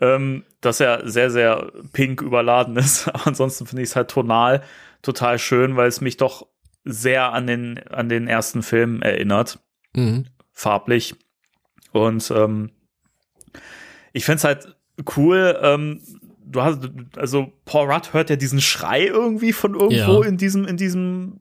ähm, 0.00 0.44
dass 0.60 0.80
er 0.80 1.08
sehr, 1.08 1.30
sehr 1.30 1.72
pink 1.92 2.20
überladen 2.22 2.76
ist. 2.76 3.08
Aber 3.12 3.28
ansonsten 3.28 3.66
finde 3.66 3.82
ich 3.82 3.90
es 3.90 3.96
halt 3.96 4.10
tonal 4.10 4.62
total 5.02 5.38
schön, 5.38 5.76
weil 5.76 5.88
es 5.88 6.00
mich 6.00 6.16
doch 6.16 6.46
sehr 6.84 7.32
an 7.32 7.46
den, 7.46 7.78
an 7.88 8.08
den 8.08 8.28
ersten 8.28 8.62
Film 8.62 9.02
erinnert 9.02 9.60
Mhm. 9.94 10.26
farblich. 10.52 11.14
Und 11.92 12.30
ähm, 12.30 12.70
ich 14.12 14.24
find's 14.24 14.42
halt 14.42 14.74
cool, 15.16 15.58
ähm, 15.62 16.00
du 16.44 16.62
hast, 16.62 16.80
also 17.16 17.52
Paul 17.64 17.90
Rudd 17.90 18.12
hört 18.12 18.30
ja 18.30 18.36
diesen 18.36 18.60
Schrei 18.60 19.06
irgendwie 19.06 19.52
von 19.52 19.74
irgendwo 19.74 20.22
Ja. 20.22 20.28
in 20.28 20.36
diesem, 20.36 20.66
in 20.66 20.76
diesem 20.76 21.40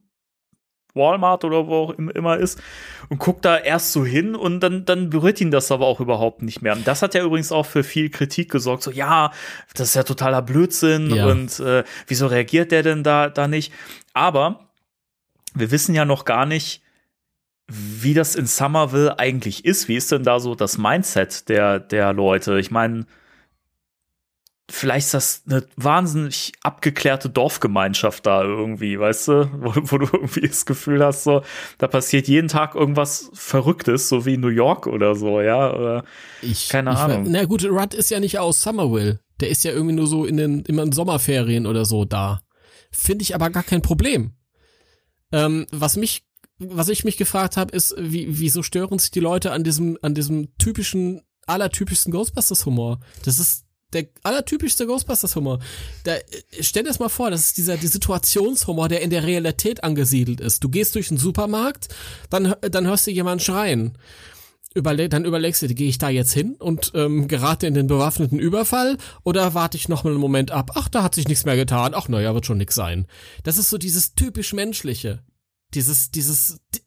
Walmart 0.93 1.45
oder 1.45 1.67
wo 1.67 1.75
auch 1.75 1.89
im- 1.91 2.09
immer 2.09 2.37
ist 2.37 2.61
und 3.07 3.17
guckt 3.19 3.45
da 3.45 3.57
erst 3.57 3.93
so 3.93 4.05
hin 4.05 4.35
und 4.35 4.59
dann, 4.59 4.83
dann 4.83 5.09
berührt 5.09 5.39
ihn 5.39 5.49
das 5.51 5.71
aber 5.71 5.85
auch 5.85 6.01
überhaupt 6.01 6.41
nicht 6.41 6.61
mehr. 6.61 6.73
Und 6.73 6.85
das 6.85 7.01
hat 7.01 7.13
ja 7.13 7.23
übrigens 7.23 7.51
auch 7.53 7.65
für 7.65 7.83
viel 7.83 8.09
Kritik 8.09 8.51
gesorgt. 8.51 8.83
So, 8.83 8.91
ja, 8.91 9.31
das 9.73 9.89
ist 9.89 9.95
ja 9.95 10.03
totaler 10.03 10.41
Blödsinn 10.41 11.09
Ja. 11.15 11.27
und 11.27 11.59
äh, 11.61 11.83
wieso 12.07 12.27
reagiert 12.27 12.71
der 12.73 12.83
denn 12.83 13.03
da, 13.03 13.29
da 13.29 13.47
nicht? 13.47 13.71
Aber 14.13 14.67
wir 15.53 15.71
wissen 15.71 15.95
ja 15.95 16.03
noch 16.03 16.25
gar 16.25 16.45
nicht, 16.45 16.81
wie 17.67 18.13
das 18.13 18.35
in 18.35 18.45
Somerville 18.47 19.17
eigentlich 19.17 19.63
ist. 19.63 19.87
Wie 19.87 19.95
ist 19.95 20.11
denn 20.11 20.23
da 20.23 20.41
so 20.41 20.55
das 20.55 20.77
Mindset 20.77 21.47
der, 21.47 21.79
der 21.79 22.11
Leute? 22.11 22.59
Ich 22.59 22.69
meine, 22.69 23.05
vielleicht 24.69 25.07
ist 25.07 25.13
das 25.13 25.43
eine 25.47 25.65
wahnsinnig 25.75 26.53
abgeklärte 26.61 27.29
Dorfgemeinschaft 27.29 28.25
da 28.25 28.43
irgendwie, 28.43 28.99
weißt 28.99 29.27
du, 29.27 29.51
wo, 29.59 29.73
wo 29.75 29.97
du 29.97 30.05
irgendwie 30.11 30.47
das 30.47 30.65
Gefühl 30.65 31.03
hast, 31.03 31.23
so, 31.23 31.41
da 31.77 31.87
passiert 31.87 32.27
jeden 32.27 32.47
Tag 32.47 32.75
irgendwas 32.75 33.29
Verrücktes, 33.33 34.09
so 34.09 34.25
wie 34.25 34.37
New 34.37 34.47
York 34.47 34.87
oder 34.87 35.15
so, 35.15 35.41
ja, 35.41 35.73
oder 35.73 36.03
Ich, 36.41 36.69
Keine 36.69 36.91
ich, 36.91 36.97
Ahnung. 36.97 37.25
Na 37.29 37.45
gut, 37.45 37.63
Rudd 37.65 37.93
ist 37.93 38.11
ja 38.11 38.19
nicht 38.19 38.39
aus 38.39 38.61
Somerville. 38.61 39.19
Der 39.39 39.49
ist 39.49 39.63
ja 39.63 39.71
irgendwie 39.71 39.95
nur 39.95 40.07
so 40.07 40.25
in 40.25 40.37
den 40.37 40.61
immer 40.61 40.83
in 40.83 40.91
Sommerferien 40.91 41.65
oder 41.65 41.85
so 41.85 42.05
da. 42.05 42.41
Finde 42.91 43.23
ich 43.23 43.33
aber 43.35 43.49
gar 43.49 43.63
kein 43.63 43.81
Problem. 43.81 44.33
Ähm, 45.31 45.65
was 45.71 45.95
mich, 45.97 46.23
was 46.59 46.89
ich 46.89 47.03
mich 47.03 47.17
gefragt 47.17 47.57
habe, 47.57 47.75
ist, 47.75 47.95
wie, 47.97 48.39
wieso 48.39 48.63
stören 48.63 48.99
sich 48.99 49.11
die 49.11 49.19
Leute 49.19 49.51
an 49.51 49.63
diesem, 49.63 49.97
an 50.01 50.13
diesem 50.13 50.55
typischen, 50.57 51.21
allertypischsten 51.47 52.11
Ghostbusters-Humor? 52.11 52.99
Das 53.25 53.39
ist 53.39 53.65
der 53.93 54.07
allertypischste 54.23 54.85
Ghostbusters-Humor. 54.87 55.59
Da, 56.03 56.15
äh, 56.15 56.21
stell 56.61 56.83
dir 56.83 56.89
das 56.89 56.99
mal 56.99 57.09
vor, 57.09 57.31
das 57.31 57.41
ist 57.41 57.57
dieser 57.57 57.77
die 57.77 57.87
Situationshumor, 57.87 58.89
der 58.89 59.01
in 59.01 59.09
der 59.09 59.23
Realität 59.23 59.83
angesiedelt 59.83 60.41
ist. 60.41 60.63
Du 60.63 60.69
gehst 60.69 60.95
durch 60.95 61.09
den 61.09 61.17
Supermarkt, 61.17 61.89
dann, 62.29 62.55
dann 62.61 62.87
hörst 62.87 63.07
du 63.07 63.11
jemanden 63.11 63.43
schreien 63.43 63.97
überle 64.73 65.09
dann 65.09 65.25
überlegst 65.25 65.61
du, 65.61 65.67
gehe 65.67 65.89
ich 65.89 65.97
da 65.97 66.09
jetzt 66.09 66.33
hin 66.33 66.55
und 66.57 66.91
ähm, 66.95 67.27
gerate 67.27 67.67
in 67.67 67.73
den 67.73 67.87
bewaffneten 67.87 68.39
Überfall 68.39 68.97
oder 69.23 69.53
warte 69.53 69.77
ich 69.77 69.89
noch 69.89 70.03
mal 70.03 70.11
einen 70.11 70.19
Moment 70.19 70.51
ab? 70.51 70.71
Ach, 70.75 70.87
da 70.87 71.03
hat 71.03 71.15
sich 71.15 71.27
nichts 71.27 71.45
mehr 71.45 71.55
getan. 71.55 71.93
Ach, 71.93 72.07
naja, 72.07 72.33
wird 72.33 72.45
schon 72.45 72.57
nix 72.57 72.75
sein. 72.75 73.07
Das 73.43 73.57
ist 73.57 73.69
so 73.69 73.77
dieses 73.77 74.15
typisch 74.15 74.53
menschliche. 74.53 75.23
Dieses, 75.73 76.11
dieses, 76.11 76.59
di- 76.73 76.81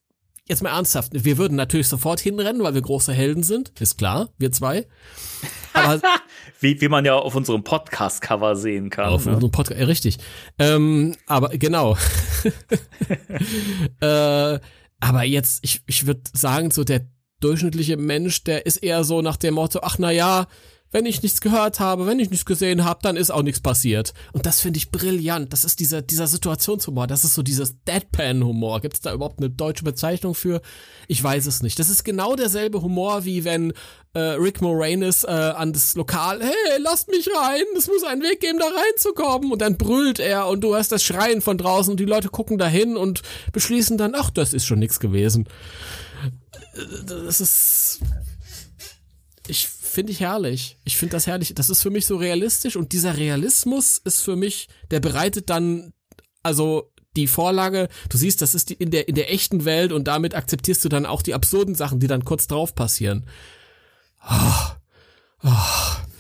jetzt 0.47 0.63
mal 0.63 0.71
ernsthaft. 0.71 1.13
Wir 1.13 1.39
würden 1.39 1.57
natürlich 1.57 1.89
sofort 1.89 2.21
hinrennen, 2.21 2.63
weil 2.63 2.75
wir 2.75 2.83
große 2.83 3.13
Helden 3.13 3.43
sind. 3.43 3.79
Ist 3.81 3.99
klar, 3.99 4.31
wir 4.39 4.53
zwei. 4.53 4.87
Aber 5.75 6.01
wie, 6.61 6.81
wie 6.81 6.89
man 6.89 7.05
ja 7.05 7.15
auf 7.15 7.35
unserem 7.35 7.63
Podcast-Cover 7.65 8.57
sehen 8.57 8.91
kann. 8.91 9.11
auf 9.11 9.27
ne? 9.27 9.35
unserem 9.35 9.51
Podcast, 9.51 9.81
äh, 9.81 9.85
richtig. 9.85 10.19
Ähm, 10.59 11.15
aber 11.27 11.51
genau. 11.51 11.97
äh, 14.01 14.59
aber 15.01 15.25
jetzt, 15.25 15.61
ich, 15.63 15.83
ich 15.87 16.07
würde 16.07 16.23
sagen, 16.33 16.71
so 16.71 16.85
der 16.85 17.07
durchschnittliche 17.41 17.97
Mensch, 17.97 18.45
der 18.45 18.65
ist 18.65 18.79
eher 18.79 19.05
so 19.05 19.21
nach 19.21 19.37
dem 19.37 19.55
Motto, 19.55 19.81
ach 19.83 19.99
na 19.99 20.11
ja, 20.11 20.47
wenn 20.95 21.07
ich 21.07 21.25
nichts 21.25 21.41
gehört 21.41 21.81
habe, 21.81 22.07
wenn 22.07 22.21
ich 22.21 22.31
nichts 22.31 22.47
gesehen 22.47 22.85
habe, 22.85 23.01
dann 23.03 23.17
ist 23.17 23.33
auch 23.33 23.43
nichts 23.43 23.61
passiert. 23.61 24.15
Und 24.33 24.47
das 24.47 24.61
finde 24.61 24.79
ich 24.79 24.93
brillant. 24.93 25.53
Das 25.53 25.65
ist 25.65 25.81
dieser, 25.81 26.03
dieser 26.03 26.29
Situationshumor. 26.29 27.09
Das 27.09 27.25
ist 27.25 27.35
so 27.35 27.43
dieses 27.43 27.75
Deadpan-Humor. 27.83 28.81
Gibt 28.81 28.95
es 28.95 29.01
da 29.01 29.13
überhaupt 29.13 29.41
eine 29.41 29.51
deutsche 29.51 29.83
Bezeichnung 29.83 30.37
für? 30.37 30.63
Ich 31.09 31.21
weiß 31.21 31.47
es 31.47 31.65
nicht. 31.65 31.81
Das 31.81 31.91
ist 31.91 32.05
genau 32.05 32.37
derselbe 32.37 32.81
Humor, 32.81 33.25
wie 33.25 33.43
wenn 33.43 33.73
äh, 34.13 34.21
Rick 34.21 34.63
Moranis 34.63 35.25
äh, 35.25 35.31
an 35.31 35.73
das 35.73 35.97
Lokal, 35.97 36.41
hey, 36.41 36.81
lasst 36.81 37.09
mich 37.09 37.29
rein, 37.29 37.65
es 37.77 37.89
muss 37.89 38.05
einen 38.05 38.23
Weg 38.23 38.39
geben, 38.39 38.61
da 38.61 38.67
reinzukommen. 38.67 39.51
Und 39.51 39.63
dann 39.63 39.77
brüllt 39.77 40.21
er 40.21 40.47
und 40.47 40.61
du 40.61 40.77
hörst 40.77 40.93
das 40.93 41.03
Schreien 41.03 41.41
von 41.41 41.59
draußen 41.59 41.91
und 41.91 41.99
die 41.99 42.05
Leute 42.05 42.29
gucken 42.29 42.57
dahin 42.57 42.97
und 42.97 43.23
beschließen 43.53 43.99
dann, 43.99 44.15
ach, 44.15 44.31
das 44.31 44.53
ist 44.53 44.65
schon 44.65 44.79
nichts 44.79 45.01
gewesen. 45.01 45.49
Äh, 46.77 47.05
Das 47.05 47.41
ist 47.41 48.01
ich 49.49 49.69
finde 49.95 50.13
ich 50.13 50.21
herrlich. 50.21 50.79
Ich 50.85 50.97
finde 50.97 51.13
das 51.13 51.27
herrlich. 51.27 51.55
Das 51.55 51.71
ist 51.71 51.83
für 51.83 51.91
mich 51.91 52.07
so 52.07 52.17
realistisch 52.17 52.77
und 52.77 52.93
dieser 52.93 53.17
Realismus 53.17 53.99
ist 53.99 54.21
für 54.21 54.37
mich, 54.37 54.69
der 54.91 55.01
bereitet 55.01 55.51
dann 55.51 55.93
also 56.43 56.93
die 57.17 57.27
Vorlage, 57.27 57.89
du 58.09 58.19
siehst, 58.19 58.43
das 58.43 58.55
ist 58.55 58.71
die, 58.71 58.75
in 58.75 58.91
der 58.91 59.09
in 59.09 59.15
der 59.15 59.33
echten 59.33 59.65
Welt 59.65 59.93
und 59.93 60.05
damit 60.05 60.35
akzeptierst 60.35 60.85
du 60.85 60.89
dann 60.89 61.07
auch 61.07 61.23
die 61.23 61.35
absurden 61.35 61.75
Sachen, 61.75 62.01
die 62.01 62.09
dann 62.09 62.25
kurz 62.25 62.47
drauf 62.47 62.75
passieren. 62.75 63.27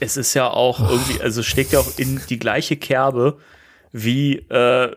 es 0.00 0.16
ist 0.16 0.34
ja 0.34 0.48
auch 0.48 0.80
irgendwie, 0.80 1.20
also 1.20 1.42
steckt 1.42 1.72
ja 1.72 1.80
auch 1.80 1.98
in 1.98 2.20
die 2.28 2.38
gleiche 2.38 2.76
Kerbe 2.76 3.38
wie 3.92 4.36
äh, 4.36 4.94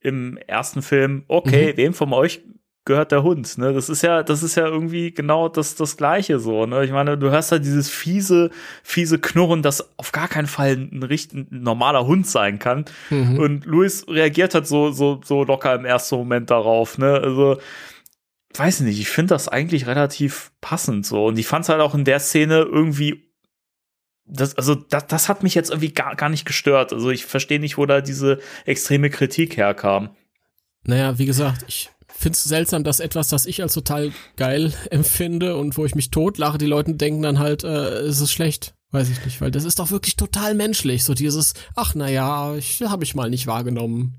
im 0.00 0.36
ersten 0.36 0.82
Film, 0.82 1.24
okay, 1.28 1.76
wem 1.76 1.94
von 1.94 2.12
euch 2.12 2.40
gehört 2.88 3.12
der 3.12 3.22
Hund, 3.22 3.58
ne? 3.58 3.72
Das 3.72 3.88
ist 3.88 4.02
ja, 4.02 4.24
das 4.24 4.42
ist 4.42 4.56
ja 4.56 4.66
irgendwie 4.66 5.12
genau 5.12 5.48
das, 5.48 5.76
das 5.76 5.96
Gleiche 5.96 6.40
so, 6.40 6.66
ne? 6.66 6.84
Ich 6.84 6.90
meine, 6.90 7.16
du 7.16 7.30
hörst 7.30 7.52
halt 7.52 7.64
dieses 7.64 7.88
fiese, 7.88 8.50
fiese 8.82 9.20
Knurren, 9.20 9.62
das 9.62 9.96
auf 9.98 10.10
gar 10.10 10.26
keinen 10.26 10.48
Fall 10.48 10.72
ein, 10.72 11.02
richtig, 11.02 11.52
ein 11.52 11.62
normaler 11.62 12.06
Hund 12.06 12.26
sein 12.26 12.58
kann. 12.58 12.86
Und 13.10 13.66
Louis 13.66 14.06
reagiert 14.08 14.54
halt 14.54 14.66
so, 14.66 14.90
so, 14.90 15.20
so 15.22 15.44
locker 15.44 15.74
im 15.74 15.84
ersten 15.84 16.16
Moment 16.16 16.50
darauf, 16.50 16.98
ne? 16.98 17.20
Also, 17.22 17.60
weiß 18.54 18.80
nicht, 18.80 18.98
ich 18.98 19.08
finde 19.08 19.34
das 19.34 19.48
eigentlich 19.48 19.86
relativ 19.86 20.50
passend 20.60 21.06
so. 21.06 21.26
Und 21.26 21.38
ich 21.38 21.46
fand 21.46 21.64
es 21.64 21.68
halt 21.68 21.80
auch 21.80 21.94
in 21.94 22.04
der 22.04 22.18
Szene 22.18 22.62
irgendwie 22.62 23.28
das, 24.30 24.56
also 24.56 24.74
das, 24.74 25.06
das 25.06 25.28
hat 25.28 25.42
mich 25.42 25.54
jetzt 25.54 25.70
irgendwie 25.70 25.92
gar, 25.92 26.16
gar 26.16 26.28
nicht 26.28 26.44
gestört. 26.44 26.92
Also 26.92 27.10
ich 27.10 27.24
verstehe 27.24 27.60
nicht, 27.60 27.78
wo 27.78 27.86
da 27.86 28.00
diese 28.00 28.40
extreme 28.66 29.08
Kritik 29.08 29.56
herkam. 29.56 30.10
Naja, 30.84 31.18
wie 31.18 31.26
gesagt, 31.26 31.64
ich 31.66 31.90
finde 32.20 32.36
es 32.36 32.44
seltsam, 32.44 32.84
dass 32.84 33.00
etwas, 33.00 33.28
das 33.28 33.46
ich 33.46 33.62
als 33.62 33.74
total 33.74 34.12
geil 34.36 34.72
empfinde 34.90 35.56
und 35.56 35.76
wo 35.76 35.84
ich 35.84 35.94
mich 35.94 36.10
totlache, 36.10 36.58
die 36.58 36.66
Leute 36.66 36.94
denken 36.94 37.22
dann 37.22 37.38
halt, 37.38 37.64
äh, 37.64 37.98
es 38.00 38.20
ist 38.20 38.32
schlecht. 38.32 38.74
Weiß 38.90 39.10
ich 39.10 39.22
nicht, 39.24 39.40
weil 39.42 39.50
das 39.50 39.64
ist 39.64 39.78
doch 39.78 39.90
wirklich 39.90 40.16
total 40.16 40.54
menschlich. 40.54 41.04
So 41.04 41.12
dieses, 41.12 41.52
ach 41.76 41.94
naja, 41.94 42.54
ich 42.56 42.80
habe 42.82 43.04
ich 43.04 43.14
mal 43.14 43.28
nicht 43.28 43.46
wahrgenommen. 43.46 44.16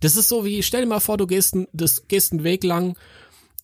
Das 0.00 0.16
ist 0.16 0.28
so 0.30 0.46
wie, 0.46 0.62
stell 0.62 0.80
dir 0.82 0.86
mal 0.88 1.00
vor, 1.00 1.18
du 1.18 1.26
gehst, 1.26 1.54
das, 1.74 2.08
gehst 2.08 2.32
einen 2.32 2.42
Weg 2.42 2.64
lang 2.64 2.96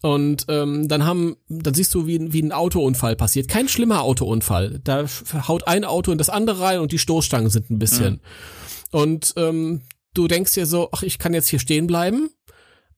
und 0.02 0.44
ähm, 0.48 0.88
dann 0.88 1.06
haben, 1.06 1.36
dann 1.48 1.72
siehst 1.72 1.94
du, 1.94 2.06
wie, 2.06 2.18
ein- 2.18 2.34
wie 2.34 2.42
ein 2.42 2.52
Autounfall 2.52 3.16
passiert. 3.16 3.48
Kein 3.48 3.66
schlimmer 3.70 4.02
Autounfall. 4.02 4.78
Da 4.84 5.06
haut 5.48 5.66
ein 5.66 5.86
Auto 5.86 6.12
in 6.12 6.18
das 6.18 6.28
andere 6.28 6.60
rein 6.60 6.80
und 6.80 6.92
die 6.92 6.98
Stoßstangen 6.98 7.48
sind 7.48 7.70
ein 7.70 7.78
bisschen. 7.78 8.20
Und 8.90 9.32
ähm, 9.38 9.80
du 10.12 10.28
denkst 10.28 10.52
dir 10.52 10.66
so, 10.66 10.90
ach, 10.92 11.02
ich 11.02 11.18
kann 11.18 11.32
jetzt 11.32 11.48
hier 11.48 11.58
stehen 11.60 11.86
bleiben. 11.86 12.28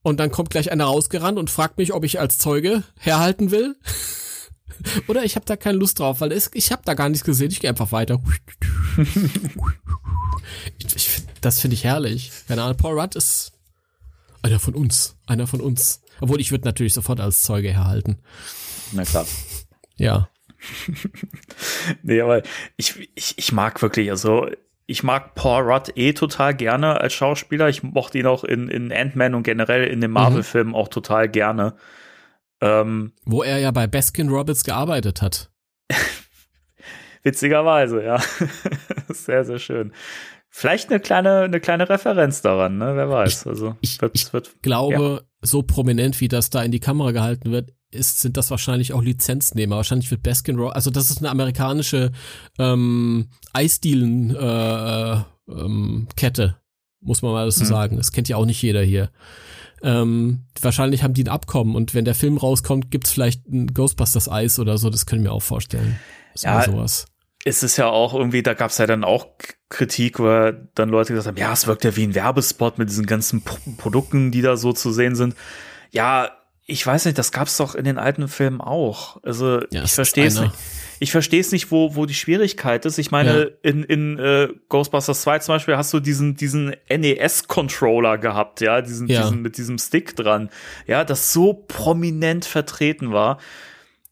Und 0.02 0.20
dann 0.20 0.30
kommt 0.30 0.50
gleich 0.50 0.70
einer 0.70 0.84
rausgerannt 0.84 1.38
und 1.38 1.50
fragt 1.50 1.78
mich, 1.78 1.92
ob 1.92 2.04
ich 2.04 2.20
als 2.20 2.38
Zeuge 2.38 2.84
herhalten 2.98 3.50
will. 3.50 3.76
Oder 5.08 5.24
ich 5.24 5.34
habe 5.34 5.44
da 5.44 5.56
keine 5.56 5.78
Lust 5.78 5.98
drauf, 5.98 6.20
weil 6.20 6.32
es, 6.32 6.50
ich 6.54 6.70
habe 6.70 6.82
da 6.84 6.94
gar 6.94 7.08
nichts 7.08 7.24
gesehen. 7.24 7.50
Ich 7.50 7.60
gehe 7.60 7.70
einfach 7.70 7.90
weiter. 7.90 8.22
ich, 10.78 10.96
ich, 10.96 11.22
das 11.40 11.60
finde 11.60 11.74
ich 11.74 11.84
herrlich. 11.84 12.30
Keine 12.46 12.62
Ahnung, 12.62 12.76
Paul 12.76 12.98
Rudd 13.00 13.16
ist 13.16 13.52
einer 14.42 14.58
von 14.60 14.74
uns. 14.74 15.16
Einer 15.26 15.46
von 15.46 15.60
uns. 15.60 16.00
Obwohl 16.20 16.40
ich 16.40 16.50
würde 16.50 16.64
natürlich 16.64 16.94
sofort 16.94 17.20
als 17.20 17.42
Zeuge 17.42 17.72
herhalten. 17.72 18.18
Na 18.92 19.04
klar. 19.04 19.26
Ja. 19.96 20.28
nee, 22.02 22.20
aber 22.20 22.42
ich, 22.76 23.10
ich, 23.14 23.36
ich 23.36 23.52
mag 23.52 23.80
wirklich, 23.82 24.10
also 24.10 24.48
ich 24.90 25.02
mag 25.02 25.34
Paul 25.34 25.70
Rudd 25.70 25.92
eh 25.96 26.14
total 26.14 26.54
gerne 26.54 26.98
als 26.98 27.12
Schauspieler. 27.12 27.68
Ich 27.68 27.82
mochte 27.82 28.18
ihn 28.18 28.26
auch 28.26 28.42
in, 28.42 28.68
in 28.68 28.90
Ant-Man 28.90 29.34
und 29.34 29.42
generell 29.42 29.86
in 29.86 30.00
den 30.00 30.10
Marvel-Filmen 30.10 30.70
mhm. 30.70 30.74
auch 30.74 30.88
total 30.88 31.28
gerne. 31.28 31.76
Ähm, 32.62 33.12
Wo 33.26 33.42
er 33.42 33.58
ja 33.58 33.70
bei 33.70 33.86
Baskin 33.86 34.30
Roberts 34.30 34.64
gearbeitet 34.64 35.20
hat. 35.20 35.50
Witzigerweise, 37.22 38.02
ja. 38.02 38.18
sehr, 39.08 39.44
sehr 39.44 39.58
schön. 39.58 39.92
Vielleicht 40.50 40.88
eine 40.88 41.00
kleine, 41.00 41.42
eine 41.42 41.60
kleine 41.60 41.88
Referenz 41.88 42.42
daran, 42.42 42.78
ne? 42.78 42.96
Wer 42.96 43.10
weiß. 43.10 43.46
Also 43.46 43.76
ich, 43.80 44.00
wird, 44.00 44.12
ich 44.14 44.32
wird, 44.32 44.62
glaube, 44.62 44.94
ja. 44.94 45.20
so 45.42 45.62
prominent, 45.62 46.20
wie 46.20 46.28
das 46.28 46.50
da 46.50 46.62
in 46.62 46.72
die 46.72 46.80
Kamera 46.80 47.12
gehalten 47.12 47.52
wird, 47.52 47.72
ist, 47.90 48.20
sind 48.20 48.36
das 48.36 48.50
wahrscheinlich 48.50 48.92
auch 48.92 49.02
Lizenznehmer. 49.02 49.76
Wahrscheinlich 49.76 50.10
wird 50.10 50.22
Baskin 50.22 50.56
Robbins, 50.56 50.74
also 50.74 50.90
das 50.90 51.10
ist 51.10 51.18
eine 51.18 51.30
amerikanische 51.30 52.12
ähm, 52.58 53.28
Eisdielen 53.52 54.34
äh, 54.34 55.12
ähm, 55.48 56.08
Kette, 56.16 56.56
muss 57.00 57.22
man 57.22 57.32
mal 57.32 57.50
so 57.50 57.64
mhm. 57.64 57.68
sagen. 57.68 57.96
Das 57.96 58.12
kennt 58.12 58.28
ja 58.28 58.36
auch 58.36 58.46
nicht 58.46 58.62
jeder 58.62 58.82
hier. 58.82 59.10
Ähm, 59.82 60.44
wahrscheinlich 60.60 61.02
haben 61.02 61.14
die 61.14 61.24
ein 61.24 61.28
Abkommen 61.28 61.76
und 61.76 61.94
wenn 61.94 62.04
der 62.04 62.16
Film 62.16 62.36
rauskommt, 62.36 62.90
gibt's 62.90 63.12
vielleicht 63.12 63.46
ein 63.46 63.72
Ghostbusters 63.72 64.28
Eis 64.28 64.58
oder 64.58 64.76
so, 64.76 64.90
das 64.90 65.06
können 65.06 65.22
wir 65.22 65.32
auch 65.32 65.42
vorstellen. 65.42 65.98
So 66.34 66.48
ja, 66.48 66.62
sowas. 66.62 67.06
Ist 67.44 67.62
es 67.62 67.76
ja 67.76 67.86
auch 67.88 68.14
irgendwie, 68.14 68.42
da 68.42 68.54
gab's 68.54 68.78
ja 68.78 68.86
dann 68.86 69.04
auch 69.04 69.28
Kritik, 69.68 70.18
wo 70.18 70.52
dann 70.74 70.88
Leute 70.88 71.12
gesagt 71.12 71.28
haben, 71.28 71.36
ja, 71.36 71.52
es 71.52 71.66
wirkt 71.66 71.84
ja 71.84 71.94
wie 71.96 72.04
ein 72.04 72.14
Werbespot 72.14 72.78
mit 72.78 72.88
diesen 72.88 73.06
ganzen 73.06 73.42
P 73.42 73.54
Produkten, 73.76 74.30
die 74.30 74.42
da 74.42 74.56
so 74.56 74.72
zu 74.72 74.92
sehen 74.92 75.14
sind. 75.14 75.34
Ja, 75.90 76.30
ich 76.66 76.86
weiß 76.86 77.06
nicht, 77.06 77.16
das 77.16 77.32
gab's 77.32 77.56
doch 77.56 77.74
in 77.74 77.84
den 77.84 77.98
alten 77.98 78.28
Filmen 78.28 78.60
auch. 78.60 79.22
Also 79.22 79.60
ja, 79.70 79.84
ich 79.84 79.92
verstehe 79.92 80.26
es 80.26 80.38
nicht. 80.38 80.52
Ich 81.00 81.12
verstehe 81.12 81.40
es 81.40 81.52
nicht, 81.52 81.70
wo, 81.70 81.94
wo 81.94 82.06
die 82.06 82.14
Schwierigkeit 82.14 82.84
ist. 82.84 82.98
Ich 82.98 83.10
meine, 83.10 83.40
ja. 83.40 83.46
in, 83.62 83.84
in 83.84 84.18
äh, 84.18 84.48
Ghostbusters 84.68 85.22
2 85.22 85.38
zum 85.38 85.54
Beispiel 85.54 85.76
hast 85.76 85.94
du 85.94 86.00
diesen, 86.00 86.34
diesen 86.34 86.74
NES-Controller 86.90 88.18
gehabt, 88.18 88.60
ja, 88.60 88.82
diesen, 88.82 89.06
ja. 89.06 89.22
diesen 89.22 89.40
mit 89.40 89.58
diesem 89.58 89.78
Stick 89.78 90.16
dran, 90.16 90.50
ja, 90.86 91.04
das 91.04 91.32
so 91.32 91.54
prominent 91.54 92.44
vertreten 92.44 93.12
war 93.12 93.38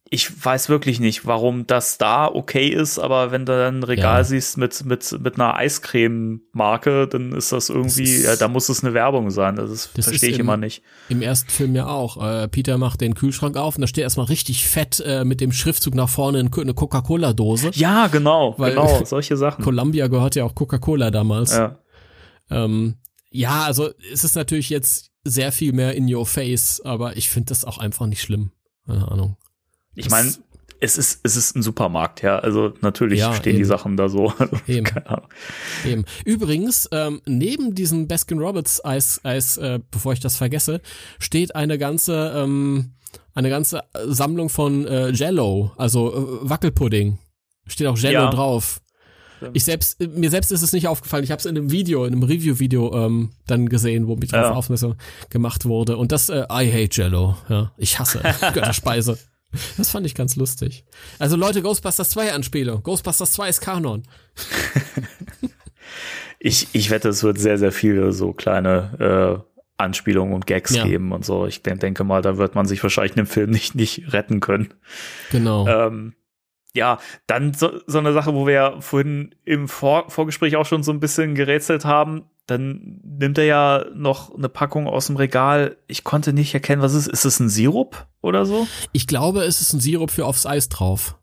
ich 0.09 0.45
weiß 0.45 0.69
wirklich 0.69 1.01
nicht, 1.01 1.27
warum 1.27 1.67
das 1.67 1.99
da 1.99 2.27
okay 2.27 2.69
ist, 2.69 2.99
aber 2.99 3.33
wenn 3.33 3.45
du 3.45 3.53
dann 3.53 3.81
ein 3.81 3.83
Regal 3.83 4.19
ja. 4.19 4.25
siehst 4.25 4.57
mit, 4.57 4.85
mit, 4.85 5.19
mit 5.21 5.35
einer 5.35 5.57
Eiscreme-Marke, 5.57 7.09
dann 7.09 7.33
ist 7.33 7.51
das 7.51 7.71
irgendwie, 7.71 8.05
das 8.05 8.11
ist, 8.11 8.25
ja, 8.25 8.37
da 8.37 8.47
muss 8.47 8.69
es 8.69 8.85
eine 8.85 8.95
Werbung 8.95 9.31
sein. 9.31 9.57
Das, 9.57 9.91
das 9.95 10.07
verstehe 10.07 10.31
ich 10.31 10.37
im, 10.37 10.43
immer 10.43 10.57
nicht. 10.57 10.83
Im 11.09 11.23
ersten 11.23 11.51
Film 11.51 11.75
ja 11.75 11.89
auch. 11.89 12.25
Äh, 12.25 12.47
Peter 12.47 12.79
macht 12.79 13.01
den 13.01 13.15
Kühlschrank 13.15 13.57
auf 13.57 13.77
und 13.77 13.81
da 13.81 13.89
steht 13.89 14.05
erstmal 14.05 14.27
richtig 14.27 14.69
fett 14.69 15.03
äh, 15.05 15.25
mit 15.25 15.41
dem 15.41 15.51
Schriftzug 15.51 15.95
nach 15.95 16.09
vorne 16.09 16.39
eine 16.39 16.75
Coca-Cola-Dose. 16.75 17.71
Ja, 17.75 18.07
genau, 18.07 18.55
Weil, 18.59 18.75
genau, 18.75 19.01
solche 19.05 19.37
Sachen. 19.37 19.65
Columbia 19.65 20.07
gehört 20.07 20.37
ja 20.37 20.45
auch 20.45 20.55
Coca-Cola 20.55 21.11
damals. 21.11 21.53
Ja. 21.53 21.79
Ähm, 22.49 22.95
ja, 23.31 23.65
also 23.65 23.91
es 24.13 24.23
ist 24.23 24.37
natürlich 24.37 24.71
jetzt 24.71 25.11
sehr 25.25 25.51
viel 25.51 25.73
mehr 25.73 25.95
in 25.97 26.13
your 26.13 26.27
face, 26.27 26.81
aber 26.85 27.17
ich 27.17 27.29
finde 27.29 27.49
das 27.49 27.65
auch 27.65 27.79
einfach 27.79 28.07
nicht 28.07 28.23
schlimm. 28.23 28.53
Keine 28.87 29.11
Ahnung. 29.11 29.37
Ich 29.97 30.11
meine, 30.11 30.33
es 30.81 30.99
ist, 30.99 31.21
es 31.23 31.37
ist 31.37 31.57
ein 31.57 31.63
Supermarkt, 31.63 32.23
ja. 32.23 32.39
Also 32.39 32.75
natürlich 32.81 33.21
ja, 33.21 33.33
stehen 33.35 33.55
eben. 33.55 33.59
die 33.59 33.65
Sachen 33.65 33.97
da 33.97 34.09
so. 34.09 34.33
eben. 34.67 34.87
eben. 35.85 36.05
Übrigens, 36.25 36.89
ähm, 36.93 37.23
neben 37.27 37.75
diesem 37.75 38.09
Baskin 38.09 38.39
Roberts 38.39 38.85
Eis, 38.85 39.21
Eis 39.25 39.57
äh, 39.57 39.81
bevor 39.91 40.13
ich 40.13 40.21
das 40.21 40.37
vergesse, 40.37 40.81
steht 41.19 41.55
eine 41.57 41.79
ganze, 41.79 42.33
ähm, 42.37 42.93
eine 43.35 43.49
ganze 43.49 43.85
Sammlung 44.07 44.49
von 44.49 44.87
äh, 44.87 45.11
Jello, 45.11 45.73
also 45.77 46.41
äh, 46.43 46.49
Wackelpudding. 46.51 47.19
Steht 47.67 47.87
auch 47.87 47.99
Jello 47.99 48.25
ja. 48.25 48.31
drauf. 48.31 48.81
Ich 49.53 49.65
selbst, 49.65 50.01
mir 50.01 50.31
selbst 50.31 50.51
ist 50.51 50.63
es 50.63 50.73
nicht 50.73 50.89
aufgefallen. 50.89 51.23
Ich 51.23 51.31
habe 51.31 51.41
es 51.41 51.47
in 51.47 51.57
einem 51.57 51.71
Video, 51.71 52.07
in 52.07 52.15
einem 52.15 52.23
Review-Video 52.23 52.95
ähm, 52.95 53.33
dann 53.47 53.69
gesehen, 53.69 54.07
wo 54.07 54.17
mich 54.17 54.31
ja. 54.31 54.41
darauf 54.41 54.57
aufmerksam 54.57 54.95
gemacht 55.29 55.67
wurde. 55.67 55.99
Und 55.99 56.11
das, 56.11 56.31
äh, 56.31 56.47
I 56.51 56.73
hate 56.73 56.89
Jello. 56.93 57.37
Ja, 57.49 57.73
ich 57.77 57.99
hasse 57.99 58.21
Götterspeise. 58.55 59.19
Das 59.77 59.91
fand 59.91 60.07
ich 60.07 60.15
ganz 60.15 60.37
lustig. 60.37 60.85
Also 61.19 61.37
Leute, 61.37 61.63
Ghostbusters 61.63 62.11
2 62.11 62.33
Anspielung. 62.33 62.83
Ghostbusters 62.83 63.33
2 63.33 63.49
ist 63.49 63.61
Kanon. 63.61 64.03
ich, 66.39 66.69
ich 66.73 66.91
wette, 66.91 67.09
es 67.09 67.23
wird 67.23 67.39
sehr, 67.39 67.59
sehr 67.59 67.73
viele 67.73 68.13
so 68.13 68.33
kleine 68.33 69.45
äh, 69.45 69.57
Anspielungen 69.79 70.35
und 70.35 70.47
Gags 70.47 70.75
ja. 70.75 70.85
geben 70.85 71.13
und 71.13 71.25
so. 71.25 71.47
Ich 71.47 71.63
denke 71.63 72.05
mal, 72.05 72.23
da 72.23 72.39
wird 72.39 72.55
man 72.55 72.67
sich 72.67 72.83
wahrscheinlich 72.83 73.13
in 73.13 73.25
dem 73.25 73.27
Film 73.27 73.51
nicht, 73.51 73.75
nicht 73.75 74.13
retten 74.13 74.41
können. 74.41 74.73
Genau. 75.31 75.67
Ähm, 75.67 76.15
ja, 76.73 76.99
dann 77.27 77.55
so, 77.55 77.81
so 77.87 77.99
eine 77.99 78.13
Sache, 78.13 78.35
wo 78.35 78.47
wir 78.47 78.55
ja 78.55 78.81
vorhin 78.81 79.35
im 79.45 79.69
Vor 79.69 80.11
Vorgespräch 80.11 80.57
auch 80.57 80.67
schon 80.67 80.83
so 80.83 80.93
ein 80.93 81.01
bisschen 81.01 81.35
gerätselt 81.35 81.85
haben. 81.85 82.25
Dann 82.47 83.01
nimmt 83.03 83.39
er 83.39 83.45
ja 83.45 83.85
noch 83.95 84.35
eine 84.35 84.49
Packung 84.49 84.87
aus 84.87 85.07
dem 85.07 85.17
Regal. 85.17 85.77
Ich 85.89 86.05
konnte 86.05 86.33
nicht 86.33 86.55
erkennen, 86.55 86.83
was 86.83 86.95
es 86.95 87.07
ist. 87.07 87.15
Ist 87.15 87.25
es 87.25 87.41
ein 87.41 87.49
Sirup 87.49 88.07
oder 88.23 88.47
so? 88.47 88.69
Ich 88.93 89.07
glaube, 89.07 89.43
es 89.43 89.61
ist 89.61 89.73
ein 89.73 89.81
Sirup 89.81 90.11
für 90.11 90.27
aufs 90.27 90.47
Eis 90.47 90.69
drauf. 90.69 91.19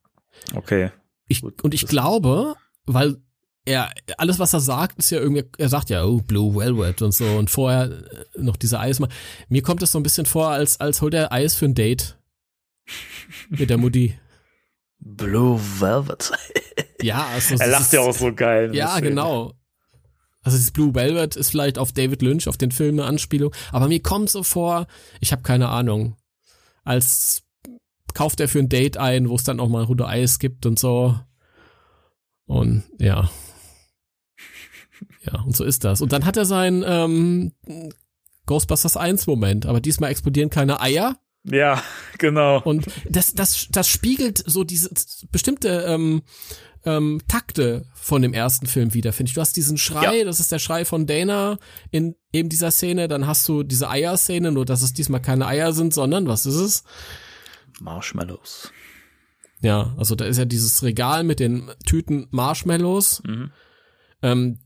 Okay. 0.53 0.91
Ich, 1.27 1.43
und 1.43 1.73
ich 1.73 1.87
glaube, 1.87 2.55
weil 2.85 3.17
er, 3.65 3.89
alles 4.17 4.39
was 4.39 4.53
er 4.53 4.59
sagt, 4.59 4.99
ist 4.99 5.09
ja 5.09 5.19
irgendwie, 5.19 5.45
er 5.57 5.69
sagt 5.69 5.89
ja, 5.89 6.03
oh, 6.03 6.19
Blue 6.19 6.55
Velvet 6.55 7.01
und 7.01 7.13
so 7.13 7.25
und 7.25 7.49
vorher 7.49 7.85
äh, 7.85 8.25
noch 8.37 8.57
diese 8.57 8.79
Eis. 8.79 9.01
Mir 9.47 9.61
kommt 9.61 9.81
das 9.81 9.93
so 9.93 9.99
ein 9.99 10.03
bisschen 10.03 10.25
vor, 10.25 10.49
als, 10.49 10.79
als 10.79 11.01
holt 11.01 11.13
er 11.13 11.31
Eis 11.31 11.55
für 11.55 11.65
ein 11.65 11.75
Date. 11.75 12.17
Mit 13.49 13.69
der 13.69 13.77
Mutti. 13.77 14.19
Blue 14.99 15.59
Velvet. 15.79 16.31
ja, 17.01 17.25
also 17.33 17.55
er 17.55 17.67
lacht 17.67 17.93
ja 17.93 18.01
auch 18.01 18.13
so 18.13 18.33
geil. 18.33 18.75
Ja, 18.75 18.99
genau. 18.99 19.53
Also 20.43 20.57
das 20.57 20.71
Blue 20.71 20.93
Velvet 20.93 21.35
ist 21.35 21.49
vielleicht 21.49 21.77
auf 21.77 21.91
David 21.91 22.21
Lynch, 22.21 22.47
auf 22.47 22.57
den 22.57 22.71
Film 22.71 22.99
eine 22.99 23.07
Anspielung, 23.07 23.53
aber 23.71 23.87
mir 23.87 24.01
kommt 24.01 24.29
so 24.29 24.43
vor, 24.43 24.87
ich 25.19 25.31
habe 25.31 25.41
keine 25.41 25.69
Ahnung, 25.69 26.15
als 26.83 27.43
kauft 28.13 28.39
er 28.39 28.47
für 28.47 28.59
ein 28.59 28.69
Date 28.69 28.97
ein, 28.97 29.29
wo 29.29 29.35
es 29.35 29.43
dann 29.43 29.59
auch 29.59 29.69
mal 29.69 29.83
Runde 29.83 30.07
Eis 30.07 30.37
gibt 30.37 30.65
und 30.65 30.77
so. 30.77 31.17
Und 32.45 32.83
ja. 32.99 33.29
Ja, 35.25 35.41
und 35.41 35.55
so 35.55 35.63
ist 35.63 35.83
das. 35.83 36.01
Und 36.01 36.11
dann 36.11 36.25
hat 36.25 36.37
er 36.37 36.45
seinen 36.45 36.83
ähm, 36.85 37.53
Ghostbusters 38.45 38.97
1 38.97 39.25
Moment, 39.25 39.65
aber 39.65 39.81
diesmal 39.81 40.11
explodieren 40.11 40.49
keine 40.49 40.81
Eier, 40.81 41.17
ja, 41.43 41.83
genau. 42.17 42.61
Und 42.61 42.85
das, 43.09 43.33
das, 43.33 43.67
das 43.69 43.87
spiegelt 43.87 44.43
so 44.45 44.63
diese 44.63 44.89
bestimmte 45.31 45.85
ähm, 45.87 46.23
ähm, 46.85 47.21
Takte 47.27 47.85
von 47.93 48.21
dem 48.21 48.33
ersten 48.33 48.67
Film 48.67 48.93
wieder, 48.93 49.13
finde 49.13 49.29
ich. 49.29 49.35
Du 49.35 49.41
hast 49.41 49.55
diesen 49.55 49.77
Schrei, 49.77 50.19
ja. 50.19 50.25
das 50.25 50.39
ist 50.39 50.51
der 50.51 50.59
Schrei 50.59 50.85
von 50.85 51.05
Dana 51.05 51.57
in 51.91 52.15
eben 52.31 52.49
dieser 52.49 52.71
Szene, 52.71 53.07
dann 53.07 53.27
hast 53.27 53.47
du 53.47 53.63
diese 53.63 53.89
Eier-Szene, 53.89 54.51
nur 54.51 54.65
dass 54.65 54.81
es 54.81 54.93
diesmal 54.93 55.21
keine 55.21 55.47
Eier 55.47 55.73
sind, 55.73 55.93
sondern 55.93 56.27
was 56.27 56.45
ist 56.45 56.55
es? 56.55 56.83
Marshmallows. 57.79 58.71
Ja, 59.61 59.93
also 59.97 60.15
da 60.15 60.25
ist 60.25 60.37
ja 60.37 60.45
dieses 60.45 60.83
Regal 60.83 61.23
mit 61.23 61.39
den 61.39 61.71
Tüten 61.85 62.27
Marshmallows, 62.31 63.23
mhm. 63.25 63.51
ähm, 64.21 64.59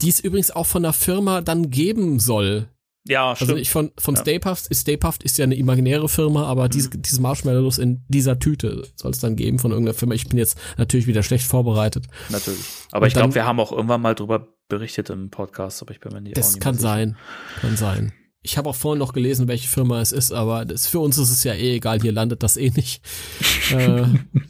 die 0.00 0.08
es 0.08 0.20
übrigens 0.20 0.50
auch 0.50 0.66
von 0.66 0.84
der 0.84 0.92
Firma 0.92 1.40
dann 1.40 1.70
geben 1.70 2.20
soll, 2.20 2.68
ja, 3.06 3.30
also 3.30 3.36
stimmt. 3.36 3.50
Also 3.50 3.60
ich 3.60 3.70
von, 3.70 3.92
von 3.98 4.14
ja. 4.14 4.20
Stay 4.22 4.38
Puft, 4.38 4.74
Stay 4.74 4.96
Puft 4.96 5.22
ist 5.22 5.36
ja 5.36 5.44
eine 5.44 5.56
imaginäre 5.56 6.08
Firma, 6.08 6.46
aber 6.46 6.64
mhm. 6.64 6.70
diese, 6.70 6.90
diese 6.90 7.20
Marshmallows 7.20 7.78
in 7.78 8.04
dieser 8.08 8.38
Tüte 8.38 8.88
soll 8.96 9.10
es 9.10 9.18
dann 9.18 9.36
geben 9.36 9.58
von 9.58 9.72
irgendeiner 9.72 9.96
Firma. 9.96 10.14
Ich 10.14 10.28
bin 10.28 10.38
jetzt 10.38 10.58
natürlich 10.78 11.06
wieder 11.06 11.22
schlecht 11.22 11.46
vorbereitet. 11.46 12.06
Natürlich. 12.30 12.64
Aber 12.92 13.02
Und 13.02 13.08
ich 13.08 13.14
glaube, 13.14 13.34
wir 13.34 13.44
haben 13.44 13.60
auch 13.60 13.72
irgendwann 13.72 14.00
mal 14.00 14.14
drüber 14.14 14.48
berichtet 14.68 15.10
im 15.10 15.30
Podcast, 15.30 15.82
aber 15.82 15.92
ich 15.92 16.00
bin 16.00 16.12
mir 16.12 16.22
nicht 16.22 16.36
Das 16.36 16.58
kann 16.58 16.76
sein. 16.76 17.16
Kann 17.60 17.76
sein. 17.76 18.14
Ich 18.40 18.58
habe 18.58 18.68
auch 18.68 18.74
vorhin 18.74 18.98
noch 18.98 19.12
gelesen, 19.12 19.48
welche 19.48 19.68
Firma 19.68 20.00
es 20.00 20.12
ist, 20.12 20.32
aber 20.32 20.64
das, 20.64 20.86
für 20.86 21.00
uns 21.00 21.16
ist 21.16 21.30
es 21.30 21.44
ja 21.44 21.54
eh 21.54 21.76
egal, 21.76 22.00
hier 22.00 22.12
landet 22.12 22.42
das 22.42 22.56
eh 22.56 22.70
nicht. 22.70 23.02
äh, 23.70 24.04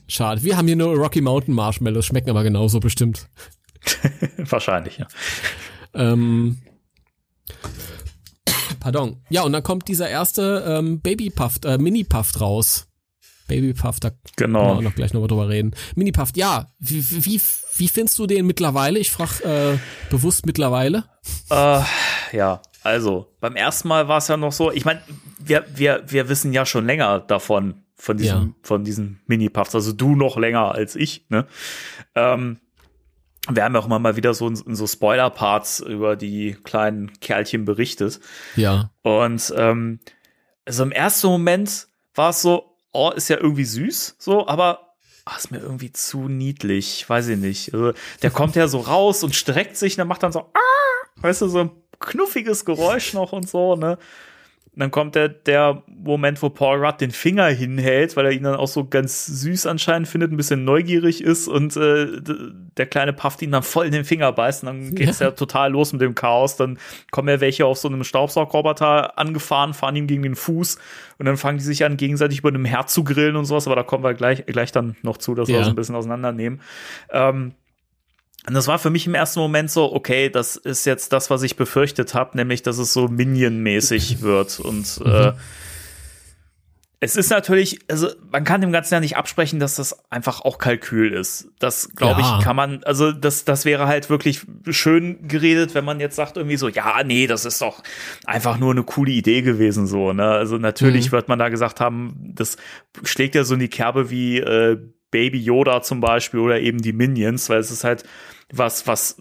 schade. 0.09 0.43
Wir 0.43 0.57
haben 0.57 0.67
hier 0.67 0.77
nur 0.77 0.95
Rocky 0.95 1.21
Mountain 1.21 1.55
Marshmallows, 1.55 2.07
schmecken 2.07 2.31
aber 2.31 2.43
genauso 2.45 2.81
bestimmt. 2.81 3.29
Wahrscheinlich, 4.39 4.99
ja. 4.99 5.07
Ähm, 5.95 6.59
Pardon. 8.85 9.17
Ja, 9.31 9.45
und 9.45 9.55
dann 9.55 9.63
kommt 9.63 9.89
dieser 9.89 10.11
erste 10.11 10.63
ähm, 10.69 11.01
Baby 11.01 11.31
Puff, 11.31 11.55
äh, 11.65 11.79
Mini 11.79 12.05
Puff 12.05 12.39
raus. 12.39 12.87
Baby 13.49 13.73
Puff, 13.73 13.99
da 13.99 14.11
genau. 14.37 14.37
können 14.37 14.53
wir 14.53 14.77
auch 14.77 14.83
noch 14.83 14.95
gleich 14.95 15.15
nochmal 15.15 15.29
drüber 15.29 15.49
reden. 15.49 15.75
Mini 15.95 16.13
Puff, 16.13 16.33
ja. 16.35 16.67
Wie, 16.81 17.03
wie, 17.25 17.41
wie 17.79 17.89
findest 17.89 18.19
du 18.19 18.27
den 18.27 18.47
mittlerweile? 18.47 18.99
Ich 18.99 19.11
frage 19.11 19.43
äh, 19.43 19.79
bewusst 20.11 20.45
mittlerweile. 20.45 21.05
Äh, 21.49 21.81
ja, 22.33 22.61
Also, 22.85 23.35
beim 23.41 23.57
ersten 23.57 23.89
Mal 23.89 24.07
war 24.07 24.19
es 24.19 24.29
ja 24.29 24.37
noch 24.37 24.53
so, 24.53 24.71
ich 24.71 24.85
meine, 24.85 25.01
wir, 25.39 25.65
wir, 25.75 26.05
wir 26.07 26.29
wissen 26.29 26.53
ja 26.53 26.67
schon 26.67 26.85
länger 26.85 27.21
davon, 27.21 27.87
von 27.97 28.19
diesem, 28.19 28.37
ja. 28.37 28.55
von 28.63 28.85
diesen 28.85 29.23
Mini-Puffs, 29.27 29.75
also 29.75 29.93
du 29.93 30.15
noch 30.15 30.37
länger 30.37 30.73
als 30.73 30.95
ich, 30.95 31.25
ne? 31.31 31.47
Ähm, 32.15 32.59
wir 33.51 33.65
haben 33.65 33.75
ja 33.75 33.81
auch 33.81 33.87
immer 33.87 33.99
mal 33.99 34.17
wieder 34.17 34.35
so 34.35 34.51
so 34.55 34.87
Spoiler-Parts 34.87 35.81
über 35.81 36.17
die 36.17 36.57
kleinen 36.65 37.13
Kerlchen 37.21 37.65
berichtet. 37.65 38.21
Ja. 38.57 38.91
Und 39.03 39.53
ähm, 39.57 40.01
also 40.65 40.83
im 40.83 40.93
ersten 40.93 41.27
Moment 41.27 41.89
war 42.15 42.31
es 42.31 42.43
so, 42.43 42.77
oh, 42.93 43.11
ist 43.11 43.29
ja 43.29 43.37
irgendwie 43.37 43.65
süß, 43.65 44.17
so, 44.19 44.47
aber 44.47 44.95
ach, 45.25 45.39
ist 45.39 45.51
mir 45.51 45.59
irgendwie 45.59 45.93
zu 45.93 46.29
niedlich, 46.29 47.09
weiß 47.09 47.29
ich 47.29 47.39
nicht. 47.39 47.75
Also, 47.75 47.93
der 48.23 48.31
kommt 48.31 48.57
ja 48.57 48.69
so 48.69 48.81
raus 48.81 49.23
und 49.23 49.35
streckt 49.35 49.77
sich, 49.77 49.95
und 49.95 49.99
dann 49.99 50.09
macht 50.09 50.23
dann 50.23 50.33
so, 50.33 50.41
ah, 50.41 51.07
weißt 51.17 51.43
du, 51.43 51.49
so 51.49 51.61
ein 51.61 51.71
knuffiges 51.99 52.65
Geräusch 52.65 53.15
noch 53.15 53.33
und 53.33 53.49
so, 53.49 53.77
ne? 53.77 53.99
Dann 54.77 54.91
kommt 54.91 55.15
der, 55.15 55.29
der 55.29 55.83
Moment, 55.87 56.43
wo 56.43 56.51
Paul 56.51 56.85
Rudd 56.85 57.01
den 57.01 57.13
Finger 57.13 57.47
hinhält, 57.47 58.17
weil 58.17 58.27
er 58.27 58.33
ihn 58.33 58.43
dann 58.43 58.57
auch 58.57 58.69
so 58.69 58.85
ganz 58.85 59.27
süß 59.27 59.67
anscheinend 59.67 60.09
findet, 60.09 60.33
ein 60.33 60.37
bisschen 60.37 60.65
neugierig 60.65 61.23
ist 61.23 61.47
und 61.47 61.77
äh, 61.77 62.07
der 62.77 62.87
kleine 62.87 63.13
Pufft 63.13 63.43
ihn 63.43 63.53
dann 63.53 63.63
voll 63.63 63.87
in 63.87 63.93
den 63.93 64.05
Finger 64.05 64.33
beißt 64.33 64.65
und 64.65 64.67
dann 64.67 64.95
geht's 64.95 65.21
ja. 65.21 65.27
ja 65.27 65.31
total 65.33 65.71
los 65.71 65.93
mit 65.93 66.03
dem 66.03 66.15
Chaos. 66.15 66.57
Dann 66.57 66.79
kommen 67.13 67.29
ja 67.29 67.41
welche 67.41 67.67
auf 67.67 67.79
so 67.79 67.89
einem 67.89 68.03
Staubsaugerroboter 68.03 69.17
angefahren, 69.17 69.75
fahren 69.75 69.95
ihm 69.95 70.09
gegen 70.09 70.23
den 70.23 70.35
Fuß 70.35 70.79
und 71.19 71.27
dann 71.27 71.37
fangen 71.37 71.59
die 71.59 71.65
sich 71.65 71.85
an, 71.85 71.97
gegenseitig 71.97 72.41
über 72.41 72.49
einem 72.49 72.65
Herz 72.65 72.93
zu 72.93 73.05
grillen 73.05 73.37
und 73.37 73.45
sowas, 73.45 73.67
aber 73.67 73.77
da 73.77 73.85
kommen 73.85 74.03
wir 74.03 74.15
gleich, 74.15 74.45
gleich 74.47 74.73
dann 74.73 74.97
noch 75.03 75.19
zu, 75.19 75.35
dass 75.35 75.49
ja. 75.49 75.59
wir 75.59 75.65
so 75.65 75.71
ein 75.71 75.77
bisschen 75.77 75.95
auseinandernehmen. 75.95 76.61
Ähm, 77.11 77.55
und 78.47 78.53
das 78.55 78.67
war 78.67 78.79
für 78.79 78.91
mich 78.91 79.07
im 79.07 79.15
ersten 79.15 79.41
Moment 79.41 79.71
so, 79.71 79.93
okay, 79.93 80.29
das 80.29 80.57
ist 80.57 80.85
jetzt 80.85 81.13
das, 81.13 81.31
was 81.31 81.43
ich 81.43 81.57
befürchtet 81.57 82.15
habe, 82.15 82.37
nämlich, 82.37 82.63
dass 82.63 82.77
es 82.79 82.93
so 82.93 83.09
Minion-mäßig 83.09 84.21
wird. 84.21 84.61
Und 84.61 85.01
mhm. 85.01 85.07
äh, 85.07 85.33
es 87.01 87.17
ist 87.17 87.31
natürlich, 87.31 87.79
also 87.89 88.09
man 88.31 88.45
kann 88.45 88.61
dem 88.61 88.73
Ganzen 88.73 88.95
ja 88.95 89.01
nicht 89.01 89.17
absprechen, 89.17 89.61
dass 89.61 89.77
das 89.77 90.11
einfach 90.11 90.43
auch 90.43 90.59
Kalkül 90.59 91.13
ist. 91.13 91.49
Das, 91.59 91.95
glaube 91.95 92.21
ja. 92.21 92.39
ich, 92.39 92.45
kann 92.45 92.55
man, 92.55 92.85
also 92.85 93.13
das, 93.13 93.47
das 93.47 93.65
wäre 93.65 93.87
halt 93.87 94.11
wirklich 94.11 94.43
schön 94.71 95.27
geredet, 95.27 95.75
wenn 95.75 95.85
man 95.85 95.99
jetzt 96.01 96.17
sagt 96.17 96.37
irgendwie 96.37 96.57
so, 96.57 96.69
ja, 96.69 97.03
nee, 97.03 97.27
das 97.27 97.47
ist 97.47 97.63
doch 97.63 97.83
einfach 98.27 98.59
nur 98.59 98.73
eine 98.73 98.83
coole 98.83 99.13
Idee 99.13 99.41
gewesen, 99.41 99.87
so, 99.87 100.13
ne? 100.13 100.25
Also 100.25 100.59
natürlich 100.59 101.09
mhm. 101.09 101.13
wird 101.13 101.29
man 101.29 101.39
da 101.39 101.49
gesagt 101.49 101.81
haben, 101.81 102.33
das 102.35 102.57
schlägt 103.05 103.35
ja 103.35 103.45
so 103.45 103.55
in 103.55 103.61
die 103.61 103.69
Kerbe 103.69 104.11
wie 104.11 104.39
äh, 104.39 104.79
Baby 105.11 105.39
Yoda 105.39 105.81
zum 105.81 106.01
Beispiel 106.01 106.41
oder 106.41 106.59
eben 106.61 106.83
die 106.83 106.93
Minions, 106.93 107.49
weil 107.49 107.59
es 107.59 107.71
ist 107.71 107.85
halt 107.85 108.05
was, 108.59 108.87
was 108.87 109.17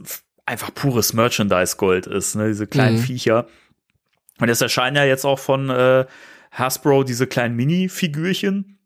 einfach 0.46 0.74
pures 0.74 1.14
Merchandise-Gold 1.14 2.08
ist, 2.08 2.36
ne? 2.36 2.48
diese 2.48 2.68
kleinen 2.68 2.98
mhm. 2.98 3.02
Viecher. 3.02 3.48
Und 4.40 4.50
es 4.50 4.62
erscheinen 4.62 4.96
ja 4.96 5.06
jetzt 5.06 5.26
auch 5.26 5.40
von 5.40 5.70
äh, 5.70 6.06
Hasbro 6.52 7.04
diese 7.04 7.28
kleinen 7.28 7.56
Mini-Figürchen. 7.56 8.80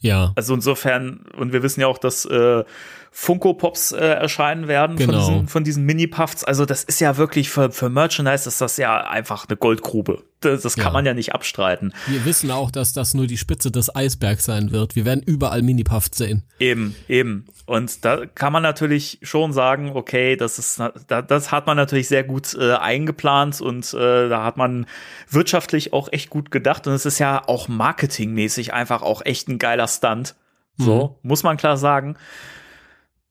Ja. 0.00 0.32
Also 0.34 0.54
insofern, 0.54 1.26
und 1.36 1.52
wir 1.52 1.62
wissen 1.62 1.80
ja 1.80 1.86
auch, 1.86 1.98
dass 1.98 2.24
äh, 2.24 2.64
Funko 3.12 3.54
Pops 3.54 3.92
äh, 3.92 3.98
erscheinen 3.98 4.66
werden 4.66 4.96
genau. 4.96 5.12
von 5.12 5.20
diesen, 5.20 5.48
von 5.48 5.64
diesen 5.64 5.84
Mini-Puffs. 5.84 6.44
Also 6.44 6.64
das 6.64 6.82
ist 6.82 7.00
ja 7.00 7.16
wirklich 7.16 7.50
für, 7.50 7.70
für 7.70 7.88
Merchandise 7.88 8.48
ist 8.48 8.60
das 8.60 8.78
ja 8.78 9.02
einfach 9.06 9.46
eine 9.48 9.56
Goldgrube. 9.56 10.24
Das, 10.44 10.62
das 10.62 10.76
kann 10.76 10.86
ja. 10.86 10.90
man 10.90 11.06
ja 11.06 11.14
nicht 11.14 11.34
abstreiten. 11.34 11.94
Wir 12.06 12.24
wissen 12.24 12.50
auch, 12.50 12.70
dass 12.70 12.92
das 12.92 13.14
nur 13.14 13.26
die 13.26 13.38
Spitze 13.38 13.70
des 13.70 13.94
Eisbergs 13.94 14.44
sein 14.44 14.70
wird. 14.70 14.96
Wir 14.96 15.04
werden 15.04 15.22
überall 15.24 15.62
Mini-Puffs 15.62 16.16
sehen. 16.16 16.44
Eben, 16.58 16.94
eben. 17.08 17.46
Und 17.66 18.04
da 18.04 18.26
kann 18.26 18.52
man 18.52 18.62
natürlich 18.62 19.18
schon 19.22 19.52
sagen, 19.52 19.92
okay, 19.94 20.36
das 20.36 20.58
ist, 20.58 20.82
das 21.06 21.52
hat 21.52 21.66
man 21.66 21.76
natürlich 21.76 22.08
sehr 22.08 22.24
gut 22.24 22.54
äh, 22.54 22.74
eingeplant 22.74 23.60
und 23.60 23.92
äh, 23.94 24.28
da 24.28 24.44
hat 24.44 24.56
man 24.56 24.86
wirtschaftlich 25.30 25.92
auch 25.92 26.12
echt 26.12 26.30
gut 26.30 26.50
gedacht. 26.50 26.86
Und 26.86 26.92
es 26.92 27.06
ist 27.06 27.18
ja 27.18 27.42
auch 27.46 27.68
marketingmäßig 27.68 28.72
einfach 28.72 29.02
auch 29.02 29.22
echt 29.24 29.48
ein 29.48 29.58
geiler 29.58 29.88
Stunt. 29.88 30.34
So, 30.76 31.18
mhm. 31.22 31.28
muss 31.28 31.42
man 31.42 31.56
klar 31.56 31.76
sagen. 31.76 32.16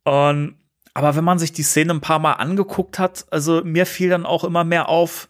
Und, 0.04 0.56
aber 0.94 1.16
wenn 1.16 1.24
man 1.24 1.40
sich 1.40 1.54
die 1.54 1.64
Szene 1.64 1.94
ein 1.94 2.02
paar 2.02 2.20
Mal 2.20 2.34
angeguckt 2.34 3.00
hat, 3.00 3.26
also 3.32 3.62
mir 3.64 3.86
fiel 3.86 4.10
dann 4.10 4.26
auch 4.26 4.44
immer 4.44 4.64
mehr 4.64 4.90
auf, 4.90 5.30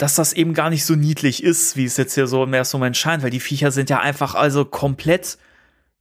dass 0.00 0.14
das 0.14 0.32
eben 0.32 0.54
gar 0.54 0.70
nicht 0.70 0.86
so 0.86 0.94
niedlich 0.96 1.42
ist, 1.42 1.76
wie 1.76 1.84
es 1.84 1.98
jetzt 1.98 2.14
hier 2.14 2.26
so 2.26 2.42
im 2.42 2.54
ersten 2.54 2.78
Moment 2.78 2.96
scheint, 2.96 3.22
weil 3.22 3.30
die 3.30 3.38
Viecher 3.38 3.70
sind 3.70 3.90
ja 3.90 4.00
einfach 4.00 4.34
also 4.34 4.64
komplett 4.64 5.36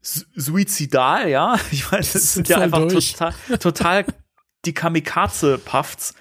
suizidal, 0.02 1.28
ja. 1.30 1.60
Ich 1.72 1.92
meine, 1.92 2.06
das 2.06 2.34
sind 2.34 2.48
ja 2.48 2.60
einfach 2.60 2.88
durch. 2.88 3.14
total, 3.14 3.34
total 3.60 4.06
die 4.66 4.74
Kamikaze-Puffs, 4.74 6.14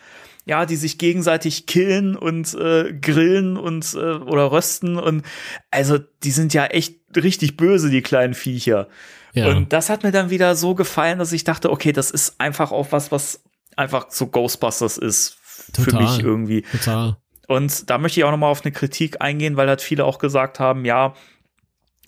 ja, 0.44 0.66
die 0.66 0.74
sich 0.74 0.98
gegenseitig 0.98 1.66
killen 1.66 2.16
und 2.16 2.52
äh, 2.54 2.94
grillen 2.94 3.56
und 3.56 3.94
äh, 3.94 3.98
oder 3.98 4.50
rösten 4.50 4.96
und 4.96 5.24
also 5.70 5.98
die 5.98 6.32
sind 6.32 6.54
ja 6.54 6.66
echt 6.66 6.96
richtig 7.14 7.56
böse, 7.56 7.90
die 7.90 8.02
kleinen 8.02 8.34
Viecher. 8.34 8.88
Ja. 9.34 9.46
Und 9.48 9.72
das 9.72 9.88
hat 9.88 10.02
mir 10.02 10.10
dann 10.10 10.30
wieder 10.30 10.56
so 10.56 10.74
gefallen, 10.74 11.20
dass 11.20 11.32
ich 11.32 11.44
dachte, 11.44 11.70
okay, 11.70 11.92
das 11.92 12.10
ist 12.10 12.40
einfach 12.40 12.72
auch 12.72 12.90
was, 12.90 13.12
was 13.12 13.44
einfach 13.76 14.06
so 14.10 14.26
Ghostbusters 14.26 14.98
ist 14.98 15.36
total, 15.72 15.92
für 15.92 16.02
mich 16.02 16.24
irgendwie. 16.24 16.62
Total. 16.62 17.16
Und 17.48 17.88
da 17.88 17.96
möchte 17.96 18.20
ich 18.20 18.24
auch 18.24 18.30
noch 18.30 18.38
mal 18.38 18.50
auf 18.50 18.64
eine 18.64 18.72
Kritik 18.72 19.22
eingehen, 19.22 19.56
weil 19.56 19.68
halt 19.68 19.80
viele 19.80 20.04
auch 20.04 20.18
gesagt 20.18 20.60
haben, 20.60 20.84
ja, 20.84 21.14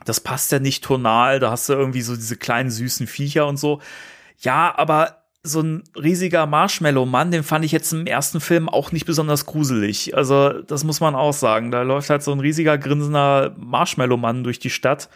das 0.05 0.21
passt 0.21 0.53
ja 0.53 0.59
nicht 0.59 0.85
tonal, 0.85 1.41
da 1.41 1.51
hast 1.51 1.69
du 1.69 1.73
irgendwie 1.73 2.03
so 2.03 2.15
diese 2.15 2.37
kleinen 2.37 2.71
süßen 2.71 3.07
Viecher 3.07 3.47
und 3.47 3.57
so. 3.57 3.81
Ja, 4.39 4.75
aber 4.77 5.25
so 5.43 5.63
ein 5.63 5.83
riesiger 5.97 6.45
Marshmallow-Mann, 6.45 7.31
den 7.31 7.43
fand 7.43 7.65
ich 7.65 7.73
jetzt 7.73 7.91
im 7.93 8.07
ersten 8.07 8.41
Film 8.41 8.69
auch 8.69 8.93
nicht 8.93 9.07
besonders 9.07 9.47
gruselig. 9.47 10.15
Also, 10.15 10.61
das 10.61 10.85
muss 10.85 11.01
man 11.01 11.15
auch 11.15 11.33
sagen. 11.33 11.71
Da 11.71 11.83
läuft 11.83 12.11
halt 12.11 12.23
so 12.23 12.33
ein 12.33 12.41
riesiger 12.41 12.77
grinsender 12.77 13.55
Marshmallow-Mann 13.57 14.45
durch 14.45 14.59
die 14.59 14.69
Stadt 14.69 15.09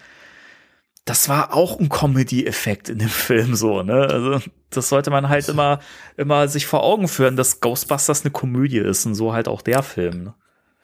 das 1.05 1.29
war 1.29 1.53
auch 1.53 1.79
ein 1.79 1.89
Comedy-Effekt 1.89 2.89
in 2.89 2.99
dem 2.99 3.09
Film 3.11 3.55
so, 3.55 3.83
ne? 3.83 4.09
Also, 4.11 4.41
das 4.71 4.89
sollte 4.89 5.11
man 5.11 5.29
halt 5.29 5.49
immer, 5.49 5.81
immer 6.17 6.49
sich 6.49 6.67
vor 6.67 6.83
Augen 6.83 7.09
führen, 7.09 7.37
dass 7.37 7.61
Ghostbusters 7.61 8.23
eine 8.23 8.33
Komödie 8.33 8.79
ist 8.79 9.07
und 9.07 9.15
so 9.15 9.33
halt 9.33 9.47
auch 9.47 9.63
der 9.63 9.83
Film. 9.83 10.25
Ne? 10.25 10.35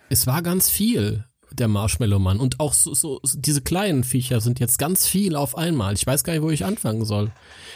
Es 0.09 0.27
war 0.27 0.43
ganz 0.43 0.69
viel, 0.69 1.25
der 1.51 1.69
Marshmallow-Mann. 1.69 2.39
Und 2.39 2.61
auch 2.61 2.75
so, 2.75 2.95
so, 2.95 3.21
diese 3.35 3.63
kleinen 3.63 4.05
Viecher 4.05 4.41
sind 4.41 4.61
jetzt 4.61 4.79
ganz 4.79 5.07
viel 5.07 5.35
auf 5.35 5.57
einmal. 5.57 5.95
Ich 5.95 6.07
weiß 6.07 6.25
gar 6.25 6.33
nicht, 6.33 6.43
wo 6.43 6.51
ich 6.51 6.65
anfangen 6.65 7.05
soll. 7.05 7.33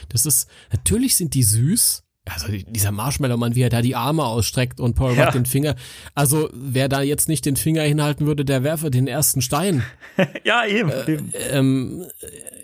Das 0.09 0.27
ist, 0.27 0.49
natürlich 0.73 1.17
sind 1.17 1.35
die 1.35 1.43
süß, 1.43 2.04
also 2.27 2.47
dieser 2.51 2.91
Marshmallow-Mann, 2.91 3.55
wie 3.55 3.63
er 3.63 3.69
da 3.69 3.83
die 3.83 3.95
Arme 3.95 4.25
ausstreckt 4.25 4.81
und 4.81 4.95
Paul 4.95 5.15
ja. 5.15 5.25
Rudd 5.25 5.35
den 5.35 5.47
Finger. 5.47 5.77
Also 6.15 6.49
wer 6.55 6.89
da 6.89 7.03
jetzt 7.03 7.29
nicht 7.29 7.45
den 7.45 7.57
Finger 7.57 7.83
hinhalten 7.83 8.27
würde, 8.27 8.45
der 8.45 8.63
werfe 8.63 8.91
den 8.91 9.07
ersten 9.07 9.43
Stein. 9.43 9.85
ja, 10.45 10.65
eben. 10.67 10.91
Äh, 10.91 11.13
eben. 11.13 11.33
Ähm, 11.51 12.07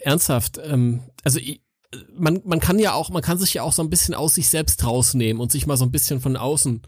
ernsthaft. 0.03 0.59
Ähm, 0.65 1.01
also 1.25 1.41
man, 2.17 2.41
man 2.45 2.61
kann 2.61 2.79
ja 2.79 2.95
auch, 2.95 3.11
man 3.11 3.23
kann 3.23 3.39
sich 3.39 3.55
ja 3.55 3.63
auch 3.63 3.73
so 3.73 3.83
ein 3.83 3.91
bisschen 3.91 4.15
aus 4.15 4.35
sich 4.35 4.49
selbst 4.49 4.85
rausnehmen 4.87 5.41
und 5.41 5.53
sich 5.53 5.67
mal 5.67 5.77
so 5.77 5.85
ein 5.85 5.93
bisschen 5.93 6.21
von 6.21 6.37
außen 6.37 6.83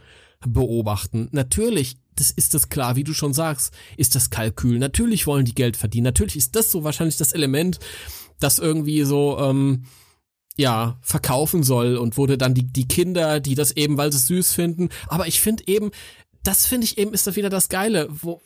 beobachten. 0.46 1.28
Natürlich, 1.32 1.96
das 2.14 2.30
ist 2.30 2.54
das 2.54 2.68
klar, 2.68 2.96
wie 2.96 3.04
du 3.04 3.12
schon 3.12 3.34
sagst, 3.34 3.74
ist 3.96 4.14
das 4.14 4.30
Kalkül. 4.30 4.78
Natürlich 4.78 5.26
wollen 5.26 5.44
die 5.44 5.54
Geld 5.54 5.76
verdienen. 5.76 6.04
Natürlich 6.04 6.36
ist 6.36 6.56
das 6.56 6.70
so 6.70 6.84
wahrscheinlich 6.84 7.16
das 7.16 7.32
Element, 7.32 7.80
das 8.40 8.58
irgendwie 8.58 9.02
so 9.02 9.38
ähm, 9.38 9.84
ja, 10.56 10.98
verkaufen 11.00 11.62
soll 11.62 11.96
und 11.96 12.16
wurde 12.16 12.36
dann 12.38 12.54
die, 12.54 12.64
die 12.64 12.86
Kinder, 12.86 13.40
die 13.40 13.54
das 13.54 13.72
eben, 13.72 13.96
weil 13.96 14.12
sie 14.12 14.18
es 14.18 14.26
süß 14.26 14.52
finden. 14.52 14.90
Aber 15.08 15.26
ich 15.26 15.40
finde 15.40 15.64
eben, 15.66 15.90
das 16.42 16.66
finde 16.66 16.84
ich 16.84 16.98
eben 16.98 17.14
ist 17.14 17.26
da 17.26 17.36
wieder 17.36 17.50
das 17.50 17.68
Geile, 17.68 18.08
wo 18.10 18.40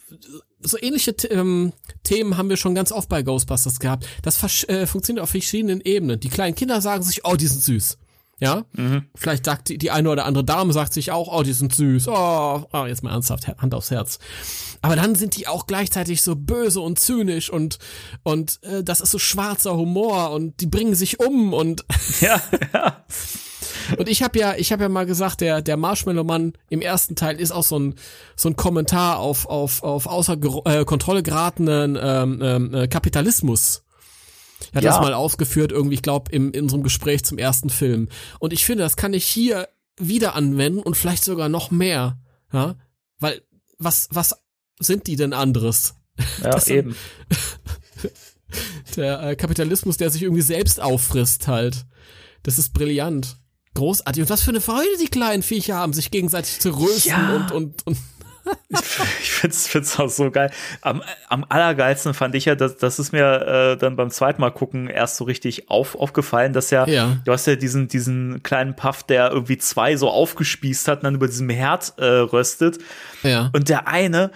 so 0.60 0.78
ähnliche 0.80 1.12
ähm, 1.30 1.72
Themen 2.02 2.36
haben 2.36 2.48
wir 2.48 2.56
schon 2.56 2.74
ganz 2.74 2.92
oft 2.92 3.08
bei 3.08 3.22
Ghostbusters 3.22 3.80
gehabt. 3.80 4.06
Das 4.22 4.42
äh, 4.68 4.86
funktioniert 4.86 5.22
auf 5.22 5.30
verschiedenen 5.30 5.80
Ebenen. 5.80 6.20
Die 6.20 6.28
kleinen 6.28 6.54
Kinder 6.54 6.80
sagen 6.80 7.02
sich, 7.02 7.24
oh, 7.24 7.36
die 7.36 7.46
sind 7.46 7.62
süß. 7.62 7.98
Ja, 8.38 8.64
mhm. 8.72 9.04
vielleicht 9.14 9.46
sagt 9.46 9.70
die, 9.70 9.78
die 9.78 9.90
eine 9.90 10.10
oder 10.10 10.26
andere 10.26 10.44
Dame 10.44 10.70
sagt 10.74 10.92
sich 10.92 11.10
auch, 11.10 11.28
oh, 11.32 11.42
die 11.42 11.54
sind 11.54 11.74
süß. 11.74 12.08
Oh, 12.08 12.66
oh, 12.70 12.84
jetzt 12.84 13.02
mal 13.02 13.12
ernsthaft, 13.12 13.48
Hand 13.48 13.72
aufs 13.72 13.90
Herz. 13.90 14.18
Aber 14.82 14.94
dann 14.94 15.14
sind 15.14 15.36
die 15.36 15.48
auch 15.48 15.66
gleichzeitig 15.66 16.20
so 16.20 16.36
böse 16.36 16.80
und 16.80 16.98
zynisch 16.98 17.48
und 17.48 17.78
und 18.24 18.62
äh, 18.62 18.84
das 18.84 19.00
ist 19.00 19.10
so 19.10 19.18
schwarzer 19.18 19.74
Humor 19.74 20.32
und 20.32 20.60
die 20.60 20.66
bringen 20.66 20.94
sich 20.94 21.18
um 21.18 21.54
und 21.54 21.86
ja, 22.20 22.42
ja. 22.74 23.04
Und 23.96 24.08
ich 24.08 24.22
habe 24.22 24.38
ja, 24.38 24.54
ich 24.54 24.70
habe 24.70 24.82
ja 24.82 24.90
mal 24.90 25.06
gesagt, 25.06 25.40
der 25.40 25.62
der 25.62 25.78
Marshmallow 25.78 26.24
Mann 26.24 26.52
im 26.68 26.82
ersten 26.82 27.16
Teil 27.16 27.40
ist 27.40 27.52
auch 27.52 27.64
so 27.64 27.78
ein 27.78 27.94
so 28.34 28.50
ein 28.50 28.56
Kommentar 28.56 29.18
auf 29.18 29.46
auf 29.46 29.82
auf 29.82 30.06
außer 30.06 30.36
äh, 30.66 30.84
Kontrolle 30.84 31.22
geratenen 31.22 31.98
ähm, 31.98 32.40
ähm, 32.42 32.74
äh, 32.74 32.86
Kapitalismus. 32.86 33.85
Er 34.72 34.76
hat 34.76 34.84
ja. 34.84 34.90
das 34.90 35.00
mal 35.00 35.14
ausgeführt, 35.14 35.72
irgendwie, 35.72 35.94
ich 35.94 36.02
glaube, 36.02 36.30
in 36.32 36.50
unserem 36.58 36.82
Gespräch 36.82 37.24
zum 37.24 37.38
ersten 37.38 37.70
Film. 37.70 38.08
Und 38.38 38.52
ich 38.52 38.64
finde, 38.64 38.84
das 38.84 38.96
kann 38.96 39.12
ich 39.12 39.26
hier 39.26 39.68
wieder 39.98 40.34
anwenden 40.34 40.80
und 40.80 40.96
vielleicht 40.96 41.24
sogar 41.24 41.48
noch 41.48 41.70
mehr. 41.70 42.18
Ja, 42.52 42.76
weil 43.18 43.42
was 43.78 44.08
was 44.12 44.36
sind 44.78 45.06
die 45.06 45.16
denn 45.16 45.32
anderes? 45.32 45.94
Ja, 46.42 46.50
das 46.50 46.68
eben. 46.68 46.96
der 48.96 49.22
äh, 49.22 49.36
Kapitalismus, 49.36 49.96
der 49.96 50.10
sich 50.10 50.22
irgendwie 50.22 50.42
selbst 50.42 50.80
auffrisst 50.80 51.48
halt. 51.48 51.86
Das 52.42 52.58
ist 52.58 52.72
brillant. 52.72 53.36
Großartig. 53.74 54.22
Und 54.22 54.30
was 54.30 54.42
für 54.42 54.50
eine 54.50 54.60
Freude 54.60 54.88
die 55.00 55.08
kleinen 55.08 55.42
Viecher 55.42 55.76
haben, 55.76 55.92
sich 55.92 56.10
gegenseitig 56.10 56.60
zu 56.60 56.70
rösten 56.70 57.10
ja. 57.10 57.36
und, 57.36 57.52
und, 57.52 57.86
und 57.86 57.98
ich 58.68 58.78
ich 59.20 59.30
finde 59.32 59.84
es 59.86 59.98
auch 59.98 60.08
so 60.08 60.30
geil. 60.30 60.50
Am, 60.82 61.02
am 61.28 61.44
allergeilsten 61.48 62.14
fand 62.14 62.34
ich 62.34 62.46
ja, 62.46 62.54
dass 62.54 62.76
das 62.76 62.98
ist 62.98 63.12
mir 63.12 63.74
äh, 63.74 63.76
dann 63.76 63.96
beim 63.96 64.10
zweiten 64.10 64.40
Mal 64.40 64.50
gucken 64.50 64.88
erst 64.88 65.16
so 65.16 65.24
richtig 65.24 65.70
auf, 65.70 65.94
aufgefallen, 65.94 66.52
dass 66.52 66.70
ja, 66.70 66.86
Ja. 66.86 67.16
du 67.24 67.32
hast 67.32 67.46
ja 67.46 67.56
diesen, 67.56 67.88
diesen 67.88 68.42
kleinen 68.42 68.76
Puff, 68.76 69.02
der 69.02 69.30
irgendwie 69.30 69.58
zwei 69.58 69.96
so 69.96 70.10
aufgespießt 70.10 70.88
hat 70.88 70.98
und 70.98 71.04
dann 71.04 71.14
über 71.14 71.26
diesem 71.26 71.48
Herd 71.50 71.94
äh, 71.98 72.04
röstet. 72.04 72.78
Ja. 73.22 73.50
Und 73.54 73.68
der 73.68 73.88
eine, 73.88 74.30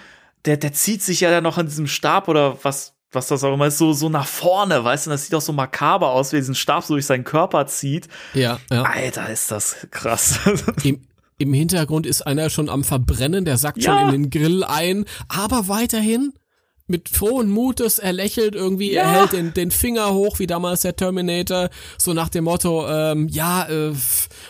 der, 0.45 0.57
der 0.57 0.73
zieht 0.73 1.03
sich 1.03 1.21
ja 1.21 1.31
dann 1.31 1.45
noch 1.45 1.59
an 1.59 1.67
diesem 1.67 1.87
Stab 1.87 2.29
oder 2.29 2.57
was, 2.63 2.95
was 3.13 3.27
das 3.29 3.43
auch 3.45 3.53
immer 3.55 3.67
ist, 3.67 3.79
so, 3.79 3.93
so 3.93 4.09
nach 4.09 4.27
vorne, 4.27 4.85
weißt 4.85 5.07
du, 5.07 5.11
das 5.11 5.25
sieht 5.25 5.35
auch 5.35 5.41
so 5.41 5.53
makaber 5.53 6.11
aus, 6.11 6.33
wie 6.33 6.37
er 6.37 6.41
diesen 6.41 6.55
Stab 6.55 6.85
so 6.85 6.95
durch 6.95 7.07
seinen 7.07 7.25
Körper 7.25 7.67
zieht. 7.67 8.09
Ja, 8.35 8.59
ja. 8.71 8.83
Alter, 8.83 9.29
ist 9.29 9.51
das 9.51 9.87
krass. 9.91 10.39
Im, 10.85 11.03
Im 11.41 11.55
Hintergrund 11.55 12.07
ist 12.07 12.21
einer 12.27 12.51
schon 12.51 12.69
am 12.69 12.85
Verbrennen, 12.85 13.47
der 13.47 13.57
sackt 13.57 13.83
Ja. 13.83 13.99
schon 13.99 14.15
in 14.15 14.23
den 14.25 14.31
Grill 14.31 14.63
ein, 14.63 15.07
aber 15.29 15.69
weiterhin 15.69 16.35
mit 16.87 17.09
frohen 17.09 17.49
Mutes, 17.49 17.99
er 17.99 18.13
lächelt 18.13 18.55
irgendwie, 18.55 18.93
er 18.93 19.05
Ja. 19.05 19.11
hält 19.13 19.33
den, 19.33 19.55
den 19.55 19.71
Finger 19.71 20.13
hoch, 20.13 20.39
wie 20.39 20.47
damals 20.47 20.83
der 20.83 20.97
Terminator, 20.97 21.71
so 21.97 22.13
nach 22.13 22.29
dem 22.29 22.45
Motto, 22.45 22.87
ähm, 22.87 23.27
ja, 23.29 23.67
äh, 23.71 23.93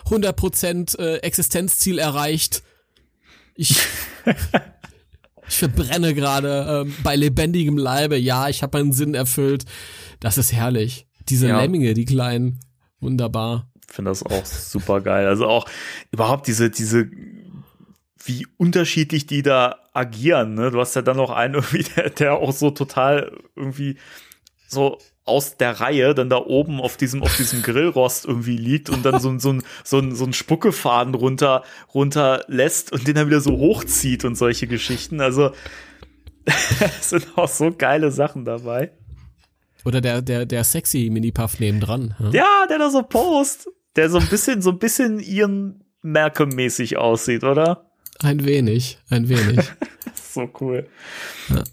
100% 0.06 0.98
äh, 0.98 1.18
Existenzziel 1.18 1.98
erreicht. 2.00 2.64
Ich, 3.54 3.76
ich 5.48 5.54
verbrenne 5.58 6.12
gerade 6.12 6.82
ähm, 6.86 6.94
bei 7.04 7.14
lebendigem 7.14 7.78
Leibe, 7.78 8.16
ja, 8.16 8.48
ich 8.48 8.64
habe 8.64 8.78
meinen 8.78 8.92
Sinn 8.92 9.14
erfüllt. 9.14 9.64
Das 10.18 10.38
ist 10.38 10.52
herrlich. 10.52 11.06
Diese 11.28 11.46
Ja. 11.46 11.60
Lemminge, 11.60 11.94
die 11.94 12.04
kleinen, 12.04 12.58
wunderbar. 12.98 13.69
Finde 13.92 14.10
das 14.10 14.22
auch 14.24 14.44
super 14.44 15.00
geil. 15.00 15.26
Also 15.26 15.46
auch 15.46 15.66
überhaupt 16.12 16.46
diese, 16.46 16.70
diese, 16.70 17.08
wie 18.24 18.46
unterschiedlich 18.56 19.26
die 19.26 19.42
da 19.42 19.78
agieren. 19.92 20.54
Ne? 20.54 20.70
Du 20.70 20.80
hast 20.80 20.94
ja 20.94 21.02
dann 21.02 21.16
noch 21.16 21.30
einen 21.30 21.54
irgendwie, 21.56 21.82
der, 21.96 22.10
der 22.10 22.34
auch 22.34 22.52
so 22.52 22.70
total 22.70 23.32
irgendwie 23.56 23.96
so 24.68 24.98
aus 25.24 25.56
der 25.56 25.80
Reihe 25.80 26.14
dann 26.14 26.28
da 26.28 26.38
oben 26.38 26.80
auf 26.80 26.96
diesem, 26.96 27.22
auf 27.22 27.36
diesem 27.36 27.62
Grillrost 27.62 28.24
irgendwie 28.24 28.56
liegt 28.56 28.90
und 28.90 29.04
dann 29.04 29.20
so, 29.20 29.28
ein- 29.28 29.38
so, 29.38 29.52
ein, 29.52 29.62
so, 29.84 29.98
ein, 29.98 30.14
so 30.14 30.24
ein 30.24 30.32
Spuckefaden 30.32 31.14
runter, 31.14 31.62
runter 31.94 32.44
lässt 32.48 32.90
und 32.92 33.06
den 33.06 33.14
dann 33.14 33.26
wieder 33.28 33.40
so 33.40 33.52
hochzieht 33.58 34.24
und 34.24 34.34
solche 34.36 34.66
Geschichten. 34.66 35.20
Also, 35.20 35.52
es 36.44 37.10
sind 37.10 37.26
auch 37.36 37.48
so 37.48 37.70
geile 37.76 38.10
Sachen 38.10 38.44
dabei. 38.44 38.92
Oder 39.84 40.00
der, 40.00 40.20
der, 40.22 40.46
der 40.46 40.64
sexy 40.64 41.08
Mini-Puff 41.12 41.58
nebendran. 41.60 42.14
Ja? 42.18 42.30
Ja, 42.30 42.66
der 42.68 42.78
da 42.78 42.90
so 42.90 43.02
post, 43.02 43.68
der 43.96 44.10
so 44.10 44.18
ein 44.18 44.26
bisschen, 44.28 44.62
so 44.62 44.70
ein 44.70 44.78
bisschen 44.78 45.20
Ian 45.20 45.84
Malcolm-mäßig 46.02 46.96
aussieht, 46.96 47.44
oder? 47.44 47.90
Ein 48.20 48.44
wenig, 48.44 48.98
ein 49.08 49.28
wenig. 49.28 49.60
So 50.14 50.48
cool. 50.60 50.86
Ja. 51.48 51.64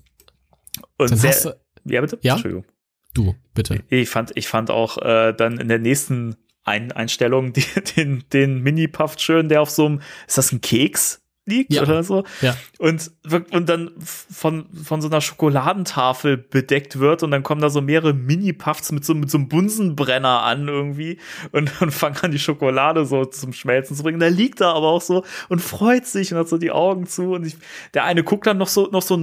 Und 0.97 1.11
Dann 1.11 1.17
sehr, 1.19 1.39
du, 1.41 1.93
ja, 1.93 2.01
bitte? 2.01 2.17
Ja? 2.21 2.33
Entschuldigung. 2.33 2.65
du, 3.13 3.35
bitte. 3.53 3.83
Ich 3.89 4.09
fand, 4.09 4.31
ich 4.35 4.47
fand 4.47 4.71
auch 4.71 4.97
äh, 4.97 5.33
dann 5.33 5.59
in 5.59 5.67
der 5.67 5.77
nächsten 5.77 6.37
Ein 6.63 6.91
Einstellung 6.91 7.53
die, 7.53 7.63
den, 7.95 8.23
den 8.33 8.63
Mini-Puff 8.63 9.19
schön, 9.19 9.47
der 9.47 9.61
auf 9.61 9.69
so 9.69 9.85
einem, 9.85 10.01
ist 10.25 10.39
das 10.39 10.51
ein 10.51 10.61
Keks 10.61 11.21
liegt 11.47 11.73
Ja. 11.73 11.81
oder 11.81 12.03
so? 12.03 12.23
Ja. 12.41 12.55
Und, 12.77 13.11
und 13.51 13.67
dann 13.67 13.91
von, 13.97 14.67
von 14.83 15.01
so 15.01 15.07
einer 15.07 15.21
Schokoladentafel 15.21 16.37
bedeckt 16.37 16.99
wird 16.99 17.23
und 17.23 17.31
dann 17.31 17.43
kommen 17.43 17.61
da 17.61 17.69
so 17.69 17.81
mehrere 17.81 18.13
Mini-Puffs 18.13 18.91
mit 18.91 19.05
so, 19.05 19.13
mit 19.15 19.31
so 19.31 19.37
einem 19.37 19.47
Bunsenbrenner 19.47 20.43
an 20.43 20.67
irgendwie 20.67 21.17
und, 21.51 21.71
und 21.81 21.91
fangen 21.91 22.17
an, 22.21 22.31
die 22.31 22.39
Schokolade 22.39 23.05
so 23.05 23.25
zum 23.25 23.53
Schmelzen 23.53 23.95
zu 23.95 24.03
bringen. 24.03 24.19
Da 24.19 24.27
liegt 24.27 24.61
er 24.61 24.75
aber 24.75 24.87
auch 24.87 25.01
so 25.01 25.23
und 25.49 25.59
freut 25.61 26.05
sich 26.05 26.31
und 26.31 26.39
hat 26.39 26.49
so 26.49 26.57
die 26.57 26.71
Augen 26.71 27.07
zu 27.07 27.33
und 27.33 27.47
ich, 27.47 27.57
der 27.93 28.03
eine 28.03 28.23
guckt 28.23 28.45
dann 28.45 28.57
noch 28.57 28.67
so, 28.67 28.87
noch 28.91 29.01
so 29.01 29.17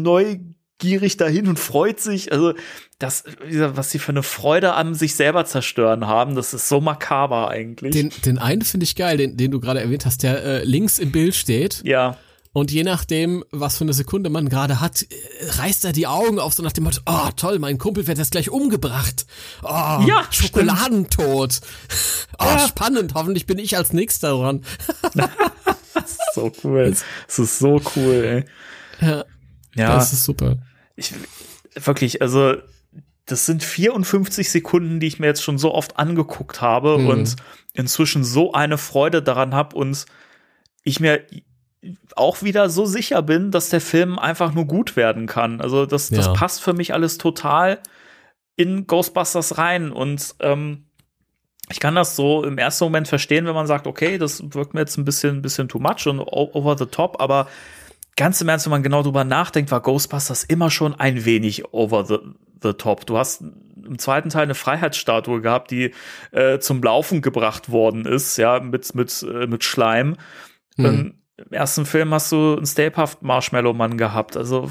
neugierig 0.83 1.17
dahin 1.17 1.49
und 1.49 1.59
freut 1.59 2.01
sich. 2.01 2.33
Also, 2.33 2.55
das, 2.99 3.25
was 3.49 3.91
sie 3.91 3.99
für 3.99 4.13
eine 4.13 4.23
Freude 4.23 4.75
am 4.75 4.95
sich 4.95 5.15
selber 5.15 5.45
zerstören 5.45 6.07
haben, 6.07 6.35
das 6.35 6.55
ist 6.55 6.69
so 6.69 6.81
makaber 6.81 7.49
eigentlich. 7.51 7.93
Den, 7.93 8.11
den 8.25 8.39
einen 8.39 8.63
finde 8.63 8.85
ich 8.85 8.97
geil, 8.97 9.17
den, 9.17 9.37
den 9.37 9.51
du 9.51 9.61
gerade 9.61 9.81
erwähnt 9.81 10.07
hast, 10.07 10.23
der 10.23 10.43
äh, 10.45 10.65
links 10.65 10.99
im 10.99 11.13
Bild 11.13 11.35
steht. 11.35 11.83
ja, 11.85 12.17
Und 12.53 12.71
je 12.71 12.85
nachdem, 12.85 13.45
was 13.51 13.79
für 13.79 13.85
eine 13.85 13.93
Sekunde 13.93 14.31
man 14.31 14.49
gerade 14.49 14.81
hat, 14.81 15.03
äh, 15.03 15.07
reißt 15.61 15.85
er 15.85 15.93
die 15.93 16.07
Augen 16.07 16.39
auf, 16.39 16.55
so 16.55 16.63
nach 16.63 16.73
dem 16.73 16.85
Motto, 16.85 17.01
oh 17.07 17.29
toll, 17.37 17.59
mein 17.59 17.79
Kumpel 17.79 18.07
wird 18.07 18.19
jetzt 18.19 18.31
gleich 18.31 18.49
umgebracht. 18.51 19.27
Oh, 19.63 19.67
Ja, 20.07 20.23
Schokoladentod. 20.31 21.61
Oh, 22.39 22.45
Ja. 22.45 22.59
spannend, 22.69 23.15
hoffentlich 23.15 23.47
bin 23.47 23.59
ich 23.59 23.77
als 23.77 23.93
nächster 23.93 24.31
dran. 24.31 24.63
so 26.35 26.53
cool. 26.63 26.95
Es 27.29 27.39
ist 27.39 27.59
so 27.59 27.81
cool, 27.97 28.45
ey. 29.01 29.07
Ja, 29.07 29.25
Ja. 29.75 29.95
das 29.95 30.13
ist 30.13 30.25
super. 30.25 30.59
ich, 30.97 31.13
wirklich, 31.75 32.23
also 32.23 32.55
das 33.27 33.47
sind 33.47 33.63
54 33.65 34.51
Sekunden, 34.51 35.01
die 35.01 35.07
ich 35.07 35.19
mir 35.19 35.27
jetzt 35.27 35.43
schon 35.43 35.59
so 35.59 35.73
oft 35.75 35.99
angeguckt 35.99 36.61
habe 36.61 36.99
Mhm. 36.99 37.07
und 37.09 37.37
inzwischen 37.73 38.23
so 38.25 38.53
eine 38.53 38.79
Freude 38.79 39.23
daran 39.23 39.55
habe 39.55 39.77
und 39.77 40.05
ich 40.83 41.01
mir 41.01 41.25
auch 42.17 42.43
wieder 42.43 42.71
so 42.71 42.87
sicher 42.87 43.23
bin, 43.23 43.51
dass 43.51 43.69
der 43.71 43.81
Film 43.81 44.19
einfach 44.19 44.53
nur 44.55 44.67
gut 44.67 44.97
werden 44.97 45.27
kann. 45.27 45.61
Also 45.61 45.85
das, 45.87 46.09
das 46.11 46.27
Ja. 46.27 46.33
passt 46.33 46.63
für 46.63 46.73
mich 46.73 46.93
alles 46.95 47.19
total 47.19 47.79
in 48.57 48.87
Ghostbusters 48.87 49.59
rein 49.59 49.91
und 49.91 50.35
ähm, 50.41 50.85
ich 51.71 51.81
kann 51.81 51.95
das 51.95 52.15
so 52.15 52.45
im 52.45 52.59
ersten 52.59 52.85
Moment 52.85 53.09
verstehen, 53.09 53.47
wenn 53.47 53.55
man 53.55 53.67
sagt, 53.67 53.87
okay, 53.87 54.19
das 54.19 54.43
wirkt 54.55 54.75
mir 54.75 54.81
jetzt 54.81 54.99
ein 54.99 55.05
bisschen, 55.07 55.37
ein 55.39 55.43
bisschen 55.43 55.67
too 55.69 55.79
much 55.79 56.07
und 56.07 56.21
over 56.21 56.77
the 56.79 56.87
top, 56.87 57.21
aber 57.21 57.49
ganz 58.17 58.41
im 58.41 58.49
Ernst, 58.49 58.67
wenn 58.67 58.73
man 58.73 58.83
genau 58.83 59.03
drüber 59.03 59.25
nachdenkt, 59.25 59.71
war 59.71 59.81
Ghostbusters 59.81 60.45
immer 60.45 60.71
schon 60.71 60.95
ein 60.95 61.25
wenig 61.25 61.73
over 61.73 62.05
the, 62.05 62.19
the 62.63 62.73
top. 62.73 63.07
Du 63.07 63.19
hast 63.19 63.43
im 63.87 63.99
zweiten 63.99 64.31
Teil 64.31 64.45
eine 64.45 64.55
Freiheitsstatue 64.55 65.41
gehabt, 65.41 65.71
die 65.71 65.93
äh, 66.33 66.59
zum 66.59 66.83
Laufen 66.83 67.23
gebracht 67.23 67.71
worden 67.71 68.07
ist, 68.07 68.37
ja, 68.37 68.61
mit, 68.61 68.95
mit, 68.95 69.23
äh, 69.23 69.47
mit 69.47 69.65
Schleim. 69.65 70.17
Mhm. 70.77 70.85
Ähm, 70.85 71.15
Im 71.37 71.53
ersten 71.53 71.85
Film 71.85 72.15
hast 72.15 72.33
du 72.33 72.57
einen 72.57 72.67
Stay 72.67 72.91
Puft 72.91 73.23
Marshmallow 73.23 73.73
Mann 73.75 73.99
gehabt. 73.99 74.37
Also, 74.37 74.71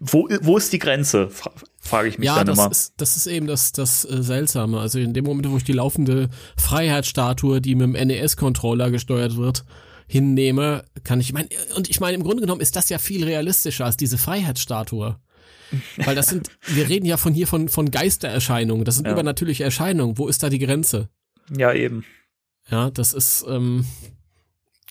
wo, 0.00 0.28
wo 0.40 0.56
ist 0.56 0.72
die 0.72 0.78
Grenze? 0.78 1.28
Fra 1.30 1.52
frage 1.78 2.08
ich 2.08 2.18
mich 2.18 2.26
Ja, 2.26 2.36
dann 2.36 2.46
das 2.46 2.58
immer. 2.58 2.70
ist, 2.70 2.94
das 2.96 3.16
ist 3.16 3.26
eben 3.26 3.46
das, 3.46 3.72
das 3.72 4.04
äh, 4.04 4.22
Seltsame. 4.22 4.80
Also 4.80 4.98
in 4.98 5.14
dem 5.14 5.24
Moment, 5.24 5.48
wo 5.50 5.56
ich 5.56 5.64
die 5.64 5.72
laufende 5.72 6.30
Freiheitsstatue, 6.56 7.60
die 7.60 7.74
mit 7.74 7.94
dem 7.94 8.08
NES-Controller 8.08 8.90
gesteuert 8.90 9.36
wird, 9.36 9.64
hinnehme, 10.06 10.84
kann 11.04 11.20
ich, 11.20 11.28
ich 11.28 11.32
meine, 11.34 11.48
und 11.74 11.88
ich 11.90 12.00
meine, 12.00 12.14
im 12.16 12.22
Grunde 12.22 12.40
genommen 12.42 12.60
ist 12.60 12.76
das 12.76 12.88
ja 12.88 12.98
viel 12.98 13.24
realistischer 13.24 13.84
als 13.84 13.96
diese 13.96 14.18
Freiheitsstatue. 14.18 15.18
Weil 15.96 16.14
das 16.14 16.28
sind, 16.28 16.48
wir 16.68 16.88
reden 16.88 17.06
ja 17.06 17.16
von 17.16 17.34
hier 17.34 17.46
von, 17.46 17.68
von 17.68 17.90
Geistererscheinungen, 17.90 18.84
das 18.84 18.96
sind 18.96 19.06
Ja. 19.06 19.12
übernatürliche 19.12 19.64
Erscheinungen. 19.64 20.16
Wo 20.18 20.28
ist 20.28 20.42
da 20.42 20.48
die 20.48 20.60
Grenze? 20.60 21.08
Ja, 21.56 21.72
eben. 21.72 22.04
Ja, 22.70 22.90
das 22.90 23.12
ist, 23.12 23.44
ähm, 23.48 23.84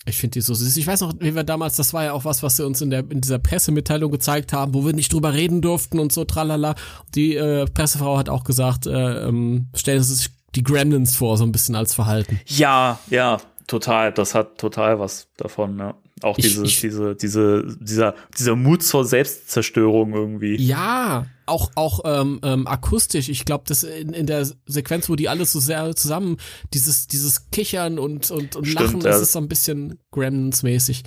ich 0.05 0.17
finde 0.17 0.33
die 0.33 0.41
so 0.41 0.53
süß. 0.53 0.77
Ich 0.77 0.85
weiß 0.87 1.01
noch, 1.01 1.13
wie 1.19 1.33
wir 1.35 1.43
damals, 1.43 1.75
das 1.77 1.93
war 1.93 2.03
ja 2.03 2.13
auch 2.13 2.25
was, 2.25 2.43
was 2.43 2.57
sie 2.57 2.65
uns 2.65 2.81
in, 2.81 2.89
der, 2.89 2.99
in 3.09 3.21
dieser 3.21 3.39
Pressemitteilung 3.39 4.11
gezeigt 4.11 4.53
haben, 4.53 4.73
wo 4.73 4.85
wir 4.85 4.93
nicht 4.93 5.11
drüber 5.11 5.33
reden 5.33 5.61
durften 5.61 5.97
und 5.99 6.11
so, 6.11 6.25
tralala. 6.25 6.75
Die 7.15 7.35
äh, 7.35 7.65
Pressefrau 7.65 8.17
hat 8.17 8.29
auch 8.29 8.43
gesagt, 8.43 8.85
äh, 8.85 9.27
ähm, 9.27 9.67
stellen 9.75 10.03
Sie 10.03 10.13
sich 10.15 10.29
die 10.55 10.63
Gremlins 10.63 11.15
vor, 11.15 11.37
so 11.37 11.43
ein 11.43 11.51
bisschen 11.51 11.75
als 11.75 11.93
Verhalten. 11.93 12.39
Ja, 12.47 12.99
ja, 13.09 13.41
total. 13.67 14.11
Das 14.13 14.35
hat 14.35 14.57
total 14.57 14.99
was 14.99 15.27
davon, 15.37 15.77
ja. 15.79 15.95
Auch 16.21 16.37
Ich- 16.37 16.45
diese, 16.45 16.63
ich- 16.65 16.79
diese, 16.81 17.15
diese, 17.15 17.77
dieser, 17.79 18.15
dieser 18.37 18.55
Mut 18.55 18.83
zur 18.83 19.03
Selbstzerstörung 19.05 20.13
irgendwie. 20.13 20.55
Ja, 20.55 21.25
auch 21.45 21.71
auch 21.75 21.99
ähm, 22.05 22.39
ähm, 22.43 22.67
akustisch. 22.67 23.27
Ich 23.29 23.43
glaube, 23.45 23.65
das 23.67 23.83
in, 23.83 24.13
in 24.13 24.25
der 24.25 24.47
Sequenz, 24.65 25.09
wo 25.09 25.15
die 25.15 25.27
alle 25.29 25.45
so 25.45 25.59
sehr 25.59 25.93
zusammen 25.95 26.37
dieses 26.73 27.07
dieses 27.07 27.49
Kichern 27.51 27.99
und 27.99 28.31
und, 28.31 28.55
und 28.55 28.65
Stimmt, 28.65 28.81
Lachen, 28.85 29.01
ja. 29.01 29.09
das 29.09 29.21
ist 29.21 29.33
so 29.33 29.39
ein 29.39 29.47
bisschen 29.49 29.99
Gremlins-mäßig. 30.13 31.03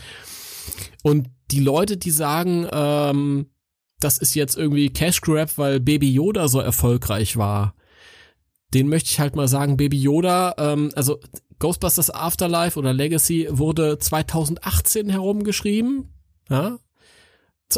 Und 1.02 1.28
die 1.50 1.60
Leute, 1.60 1.96
die 1.96 2.10
sagen, 2.10 2.66
ähm, 2.70 3.46
das 4.00 4.18
ist 4.18 4.34
jetzt 4.34 4.56
irgendwie 4.56 4.90
Cash 4.90 5.22
Grab, 5.22 5.56
weil 5.56 5.80
Baby 5.80 6.12
Yoda 6.12 6.46
so 6.48 6.60
erfolgreich 6.60 7.36
war, 7.36 7.74
den 8.74 8.88
möchte 8.88 9.08
ich 9.10 9.18
halt 9.18 9.34
mal 9.34 9.48
sagen, 9.48 9.76
Baby 9.78 9.98
Yoda, 10.00 10.54
ähm, 10.58 10.90
also 10.94 11.18
Ghostbusters 11.58 12.10
Afterlife 12.10 12.78
oder 12.78 12.92
Legacy 12.92 13.48
wurde 13.50 13.98
2018 13.98 15.08
herumgeschrieben, 15.08 16.08
ja, 16.48 16.78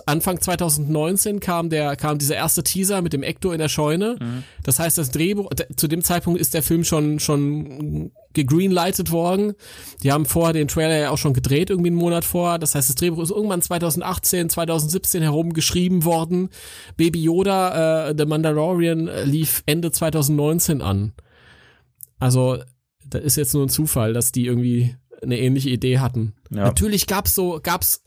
Anfang 0.07 0.41
2019 0.41 1.41
kam 1.41 1.69
der 1.69 1.97
kam 1.97 2.19
dieser 2.19 2.37
erste 2.37 2.63
Teaser 2.63 3.03
mit 3.03 3.13
dem 3.13 3.25
Ecto 3.25 3.51
in 3.51 3.59
der 3.59 3.69
Scheune. 3.69 4.17
Mhm. 4.21 4.45
Das 4.63 4.79
heißt, 4.79 4.97
das 4.97 5.11
Drehbuch 5.11 5.51
zu 5.75 5.89
dem 5.89 6.05
Zeitpunkt 6.05 6.41
ist 6.41 6.55
der 6.55 6.63
Film 6.63 6.85
schon 6.85 7.19
schon 7.19 8.13
gegreenlightet 8.33 9.11
worden. 9.11 9.55
Die 10.05 10.13
haben 10.13 10.27
vorher 10.27 10.53
den 10.53 10.69
Trailer 10.69 10.97
ja 10.97 11.11
auch 11.11 11.19
schon 11.19 11.35
gedreht 11.35 11.71
irgendwie 11.71 11.89
einen 11.89 11.97
Monat 11.97 12.25
vorher. 12.25 12.59
Das 12.61 12.77
heißt, 12.77 12.89
das 12.89 12.95
Drehbuch 12.95 13.21
ist 13.21 13.31
irgendwann 13.31 13.63
2018, 13.63 14.49
2017 14.49 15.23
herum 15.23 15.53
geschrieben 15.55 16.05
worden. 16.05 16.51
Baby 16.97 17.25
Yoda, 17.25 18.11
äh, 18.11 18.15
The 18.17 18.27
Mandalorian 18.27 19.09
äh, 19.09 19.25
lief 19.25 19.65
Ende 19.67 19.91
2019 19.91 20.83
an. 20.83 21.15
Also 22.21 22.59
das 23.11 23.23
ist 23.23 23.37
jetzt 23.37 23.55
nur 23.55 23.67
ein 23.67 23.69
Zufall, 23.69 24.13
dass 24.13 24.33
die 24.33 24.47
irgendwie 24.47 24.97
eine 25.23 25.39
ähnliche 25.39 25.71
Idee 25.71 25.99
hatten. 25.99 26.35
Ja. 26.51 26.65
Natürlich 26.65 27.07
gab's 27.07 27.35
so, 27.35 27.61
gab's 27.63 28.03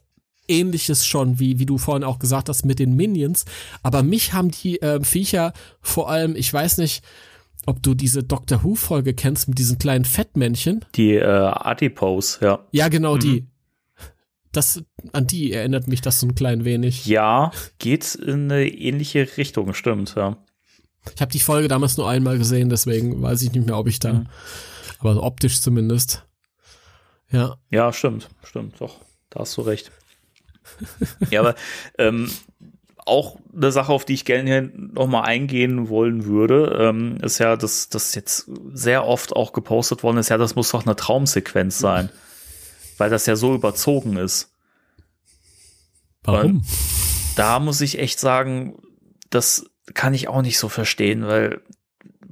ähnliches 0.47 1.05
schon, 1.05 1.39
wie, 1.39 1.59
wie 1.59 1.65
du 1.65 1.77
vorhin 1.77 2.03
auch 2.03 2.19
gesagt 2.19 2.49
hast, 2.49 2.65
mit 2.65 2.79
den 2.79 2.95
Minions. 2.95 3.45
Aber 3.81 4.03
mich 4.03 4.33
haben 4.33 4.51
die 4.51 4.81
äh, 4.81 5.03
Viecher 5.03 5.53
vor 5.81 6.09
allem, 6.09 6.35
ich 6.35 6.51
weiß 6.51 6.79
nicht, 6.79 7.03
ob 7.65 7.81
du 7.81 7.93
diese 7.93 8.23
Doctor 8.23 8.63
Who-Folge 8.63 9.13
kennst 9.13 9.47
mit 9.47 9.57
diesen 9.57 9.77
kleinen 9.77 10.05
Fettmännchen. 10.05 10.83
Die 10.95 11.13
äh, 11.13 11.23
Adipose, 11.23 12.39
ja. 12.41 12.67
Ja, 12.71 12.89
genau 12.89 13.15
mhm. 13.15 13.19
die. 13.19 13.47
Das, 14.51 14.83
an 15.13 15.25
die 15.25 15.51
erinnert 15.51 15.87
mich 15.87 16.01
das 16.01 16.19
so 16.19 16.27
ein 16.27 16.35
klein 16.35 16.63
wenig. 16.63 17.07
Ja, 17.07 17.51
geht 17.79 18.13
in 18.15 18.51
eine 18.51 18.67
ähnliche 18.67 19.27
Richtung, 19.37 19.73
stimmt, 19.73 20.13
ja. 20.15 20.37
Ich 21.15 21.21
habe 21.21 21.31
die 21.31 21.39
Folge 21.39 21.67
damals 21.67 21.97
nur 21.97 22.07
einmal 22.07 22.37
gesehen, 22.37 22.69
deswegen 22.69 23.21
weiß 23.21 23.41
ich 23.41 23.51
nicht 23.51 23.65
mehr, 23.65 23.77
ob 23.77 23.87
ich 23.87 23.99
da, 23.99 24.13
mhm. 24.13 24.27
Aber 25.03 25.21
optisch 25.23 25.61
zumindest. 25.61 26.25
Ja. 27.29 27.57
Ja, 27.69 27.91
stimmt, 27.93 28.29
stimmt, 28.43 28.79
doch, 28.79 29.01
da 29.29 29.41
hast 29.41 29.57
du 29.57 29.61
recht. 29.61 29.91
ja, 31.29 31.41
aber 31.41 31.55
ähm, 31.97 32.31
auch 33.05 33.37
eine 33.53 33.71
Sache, 33.71 33.91
auf 33.91 34.05
die 34.05 34.13
ich 34.13 34.25
gerne 34.25 34.71
nochmal 34.73 35.23
eingehen 35.23 35.89
wollen 35.89 36.25
würde, 36.25 36.77
ähm, 36.79 37.17
ist 37.21 37.39
ja, 37.39 37.55
dass 37.55 37.89
das 37.89 38.15
jetzt 38.15 38.49
sehr 38.71 39.05
oft 39.05 39.35
auch 39.35 39.53
gepostet 39.53 40.03
worden 40.03 40.17
ist, 40.17 40.29
ja, 40.29 40.37
das 40.37 40.55
muss 40.55 40.71
doch 40.71 40.85
eine 40.85 40.95
Traumsequenz 40.95 41.79
sein, 41.79 42.09
weil 42.97 43.09
das 43.09 43.25
ja 43.25 43.35
so 43.35 43.53
überzogen 43.53 44.17
ist. 44.17 44.51
Warum? 46.23 46.57
Und 46.57 46.65
da 47.35 47.59
muss 47.59 47.81
ich 47.81 47.99
echt 47.99 48.19
sagen, 48.19 48.77
das 49.29 49.65
kann 49.93 50.13
ich 50.13 50.27
auch 50.27 50.41
nicht 50.41 50.57
so 50.57 50.69
verstehen, 50.69 51.27
weil 51.27 51.61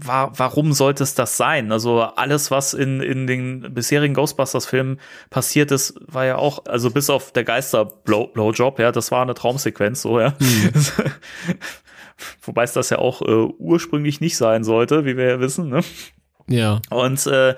war, 0.03 0.37
warum 0.37 0.73
sollte 0.73 1.03
es 1.03 1.15
das 1.15 1.37
sein? 1.37 1.71
Also 1.71 2.01
alles, 2.01 2.51
was 2.51 2.73
in, 2.73 3.01
in 3.01 3.27
den 3.27 3.73
bisherigen 3.73 4.13
Ghostbusters-Filmen 4.13 4.99
passiert 5.29 5.71
ist, 5.71 5.95
war 6.07 6.25
ja 6.25 6.37
auch, 6.37 6.65
also 6.65 6.91
bis 6.91 7.09
auf 7.09 7.31
der 7.31 7.43
Geister-Blowjob, 7.43 8.79
ja, 8.79 8.91
das 8.91 9.11
war 9.11 9.21
eine 9.21 9.33
Traumsequenz, 9.33 10.01
so, 10.01 10.19
ja. 10.19 10.33
Mhm. 10.39 10.71
Wobei 12.43 12.63
es 12.63 12.73
das 12.73 12.89
ja 12.89 12.99
auch 12.99 13.21
äh, 13.21 13.53
ursprünglich 13.57 14.21
nicht 14.21 14.37
sein 14.37 14.63
sollte, 14.63 15.05
wie 15.05 15.17
wir 15.17 15.25
ja 15.25 15.39
wissen, 15.39 15.69
ne? 15.69 15.81
Ja. 16.47 16.81
Und 16.89 17.25
äh, 17.27 17.55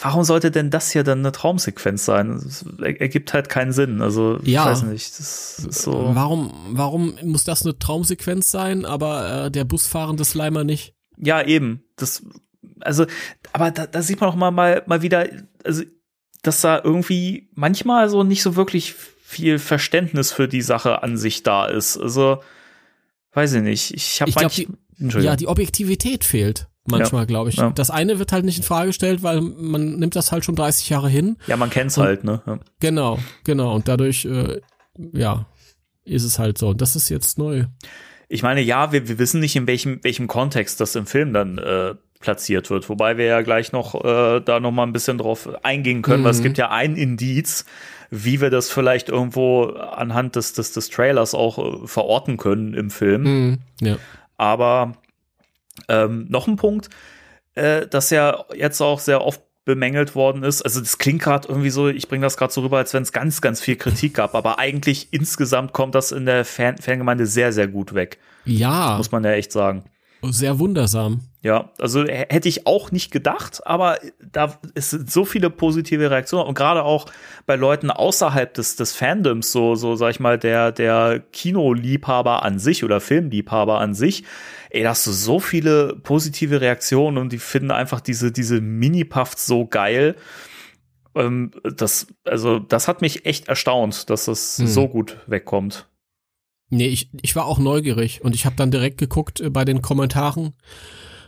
warum 0.00 0.24
sollte 0.24 0.50
denn 0.50 0.70
das 0.70 0.90
hier 0.90 1.04
dann 1.04 1.20
eine 1.20 1.32
Traumsequenz 1.32 2.04
sein? 2.04 2.40
Das 2.42 2.64
ergibt 2.80 3.32
halt 3.34 3.48
keinen 3.48 3.72
Sinn. 3.72 4.00
Also, 4.00 4.38
ja. 4.42 4.62
ich 4.62 4.70
weiß 4.70 4.82
nicht. 4.84 5.18
Das 5.18 5.58
ist 5.58 5.82
so. 5.82 6.10
Warum, 6.14 6.52
warum 6.70 7.14
muss 7.24 7.44
das 7.44 7.62
eine 7.62 7.78
Traumsequenz 7.78 8.50
sein, 8.50 8.84
aber 8.84 9.46
äh, 9.46 9.50
der 9.50 9.64
Busfahrende 9.64 10.24
Slimer 10.24 10.64
nicht? 10.64 10.94
Ja, 11.22 11.42
eben. 11.42 11.84
Das, 11.96 12.24
also, 12.80 13.06
aber 13.52 13.70
da, 13.70 13.86
da 13.86 14.02
sieht 14.02 14.20
man 14.20 14.28
auch 14.30 14.34
mal, 14.34 14.50
mal, 14.50 14.82
mal 14.86 15.02
wieder, 15.02 15.26
also, 15.64 15.84
dass 16.42 16.60
da 16.60 16.80
irgendwie 16.82 17.48
manchmal 17.54 18.08
so 18.08 18.24
nicht 18.24 18.42
so 18.42 18.56
wirklich 18.56 18.94
viel 18.94 19.58
Verständnis 19.58 20.32
für 20.32 20.48
die 20.48 20.62
Sache 20.62 21.02
an 21.02 21.16
sich 21.16 21.42
da 21.44 21.66
ist. 21.66 21.96
Also, 21.96 22.42
weiß 23.32 23.54
ich 23.54 23.62
nicht. 23.62 23.94
Ich 23.94 24.20
habe 24.20 24.32
manchmal. 24.34 25.24
Ja, 25.24 25.36
die 25.36 25.48
Objektivität 25.48 26.24
fehlt 26.24 26.68
manchmal, 26.84 27.22
ja, 27.22 27.26
glaube 27.26 27.50
ich. 27.50 27.56
Ja. 27.56 27.70
Das 27.70 27.90
eine 27.90 28.18
wird 28.18 28.32
halt 28.32 28.44
nicht 28.44 28.58
in 28.58 28.62
Frage 28.62 28.88
gestellt, 28.88 29.22
weil 29.22 29.40
man 29.40 29.98
nimmt 29.98 30.16
das 30.16 30.32
halt 30.32 30.44
schon 30.44 30.56
30 30.56 30.88
Jahre 30.90 31.08
hin. 31.08 31.36
Ja, 31.46 31.56
man 31.56 31.70
kennt's 31.70 31.96
und, 31.98 32.04
halt, 32.04 32.24
ne? 32.24 32.42
Ja. 32.46 32.58
Genau, 32.80 33.18
genau. 33.44 33.74
Und 33.74 33.88
dadurch, 33.88 34.24
äh, 34.24 34.60
ja, 35.12 35.46
ist 36.04 36.24
es 36.24 36.38
halt 36.38 36.58
so. 36.58 36.68
Und 36.68 36.80
das 36.80 36.96
ist 36.96 37.08
jetzt 37.08 37.38
neu 37.38 37.64
ich 38.32 38.42
meine, 38.42 38.62
ja, 38.62 38.92
wir, 38.92 39.08
wir 39.08 39.18
wissen 39.18 39.40
nicht, 39.40 39.56
in 39.56 39.66
welchem, 39.66 40.02
welchem 40.02 40.26
Kontext 40.26 40.80
das 40.80 40.94
im 40.94 41.04
Film 41.04 41.34
dann 41.34 41.58
äh, 41.58 41.94
platziert 42.18 42.70
wird, 42.70 42.88
wobei 42.88 43.18
wir 43.18 43.26
ja 43.26 43.42
gleich 43.42 43.72
noch 43.72 43.94
äh, 44.02 44.40
da 44.40 44.58
noch 44.58 44.70
mal 44.70 44.84
ein 44.84 44.94
bisschen 44.94 45.18
drauf 45.18 45.50
eingehen 45.62 46.00
können, 46.00 46.20
mhm. 46.20 46.24
weil 46.24 46.30
es 46.30 46.38
mhm. 46.38 46.44
gibt 46.44 46.56
ja 46.56 46.70
ein 46.70 46.96
Indiz, 46.96 47.66
wie 48.08 48.40
wir 48.40 48.48
das 48.48 48.70
vielleicht 48.70 49.10
irgendwo 49.10 49.64
anhand 49.64 50.36
des, 50.36 50.54
des, 50.54 50.72
des 50.72 50.88
Trailers 50.88 51.34
auch 51.34 51.84
äh, 51.84 51.86
verorten 51.86 52.38
können 52.38 52.72
im 52.72 52.90
Film. 52.90 53.22
Mhm. 53.22 53.58
Ja. 53.82 53.96
Aber 54.38 54.94
ähm, 55.88 56.24
noch 56.30 56.48
ein 56.48 56.56
Punkt, 56.56 56.88
äh, 57.54 57.86
das 57.86 58.08
ja 58.08 58.46
jetzt 58.54 58.80
auch 58.80 58.98
sehr 58.98 59.22
oft 59.22 59.42
bemängelt 59.64 60.14
worden 60.14 60.42
ist. 60.42 60.62
Also 60.62 60.80
das 60.80 60.98
klingt 60.98 61.22
gerade 61.22 61.48
irgendwie 61.48 61.70
so, 61.70 61.88
ich 61.88 62.08
bringe 62.08 62.24
das 62.24 62.36
gerade 62.36 62.52
so 62.52 62.62
rüber, 62.62 62.78
als 62.78 62.94
wenn 62.94 63.02
es 63.02 63.12
ganz, 63.12 63.40
ganz 63.40 63.60
viel 63.60 63.76
Kritik 63.76 64.14
gab, 64.14 64.34
aber 64.34 64.58
eigentlich 64.58 65.08
insgesamt 65.12 65.72
kommt 65.72 65.94
das 65.94 66.12
in 66.12 66.26
der 66.26 66.44
Fan 66.44 66.78
Fangemeinde 66.78 67.26
sehr, 67.26 67.52
sehr 67.52 67.68
gut 67.68 67.94
weg. 67.94 68.18
Ja. 68.44 68.96
Muss 68.96 69.12
man 69.12 69.24
ja 69.24 69.32
echt 69.32 69.52
sagen. 69.52 69.84
Sehr 70.24 70.60
wundersam. 70.60 71.20
Ja, 71.42 71.70
also 71.80 72.04
hätte 72.04 72.48
ich 72.48 72.68
auch 72.68 72.92
nicht 72.92 73.10
gedacht, 73.10 73.66
aber 73.66 73.98
da 74.20 74.60
es 74.76 74.90
sind 74.90 75.10
so 75.10 75.24
viele 75.24 75.50
positive 75.50 76.08
Reaktionen 76.08 76.46
und 76.46 76.54
gerade 76.54 76.84
auch 76.84 77.06
bei 77.46 77.56
Leuten 77.56 77.90
außerhalb 77.90 78.54
des, 78.54 78.76
des 78.76 78.92
Fandoms, 78.92 79.50
so, 79.50 79.74
so 79.74 79.96
sag 79.96 80.10
ich 80.10 80.20
mal, 80.20 80.38
der, 80.38 80.70
der 80.70 81.18
Kinoliebhaber 81.32 82.44
an 82.44 82.60
sich 82.60 82.84
oder 82.84 83.00
Filmliebhaber 83.00 83.80
an 83.80 83.94
sich, 83.94 84.22
ey, 84.70 84.84
da 84.84 84.90
hast 84.90 85.06
du 85.08 85.10
so 85.10 85.40
viele 85.40 85.96
positive 85.96 86.60
Reaktionen 86.60 87.18
und 87.18 87.32
die 87.32 87.38
finden 87.38 87.72
einfach 87.72 88.00
diese, 88.00 88.30
diese 88.30 88.60
Mini-Puffs 88.60 89.46
so 89.46 89.66
geil. 89.66 90.14
Ähm, 91.16 91.50
das, 91.64 92.06
also, 92.24 92.60
das 92.60 92.86
hat 92.86 93.00
mich 93.00 93.26
echt 93.26 93.48
erstaunt, 93.48 94.08
dass 94.10 94.26
das 94.26 94.58
hm. 94.58 94.66
so 94.68 94.88
gut 94.88 95.18
wegkommt. 95.26 95.88
Nee, 96.74 96.86
ich, 96.86 97.10
ich 97.20 97.36
war 97.36 97.44
auch 97.44 97.58
neugierig 97.58 98.24
und 98.24 98.34
ich 98.34 98.46
habe 98.46 98.56
dann 98.56 98.70
direkt 98.70 98.96
geguckt 98.96 99.40
äh, 99.40 99.50
bei 99.50 99.66
den 99.66 99.82
Kommentaren 99.82 100.54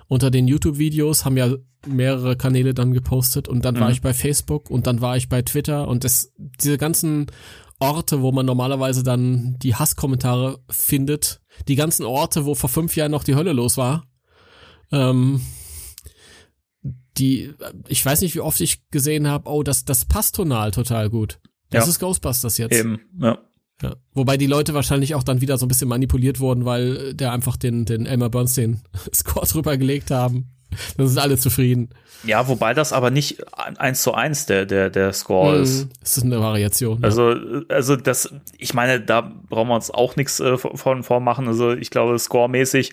unter 0.09 0.31
den 0.31 0.49
YouTube-Videos, 0.49 1.27
haben 1.27 1.37
ja 1.37 1.55
mehrere 1.87 2.35
Kanäle 2.35 2.73
dann 2.73 2.95
gepostet 2.95 3.47
und 3.47 3.63
dann 3.63 3.75
mhm. 3.75 3.81
war 3.81 3.91
ich 3.91 4.01
bei 4.01 4.15
Facebook 4.15 4.71
und 4.71 4.87
dann 4.87 5.03
war 5.03 5.19
ich 5.19 5.29
bei 5.29 5.43
Twitter 5.43 5.87
und 5.87 6.05
das, 6.05 6.33
diese 6.39 6.79
ganzen 6.79 7.27
Orte, 7.79 8.23
wo 8.23 8.33
man 8.33 8.47
normalerweise 8.47 9.03
dann 9.03 9.59
die 9.59 9.75
Hasskommentare 9.75 10.61
findet, 10.71 11.43
die 11.69 11.77
ganzen 11.77 12.07
Orte, 12.07 12.47
wo 12.47 12.55
vor 12.55 12.71
fünf 12.71 12.97
Jahren 12.97 13.11
noch 13.11 13.25
die 13.25 13.35
Hölle 13.35 13.53
los 13.53 13.77
war, 13.77 14.07
ähm, 14.93 15.43
die, 17.19 17.53
ich 17.89 18.03
weiß 18.05 18.23
nicht, 18.23 18.35
wie 18.35 18.41
oft 18.41 18.63
ich 18.63 18.89
gesehen 18.89 19.29
habe, 19.29 19.51
oh, 19.51 19.63
das, 19.63 19.85
das 19.85 20.07
passt 20.07 20.37
tonal 20.37 20.71
total 20.71 21.11
gut. 21.11 21.39
Das 21.69 21.85
ja. 21.85 21.91
ist 21.91 21.99
Ghostbusters 21.99 22.57
jetzt. 22.57 22.73
Eben, 22.73 23.01
ja. 23.21 23.39
Ja. 23.85 23.97
Wobei 24.15 24.37
die 24.37 24.47
Leute 24.47 24.75
wahrscheinlich 24.75 25.15
auch 25.15 25.23
dann 25.23 25.41
wieder 25.41 25.59
so 25.59 25.67
ein 25.67 25.69
bisschen 25.69 25.89
manipuliert 25.89 26.41
wurden, 26.41 26.65
weil 26.65 27.15
der 27.15 27.33
einfach 27.33 27.57
den, 27.57 27.85
den 27.85 28.07
Elmer 28.07 28.31
Bernstein 28.31 28.81
Score 29.15 29.47
drüber 29.47 29.77
gelegt 29.77 30.11
haben. 30.11 30.51
Dann 30.97 31.07
sind 31.07 31.19
alle 31.19 31.39
zufrieden. 31.39 31.91
Ja, 32.25 32.49
wobei 32.49 32.75
das 32.75 32.93
aber 32.93 33.11
nicht 33.11 33.45
eins 33.55 34.03
zu 34.03 34.15
eins 34.15 34.47
der, 34.47 34.67
der, 34.67 34.91
der 34.91 35.13
Score 35.13 35.55
hm, 35.55 35.63
ist. 35.63 35.89
Es 36.03 36.17
ist 36.17 36.25
eine 36.25 36.41
Variation. 36.41 37.05
Also, 37.05 37.33
ja. 37.33 37.63
also 37.69 37.97
das, 37.97 38.35
ich 38.59 38.75
meine, 38.75 39.01
da 39.01 39.21
brauchen 39.21 39.69
wir 39.69 39.75
uns 39.75 39.91
auch 39.91 40.17
nichts 40.17 40.41
äh, 40.41 40.57
von 40.57 41.03
vormachen. 41.03 41.47
Also 41.47 41.73
ich 41.73 41.91
glaube, 41.91 42.19
scoremäßig 42.19 42.93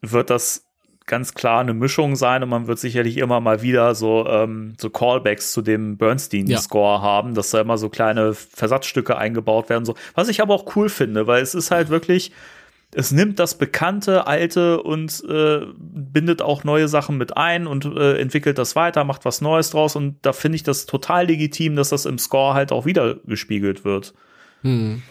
wird 0.00 0.30
das 0.30 0.64
ganz 1.06 1.34
klar 1.34 1.60
eine 1.60 1.74
Mischung 1.74 2.16
sein 2.16 2.42
und 2.42 2.48
man 2.48 2.66
wird 2.66 2.78
sicherlich 2.78 3.18
immer 3.18 3.40
mal 3.40 3.62
wieder 3.62 3.94
so, 3.94 4.26
ähm, 4.26 4.74
so 4.80 4.88
Callbacks 4.88 5.52
zu 5.52 5.60
dem 5.60 5.98
Bernstein-Score 5.98 6.96
ja. 6.96 7.02
haben, 7.02 7.34
dass 7.34 7.50
da 7.50 7.60
immer 7.60 7.76
so 7.76 7.90
kleine 7.90 8.32
Versatzstücke 8.32 9.16
eingebaut 9.16 9.68
werden. 9.68 9.84
So. 9.84 9.94
Was 10.14 10.28
ich 10.28 10.40
aber 10.40 10.54
auch 10.54 10.76
cool 10.76 10.88
finde, 10.88 11.26
weil 11.26 11.42
es 11.42 11.54
ist 11.54 11.70
halt 11.70 11.90
wirklich, 11.90 12.32
es 12.92 13.12
nimmt 13.12 13.38
das 13.38 13.58
bekannte, 13.58 14.26
alte 14.26 14.82
und 14.82 15.22
äh, 15.28 15.66
bindet 15.76 16.40
auch 16.40 16.64
neue 16.64 16.88
Sachen 16.88 17.18
mit 17.18 17.36
ein 17.36 17.66
und 17.66 17.84
äh, 17.84 18.18
entwickelt 18.18 18.56
das 18.56 18.74
weiter, 18.74 19.04
macht 19.04 19.26
was 19.26 19.42
Neues 19.42 19.70
draus 19.70 19.96
und 19.96 20.16
da 20.22 20.32
finde 20.32 20.56
ich 20.56 20.62
das 20.62 20.86
total 20.86 21.26
legitim, 21.26 21.76
dass 21.76 21.90
das 21.90 22.06
im 22.06 22.18
Score 22.18 22.54
halt 22.54 22.72
auch 22.72 22.86
wieder 22.86 23.16
gespiegelt 23.26 23.84
wird. 23.84 24.14
Hm. 24.62 25.02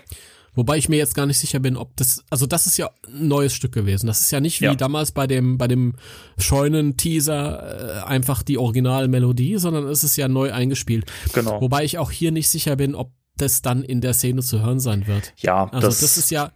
Wobei 0.56 0.78
ich 0.78 0.88
mir 0.88 0.98
jetzt 0.98 1.16
gar 1.16 1.26
nicht 1.26 1.40
sicher 1.40 1.60
bin, 1.60 1.76
ob 1.76 1.96
das, 1.98 2.24
also 2.30 2.46
das 2.46 2.68
ist 2.68 2.78
ja 2.78 2.92
ein 3.08 3.28
neues 3.28 3.54
Stück 3.54 3.72
gewesen. 3.72 4.08
Das 4.08 4.22
ist 4.22 4.32
ja 4.32 4.40
nicht 4.40 4.62
wie 4.62 4.66
ja. 4.66 4.76
damals 4.76 5.12
bei 5.12 5.26
dem, 5.26 5.58
bei 5.58 5.68
dem 5.68 5.96
Scheunen-Teaser 6.38 8.02
äh, 8.02 8.04
einfach 8.04 8.44
die 8.44 8.58
Originalmelodie, 8.58 9.58
sondern 9.58 9.88
es 9.88 10.04
ist 10.04 10.16
ja 10.16 10.28
neu 10.28 10.52
eingespielt. 10.52 11.12
Genau. 11.34 11.60
Wobei 11.62 11.84
ich 11.84 11.98
auch 11.98 12.12
hier 12.12 12.32
nicht 12.32 12.50
sicher 12.50 12.76
bin, 12.76 12.94
ob 12.94 13.12
das 13.36 13.64
dann 13.64 13.84
in 13.84 14.02
der 14.02 14.14
Szene 14.14 14.44
zu 14.44 14.62
hören 14.62 14.80
sein 14.80 15.08
wird. 15.08 15.34
Ja, 15.38 15.66
also 15.70 15.88
das, 15.88 16.02
das 16.02 16.18
ist 16.18 16.30
ja, 16.30 16.52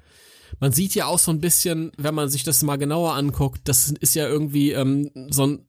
man 0.60 0.72
sieht 0.72 0.94
ja 0.94 1.08
auch 1.08 1.20
so 1.20 1.32
ein 1.32 1.42
bisschen, 1.42 1.92
wenn 1.98 2.14
man 2.14 2.30
sich 2.30 2.44
das 2.44 2.62
mal 2.62 2.78
genauer 2.78 3.16
anguckt, 3.16 3.62
das 3.64 3.90
ist 3.90 4.14
ja 4.14 4.28
irgendwie 4.28 4.74
ähm, 4.74 5.10
so 5.32 5.48
ein 5.48 5.68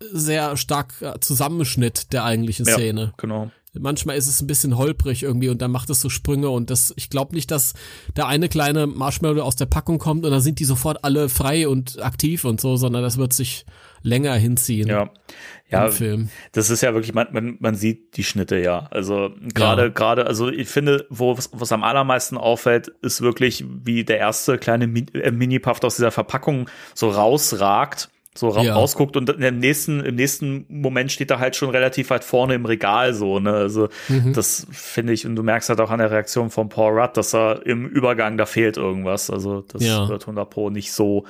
sehr 0.00 0.56
stark 0.56 0.94
Zusammenschnitt 1.20 2.12
der 2.12 2.24
eigentlichen 2.24 2.64
Szene. 2.64 3.00
Ja, 3.02 3.12
genau 3.18 3.50
manchmal 3.80 4.16
ist 4.16 4.26
es 4.26 4.40
ein 4.40 4.46
bisschen 4.46 4.76
holprig 4.76 5.22
irgendwie 5.22 5.48
und 5.48 5.62
dann 5.62 5.70
macht 5.70 5.90
es 5.90 6.00
so 6.00 6.08
Sprünge 6.08 6.50
und 6.50 6.70
das, 6.70 6.92
ich 6.96 7.10
glaube 7.10 7.34
nicht, 7.34 7.50
dass 7.50 7.74
der 8.16 8.26
eine 8.26 8.48
kleine 8.48 8.86
Marshmallow 8.86 9.42
aus 9.42 9.56
der 9.56 9.66
Packung 9.66 9.98
kommt 9.98 10.24
und 10.24 10.30
dann 10.30 10.40
sind 10.40 10.58
die 10.58 10.64
sofort 10.64 11.04
alle 11.04 11.28
frei 11.28 11.68
und 11.68 12.02
aktiv 12.02 12.44
und 12.44 12.60
so, 12.60 12.76
sondern 12.76 13.02
das 13.02 13.18
wird 13.18 13.32
sich 13.32 13.66
länger 14.02 14.34
hinziehen. 14.34 14.88
Ja. 14.88 15.10
Ja, 15.70 15.90
Film. 15.90 16.30
das 16.52 16.70
ist 16.70 16.80
ja 16.80 16.94
wirklich, 16.94 17.12
man, 17.12 17.26
man, 17.30 17.56
man 17.60 17.74
sieht 17.74 18.16
die 18.16 18.24
Schnitte 18.24 18.58
ja. 18.58 18.86
Also 18.90 19.34
gerade, 19.52 19.82
ja. 19.82 19.88
gerade, 19.88 20.26
also 20.26 20.48
ich 20.48 20.66
finde, 20.66 21.06
wo 21.10 21.36
was 21.36 21.72
am 21.72 21.84
allermeisten 21.84 22.38
auffällt, 22.38 22.88
ist 23.02 23.20
wirklich, 23.20 23.66
wie 23.84 24.02
der 24.02 24.16
erste 24.16 24.56
kleine 24.56 24.86
äh, 24.86 25.30
Mini-Puff 25.30 25.82
aus 25.82 25.96
dieser 25.96 26.10
Verpackung 26.10 26.70
so 26.94 27.10
rausragt 27.10 28.08
so 28.38 28.48
ra 28.48 28.62
Ja. 28.62 28.74
rausguckt 28.74 29.16
und 29.16 29.28
im 29.30 29.58
nächsten, 29.58 30.00
im 30.00 30.14
nächsten 30.14 30.64
Moment 30.68 31.10
steht 31.12 31.30
er 31.30 31.38
halt 31.38 31.56
schon 31.56 31.70
relativ 31.70 32.10
weit 32.10 32.24
vorne 32.24 32.54
im 32.54 32.64
Regal 32.64 33.12
so, 33.14 33.38
ne? 33.40 33.52
Also 33.52 33.88
Mhm. 34.08 34.32
das 34.32 34.66
finde 34.70 35.12
ich, 35.12 35.26
und 35.26 35.36
du 35.36 35.42
merkst 35.42 35.68
halt 35.68 35.80
auch 35.80 35.90
an 35.90 35.98
der 35.98 36.10
Reaktion 36.10 36.50
von 36.50 36.68
Paul 36.68 36.98
Rudd, 36.98 37.16
dass 37.16 37.34
er 37.34 37.66
im 37.66 37.86
Übergang, 37.86 38.36
da 38.36 38.46
fehlt 38.46 38.76
irgendwas. 38.76 39.30
Also 39.30 39.62
das 39.62 39.84
Ja. 39.84 40.08
wird 40.08 40.26
100 40.26 40.48
Pro 40.50 40.70
nicht 40.70 40.92
so. 40.92 41.24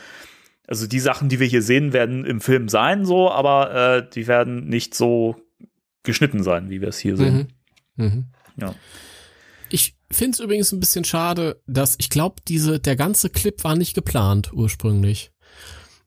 Also 0.66 0.86
die 0.86 1.00
Sachen, 1.00 1.28
die 1.30 1.40
wir 1.40 1.46
hier 1.46 1.62
sehen, 1.62 1.92
werden 1.94 2.24
im 2.26 2.40
Film 2.42 2.68
sein, 2.68 3.04
so, 3.06 3.30
aber 3.30 3.74
äh, 3.74 4.08
die 4.14 4.26
werden 4.26 4.68
nicht 4.68 4.94
so 4.94 5.36
geschnitten 6.02 6.42
sein, 6.42 6.68
wie 6.70 6.80
wir 6.80 6.88
es 6.88 6.98
hier 6.98 7.16
sehen. 7.16 7.48
Mhm. 7.96 8.04
Mhm. 8.04 8.24
Ja. 8.60 8.74
Ich 9.70 9.96
finde 10.10 10.34
es 10.36 10.40
übrigens 10.40 10.72
ein 10.72 10.80
bisschen 10.80 11.04
schade, 11.04 11.60
dass 11.66 11.96
ich 11.98 12.08
glaube, 12.10 12.36
diese 12.48 12.80
der 12.80 12.96
ganze 12.96 13.28
Clip 13.30 13.62
war 13.64 13.76
nicht 13.76 13.94
geplant 13.94 14.50
ursprünglich. 14.54 15.30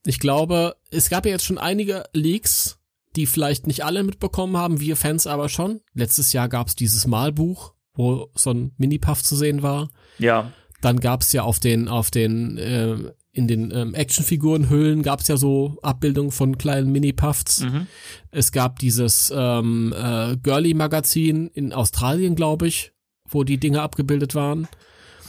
Ich 0.06 0.20
glaube, 0.20 0.76
es 0.90 1.10
gab 1.10 1.26
ja 1.26 1.32
jetzt 1.32 1.46
schon 1.46 1.58
einige 1.58 2.06
Leaks, 2.14 2.80
die 3.16 3.26
vielleicht 3.26 3.68
nicht 3.68 3.84
alle 3.84 4.04
mitbekommen 4.04 4.58
haben, 4.58 4.80
wir 4.80 4.96
Fans 4.96 5.28
aber 5.28 5.50
schon. 5.50 5.82
Letztes 5.94 6.34
Jahr 6.34 6.50
gab 6.50 6.68
es 6.68 6.76
dieses 6.76 7.08
Malbuch, 7.08 7.74
wo 7.94 8.30
so 8.36 8.52
ein 8.52 8.72
Mini-Puff 8.78 9.22
zu 9.22 9.36
sehen 9.36 9.62
war. 9.62 9.90
Ja, 10.18 10.52
Dann 10.82 11.00
gab 11.00 11.22
es 11.22 11.32
ja 11.34 11.44
auf 11.44 11.60
den 11.60 11.88
auf 11.88 12.10
den 12.10 12.58
äh, 12.58 12.98
in 13.34 13.48
den 13.48 13.72
ähm, 13.72 13.94
Actionfigurenhüllen 13.94 15.04
gab 15.04 15.22
es 15.22 15.28
ja 15.30 15.38
so 15.38 15.78
Abbildungen 15.82 16.32
von 16.32 16.58
kleinen 16.58 16.92
Mini-Puffs. 16.92 17.62
mhm. 17.62 17.88
Es 18.30 18.52
gab 18.52 18.80
dieses 18.80 19.32
ähm, 19.36 19.94
äh, 19.96 20.36
Girly-Magazin 20.38 21.48
in 21.48 21.72
Australien, 21.72 22.36
glaube 22.36 22.68
ich, 22.68 22.92
wo 23.30 23.44
die 23.44 23.58
Dinge 23.58 23.82
abgebildet 23.82 24.36
waren. 24.36 24.68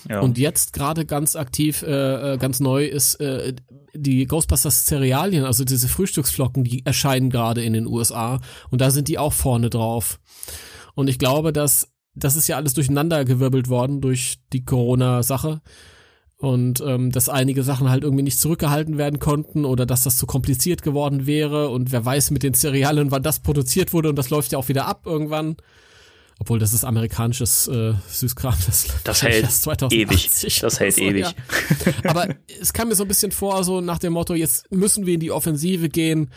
Ja. 0.08 0.20
Und 0.20 0.38
jetzt 0.38 0.72
gerade 0.72 1.04
ganz 1.06 1.36
aktiv, 1.36 1.82
äh, 1.82 2.34
äh, 2.34 2.38
ganz 2.38 2.60
neu 2.60 2.84
ist 2.84 3.16
äh, 3.16 3.54
die 3.94 4.26
Ghostbusters 4.26 4.84
Cerealien, 4.86 5.44
also 5.44 5.64
diese 5.64 5.88
Frühstücksflocken, 5.88 6.64
die 6.64 6.84
erscheinen 6.84 7.30
gerade 7.30 7.62
in 7.62 7.72
den 7.72 7.86
USA 7.86 8.40
und 8.70 8.80
da 8.80 8.90
sind 8.90 9.08
die 9.08 9.18
auch 9.18 9.32
vorne 9.32 9.70
drauf. 9.70 10.18
Und 10.94 11.08
ich 11.08 11.18
glaube, 11.18 11.52
dass 11.52 11.88
das 12.14 12.36
ist 12.36 12.48
ja 12.48 12.56
alles 12.56 12.74
durcheinander 12.74 13.24
gewirbelt 13.24 13.68
worden 13.68 14.00
durch 14.00 14.38
die 14.52 14.64
Corona-Sache 14.64 15.62
und 16.36 16.82
ähm, 16.84 17.10
dass 17.10 17.28
einige 17.28 17.62
Sachen 17.62 17.88
halt 17.88 18.02
irgendwie 18.02 18.24
nicht 18.24 18.38
zurückgehalten 18.38 18.98
werden 18.98 19.18
konnten 19.18 19.64
oder 19.64 19.86
dass 19.86 20.02
das 20.02 20.18
zu 20.18 20.26
kompliziert 20.26 20.82
geworden 20.82 21.26
wäre 21.26 21.70
und 21.70 21.92
wer 21.92 22.04
weiß 22.04 22.32
mit 22.32 22.42
den 22.42 22.54
Cerealien, 22.54 23.10
wann 23.10 23.22
das 23.22 23.40
produziert 23.40 23.92
wurde 23.92 24.08
und 24.08 24.16
das 24.16 24.30
läuft 24.30 24.52
ja 24.52 24.58
auch 24.58 24.68
wieder 24.68 24.86
ab 24.86 25.06
irgendwann. 25.06 25.56
Obwohl 26.42 26.58
das 26.58 26.72
ist 26.72 26.84
amerikanisches 26.84 27.68
äh, 27.68 27.94
Süßkram, 28.08 28.56
das, 28.66 28.88
Das 29.04 29.22
hält 29.22 29.44
erst 29.44 29.62
2080 29.62 30.00
ewig. 30.00 30.60
Das 30.60 30.80
hält 30.80 30.94
so, 30.96 31.00
ewig. 31.00 31.22
Ja. 31.22 32.10
Aber 32.10 32.34
es 32.60 32.72
kam 32.72 32.88
mir 32.88 32.96
so 32.96 33.04
ein 33.04 33.08
bisschen 33.08 33.30
vor, 33.30 33.62
so 33.62 33.80
nach 33.80 34.00
dem 34.00 34.14
Motto, 34.14 34.34
jetzt 34.34 34.68
müssen 34.72 35.06
wir 35.06 35.14
in 35.14 35.20
die 35.20 35.30
Offensive 35.30 35.88
gehen, 35.88 36.32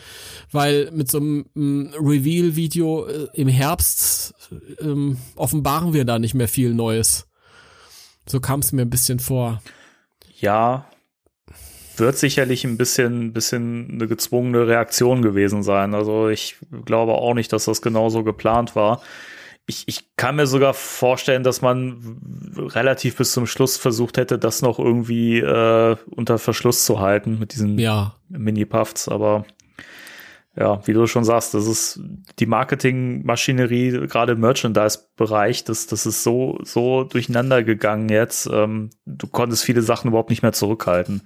weil 0.52 0.92
mit 0.92 1.10
so 1.10 1.18
einem 1.18 1.46
mm, 1.54 1.94
Reveal-Video 1.98 3.08
äh, 3.08 3.26
im 3.32 3.48
Herbst 3.48 4.32
ähm, 4.80 5.18
offenbaren 5.34 5.92
wir 5.92 6.04
da 6.04 6.20
nicht 6.20 6.34
mehr 6.34 6.46
viel 6.46 6.72
Neues. 6.72 7.26
So 8.28 8.38
kam 8.38 8.60
es 8.60 8.70
mir 8.70 8.82
ein 8.82 8.90
bisschen 8.90 9.18
vor. 9.18 9.60
Ja, 10.38 10.88
wird 11.96 12.16
sicherlich 12.16 12.64
ein 12.64 12.76
bisschen, 12.76 13.32
bisschen 13.32 13.90
eine 13.90 14.06
gezwungene 14.06 14.68
Reaktion 14.68 15.20
gewesen 15.20 15.64
sein. 15.64 15.94
Also 15.94 16.28
ich 16.28 16.58
glaube 16.84 17.14
auch 17.14 17.34
nicht, 17.34 17.52
dass 17.52 17.64
das 17.64 17.82
genauso 17.82 18.22
geplant 18.22 18.76
war. 18.76 19.02
Ich, 19.68 19.84
ich 19.86 20.16
kann 20.16 20.36
mir 20.36 20.46
sogar 20.46 20.74
vorstellen, 20.74 21.42
dass 21.42 21.60
man 21.60 22.54
relativ 22.56 23.16
bis 23.16 23.32
zum 23.32 23.46
Schluss 23.46 23.76
versucht 23.76 24.16
hätte, 24.16 24.38
das 24.38 24.62
noch 24.62 24.78
irgendwie 24.78 25.38
äh, 25.38 25.96
unter 26.06 26.38
Verschluss 26.38 26.84
zu 26.84 27.00
halten 27.00 27.38
mit 27.38 27.52
diesen 27.52 27.78
Ja, 27.78 28.14
Mini-Puffs, 28.28 29.08
aber 29.08 29.44
ja, 30.58 30.86
wie 30.86 30.94
du 30.94 31.06
schon 31.06 31.24
sagst, 31.24 31.52
das 31.52 31.66
ist 31.66 32.00
die 32.38 32.46
Marketingmaschinerie, 32.46 34.06
gerade 34.06 34.32
im 34.32 34.40
Merchandise-Bereich, 34.40 35.64
das, 35.64 35.86
das 35.86 36.06
ist 36.06 36.22
so, 36.22 36.58
so 36.62 37.04
durcheinander 37.04 37.62
gegangen 37.62 38.08
jetzt. 38.08 38.48
Ähm, 38.50 38.90
du 39.04 39.26
konntest 39.26 39.64
viele 39.64 39.82
Sachen 39.82 40.08
überhaupt 40.08 40.30
nicht 40.30 40.42
mehr 40.42 40.52
zurückhalten. 40.52 41.22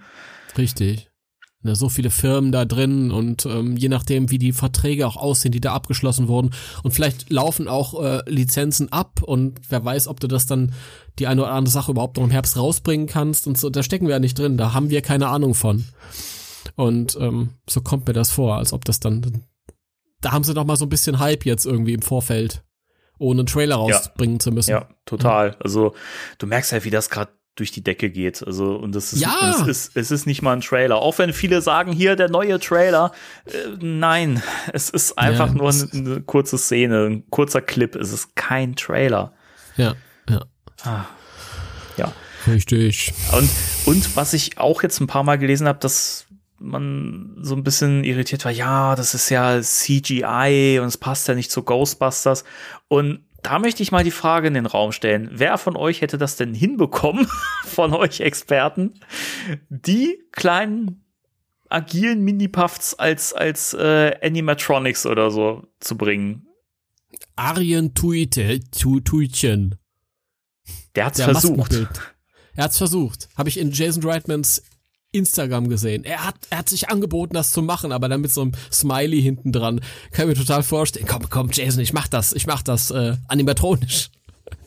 richtig. 0.59 1.10
Ne, 1.63 1.77
so 1.77 1.91
viele 1.91 2.09
Firmen 2.09 2.53
da 2.53 2.65
drin 2.65 3.11
und 3.11 3.45
ähm, 3.45 3.77
je 3.77 3.91
nachdem, 3.91 4.31
wie 4.31 4.39
die 4.39 4.53
Verträge 4.53 5.07
auch 5.07 5.19
aussehen, 5.19 5.53
die 5.53 5.61
da 5.61 5.75
abgeschlossen 5.75 6.27
wurden. 6.27 6.53
Und 6.83 6.93
vielleicht 6.93 7.29
laufen 7.29 7.69
auch 7.69 8.03
äh, 8.03 8.23
Lizenzen 8.31 8.91
ab 8.91 9.23
und 9.23 9.61
wer 9.69 9.85
weiß, 9.85 10.09
ob 10.09 10.21
du 10.21 10.27
das 10.27 10.47
dann 10.47 10.73
die 11.19 11.27
eine 11.27 11.43
oder 11.43 11.53
andere 11.53 11.71
Sache 11.71 11.93
überhaupt 11.93 12.17
noch 12.17 12.25
im 12.25 12.31
Herbst 12.31 12.57
rausbringen 12.57 13.07
kannst 13.07 13.47
und 13.47 13.59
so. 13.59 13.69
Da 13.69 13.83
stecken 13.83 14.07
wir 14.07 14.15
ja 14.15 14.21
nicht 14.21 14.39
drin, 14.39 14.57
da 14.57 14.73
haben 14.73 14.89
wir 14.89 15.03
keine 15.03 15.29
Ahnung 15.29 15.53
von. 15.53 15.85
Und 16.77 17.19
ähm, 17.21 17.51
so 17.69 17.83
kommt 17.83 18.07
mir 18.07 18.15
das 18.15 18.31
vor, 18.31 18.57
als 18.57 18.73
ob 18.73 18.87
das 18.87 18.99
dann. 18.99 19.45
Da 20.23 20.33
haben 20.33 20.45
sie 20.45 20.55
noch 20.55 20.65
mal 20.65 20.77
so 20.77 20.87
ein 20.87 20.91
bisschen 20.91 21.19
Hype 21.19 21.45
jetzt 21.45 21.67
irgendwie 21.67 21.93
im 21.93 22.03
Vorfeld, 22.03 22.65
ohne 23.19 23.41
einen 23.41 23.47
Trailer 23.47 23.77
rausbringen 23.77 24.41
zu 24.41 24.51
müssen. 24.51 24.71
Ja, 24.71 24.89
total. 25.05 25.59
Also 25.61 25.95
du 26.39 26.47
merkst 26.47 26.73
halt, 26.73 26.87
wie 26.87 26.91
das 26.91 27.11
gerade 27.11 27.33
durch 27.61 27.71
die 27.71 27.83
Decke 27.85 28.11
geht. 28.11 28.43
Also 28.47 28.75
und 28.75 28.95
das 28.95 29.13
ist, 29.13 29.21
Ja. 29.23 29.55
es 29.61 29.67
ist 29.67 29.97
es 29.97 30.11
ist 30.11 30.27
nicht 30.27 30.43
mal 30.43 30.55
ein 30.55 30.61
Trailer. 30.63 30.97
Auch 30.97 31.19
wenn 31.19 31.33
viele 31.33 31.63
sagen, 31.63 31.93
hier 31.93 32.17
der 32.17 32.29
neue 32.31 32.59
Trailer. 32.59 33.13
Äh, 33.45 33.53
nein, 33.81 34.43
es 34.73 34.91
ist 34.91 35.17
einfach 35.19 35.49
Ja, 35.49 35.55
nur 35.55 35.71
eine, 35.71 35.89
eine 35.93 36.21
kurze 36.23 36.59
Szene, 36.59 37.07
ein 37.07 37.31
kurzer 37.31 37.61
Clip. 37.63 37.95
Es 37.95 38.13
ist 38.13 38.35
kein 38.35 38.75
Trailer. 38.77 39.33
ja, 39.77 39.95
ja. 40.29 40.45
Ah. 40.83 41.05
Ja. 41.97 42.13
Richtig. 42.47 43.13
Und, 43.33 43.51
und 43.85 44.17
was 44.17 44.33
ich 44.33 44.57
auch 44.59 44.83
jetzt 44.83 44.99
ein 45.01 45.07
paar 45.07 45.23
Mal 45.25 45.37
gelesen 45.37 45.69
habe, 45.69 45.79
dass 45.79 46.27
man 46.59 47.37
so 47.41 47.55
ein 47.55 47.65
bisschen 47.65 48.05
irritiert 48.05 48.45
war, 48.45 48.53
ja, 48.53 48.95
das 48.97 49.15
ist 49.15 49.29
ja 49.31 49.61
CGI 49.61 50.79
und 50.81 50.89
es 50.89 50.97
passt 50.99 51.29
ja 51.29 51.35
nicht 51.35 51.51
zu 51.51 51.63
Ghostbusters. 51.63 52.45
Und 52.89 53.21
da 53.43 53.59
möchte 53.59 53.83
ich 53.83 53.93
mal 53.93 54.05
die 54.05 54.11
Frage 54.11 54.49
in 54.49 54.55
den 54.55 54.67
Raum 54.67 54.93
stellen. 54.93 55.29
Wer 55.33 55.57
von 55.59 55.77
euch 55.77 56.01
hätte 56.01 56.19
das 56.19 56.37
denn 56.37 56.55
hinbekommen, 56.55 57.27
von 57.65 57.95
euch 57.95 58.21
Experten, 58.21 58.95
die 59.69 60.19
kleinen 60.33 61.05
agilen 61.69 62.23
Mini-Puffs 62.23 62.95
als, 62.95 63.33
als 63.33 63.75
äh, 63.75 64.17
Animatronics 64.23 65.07
oder 65.07 65.31
so 65.31 65.67
zu 65.81 65.97
bringen? 65.97 66.47
Arjen 67.37 67.95
Tuite, 67.95 68.61
Tu- 68.71 69.01
Tuitchen. 69.01 69.77
Der 70.95 71.07
hat's 71.07 71.19
Der 71.19 71.27
versucht. 71.27 71.73
Er 72.55 72.65
hat's 72.65 72.79
versucht. 72.79 73.29
Habe 73.37 73.49
ich 73.49 73.59
in 73.59 73.71
Jason 73.71 74.03
Reitmans 74.03 74.63
Instagram 75.13 75.69
gesehen. 75.69 76.05
Er 76.05 76.27
hat, 76.27 76.37
er 76.51 76.59
hat 76.59 76.69
sich 76.69 76.89
angeboten, 76.89 77.35
das 77.35 77.53
zu 77.53 77.63
machen, 77.63 77.93
aber 77.93 78.09
dann 78.09 78.21
mit 78.21 78.33
so 78.33 78.43
einem 78.43 78.53
Smiley 78.73 79.21
hinten 79.21 79.53
dran. 79.53 79.81
Kann 80.13 80.29
ich 80.29 80.39
mir 80.39 80.45
total 80.45 80.63
vorstellen. 80.63 81.07
Komm, 81.09 81.29
komm, 81.29 81.51
Jason, 81.53 81.81
ich 81.81 81.93
mach 81.93 82.09
das. 82.09 82.33
Ich 82.33 82.47
mach 82.47 82.63
das 82.63 82.91
äh, 82.91 83.17
animatronisch. 83.29 84.11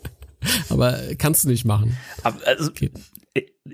aber 0.70 1.02
äh, 1.02 1.16
kannst 1.16 1.46
du 1.46 1.50
nicht 1.50 1.66
machen. 1.66 1.98
Aber, 2.24 2.38
also, 2.46 2.72
Okay. 2.72 2.92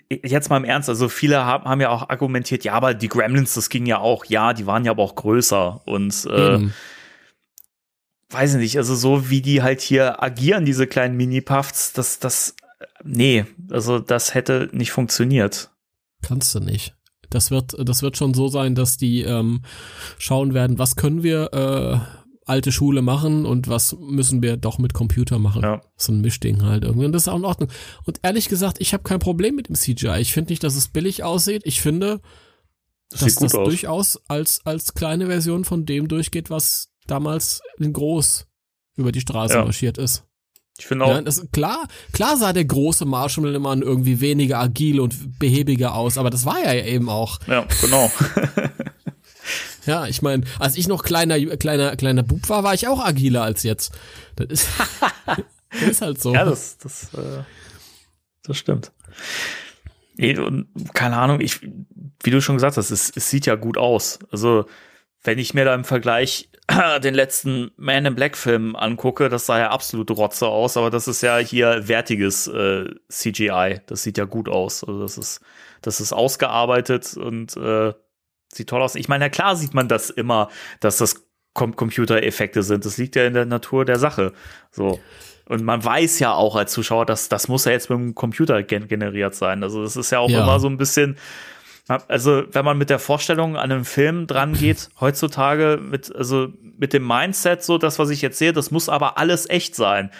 Jetzt 0.10 0.50
mal 0.50 0.58
im 0.58 0.64
Ernst, 0.64 0.88
also 0.88 1.10
viele 1.10 1.44
haben, 1.44 1.66
haben 1.66 1.82
ja 1.82 1.90
auch 1.90 2.10
argumentiert, 2.10 2.64
ja, 2.64 2.74
aber 2.74 2.94
die 2.94 3.10
Gremlins, 3.10 3.56
das 3.56 3.70
ging 3.70 3.86
ja 3.86 3.98
auch, 3.98 4.24
ja, 4.26 4.54
die 4.54 4.66
waren 4.66 4.86
ja 4.86 4.92
aber 4.92 5.04
auch 5.04 5.16
größer 5.16 5.82
und 5.86 6.26
äh, 6.26 6.70
weiß 8.30 8.54
ich 8.54 8.60
nicht, 8.60 8.78
also 8.78 8.96
so 8.96 9.30
wie 9.30 9.42
die 9.42 9.62
halt 9.62 9.82
hier 9.82 10.24
agieren, 10.24 10.64
diese 10.64 10.88
kleinen 10.88 11.18
Mini-Puffs, 11.18 11.92
das, 11.92 12.20
das, 12.20 12.56
nee, 13.04 13.46
also 13.70 14.00
das 14.00 14.34
hätte 14.34 14.70
nicht 14.72 14.92
funktioniert. 14.92 15.72
Kannst 16.22 16.54
du 16.56 16.60
nicht. 16.60 16.96
Das 17.30 17.52
wird, 17.52 17.76
das 17.88 18.02
wird 18.02 18.18
schon 18.18 18.34
so 18.34 18.48
sein, 18.48 18.74
dass 18.76 18.98
die 18.98 19.22
ähm, 19.22 19.62
schauen 20.18 20.54
werden, 20.54 20.80
was 20.80 20.96
können 20.96 21.22
wir 21.24 21.54
äh, 21.54 22.00
alte 22.46 22.72
Schule 22.72 23.04
machen 23.04 23.46
und 23.46 23.68
was 23.68 23.96
müssen 24.00 24.42
wir 24.42 24.58
doch 24.58 24.80
mit 24.80 24.96
Computer 24.96 25.38
machen. 25.38 25.62
Ja. 25.62 25.82
So 25.96 26.12
ein 26.12 26.22
Mischding 26.22 26.64
halt 26.64 26.84
irgendwie. 26.84 27.06
Und 27.06 27.12
das 27.12 27.24
ist 27.24 27.28
auch 27.28 27.38
in 27.38 27.46
Ordnung. 27.46 27.70
Und 28.06 28.20
ehrlich 28.24 28.50
gesagt, 28.50 28.78
ich 28.82 28.94
habe 28.94 29.04
kein 29.04 29.20
Problem 29.20 29.56
mit 29.56 29.68
dem 29.70 29.76
CGI. 29.76 30.18
Ich 30.20 30.34
finde 30.34 30.52
nicht, 30.52 30.64
dass 30.64 30.76
es 30.76 30.88
billig 30.88 31.24
aussieht. 31.24 31.62
Ich 31.66 31.82
finde, 31.82 32.22
Das 33.12 33.20
dass 33.22 33.36
das 33.36 33.54
aus. 33.56 33.68
durchaus 33.68 34.20
als, 34.28 34.66
als 34.66 34.96
kleine 34.96 35.28
Version 35.28 35.64
von 35.66 35.86
dem 35.86 36.08
durchgeht, 36.08 36.50
was 36.50 36.90
damals 37.06 37.62
in 37.78 37.94
groß 37.94 38.48
über 38.96 39.12
die 39.12 39.22
Straße 39.22 39.54
Ja. 39.54 39.64
marschiert 39.64 40.00
ist. 40.00 40.26
Ich 40.80 40.88
finde 40.88 41.06
auch, 41.06 41.10
Ja, 41.10 41.22
das, 41.22 41.46
klar, 41.52 41.88
klar 42.14 42.38
sah 42.38 42.54
der 42.54 42.66
große 42.66 43.06
Marshmallow-Mann 43.06 43.82
irgendwie 43.82 44.22
weniger 44.22 44.60
agil 44.60 45.00
und 45.00 45.38
behäbiger 45.38 45.94
aus, 45.94 46.18
aber 46.18 46.30
das 46.30 46.46
war 46.46 46.64
ja 46.64 46.74
eben 46.86 47.10
auch. 47.10 47.40
ja, 47.48 47.66
genau. 47.82 48.12
Ja, 49.86 50.06
ich 50.06 50.22
meine, 50.22 50.44
als 50.60 50.78
ich 50.78 50.88
noch 50.88 51.02
kleiner, 51.02 51.40
kleiner, 51.58 51.96
kleiner 51.96 52.22
Bub 52.22 52.48
war, 52.50 52.64
war 52.64 52.76
ich 52.76 52.88
auch 52.88 53.04
agiler 53.04 53.42
als 53.42 53.64
jetzt. 53.64 53.92
Das 54.36 54.48
ist, 54.48 54.68
das 55.72 55.82
ist 55.82 56.02
halt 56.02 56.22
so. 56.22 56.34
ja, 56.34 56.46
das, 56.46 56.78
das, 56.78 57.12
äh, 57.16 57.44
das 58.44 58.58
stimmt. 58.58 58.92
Nee, 60.16 60.38
und 60.38 60.68
keine 60.94 61.18
Ahnung, 61.18 61.40
ich, 61.40 61.62
wie 62.22 62.30
du 62.30 62.40
schon 62.40 62.58
gesagt 62.58 62.78
hast, 62.78 62.92
es, 62.92 63.12
es 63.16 63.30
sieht 63.32 63.48
ja 63.48 63.56
gut 63.56 63.78
aus. 63.78 64.20
Also, 64.32 64.66
wenn 65.24 65.40
ich 65.40 65.54
mir 65.54 65.66
da 65.66 65.76
im 65.76 65.84
Vergleich 65.84 66.50
den 67.04 67.14
letzten 67.14 67.72
Man 67.78 68.06
in 68.06 68.16
Black 68.16 68.38
Film 68.38 68.76
angucke, 68.76 69.30
das 69.30 69.46
sah 69.46 69.60
ja 69.60 69.70
absolut 69.72 70.12
Rotze 70.12 70.48
aus, 70.48 70.78
aber 70.78 70.90
das 70.90 71.08
ist 71.08 71.22
ja 71.22 71.38
hier 71.38 71.88
wertiges 71.88 72.48
äh, 72.48 72.86
CGI. 73.10 73.82
Das 73.88 74.04
sieht 74.04 74.18
ja 74.18 74.26
gut 74.26 74.50
aus. 74.50 74.84
Also 74.84 75.02
das 75.02 75.18
ist, 75.18 75.42
das 75.82 76.00
ist 76.00 76.14
ausgearbeitet 76.14 77.18
und 77.18 77.58
äh, 77.58 77.94
Sieht 78.54 78.70
toll 78.70 78.82
aus. 78.82 78.96
Ich 78.96 79.08
meine, 79.08 79.26
ja 79.26 79.30
klar 79.30 79.56
sieht 79.56 79.74
man 79.74 79.88
das 79.88 80.10
immer, 80.10 80.50
dass 80.80 80.98
das 80.98 81.26
Com 81.54 81.76
Computereffekte 81.76 82.64
sind. 82.64 82.86
Das 82.86 82.98
liegt 82.98 83.16
ja 83.16 83.26
in 83.26 83.34
der 83.34 83.46
Natur 83.46 83.84
der 83.84 83.98
Sache. 83.98 84.34
So. 84.72 85.00
Und 85.46 85.64
man 85.64 85.84
weiß 85.84 86.20
ja 86.20 86.34
auch 86.34 86.56
als 86.56 86.72
Zuschauer, 86.72 87.06
dass 87.06 87.28
das 87.28 87.48
muss 87.48 87.66
ja 87.66 87.72
jetzt 87.72 87.90
mit 87.90 87.98
dem 87.98 88.16
Computer 88.16 88.62
gen 88.62 88.88
generiert 88.88 89.34
sein. 89.34 89.64
Also 89.64 89.82
das 89.84 89.96
ist 89.96 90.12
ja 90.12 90.20
auch 90.20 90.30
ja. 90.30 90.44
immer 90.44 90.60
so 90.60 90.68
ein 90.68 90.78
bisschen, 90.78 91.18
also 91.90 92.44
wenn 92.52 92.66
man 92.66 92.78
mit 92.78 92.90
der 92.90 93.00
Vorstellung 93.00 93.58
an 93.58 93.72
einem 93.72 93.86
Film 93.86 94.28
dran 94.28 94.54
geht, 94.54 94.90
heutzutage 95.00 95.80
mit, 95.82 96.16
also 96.16 96.50
mit 96.78 96.94
dem 96.94 97.06
Mindset, 97.06 97.64
so 97.64 97.78
das, 97.78 98.00
was 98.00 98.10
ich 98.12 98.22
jetzt 98.22 98.38
sehe, 98.38 98.54
das 98.54 98.72
muss 98.72 98.90
aber 98.90 99.18
alles 99.18 99.50
echt 99.50 99.76
sein. 99.76 100.12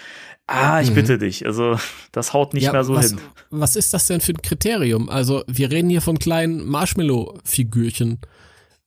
Ah, 0.48 0.82
ich 0.82 0.90
mhm. 0.90 0.96
bitte 0.96 1.18
dich. 1.20 1.46
Also, 1.46 1.78
das 2.12 2.34
haut 2.34 2.56
nicht 2.56 2.64
ja, 2.64 2.72
mehr 2.72 2.84
so 2.84 2.96
was, 2.96 3.12
hin. 3.12 3.22
Was 3.52 3.76
ist 3.76 3.94
das 3.94 4.08
denn 4.08 4.20
für 4.20 4.34
ein 4.34 4.42
Kriterium? 4.42 5.08
Also, 5.08 5.44
wir 5.46 5.70
reden 5.70 5.92
hier 5.92 6.02
von 6.02 6.18
kleinen 6.18 6.66
Marshmallow-Figürchen. 6.66 8.20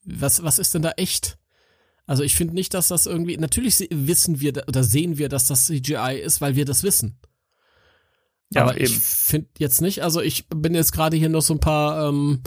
Was, 0.04 0.42
was 0.42 0.58
ist 0.58 0.74
denn 0.74 0.82
da 0.82 0.90
echt? 0.96 1.38
Also, 2.04 2.24
ich 2.24 2.34
finde 2.34 2.54
nicht, 2.54 2.74
dass 2.74 2.88
das 2.88 3.06
irgendwie, 3.06 3.36
natürlich 3.36 3.86
wissen 3.90 4.40
wir 4.40 4.64
oder 4.66 4.82
sehen 4.82 5.18
wir, 5.18 5.28
dass 5.28 5.46
das 5.46 5.66
CGI 5.66 6.20
ist, 6.20 6.40
weil 6.40 6.56
wir 6.56 6.64
das 6.64 6.82
wissen. 6.82 7.20
Ja, 8.54 8.62
Aber 8.62 8.74
eben. 8.74 8.84
ich 8.84 8.98
finde 8.98 9.48
jetzt 9.58 9.80
nicht, 9.80 10.02
also 10.02 10.20
ich 10.20 10.46
bin 10.48 10.74
jetzt 10.74 10.92
gerade 10.92 11.16
hier 11.16 11.28
noch 11.28 11.40
so 11.40 11.54
ein 11.54 11.60
paar 11.60 12.08
ähm, 12.08 12.42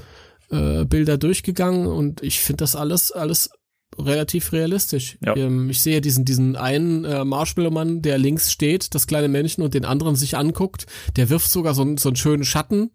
äh, 0.49 0.85
Bilder 0.85 1.17
durchgegangen 1.17 1.87
und 1.87 2.21
ich 2.21 2.39
finde 2.39 2.57
das 2.63 2.75
alles, 2.75 3.11
alles 3.11 3.49
relativ 3.97 4.51
realistisch. 4.51 5.17
Ja. 5.23 5.35
Ähm, 5.35 5.69
ich 5.69 5.81
sehe 5.81 6.01
diesen, 6.01 6.25
diesen 6.25 6.55
einen 6.55 7.05
äh, 7.05 7.23
Marshmallow-Mann, 7.23 8.01
der 8.01 8.17
links 8.17 8.51
steht, 8.51 8.93
das 8.93 9.07
kleine 9.07 9.27
Männchen 9.27 9.63
und 9.63 9.73
den 9.73 9.85
anderen 9.85 10.15
sich 10.15 10.37
anguckt. 10.37 10.85
Der 11.15 11.29
wirft 11.29 11.49
sogar 11.49 11.73
so, 11.73 11.95
so 11.97 12.09
einen 12.09 12.15
schönen 12.15 12.45
Schatten 12.45 12.91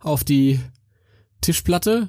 auf 0.00 0.24
die 0.24 0.60
Tischplatte. 1.40 2.08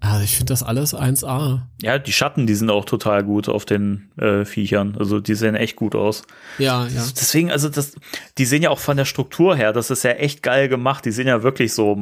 Also 0.00 0.22
ich 0.22 0.36
finde 0.36 0.52
das 0.52 0.62
alles 0.62 0.94
1A. 0.94 1.62
Ja, 1.80 1.98
die 1.98 2.12
Schatten, 2.12 2.46
die 2.46 2.54
sind 2.54 2.68
auch 2.68 2.84
total 2.84 3.24
gut 3.24 3.48
auf 3.48 3.64
den 3.64 4.10
äh, 4.18 4.44
Viechern. 4.44 4.96
Also 4.98 5.18
die 5.18 5.34
sehen 5.34 5.54
echt 5.54 5.76
gut 5.76 5.94
aus. 5.94 6.24
Ja, 6.58 6.86
ja. 6.86 7.06
Deswegen, 7.16 7.50
also 7.50 7.70
das, 7.70 7.94
die 8.36 8.44
sehen 8.44 8.62
ja 8.62 8.70
auch 8.70 8.80
von 8.80 8.98
der 8.98 9.06
Struktur 9.06 9.56
her, 9.56 9.72
das 9.72 9.90
ist 9.90 10.04
ja 10.04 10.10
echt 10.10 10.42
geil 10.42 10.68
gemacht. 10.68 11.06
Die 11.06 11.10
sehen 11.10 11.26
ja 11.26 11.42
wirklich 11.42 11.72
so 11.72 11.94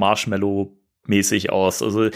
Marshmallow-mäßig 1.07 1.51
aus. 1.51 1.83
Also 1.83 2.11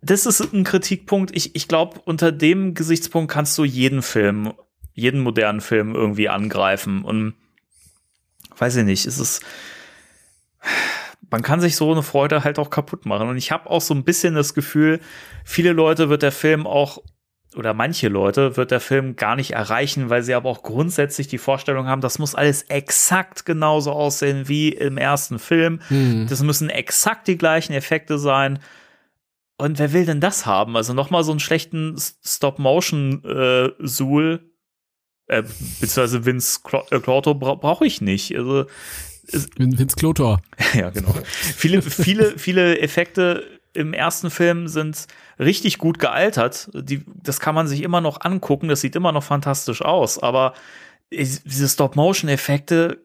das 0.00 0.26
ist 0.26 0.40
ein 0.52 0.64
Kritikpunkt. 0.64 1.34
Ich, 1.34 1.54
ich 1.54 1.68
glaube, 1.68 2.00
unter 2.04 2.32
dem 2.32 2.74
Gesichtspunkt 2.74 3.30
kannst 3.30 3.56
du 3.58 3.64
jeden 3.64 4.02
Film, 4.02 4.52
jeden 4.94 5.20
modernen 5.20 5.60
Film 5.60 5.94
irgendwie 5.94 6.28
angreifen. 6.28 7.04
Und 7.04 7.34
weiß 8.56 8.76
ich 8.76 8.84
nicht, 8.84 9.06
es 9.06 9.18
ist. 9.18 9.42
Man 11.30 11.42
kann 11.42 11.60
sich 11.60 11.76
so 11.76 11.90
eine 11.90 12.02
Freude 12.02 12.44
halt 12.44 12.58
auch 12.58 12.68
kaputt 12.68 13.06
machen. 13.06 13.28
Und 13.28 13.38
ich 13.38 13.52
habe 13.52 13.70
auch 13.70 13.80
so 13.80 13.94
ein 13.94 14.04
bisschen 14.04 14.34
das 14.34 14.52
Gefühl, 14.52 15.00
viele 15.44 15.72
Leute 15.72 16.10
wird 16.10 16.22
der 16.22 16.32
Film 16.32 16.66
auch 16.66 16.98
oder 17.56 17.74
manche 17.74 18.08
Leute 18.08 18.56
wird 18.56 18.70
der 18.70 18.80
Film 18.80 19.16
gar 19.16 19.36
nicht 19.36 19.50
erreichen, 19.52 20.08
weil 20.10 20.22
sie 20.22 20.34
aber 20.34 20.48
auch 20.48 20.62
grundsätzlich 20.62 21.28
die 21.28 21.36
Vorstellung 21.38 21.86
haben, 21.86 22.00
das 22.00 22.18
muss 22.18 22.34
alles 22.34 22.62
exakt 22.62 23.44
genauso 23.44 23.92
aussehen 23.92 24.48
wie 24.48 24.70
im 24.70 24.96
ersten 24.98 25.38
Film. 25.38 25.80
Hm. 25.88 26.26
Das 26.28 26.42
müssen 26.42 26.70
exakt 26.70 27.28
die 27.28 27.38
gleichen 27.38 27.74
Effekte 27.74 28.18
sein. 28.18 28.58
Und 29.58 29.78
wer 29.78 29.92
will 29.92 30.06
denn 30.06 30.20
das 30.20 30.46
haben? 30.46 30.76
Also 30.76 30.94
nochmal 30.94 31.24
so 31.24 31.32
einen 31.32 31.40
schlechten 31.40 31.96
Stop-Motion-Suhl, 32.24 34.40
äh, 35.28 35.38
äh, 35.38 35.42
beziehungsweise 35.42 36.24
Vince 36.24 36.60
Clorto 36.62 37.30
äh, 37.30 37.34
bra 37.34 37.54
brauche 37.54 37.86
ich 37.86 38.00
nicht. 38.00 38.36
Also 38.36 38.64
Vince 39.56 39.96
Clotor. 39.96 40.42
ja, 40.74 40.90
genau. 40.90 41.14
viele, 41.24 41.80
viele, 41.82 42.38
viele 42.38 42.78
Effekte 42.80 43.51
im 43.74 43.94
ersten 43.94 44.30
Film 44.30 44.68
sind 44.68 45.06
richtig 45.38 45.78
gut 45.78 45.98
gealtert. 45.98 46.70
Die, 46.74 47.04
das 47.22 47.40
kann 47.40 47.54
man 47.54 47.66
sich 47.66 47.82
immer 47.82 48.00
noch 48.00 48.20
angucken. 48.20 48.68
Das 48.68 48.80
sieht 48.80 48.96
immer 48.96 49.12
noch 49.12 49.24
fantastisch 49.24 49.82
aus. 49.82 50.22
Aber 50.22 50.54
diese 51.10 51.68
Stop-Motion-Effekte, 51.68 52.98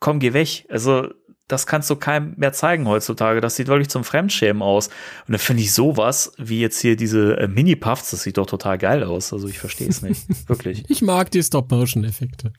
komm, 0.00 0.18
geh 0.18 0.32
weg. 0.32 0.66
Also 0.68 1.08
das 1.48 1.66
kannst 1.66 1.90
du 1.90 1.96
keinem 1.96 2.34
mehr 2.36 2.52
zeigen 2.52 2.86
heutzutage. 2.88 3.40
Das 3.40 3.56
sieht 3.56 3.68
wirklich 3.68 3.90
zum 3.90 4.04
Fremdschämen 4.04 4.62
aus. 4.62 4.88
Und 5.26 5.32
da 5.32 5.38
finde 5.38 5.62
ich 5.62 5.74
sowas, 5.74 6.32
wie 6.38 6.60
jetzt 6.60 6.80
hier 6.80 6.96
diese 6.96 7.36
äh, 7.36 7.48
Mini-Puffs, 7.48 8.10
das 8.10 8.22
sieht 8.22 8.38
doch 8.38 8.46
total 8.46 8.78
geil 8.78 9.04
aus. 9.04 9.32
Also 9.32 9.48
ich 9.48 9.58
verstehe 9.58 9.88
es 9.88 10.02
nicht. 10.02 10.22
Wirklich. 10.48 10.84
Ich 10.88 11.02
mag 11.02 11.30
die 11.30 11.42
Stop-Motion-Effekte. 11.42 12.52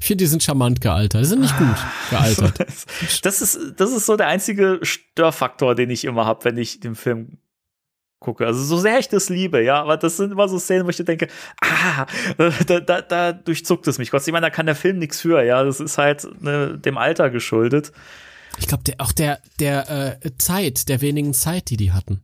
Ich 0.00 0.06
finde, 0.06 0.24
die 0.24 0.28
sind 0.28 0.42
charmant 0.42 0.80
gealtert. 0.80 1.22
Die 1.22 1.26
sind 1.28 1.42
nicht 1.42 1.56
gut 1.56 1.76
gealtert. 2.10 2.58
das 3.22 3.40
ist, 3.40 3.74
das 3.76 3.92
ist 3.92 4.06
so 4.06 4.16
der 4.16 4.26
einzige 4.26 4.80
Störfaktor, 4.82 5.74
den 5.74 5.90
ich 5.90 6.04
immer 6.04 6.26
habe, 6.26 6.44
wenn 6.44 6.56
ich 6.56 6.80
den 6.80 6.96
Film 6.96 7.38
gucke. 8.24 8.46
Also 8.46 8.62
so 8.64 8.78
sehr 8.78 8.98
ich 8.98 9.08
das 9.08 9.28
liebe, 9.28 9.62
ja, 9.62 9.80
aber 9.82 9.96
das 9.96 10.16
sind 10.16 10.32
immer 10.32 10.48
so 10.48 10.58
Szenen, 10.58 10.86
wo 10.86 10.90
ich 10.90 10.96
denke, 10.96 11.28
ah, 11.60 12.06
da, 12.66 12.80
da, 12.80 13.02
da 13.02 13.32
durchzuckt 13.32 13.86
es 13.86 13.98
mich. 13.98 14.10
Gott, 14.10 14.26
ich 14.26 14.32
meine, 14.32 14.46
da 14.46 14.50
kann 14.50 14.66
der 14.66 14.74
Film 14.74 14.98
nichts 14.98 15.20
für, 15.20 15.42
ja, 15.44 15.62
das 15.62 15.78
ist 15.80 15.98
halt 15.98 16.26
ne, 16.40 16.78
dem 16.78 16.98
Alter 16.98 17.30
geschuldet. 17.30 17.92
Ich 18.58 18.66
glaube, 18.66 18.84
der, 18.84 18.94
auch 18.98 19.12
der, 19.12 19.40
der 19.60 20.18
äh, 20.24 20.30
Zeit, 20.38 20.88
der 20.88 21.00
wenigen 21.00 21.34
Zeit, 21.34 21.70
die 21.70 21.76
die 21.76 21.92
hatten. 21.92 22.22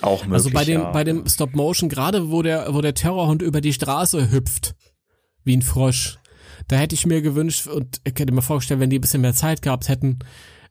Auch 0.00 0.22
möglich, 0.22 0.34
Also 0.34 0.50
bei 0.50 0.64
dem, 0.64 0.80
ja. 0.80 0.90
bei 0.90 1.04
dem 1.04 1.26
Stop 1.26 1.54
Motion, 1.54 1.88
gerade 1.88 2.30
wo 2.30 2.42
der, 2.42 2.72
wo 2.74 2.80
der 2.80 2.94
Terrorhund 2.94 3.42
über 3.42 3.60
die 3.60 3.72
Straße 3.72 4.30
hüpft, 4.30 4.74
wie 5.44 5.56
ein 5.56 5.62
Frosch, 5.62 6.18
da 6.68 6.76
hätte 6.76 6.94
ich 6.94 7.06
mir 7.06 7.22
gewünscht 7.22 7.66
und 7.66 8.00
ich 8.04 8.18
hätte 8.18 8.32
mir 8.32 8.42
vorgestellt, 8.42 8.80
wenn 8.80 8.90
die 8.90 8.98
ein 8.98 9.00
bisschen 9.00 9.20
mehr 9.20 9.34
Zeit 9.34 9.62
gehabt 9.62 9.88
hätten, 9.88 10.20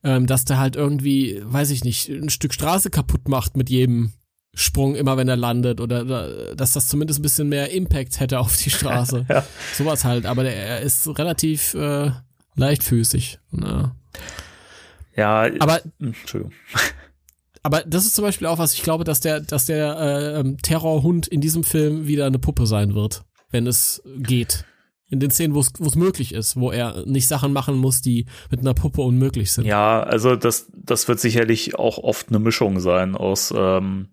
ähm, 0.03 0.27
dass 0.27 0.45
der 0.45 0.59
halt 0.59 0.75
irgendwie, 0.75 1.41
weiß 1.43 1.71
ich 1.71 1.83
nicht, 1.83 2.09
ein 2.09 2.29
Stück 2.29 2.53
Straße 2.53 2.89
kaputt 2.89 3.27
macht 3.27 3.57
mit 3.57 3.69
jedem 3.69 4.13
Sprung 4.55 4.95
immer, 4.95 5.17
wenn 5.17 5.27
er 5.27 5.35
landet 5.35 5.81
oder, 5.81 6.55
dass 6.55 6.73
das 6.73 6.87
zumindest 6.87 7.19
ein 7.19 7.23
bisschen 7.23 7.49
mehr 7.49 7.71
Impact 7.71 8.19
hätte 8.19 8.39
auf 8.39 8.55
die 8.55 8.69
Straße. 8.69 9.25
ja. 9.29 9.43
Sowas 9.75 10.05
halt, 10.05 10.25
aber 10.25 10.43
der, 10.43 10.55
er 10.55 10.81
ist 10.81 11.07
relativ 11.17 11.73
äh, 11.73 12.11
leichtfüßig. 12.55 13.39
Na. 13.51 13.95
Ja, 15.15 15.49
aber 15.59 15.81
Entschuldigung. 15.99 16.53
Aber 17.65 17.81
das 17.87 18.05
ist 18.05 18.15
zum 18.15 18.25
Beispiel 18.25 18.47
auch 18.47 18.57
was, 18.57 18.73
ich 18.73 18.83
glaube, 18.83 19.05
dass 19.05 19.21
der, 19.21 19.39
dass 19.39 19.65
der 19.65 19.97
äh, 19.97 20.39
ähm, 20.41 20.57
Terrorhund 20.57 21.27
in 21.27 21.39
diesem 21.39 21.63
Film 21.63 22.07
wieder 22.07 22.25
eine 22.25 22.37
Puppe 22.37 22.67
sein 22.67 22.93
wird, 22.93 23.23
wenn 23.51 23.67
es 23.67 24.03
geht. 24.17 24.65
In 25.09 25.21
den 25.21 25.31
Szenen, 25.31 25.53
wo 25.53 25.61
es 25.61 25.95
möglich 25.95 26.33
ist, 26.33 26.57
wo 26.57 26.71
er 26.71 27.05
nicht 27.05 27.27
Sachen 27.27 27.53
machen 27.53 27.77
muss, 27.77 28.01
die 28.01 28.25
mit 28.51 28.59
einer 28.59 28.73
Puppe 28.73 29.01
unmöglich 29.01 29.53
sind. 29.53 29.65
Ja, 29.65 30.03
also 30.03 30.35
das, 30.35 30.71
das 30.75 31.07
wird 31.07 31.21
sicherlich 31.21 31.75
auch 31.79 31.99
oft 31.99 32.29
eine 32.29 32.39
Mischung 32.39 32.81
sein 32.81 33.15
aus 33.15 33.53
ähm, 33.55 34.09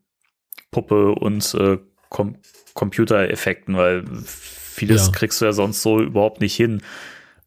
Puppe 0.71 1.13
und 1.13 1.55
äh, 1.55 1.79
Com 2.09 2.37
Computereffekten, 2.75 3.77
weil 3.77 4.05
vieles 4.25 5.07
ja. 5.07 5.13
kriegst 5.13 5.41
du 5.41 5.45
ja 5.45 5.53
sonst 5.53 5.83
so 5.83 6.01
überhaupt 6.01 6.41
nicht 6.41 6.55
hin. 6.55 6.83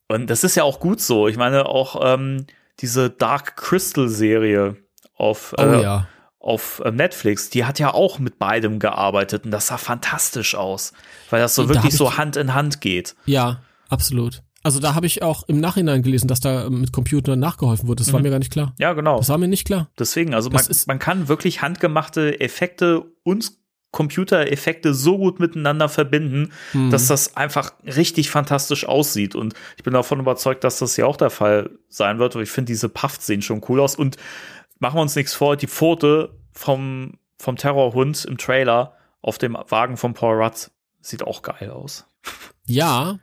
Und 0.08 0.30
das 0.30 0.44
ist 0.44 0.56
ja 0.56 0.64
auch 0.64 0.80
gut 0.80 1.02
so. 1.02 1.28
Ich 1.28 1.38
meine, 1.38 1.66
auch 1.66 2.00
ähm, 2.04 2.46
diese 2.80 3.10
Dark 3.10 3.56
Crystal 3.56 4.10
Serie 4.10 4.78
auf, 5.16 5.56
oh, 5.58 5.62
äh, 5.62 5.82
ja. 5.82 6.08
auf 6.40 6.82
äh, 6.86 6.92
Netflix, 6.92 7.50
die 7.50 7.66
hat 7.66 7.80
ja 7.80 7.94
auch 7.94 8.20
mit 8.20 8.38
beidem 8.38 8.80
gearbeitet 8.80 9.46
und 9.46 9.52
das 9.52 9.68
sah 9.68 9.78
fantastisch 9.78 10.56
aus, 10.56 10.94
weil 11.30 11.40
das 11.40 11.56
so 11.56 11.64
da 11.64 11.70
wirklich 11.74 11.96
so 11.96 12.18
Hand 12.18 12.36
in 12.36 12.54
Hand 12.54 12.82
geht. 12.82 13.16
Ja, 13.26 13.62
absolut. 13.90 14.44
Also 14.64 14.80
da 14.80 14.96
habe 14.96 15.06
ich 15.06 15.22
auch 15.22 15.44
im 15.48 15.60
Nachhinein 15.60 16.02
gelesen, 16.02 16.28
dass 16.28 16.40
da 16.40 16.70
mit 16.70 16.94
Computern 16.94 17.40
nachgeholfen 17.40 17.88
wurde. 17.88 18.00
Das 18.00 18.08
mhm. 18.08 18.14
war 18.14 18.22
mir 18.22 18.30
gar 18.30 18.40
nicht 18.40 18.52
klar. 18.52 18.74
Ja, 18.80 18.94
genau. 18.94 19.18
Das 19.18 19.30
war 19.30 19.38
mir 19.38 19.50
nicht 19.50 19.66
klar. 19.66 19.90
Deswegen, 20.00 20.34
also 20.34 20.50
man, 20.50 20.64
man 20.88 21.00
kann 21.00 21.28
wirklich 21.28 21.62
handgemachte 21.62 22.40
Effekte 22.40 23.04
und 23.24 23.52
Computereffekte 23.92 24.94
so 24.94 25.18
gut 25.18 25.40
miteinander 25.40 25.88
verbinden, 25.88 26.52
mhm. 26.74 26.90
dass 26.90 27.08
das 27.08 27.38
einfach 27.38 27.74
richtig 27.86 28.32
fantastisch 28.32 28.86
aussieht. 28.88 29.36
Und 29.36 29.54
ich 29.78 29.84
bin 29.84 29.94
davon 29.94 30.20
überzeugt, 30.20 30.64
dass 30.64 30.80
das 30.80 30.98
ja 30.98 31.06
auch 31.06 31.18
der 31.18 31.30
Fall 31.30 31.70
sein 31.90 32.18
wird. 32.18 32.36
Ich 32.36 32.50
finde, 32.50 32.72
diese 32.72 32.90
Puffs 32.90 33.28
sehen 33.28 33.42
schon 33.42 33.62
cool 33.70 33.80
aus. 33.80 33.96
Und 33.96 34.18
machen 34.80 34.98
wir 34.98 35.02
uns 35.02 35.16
nichts 35.16 35.34
vor, 35.34 35.58
die 35.58 35.68
Pfote 35.68 36.36
vom, 36.54 37.20
vom 37.38 37.56
Terrorhund 37.56 38.26
im 38.26 38.38
Trailer 38.38 38.96
auf 39.22 39.38
dem 39.38 39.56
Wagen 39.70 39.98
von 39.98 40.14
Paul 40.14 40.42
Rudd 40.42 40.72
sieht 41.02 41.24
auch 41.24 41.42
geil 41.44 41.70
aus. 41.70 42.06
Ja, 42.66 43.20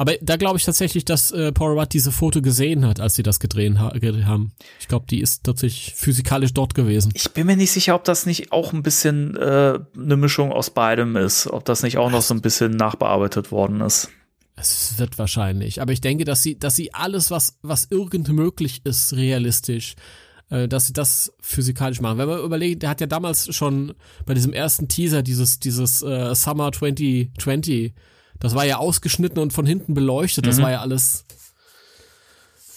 aber 0.00 0.14
da 0.22 0.36
glaube 0.36 0.56
ich 0.56 0.64
tatsächlich, 0.64 1.04
dass 1.04 1.30
äh, 1.30 1.52
Paul 1.52 1.78
Rudd 1.78 1.92
diese 1.92 2.10
Foto 2.10 2.40
gesehen 2.40 2.86
hat, 2.86 3.00
als 3.00 3.16
sie 3.16 3.22
das 3.22 3.38
gedreht 3.38 3.78
ha 3.78 3.92
haben. 3.92 4.52
Ich 4.80 4.88
glaube, 4.88 5.04
die 5.06 5.20
ist 5.20 5.44
tatsächlich 5.44 5.94
physikalisch 5.94 6.54
dort 6.54 6.74
gewesen. 6.74 7.12
Ich 7.12 7.30
bin 7.32 7.46
mir 7.46 7.54
nicht 7.54 7.70
sicher, 7.70 7.94
ob 7.94 8.04
das 8.04 8.24
nicht 8.24 8.50
auch 8.50 8.72
ein 8.72 8.82
bisschen 8.82 9.36
äh, 9.36 9.78
eine 9.94 10.16
Mischung 10.16 10.52
aus 10.52 10.70
beidem 10.70 11.16
ist, 11.16 11.48
ob 11.48 11.66
das 11.66 11.82
nicht 11.82 11.98
auch 11.98 12.10
noch 12.10 12.22
so 12.22 12.32
ein 12.32 12.40
bisschen 12.40 12.70
nachbearbeitet 12.70 13.52
worden 13.52 13.82
ist. 13.82 14.08
Es 14.56 14.98
wird 14.98 15.18
wahrscheinlich, 15.18 15.82
aber 15.82 15.92
ich 15.92 16.00
denke, 16.00 16.24
dass 16.24 16.42
sie, 16.42 16.58
dass 16.58 16.76
sie 16.76 16.94
alles, 16.94 17.30
was 17.30 17.58
was 17.60 17.88
irgend 17.90 18.26
möglich 18.30 18.80
ist, 18.84 19.12
realistisch, 19.12 19.96
äh, 20.48 20.66
dass 20.66 20.86
sie 20.86 20.94
das 20.94 21.30
physikalisch 21.42 22.00
machen. 22.00 22.16
Wenn 22.16 22.28
man 22.28 22.42
überlegt, 22.42 22.84
der 22.84 22.88
hat 22.88 23.02
ja 23.02 23.06
damals 23.06 23.54
schon 23.54 23.92
bei 24.24 24.32
diesem 24.32 24.54
ersten 24.54 24.88
Teaser 24.88 25.22
dieses 25.22 25.60
dieses 25.60 26.00
äh, 26.00 26.34
Summer 26.34 26.72
2020 26.72 27.92
das 28.40 28.54
war 28.54 28.64
ja 28.64 28.78
ausgeschnitten 28.78 29.38
und 29.38 29.52
von 29.52 29.66
hinten 29.66 29.94
beleuchtet. 29.94 30.46
Das 30.46 30.58
mhm. 30.58 30.62
war 30.62 30.70
ja 30.72 30.80
alles. 30.80 31.24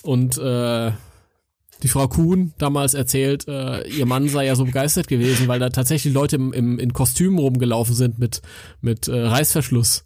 Und 0.03 0.38
äh, 0.38 0.91
die 1.84 1.88
Frau 1.88 2.07
Kuhn 2.07 2.53
damals 2.57 2.94
erzählt, 2.94 3.48
äh, 3.48 3.88
ihr 3.88 4.06
Mann 4.06 4.30
sei 4.30 4.45
ja 4.45 4.56
so 4.56 4.65
begeistert 4.65 5.07
gewesen, 5.07 5.48
weil 5.48 5.60
da 5.60 5.69
tatsächlich 5.69 6.14
Leute 6.14 6.38
im, 6.38 6.53
im, 6.53 6.80
in 6.80 6.94
Kostümen 6.94 7.40
rumgelaufen 7.40 7.94
sind 7.94 8.19
mit, 8.19 8.41
mit 8.81 9.07
äh, 9.07 9.19
Reißverschluss. 9.19 10.06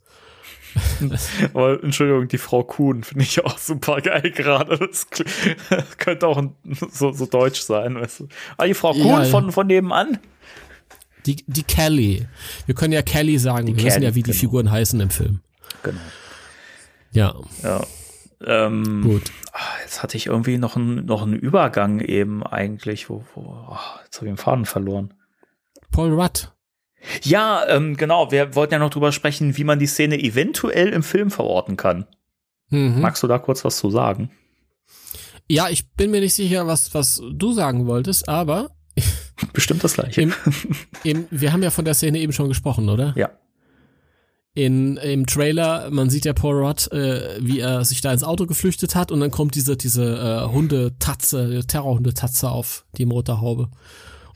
Aber 1.54 1.84
Entschuldigung, 1.84 2.28
die 2.28 2.38
Frau 2.38 2.64
Kuhn 2.64 3.04
finde 3.04 3.24
ich 3.24 3.44
auch 3.44 3.58
super 3.58 4.02
geil 4.02 4.32
gerade. 4.32 4.78
Das 4.78 5.08
könnte 5.98 6.28
auch 6.28 6.42
so, 6.92 7.12
so 7.12 7.26
deutsch 7.26 7.62
sein, 7.62 7.96
weißt 7.96 8.22
du. 8.22 8.28
Ah, 8.58 8.66
die 8.66 8.74
Frau 8.74 8.94
Kuhn 8.94 9.06
ja, 9.06 9.24
von, 9.26 9.52
von 9.52 9.68
nebenan. 9.68 10.20
Die, 11.26 11.44
die 11.46 11.64
Kelly. 11.64 12.26
Wir 12.66 12.76
können 12.76 12.94
ja 12.94 13.02
Kelly 13.02 13.38
sagen. 13.38 13.66
Die 13.66 13.74
Wir 13.74 13.78
Kelly, 13.78 13.88
wissen 13.88 14.04
ja, 14.04 14.16
wie 14.16 14.24
die 14.24 14.32
genau. 14.32 14.40
Figuren 14.40 14.72
heißen 14.72 15.00
im 15.00 15.10
Film. 15.10 15.42
Genau. 15.84 16.00
Ja. 17.12 17.36
Ja. 17.64 17.86
Ähm, 18.46 19.02
Gut. 19.04 19.32
Ah, 19.52 19.60
jetzt 19.82 20.04
hatte 20.04 20.18
ich 20.18 20.28
irgendwie 20.28 20.58
noch 20.58 20.76
einen, 20.76 21.06
noch 21.06 21.24
einen 21.24 21.34
Übergang 21.34 22.00
eben 22.00 22.44
eigentlich, 22.44 23.10
wo, 23.10 23.24
wo 23.34 23.42
oh, 23.42 23.78
jetzt 24.06 24.18
habe 24.18 24.28
ich 24.28 24.34
den 24.34 24.38
Faden 24.38 24.66
verloren. 24.66 25.14
Paul 25.92 26.14
Rudd. 26.14 26.52
Ja, 27.24 27.66
ähm, 27.68 27.96
genau. 27.98 28.32
Wir 28.32 28.56
wollten 28.56 28.74
ja 28.74 28.80
noch 28.80 28.90
drüber 28.90 29.12
sprechen, 29.12 29.58
wie 29.58 29.64
man 29.64 29.80
die 29.80 29.88
Szene 29.88 30.20
eventuell 30.20 30.90
im 30.90 31.04
Film 31.04 31.32
verorten 31.32 31.78
kann. 31.78 32.06
Mhm. 32.70 33.02
Magst 33.02 33.24
du 33.24 33.28
da 33.28 33.40
kurz 33.40 33.64
was 33.64 33.78
zu 33.78 33.90
sagen? 33.90 34.30
Ja, 35.50 35.70
ich 35.70 35.90
bin 35.92 36.12
mir 36.12 36.20
nicht 36.20 36.34
sicher, 36.34 36.68
was, 36.68 36.94
was 36.94 37.22
du 37.32 37.54
sagen 37.54 37.88
wolltest, 37.88 38.28
aber. 38.28 38.72
Bestimmt 39.54 39.84
das 39.84 39.94
gleiche. 39.94 40.22
Im, 40.22 40.34
im, 41.04 41.28
wir 41.32 41.54
haben 41.54 41.64
ja 41.64 41.72
von 41.72 41.86
der 41.86 41.94
Szene 41.94 42.20
eben 42.20 42.34
schon 42.34 42.50
gesprochen, 42.50 42.90
oder? 42.90 43.14
Ja. 43.16 43.30
In, 44.58 44.98
Im 44.98 45.28
Trailer, 45.28 45.92
man 45.92 46.10
sieht 46.10 46.26
ja 46.26 46.34
Paul 46.34 46.56
Rudd, 46.56 46.92
äh, 46.92 47.38
wie 47.40 47.60
er 47.60 47.86
sich 47.86 48.02
da 48.02 48.12
ins 48.12 48.24
Auto 48.24 48.48
geflüchtet 48.48 48.96
hat 48.96 49.12
und 49.12 49.20
dann 49.20 49.30
kommt 49.30 49.54
diese, 49.54 49.78
diese 49.78 50.18
äh, 50.18 50.52
Hundetatze, 50.52 51.64
Terrorhundetatze 51.68 52.50
auf 52.50 52.84
die 52.98 53.06
Motorhaube. 53.06 53.70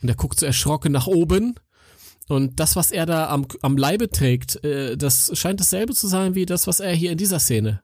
Und 0.00 0.08
er 0.08 0.14
guckt 0.14 0.38
so 0.38 0.46
erschrocken 0.46 0.92
nach 0.92 1.08
oben 1.08 1.56
und 2.28 2.60
das, 2.60 2.76
was 2.76 2.92
er 2.92 3.04
da 3.04 3.30
am, 3.30 3.46
am 3.62 3.76
Leibe 3.76 4.10
trägt, 4.10 4.64
äh, 4.64 4.96
das 4.96 5.36
scheint 5.36 5.58
dasselbe 5.58 5.92
zu 5.92 6.06
sein 6.06 6.36
wie 6.36 6.46
das, 6.46 6.68
was 6.68 6.78
er 6.78 6.92
hier 6.92 7.10
in 7.10 7.18
dieser 7.18 7.40
Szene 7.40 7.82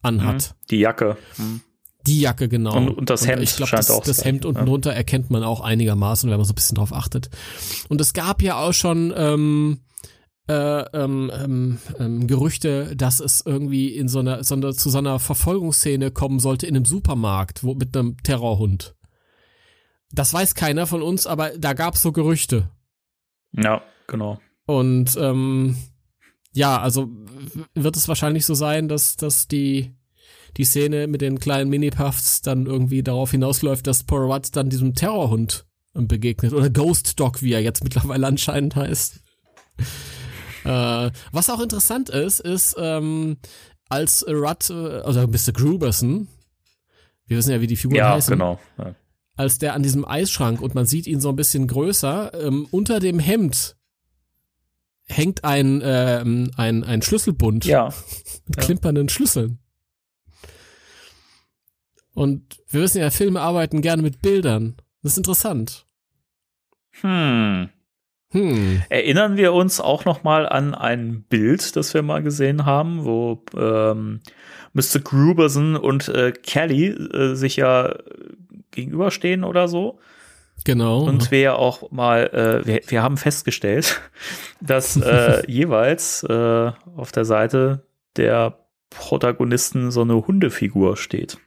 anhat. 0.00 0.54
Mhm. 0.62 0.66
Die 0.70 0.78
Jacke. 0.78 1.18
Mhm. 1.36 1.60
Die 2.06 2.20
Jacke, 2.22 2.48
genau. 2.48 2.74
Und, 2.74 2.88
und 2.88 3.10
das 3.10 3.26
Hemd 3.26 3.36
und 3.36 3.42
ich 3.42 3.56
glaub, 3.56 3.68
scheint 3.68 3.80
das, 3.80 3.90
auch. 3.90 4.02
Das 4.02 4.24
Hemd 4.24 4.46
unten 4.46 4.60
ja. 4.60 4.64
drunter 4.64 4.94
erkennt 4.94 5.28
man 5.28 5.44
auch 5.44 5.60
einigermaßen, 5.60 6.30
wenn 6.30 6.38
man 6.38 6.46
so 6.46 6.52
ein 6.52 6.54
bisschen 6.54 6.76
drauf 6.76 6.94
achtet. 6.94 7.28
Und 7.90 8.00
es 8.00 8.14
gab 8.14 8.40
ja 8.40 8.58
auch 8.58 8.72
schon 8.72 9.12
ähm, 9.14 9.80
äh, 10.50 10.84
ähm, 10.94 11.30
ähm, 11.32 11.78
ähm, 12.00 12.26
Gerüchte, 12.26 12.96
dass 12.96 13.20
es 13.20 13.40
irgendwie 13.46 13.94
in 13.94 14.08
so 14.08 14.18
einer, 14.18 14.42
so 14.42 14.56
einer, 14.56 14.72
zu 14.72 14.90
so 14.90 14.98
einer 14.98 15.20
Verfolgungsszene 15.20 16.10
kommen 16.10 16.40
sollte 16.40 16.66
in 16.66 16.74
einem 16.74 16.86
Supermarkt, 16.86 17.62
wo 17.62 17.74
mit 17.74 17.96
einem 17.96 18.16
Terrorhund. 18.24 18.96
Das 20.10 20.34
weiß 20.34 20.56
keiner 20.56 20.88
von 20.88 21.02
uns, 21.02 21.28
aber 21.28 21.50
da 21.56 21.72
gab 21.72 21.94
es 21.94 22.02
so 22.02 22.10
Gerüchte. 22.10 22.68
Ja, 23.52 23.82
genau. 24.08 24.40
Und 24.66 25.16
ähm, 25.20 25.76
ja, 26.52 26.80
also 26.80 27.08
wird 27.74 27.96
es 27.96 28.08
wahrscheinlich 28.08 28.44
so 28.44 28.54
sein, 28.54 28.88
dass, 28.88 29.16
dass 29.16 29.46
die, 29.46 29.94
die 30.56 30.64
Szene 30.64 31.06
mit 31.06 31.20
den 31.20 31.38
kleinen 31.38 31.70
Mini-Puffs 31.70 32.42
dann 32.42 32.66
irgendwie 32.66 33.04
darauf 33.04 33.30
hinausläuft, 33.30 33.86
dass 33.86 34.02
Poirot 34.02 34.56
dann 34.56 34.68
diesem 34.68 34.96
Terrorhund 34.96 35.64
begegnet. 35.92 36.52
Oder 36.54 36.70
Ghost 36.70 37.20
Dog, 37.20 37.40
wie 37.40 37.52
er 37.52 37.62
jetzt 37.62 37.84
mittlerweile 37.84 38.26
anscheinend 38.26 38.74
heißt. 38.74 39.20
Äh, 40.64 41.10
was 41.32 41.50
auch 41.50 41.60
interessant 41.60 42.08
ist, 42.08 42.40
ist, 42.40 42.76
ähm, 42.78 43.38
als 43.88 44.24
Rudd, 44.26 44.70
äh, 44.70 45.00
also 45.00 45.26
Mr. 45.26 45.52
Gruberson, 45.52 46.28
wir 47.26 47.36
wissen 47.36 47.52
ja, 47.52 47.60
wie 47.60 47.66
die 47.66 47.76
Figuren 47.76 47.98
ja, 47.98 48.14
heißen. 48.14 48.32
Genau. 48.32 48.58
Ja 48.78 48.94
als 49.40 49.56
der 49.56 49.72
an 49.72 49.82
diesem 49.82 50.04
Eisschrank 50.04 50.60
und 50.60 50.74
man 50.74 50.84
sieht 50.84 51.06
ihn 51.06 51.20
so 51.20 51.30
ein 51.30 51.36
bisschen 51.36 51.66
größer. 51.66 52.32
Ähm, 52.34 52.68
unter 52.70 53.00
dem 53.00 53.18
Hemd 53.18 53.74
hängt 55.06 55.44
ein, 55.44 55.80
äh, 55.80 56.22
ein, 56.22 56.84
ein 56.84 57.00
Schlüsselbund 57.00 57.64
ja. 57.64 57.86
mit 58.46 58.56
ja. 58.56 58.62
klimpernden 58.62 59.08
Schlüsseln. 59.08 59.58
Und 62.12 62.60
wir 62.68 62.82
wissen 62.82 63.00
ja, 63.00 63.10
Filme 63.10 63.40
arbeiten 63.40 63.80
gerne 63.80 64.02
mit 64.02 64.20
Bildern. 64.20 64.76
Das 65.02 65.12
ist 65.12 65.18
interessant. 65.18 65.86
Hm. 67.00 67.70
Hm. 68.32 68.82
Erinnern 68.88 69.36
wir 69.36 69.52
uns 69.52 69.80
auch 69.80 70.04
noch 70.04 70.22
mal 70.22 70.48
an 70.48 70.74
ein 70.74 71.22
Bild, 71.28 71.74
das 71.74 71.94
wir 71.94 72.02
mal 72.02 72.22
gesehen 72.22 72.64
haben, 72.64 73.04
wo 73.04 73.42
ähm, 73.56 74.20
Mr. 74.72 75.00
Gruberson 75.02 75.76
und 75.76 76.08
äh, 76.08 76.32
Kelly 76.32 76.86
äh, 76.86 77.34
sich 77.34 77.56
ja 77.56 77.96
gegenüberstehen 78.70 79.42
oder 79.42 79.66
so. 79.66 79.98
Genau. 80.64 81.04
Und 81.04 81.30
wir 81.30 81.40
ja 81.40 81.54
auch 81.54 81.90
mal, 81.90 82.26
äh, 82.28 82.66
wir, 82.66 82.80
wir 82.86 83.02
haben 83.02 83.16
festgestellt, 83.16 84.00
dass 84.60 84.96
äh, 84.96 85.42
jeweils 85.50 86.22
äh, 86.22 86.72
auf 86.96 87.12
der 87.12 87.24
Seite 87.24 87.84
der 88.16 88.58
Protagonisten 88.90 89.90
so 89.90 90.02
eine 90.02 90.26
Hundefigur 90.26 90.96
steht. 90.96 91.38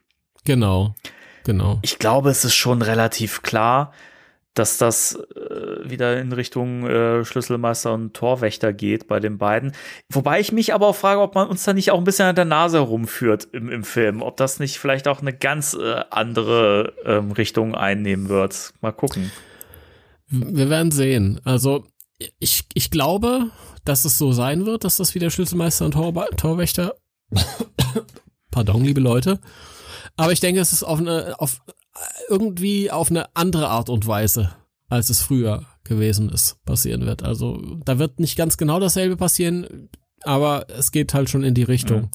Genau, 0.46 0.96
genau. 1.44 1.80
Ich 1.82 2.00
glaube, 2.00 2.30
es 2.30 2.44
ist 2.44 2.56
schon 2.56 2.82
relativ 2.82 3.42
klar, 3.42 3.94
dass 4.54 4.78
das 4.78 5.16
äh, 5.16 5.90
wieder 5.90 6.20
in 6.20 6.32
Richtung 6.32 6.86
äh, 6.88 7.26
Schlüsselmeister 7.26 7.94
und 7.94 8.14
Torwächter 8.14 8.72
geht 8.72 9.08
bei 9.08 9.20
den 9.20 9.38
beiden. 9.38 9.74
Wobei 10.10 10.40
ich 10.40 10.52
mich 10.52 10.74
aber 10.74 10.88
auch 10.88 10.96
frage, 10.96 11.22
ob 11.22 11.36
man 11.36 11.48
uns 11.48 11.64
da 11.64 11.74
nicht 11.74 11.92
auch 11.92 11.98
ein 11.98 12.04
bisschen 12.04 12.28
an 12.28 12.36
der 12.36 12.46
Nase 12.46 12.80
rumführt 12.80 13.48
im, 13.52 13.70
im 13.70 13.84
Film. 13.84 14.22
Ob 14.22 14.38
das 14.38 14.60
nicht 14.60 14.78
vielleicht 14.78 15.08
auch 15.08 15.22
eine 15.22 15.34
ganz 15.34 15.74
äh, 15.74 16.04
andere 16.12 16.94
ähm, 17.04 17.32
Richtung 17.32 17.74
einnehmen 17.74 18.30
wird. 18.30 18.74
Mal 18.82 18.92
gucken. 18.92 19.32
Wir 20.28 20.70
werden 20.70 20.92
sehen. 20.92 21.42
Also 21.44 21.86
ich, 22.40 22.66
ich 22.74 22.92
glaube, 22.92 23.50
dass 23.86 24.06
es 24.06 24.18
so 24.18 24.32
sein 24.32 24.66
wird, 24.66 24.84
dass 24.84 24.98
das 24.98 25.16
wieder 25.16 25.30
Schlüsselmeister 25.30 25.86
und 25.86 25.92
Tor 25.92 26.28
Torwächter. 26.38 26.96
Pardon, 28.52 28.84
liebe 28.84 29.02
Leute. 29.02 29.40
Aber 30.16 30.32
ich 30.32 30.40
denke, 30.40 30.62
es 30.62 30.74
ist 30.74 30.84
auf 30.84 31.00
eine, 31.00 31.36
auf 31.40 31.60
irgendwie 32.30 32.92
auf 32.92 33.10
eine 33.10 33.36
andere 33.36 33.70
Art 33.70 33.90
und 33.90 34.08
Weise, 34.08 34.54
als 34.90 35.10
es 35.10 35.22
früher 35.22 35.66
gewesen 35.84 36.30
ist, 36.30 36.64
passieren 36.66 37.06
wird. 37.06 37.24
Also 37.24 37.62
da 37.86 38.00
wird 38.00 38.20
nicht 38.20 38.38
ganz 38.38 38.58
genau 38.58 38.80
dasselbe 38.80 39.18
passieren, 39.18 39.90
aber 40.24 40.68
es 40.70 40.92
geht 40.92 41.14
halt 41.14 41.30
schon 41.30 41.44
in 41.44 41.54
die 41.54 41.64
Richtung. 41.64 42.02
Mhm. 42.04 42.12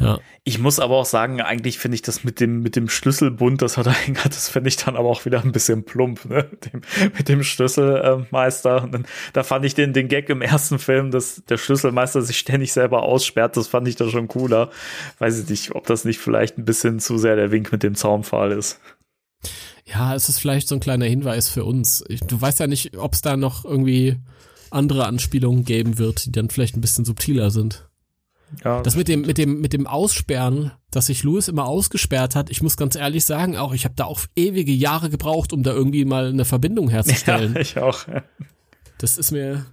Ja. 0.00 0.18
Ich 0.44 0.58
muss 0.58 0.80
aber 0.80 0.96
auch 0.96 1.04
sagen, 1.04 1.42
eigentlich 1.42 1.78
finde 1.78 1.94
ich 1.94 2.02
das 2.02 2.24
mit 2.24 2.40
dem, 2.40 2.62
mit 2.62 2.74
dem 2.74 2.88
Schlüsselbund, 2.88 3.60
das 3.60 3.76
hat 3.76 3.86
er 3.86 3.92
hingert, 3.92 4.26
das 4.26 4.48
finde 4.48 4.68
ich 4.68 4.76
dann 4.76 4.96
aber 4.96 5.08
auch 5.08 5.26
wieder 5.26 5.42
ein 5.42 5.52
bisschen 5.52 5.84
plump, 5.84 6.24
ne? 6.24 6.44
Dem, 6.44 6.80
mit 7.16 7.28
dem 7.28 7.42
Schlüsselmeister. 7.42 8.88
Dann, 8.90 9.06
da 9.34 9.42
fand 9.42 9.66
ich 9.66 9.74
den, 9.74 9.92
den 9.92 10.08
Gag 10.08 10.30
im 10.30 10.40
ersten 10.40 10.78
Film, 10.78 11.10
dass 11.10 11.42
der 11.44 11.58
Schlüsselmeister 11.58 12.22
sich 12.22 12.38
ständig 12.38 12.72
selber 12.72 13.02
aussperrt, 13.02 13.58
das 13.58 13.68
fand 13.68 13.86
ich 13.88 13.96
da 13.96 14.08
schon 14.08 14.26
cooler. 14.26 14.70
Weiß 15.18 15.38
ich 15.38 15.48
nicht, 15.50 15.74
ob 15.74 15.86
das 15.86 16.06
nicht 16.06 16.18
vielleicht 16.18 16.56
ein 16.56 16.64
bisschen 16.64 16.98
zu 16.98 17.18
sehr 17.18 17.36
der 17.36 17.50
Wink 17.50 17.70
mit 17.70 17.82
dem 17.82 17.94
Zaunpfahl 17.94 18.52
ist. 18.52 18.80
Ja, 19.84 20.14
es 20.14 20.28
ist 20.28 20.38
vielleicht 20.38 20.68
so 20.68 20.76
ein 20.76 20.80
kleiner 20.80 21.06
Hinweis 21.06 21.48
für 21.48 21.64
uns. 21.64 22.02
Ich, 22.08 22.20
du 22.20 22.40
weißt 22.40 22.60
ja 22.60 22.66
nicht, 22.66 22.96
ob 22.96 23.12
es 23.12 23.20
da 23.20 23.36
noch 23.36 23.64
irgendwie 23.64 24.16
andere 24.70 25.06
Anspielungen 25.06 25.64
geben 25.64 25.98
wird, 25.98 26.24
die 26.24 26.32
dann 26.32 26.48
vielleicht 26.48 26.76
ein 26.76 26.80
bisschen 26.80 27.04
subtiler 27.04 27.50
sind. 27.50 27.89
Ja, 28.64 28.82
das 28.82 28.96
mit 28.96 29.08
dem, 29.08 29.22
mit 29.22 29.38
dem, 29.38 29.60
mit 29.60 29.72
dem 29.72 29.86
Aussperren, 29.86 30.72
dass 30.90 31.06
sich 31.06 31.22
Louis 31.22 31.48
immer 31.48 31.66
ausgesperrt 31.66 32.34
hat, 32.34 32.50
ich 32.50 32.62
muss 32.62 32.76
ganz 32.76 32.96
ehrlich 32.96 33.24
sagen, 33.24 33.56
auch 33.56 33.72
ich 33.72 33.84
habe 33.84 33.94
da 33.96 34.04
auch 34.04 34.20
ewige 34.36 34.72
Jahre 34.72 35.10
gebraucht, 35.10 35.52
um 35.52 35.62
da 35.62 35.72
irgendwie 35.72 36.04
mal 36.04 36.28
eine 36.28 36.44
Verbindung 36.44 36.88
herzustellen. 36.88 37.54
Ja, 37.54 37.60
ich 37.60 37.78
auch. 37.78 38.06
Das 38.98 39.18
ist 39.18 39.30
mir 39.30 39.66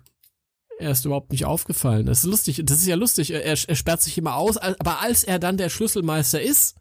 erst 0.79 1.05
überhaupt 1.05 1.31
nicht 1.31 1.45
aufgefallen. 1.45 2.05
Das 2.05 2.19
ist 2.19 2.25
lustig, 2.25 2.61
das 2.65 2.77
ist 2.77 2.87
ja 2.87 2.95
lustig. 2.95 3.31
Er, 3.31 3.43
er 3.43 3.75
sperrt 3.75 4.01
sich 4.01 4.17
immer 4.17 4.35
aus, 4.35 4.57
aber 4.57 5.01
als 5.01 5.23
er 5.23 5.39
dann 5.39 5.57
der 5.57 5.69
Schlüsselmeister 5.69 6.41
ist, 6.41 6.75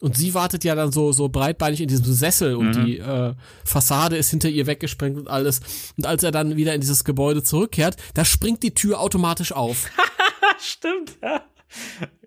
und 0.00 0.16
sie 0.16 0.34
wartet 0.34 0.62
ja 0.64 0.74
dann 0.74 0.92
so, 0.92 1.12
so 1.12 1.28
breitbeinig 1.28 1.80
in 1.80 1.88
diesem 1.88 2.12
Sessel 2.12 2.54
und 2.54 2.76
mhm. 2.76 2.84
die 2.84 2.98
äh, 2.98 3.34
Fassade 3.64 4.16
ist 4.16 4.30
hinter 4.30 4.48
ihr 4.48 4.66
weggesprengt 4.66 5.16
und 5.16 5.28
alles. 5.28 5.60
Und 5.96 6.06
als 6.06 6.22
er 6.22 6.32
dann 6.32 6.56
wieder 6.56 6.74
in 6.74 6.82
dieses 6.82 7.04
Gebäude 7.04 7.42
zurückkehrt, 7.42 7.96
da 8.14 8.24
springt 8.24 8.62
die 8.62 8.74
Tür 8.74 9.00
automatisch 9.00 9.52
auf. 9.52 9.86
stimmt, 10.60 11.18
ja. 11.22 11.42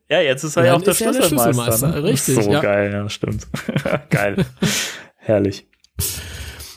Ja, 0.10 0.22
jetzt 0.22 0.44
ist 0.44 0.58
er 0.58 0.66
ja 0.66 0.76
auch 0.76 0.82
der 0.82 0.94
Schlüsselmeister. 0.96 1.30
Der 1.30 1.46
Schlüsselmeister. 1.46 1.88
Ne? 1.88 2.04
Richtig. 2.04 2.36
So 2.36 2.52
ja. 2.52 2.62
geil, 2.62 2.92
ja, 2.92 3.10
stimmt. 3.10 3.48
geil. 4.10 4.46
Herrlich. 5.18 5.68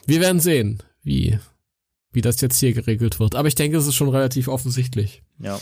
Wir 0.07 0.21
werden 0.21 0.41
sehen, 0.41 0.83
wie, 1.03 1.39
wie 2.13 2.21
das 2.21 2.41
jetzt 2.43 2.59
hier 2.59 2.75
geregelt 2.75 3.21
wird. 3.21 3.35
Aber 3.35 3.49
ich 3.49 3.55
denke, 3.55 3.79
es 3.79 3.87
ist 3.87 3.95
schon 3.95 4.11
relativ 4.11 4.49
offensichtlich. 4.49 5.23
Ja. 5.39 5.59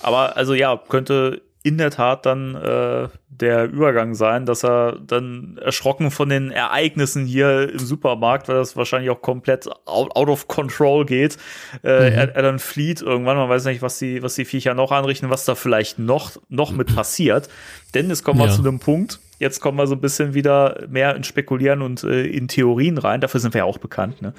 Aber 0.00 0.36
also 0.36 0.54
ja, 0.54 0.80
könnte 0.88 1.42
in 1.66 1.78
der 1.78 1.90
Tat 1.90 2.26
dann 2.26 2.54
äh, 2.54 3.08
der 3.28 3.64
Übergang 3.64 4.14
sein, 4.14 4.46
dass 4.46 4.64
er 4.64 5.00
dann 5.04 5.58
erschrocken 5.60 6.12
von 6.12 6.28
den 6.28 6.52
Ereignissen 6.52 7.26
hier 7.26 7.72
im 7.72 7.80
Supermarkt, 7.80 8.46
weil 8.46 8.54
das 8.54 8.76
wahrscheinlich 8.76 9.10
auch 9.10 9.20
komplett 9.20 9.66
out, 9.84 10.14
out 10.14 10.28
of 10.28 10.46
control 10.46 11.04
geht, 11.04 11.38
äh, 11.82 12.10
mhm. 12.10 12.16
er, 12.16 12.36
er, 12.36 12.42
dann 12.42 12.60
flieht 12.60 13.02
irgendwann. 13.02 13.36
Man 13.36 13.48
weiß 13.48 13.64
nicht, 13.64 13.82
was 13.82 13.98
die, 13.98 14.22
was 14.22 14.36
die 14.36 14.44
Viecher 14.44 14.74
noch 14.74 14.92
anrichten, 14.92 15.28
was 15.28 15.44
da 15.44 15.56
vielleicht 15.56 15.98
noch, 15.98 16.36
noch 16.48 16.70
mit 16.70 16.94
passiert. 16.94 17.48
Denn 17.94 18.12
es 18.12 18.22
kommen 18.22 18.38
wir 18.38 18.46
ja. 18.46 18.52
zu 18.52 18.62
dem 18.62 18.78
Punkt, 18.78 19.18
jetzt 19.40 19.58
kommen 19.58 19.76
wir 19.76 19.88
so 19.88 19.96
ein 19.96 20.00
bisschen 20.00 20.34
wieder 20.34 20.86
mehr 20.88 21.16
in 21.16 21.24
Spekulieren 21.24 21.82
und 21.82 22.04
äh, 22.04 22.26
in 22.26 22.46
Theorien 22.46 22.96
rein. 22.96 23.20
Dafür 23.20 23.40
sind 23.40 23.54
wir 23.54 23.58
ja 23.58 23.64
auch 23.64 23.78
bekannt. 23.78 24.22
Ne? 24.22 24.34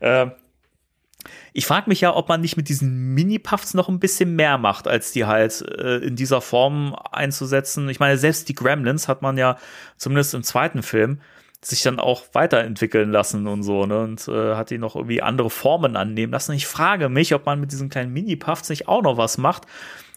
Äh, 0.00 0.28
ich 1.52 1.66
frage 1.66 1.88
mich 1.88 2.00
ja, 2.00 2.14
ob 2.14 2.28
man 2.28 2.40
nicht 2.40 2.56
mit 2.56 2.68
diesen 2.68 3.14
Mini-Puffs 3.14 3.74
noch 3.74 3.88
ein 3.88 4.00
bisschen 4.00 4.36
mehr 4.36 4.58
macht, 4.58 4.88
als 4.88 5.12
die 5.12 5.24
halt 5.24 5.62
äh, 5.62 5.98
in 5.98 6.16
dieser 6.16 6.40
Form 6.40 6.96
einzusetzen. 7.12 7.88
Ich 7.88 8.00
meine, 8.00 8.16
selbst 8.18 8.48
die 8.48 8.54
Gremlins 8.54 9.08
hat 9.08 9.22
man 9.22 9.36
ja 9.36 9.56
zumindest 9.96 10.34
im 10.34 10.42
zweiten 10.42 10.82
Film 10.82 11.20
sich 11.62 11.82
dann 11.82 12.00
auch 12.00 12.24
weiterentwickeln 12.32 13.10
lassen 13.10 13.46
und 13.46 13.62
so, 13.62 13.84
ne? 13.84 14.00
Und 14.00 14.26
äh, 14.28 14.54
hat 14.54 14.70
die 14.70 14.78
noch 14.78 14.96
irgendwie 14.96 15.20
andere 15.20 15.50
Formen 15.50 15.94
annehmen 15.94 16.32
lassen. 16.32 16.52
Ich 16.52 16.66
frage 16.66 17.08
mich, 17.10 17.34
ob 17.34 17.44
man 17.44 17.60
mit 17.60 17.72
diesen 17.72 17.90
kleinen 17.90 18.12
Mini-Puffs 18.12 18.70
nicht 18.70 18.88
auch 18.88 19.02
noch 19.02 19.18
was 19.18 19.36
macht, 19.36 19.66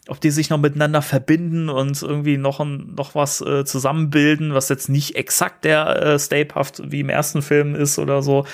ob 0.08 0.20
die 0.20 0.30
sich 0.30 0.48
noch 0.48 0.58
miteinander 0.58 1.02
verbinden 1.02 1.68
und 1.68 2.00
irgendwie 2.02 2.38
noch, 2.38 2.60
ein, 2.60 2.94
noch 2.94 3.14
was 3.14 3.42
äh, 3.42 3.64
zusammenbilden, 3.64 4.54
was 4.54 4.70
jetzt 4.70 4.88
nicht 4.88 5.16
exakt 5.16 5.64
der 5.64 6.02
äh, 6.02 6.18
Stay 6.18 6.46
Puft 6.46 6.80
wie 6.90 7.00
im 7.00 7.10
ersten 7.10 7.42
Film 7.42 7.74
ist 7.74 7.98
oder 7.98 8.22
so 8.22 8.46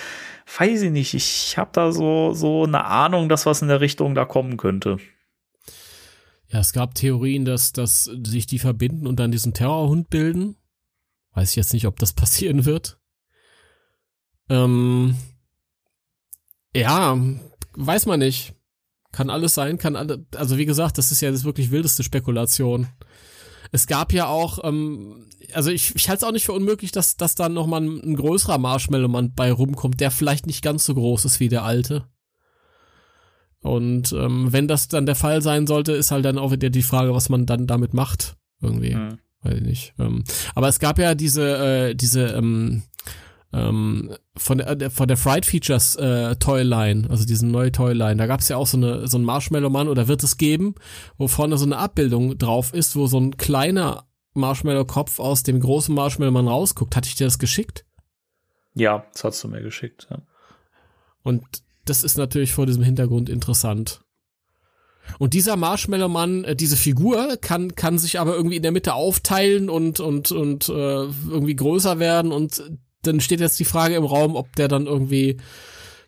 weiß 0.59 0.82
ich 0.82 0.90
nicht, 0.90 1.14
ich 1.14 1.56
habe 1.56 1.70
da 1.72 1.93
so, 1.93 2.32
so 2.32 2.64
eine 2.64 2.85
Ahnung, 2.85 3.28
dass 3.28 3.47
was 3.47 3.62
in 3.62 3.68
der 3.68 3.81
Richtung 3.81 4.14
da 4.14 4.24
kommen 4.24 4.56
könnte. 4.56 4.98
Ja, 6.48 6.59
es 6.59 6.72
gab 6.72 6.94
Theorien, 6.94 7.44
dass, 7.44 7.72
dass 7.72 8.05
sich 8.05 8.47
die 8.47 8.59
verbinden 8.59 9.06
und 9.06 9.20
dann 9.20 9.31
diesen 9.31 9.55
Terrorhund 9.55 10.10
bilden. 10.10 10.56
Weiß 11.32 11.51
ich 11.51 11.56
jetzt 11.56 11.72
nicht, 11.72 11.86
ob 11.86 11.98
das 11.98 12.12
passieren 12.14 12.64
wird. 12.64 12.98
Ähm, 14.48 15.16
ja, 16.74 17.16
weiß 17.74 18.06
man 18.06 18.18
nicht. 18.18 18.55
Kann 19.12 19.31
alles 19.31 19.55
sein, 19.55 19.78
kann 19.78 19.97
alle, 19.97 20.24
also 20.36 20.56
wie 20.56 20.66
gesagt, 20.66 20.97
das 20.97 21.10
ist 21.10 21.20
ja 21.20 21.32
das 21.32 21.44
wirklich 21.44 21.72
wildeste 21.72 22.05
Spekulation. 22.05 22.86
Es 23.72 23.86
gab 23.86 24.12
ja 24.12 24.26
auch, 24.26 24.64
ähm, 24.64 25.26
also 25.52 25.70
ich, 25.70 25.94
ich 25.94 26.09
halte 26.09 26.24
es 26.24 26.28
auch 26.28 26.32
nicht 26.32 26.47
für 26.47 26.52
unmöglich, 26.52 26.92
dass, 26.92 27.16
dass 27.16 27.34
dann 27.34 27.55
nochmal 27.55 27.82
ein, 27.82 28.01
ein 28.01 28.16
größerer 28.16 28.59
Marshmallow-Mann 28.59 29.34
bei 29.34 29.52
rumkommt, 29.52 30.01
der 30.01 30.10
vielleicht 30.10 30.47
nicht 30.47 30.62
ganz 30.62 30.84
so 30.84 30.94
groß 30.94 31.24
ist 31.24 31.40
wie 31.40 31.48
der 31.48 31.64
alte. 31.64 32.05
Und 33.62 34.12
ähm, 34.12 34.52
wenn 34.52 34.68
das 34.68 34.88
dann 34.88 35.06
der 35.06 35.14
Fall 35.14 35.42
sein 35.42 35.66
sollte, 35.66 35.92
ist 35.92 36.10
halt 36.10 36.24
dann 36.24 36.38
auch 36.38 36.51
wieder 36.51 36.70
die 36.70 36.82
Frage, 36.82 37.14
was 37.14 37.28
man 37.28 37.47
dann 37.47 37.66
damit 37.66 37.94
macht. 37.94 38.36
Irgendwie. 38.60 38.94
Mhm. 38.94 39.18
Weiß 39.42 39.55
ich 39.55 39.62
nicht. 39.62 39.94
Ähm, 39.98 40.24
aber 40.55 40.68
es 40.68 40.78
gab 40.78 40.98
ja 40.98 41.14
diese, 41.14 41.56
äh, 41.90 41.94
diese 41.94 42.28
ähm, 42.28 42.82
ähm, 43.52 44.14
von 44.36 44.59
der, 44.59 44.68
äh, 44.81 44.90
von 44.90 45.09
der 45.09 45.16
Fright 45.16 45.44
Features 45.44 45.97
äh, 45.97 46.36
Toyline, 46.36 47.09
also 47.10 47.24
diesen 47.24 47.51
neue 47.51 47.72
Toyline, 47.72 48.16
da 48.16 48.27
gab 48.27 48.40
es 48.40 48.48
ja 48.48 48.56
auch 48.56 48.66
so 48.66 48.77
eine 48.77 49.09
so 49.09 49.18
ein 49.18 49.24
Marshmallow-Mann 49.24 49.89
oder 49.89 50.09
wird 50.09 50.22
es 50.22 50.36
geben, 50.36 50.74
wo 51.18 51.28
vorne 51.28 51.59
so 51.59 51.64
eine 51.64 51.78
Abbildung 51.78 52.39
drauf 52.39 52.72
ist, 52.72 52.97
wo 52.97 53.06
so 53.06 53.18
ein 53.18 53.36
kleiner 53.36 54.05
Marshmallow-Kopf 54.35 55.18
aus 55.18 55.43
dem 55.43 55.60
großen 55.60 55.94
Marshmallow-Mann 55.94 56.48
rausguckt. 56.48 56.94
Hatte 56.94 57.09
ich 57.09 57.16
dir 57.16 57.24
das 57.24 57.39
geschickt? 57.39 57.85
Ja, 58.74 59.05
das 59.12 59.24
hast 59.24 59.44
du 59.44 59.48
mir 59.48 59.62
geschickt, 59.62 60.06
ja. 60.10 60.18
Und 61.22 61.44
das 61.85 62.02
ist 62.02 62.16
natürlich 62.16 62.52
vor 62.52 62.66
diesem 62.66 62.85
Hintergrund 62.85 63.28
interessant. 63.28 64.02
Und 65.18 65.35
dieser 65.35 65.56
Marshmallow-Mann, 65.56 66.44
äh, 66.44 66.56
diese 66.56 66.77
Figur, 66.77 67.36
kann, 67.40 67.74
kann 67.74 67.98
sich 67.98 68.20
aber 68.20 68.36
irgendwie 68.36 68.56
in 68.56 68.62
der 68.62 68.70
Mitte 68.70 68.94
aufteilen 68.94 69.68
und, 69.68 69.98
und, 69.98 70.31
und 70.31 70.68
äh, 70.68 70.72
irgendwie 70.72 71.56
größer 71.56 71.98
werden 71.98 72.31
und 72.31 72.62
dann 73.02 73.20
steht 73.20 73.40
jetzt 73.40 73.59
die 73.59 73.64
Frage 73.64 73.94
im 73.94 74.05
Raum, 74.05 74.36
ob 74.36 74.55
der 74.56 74.68
dann 74.68 74.86
irgendwie, 74.86 75.39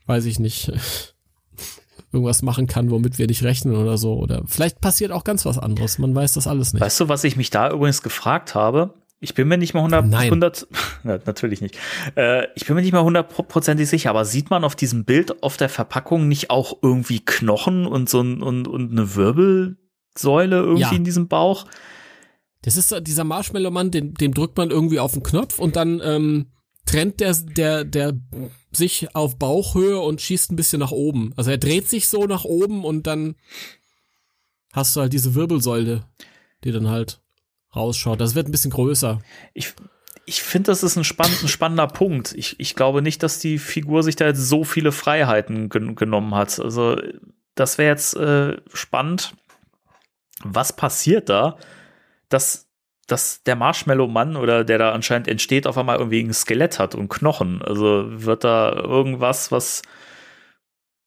weiß 0.06 0.24
ich 0.26 0.38
nicht, 0.38 0.72
irgendwas 2.12 2.42
machen 2.42 2.66
kann, 2.66 2.90
womit 2.90 3.18
wir 3.18 3.26
nicht 3.26 3.42
rechnen 3.42 3.74
oder 3.74 3.96
so. 3.96 4.14
Oder 4.14 4.42
vielleicht 4.46 4.80
passiert 4.80 5.12
auch 5.12 5.24
ganz 5.24 5.44
was 5.46 5.58
anderes. 5.58 5.98
Man 5.98 6.14
weiß 6.14 6.34
das 6.34 6.46
alles 6.46 6.72
nicht. 6.72 6.82
Weißt 6.82 7.00
du, 7.00 7.08
was 7.08 7.24
ich 7.24 7.36
mich 7.36 7.50
da 7.50 7.70
übrigens 7.70 8.02
gefragt 8.02 8.54
habe? 8.54 8.94
Ich 9.24 9.34
bin 9.34 9.46
mir 9.46 9.56
nicht 9.56 9.72
mal 9.72 9.80
100, 9.80 10.06
Nein. 10.06 10.24
100 10.24 10.66
na, 11.04 11.18
natürlich 11.24 11.60
nicht. 11.60 11.78
Äh, 12.16 12.48
ich 12.56 12.66
bin 12.66 12.74
mir 12.74 12.82
nicht 12.82 12.92
mal 12.92 13.04
hundertprozentig 13.04 13.88
sicher, 13.88 14.10
aber 14.10 14.24
sieht 14.24 14.50
man 14.50 14.64
auf 14.64 14.74
diesem 14.74 15.04
Bild 15.04 15.44
auf 15.44 15.56
der 15.56 15.68
Verpackung 15.68 16.26
nicht 16.26 16.50
auch 16.50 16.78
irgendwie 16.82 17.20
Knochen 17.20 17.86
und 17.86 18.08
so 18.08 18.20
ein, 18.20 18.42
und, 18.42 18.66
und 18.66 18.90
eine 18.90 19.14
Wirbelsäule 19.14 20.56
irgendwie 20.56 20.82
ja. 20.82 20.90
in 20.90 21.04
diesem 21.04 21.28
Bauch? 21.28 21.66
Das 22.62 22.76
ist 22.76 22.94
dieser 23.06 23.22
Marshmallow-Mann, 23.22 23.92
den, 23.92 24.14
dem 24.14 24.34
drückt 24.34 24.56
man 24.56 24.70
irgendwie 24.70 24.98
auf 24.98 25.12
den 25.12 25.22
Knopf 25.22 25.60
und 25.60 25.76
dann 25.76 26.00
ähm, 26.04 26.46
trennt 26.86 27.20
der, 27.20 27.34
der, 27.34 27.84
der 27.84 28.14
sich 28.72 29.14
auf 29.14 29.38
Bauchhöhe 29.38 30.00
und 30.00 30.20
schießt 30.20 30.50
ein 30.52 30.56
bisschen 30.56 30.80
nach 30.80 30.90
oben. 30.90 31.32
Also 31.36 31.50
er 31.50 31.58
dreht 31.58 31.88
sich 31.88 32.08
so 32.08 32.26
nach 32.26 32.44
oben 32.44 32.84
und 32.84 33.06
dann 33.06 33.36
hast 34.72 34.96
du 34.96 35.00
halt 35.00 35.12
diese 35.12 35.34
Wirbelsäule, 35.34 36.04
die 36.64 36.72
dann 36.72 36.88
halt 36.88 37.20
rausschaut. 37.74 38.20
Das 38.20 38.34
wird 38.34 38.48
ein 38.48 38.52
bisschen 38.52 38.70
größer. 38.70 39.20
Ich, 39.54 39.74
ich 40.26 40.42
finde, 40.42 40.70
das 40.70 40.82
ist 40.82 40.96
ein, 40.96 41.04
spann 41.04 41.30
ein 41.42 41.48
spannender 41.48 41.86
Punkt. 41.86 42.32
Ich, 42.36 42.58
ich 42.58 42.74
glaube 42.74 43.02
nicht, 43.02 43.22
dass 43.22 43.38
die 43.38 43.58
Figur 43.58 44.02
sich 44.02 44.16
da 44.16 44.26
jetzt 44.26 44.46
so 44.48 44.64
viele 44.64 44.92
Freiheiten 44.92 45.68
gen 45.68 45.94
genommen 45.94 46.34
hat. 46.34 46.58
Also, 46.58 47.00
das 47.54 47.78
wäre 47.78 47.90
jetzt 47.90 48.14
äh, 48.16 48.56
spannend. 48.72 49.34
Was 50.44 50.74
passiert 50.74 51.28
da, 51.28 51.58
dass 52.28 52.68
dass 53.06 53.42
der 53.42 53.56
Marshmallow-Mann 53.56 54.36
oder 54.36 54.64
der 54.64 54.78
da 54.78 54.92
anscheinend 54.92 55.28
entsteht, 55.28 55.66
auf 55.66 55.76
einmal 55.76 55.98
irgendwie 55.98 56.22
ein 56.22 56.32
Skelett 56.32 56.78
hat 56.78 56.94
und 56.94 57.08
Knochen. 57.08 57.62
Also 57.62 58.04
wird 58.08 58.44
da 58.44 58.72
irgendwas, 58.72 59.50
was 59.52 59.82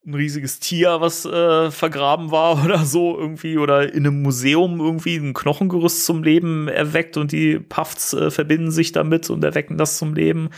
ein 0.05 0.13
riesiges 0.13 0.59
Tier, 0.59 1.01
was 1.01 1.25
äh, 1.25 1.71
vergraben 1.71 2.31
war 2.31 2.63
oder 2.65 2.85
so 2.85 3.17
irgendwie 3.17 3.57
oder 3.57 3.91
in 3.93 4.05
einem 4.05 4.21
Museum 4.21 4.79
irgendwie 4.79 5.17
ein 5.17 5.33
Knochengerüst 5.33 6.05
zum 6.05 6.23
Leben 6.23 6.67
erweckt 6.67 7.17
und 7.17 7.31
die 7.31 7.59
Puffs 7.59 8.13
äh, 8.13 8.29
verbinden 8.29 8.71
sich 8.71 8.91
damit 8.91 9.29
und 9.29 9.43
erwecken 9.43 9.77
das 9.77 9.97
zum 9.97 10.13
Leben. 10.13 10.49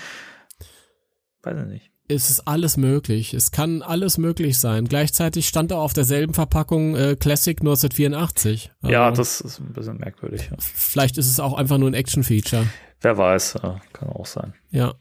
Weiß 1.43 1.57
ich 1.61 1.67
nicht 1.67 1.96
es 2.07 2.29
ist 2.29 2.47
alles 2.47 2.77
möglich. 2.77 3.33
Es 3.33 3.51
kann 3.51 3.81
alles 3.81 4.17
möglich 4.17 4.59
sein. 4.59 4.85
Gleichzeitig 4.85 5.47
stand 5.47 5.71
da 5.71 5.77
auf 5.77 5.93
derselben 5.93 6.33
Verpackung 6.33 6.95
äh, 6.95 7.15
Classic 7.19 7.59
1984. 7.59 8.71
Also, 8.81 8.93
ja, 8.93 9.11
das 9.11 9.41
ist 9.41 9.59
ein 9.59 9.73
bisschen 9.73 9.97
merkwürdig. 9.97 10.49
Ja. 10.49 10.57
Vielleicht 10.59 11.17
ist 11.17 11.29
es 11.29 11.39
auch 11.39 11.53
einfach 11.53 11.77
nur 11.77 11.89
ein 11.89 11.93
Action-Feature. 11.93 12.65
Wer 13.01 13.17
weiß, 13.17 13.59
kann 13.93 14.09
auch 14.09 14.25
sein. 14.25 14.53
Ja. 14.71 14.95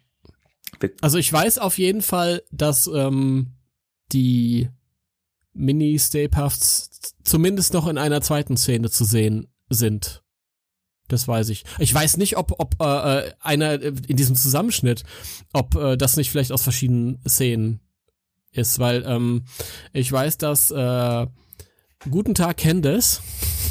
Also 1.00 1.18
ich 1.18 1.32
weiß 1.32 1.58
auf 1.58 1.78
jeden 1.78 2.02
Fall, 2.02 2.42
dass 2.50 2.86
ähm, 2.86 3.54
die 4.12 4.68
Mini-Stay 5.54 6.28
Puffs 6.28 7.14
zumindest 7.24 7.72
noch 7.72 7.86
in 7.86 7.98
einer 7.98 8.20
zweiten 8.20 8.56
Szene 8.56 8.90
zu 8.90 9.04
sehen 9.04 9.48
sind. 9.70 10.22
Das 11.08 11.28
weiß 11.28 11.50
ich. 11.50 11.64
Ich 11.78 11.94
weiß 11.94 12.16
nicht, 12.16 12.36
ob, 12.36 12.58
ob 12.58 12.74
äh, 12.80 13.18
äh 13.18 13.32
einer 13.40 13.80
äh, 13.80 13.92
in 14.08 14.16
diesem 14.16 14.34
Zusammenschnitt, 14.34 15.04
ob 15.52 15.74
äh, 15.76 15.96
das 15.96 16.16
nicht 16.16 16.30
vielleicht 16.30 16.52
aus 16.52 16.62
verschiedenen 16.62 17.20
Szenen 17.26 17.80
ist, 18.52 18.78
weil 18.78 19.04
ähm, 19.06 19.44
ich 19.92 20.10
weiß, 20.10 20.38
dass 20.38 20.70
äh, 20.70 21.26
Guten 22.10 22.34
Tag 22.34 22.58
Candace 22.58 23.20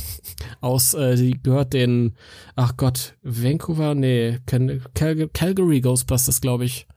aus, 0.62 0.94
äh, 0.94 1.16
die 1.16 1.42
gehört 1.42 1.74
den, 1.74 2.16
ach 2.56 2.76
Gott, 2.76 3.16
Vancouver, 3.22 3.96
nee, 3.96 4.40
Cal 4.46 4.82
Calgary 5.34 5.82
Ghostbusters, 5.82 6.42
glaube 6.42 6.66
ich, 6.66 6.88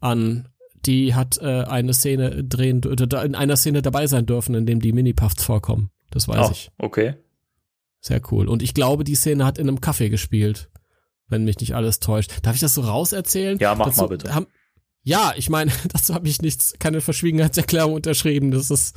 an. 0.00 0.48
Die 0.86 1.14
hat 1.14 1.38
äh, 1.38 1.64
eine 1.64 1.94
Szene 1.94 2.44
drehen, 2.44 2.82
in 2.82 3.34
einer 3.34 3.56
Szene 3.56 3.80
dabei 3.80 4.06
sein 4.06 4.26
dürfen, 4.26 4.54
in 4.54 4.66
dem 4.66 4.80
die 4.80 4.92
Mini-Puffs 4.92 5.42
vorkommen. 5.42 5.90
Das 6.10 6.28
weiß 6.28 6.48
oh, 6.48 6.50
ich. 6.52 6.70
Okay. 6.76 7.14
Sehr 8.04 8.20
cool. 8.30 8.48
Und 8.48 8.62
ich 8.62 8.74
glaube, 8.74 9.02
die 9.02 9.14
Szene 9.14 9.46
hat 9.46 9.56
in 9.56 9.66
einem 9.66 9.78
Café 9.78 10.10
gespielt, 10.10 10.68
wenn 11.28 11.44
mich 11.44 11.58
nicht 11.60 11.74
alles 11.74 12.00
täuscht. 12.00 12.32
Darf 12.42 12.54
ich 12.54 12.60
das 12.60 12.74
so 12.74 12.82
rauserzählen? 12.82 13.58
Ja, 13.58 13.74
mach 13.74 13.86
dazu, 13.86 14.02
mal 14.02 14.08
bitte. 14.08 14.34
Haben, 14.34 14.46
ja, 15.04 15.32
ich 15.36 15.48
meine, 15.48 15.72
dazu 15.88 16.12
habe 16.12 16.28
ich 16.28 16.42
nichts, 16.42 16.74
keine 16.78 17.00
Verschwiegenheitserklärung 17.00 17.94
unterschrieben. 17.94 18.50
Das 18.50 18.70
ist 18.70 18.94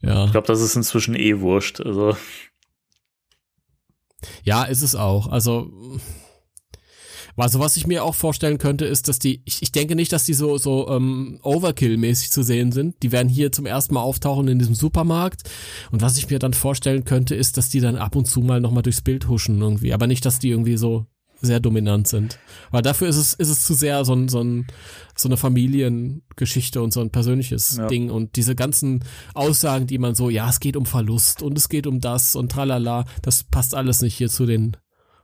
ja. 0.00 0.24
Ich 0.24 0.32
glaube, 0.32 0.46
das 0.46 0.62
ist 0.62 0.76
inzwischen 0.76 1.14
eh 1.14 1.40
wurscht. 1.40 1.82
Also 1.82 2.16
ja, 4.44 4.64
ist 4.64 4.80
es 4.80 4.94
auch. 4.94 5.26
Also 5.26 5.70
also 7.36 7.58
was 7.58 7.76
ich 7.76 7.86
mir 7.86 8.04
auch 8.04 8.14
vorstellen 8.14 8.58
könnte, 8.58 8.84
ist, 8.84 9.08
dass 9.08 9.18
die, 9.18 9.42
ich, 9.44 9.62
ich 9.62 9.72
denke 9.72 9.96
nicht, 9.96 10.12
dass 10.12 10.24
die 10.24 10.34
so, 10.34 10.56
so 10.58 10.88
ähm, 10.88 11.40
Overkill-mäßig 11.42 12.30
zu 12.30 12.42
sehen 12.42 12.72
sind. 12.72 13.02
Die 13.02 13.12
werden 13.12 13.28
hier 13.28 13.50
zum 13.52 13.66
ersten 13.66 13.94
Mal 13.94 14.02
auftauchen 14.02 14.48
in 14.48 14.58
diesem 14.58 14.74
Supermarkt. 14.74 15.42
Und 15.90 16.02
was 16.02 16.16
ich 16.16 16.30
mir 16.30 16.38
dann 16.38 16.54
vorstellen 16.54 17.04
könnte, 17.04 17.34
ist, 17.34 17.56
dass 17.56 17.68
die 17.68 17.80
dann 17.80 17.96
ab 17.96 18.14
und 18.16 18.26
zu 18.26 18.40
mal 18.40 18.60
nochmal 18.60 18.82
durchs 18.82 19.00
Bild 19.00 19.28
huschen 19.28 19.60
irgendwie. 19.60 19.92
Aber 19.92 20.06
nicht, 20.06 20.24
dass 20.24 20.38
die 20.38 20.50
irgendwie 20.50 20.76
so 20.76 21.06
sehr 21.44 21.60
dominant 21.60 22.08
sind. 22.08 22.38
Weil 22.70 22.82
dafür 22.82 23.08
ist 23.08 23.16
es, 23.16 23.34
ist 23.34 23.48
es 23.48 23.64
zu 23.64 23.74
sehr 23.74 24.04
so 24.04 24.14
ein, 24.14 24.28
so 24.28 24.40
ein, 24.40 24.66
so 25.16 25.28
eine 25.28 25.36
Familiengeschichte 25.36 26.82
und 26.82 26.92
so 26.92 27.00
ein 27.00 27.10
persönliches 27.10 27.76
ja. 27.76 27.86
Ding 27.86 28.10
und 28.10 28.36
diese 28.36 28.54
ganzen 28.54 29.04
Aussagen, 29.34 29.86
die 29.86 29.98
man 29.98 30.14
so, 30.14 30.30
ja, 30.30 30.48
es 30.48 30.60
geht 30.60 30.76
um 30.76 30.86
Verlust 30.86 31.42
und 31.42 31.58
es 31.58 31.68
geht 31.68 31.86
um 31.86 32.00
das 32.00 32.34
und 32.34 32.50
tralala, 32.52 33.04
das 33.22 33.44
passt 33.44 33.74
alles 33.74 34.00
nicht 34.00 34.16
hier 34.16 34.28
zu 34.28 34.46
den 34.46 34.76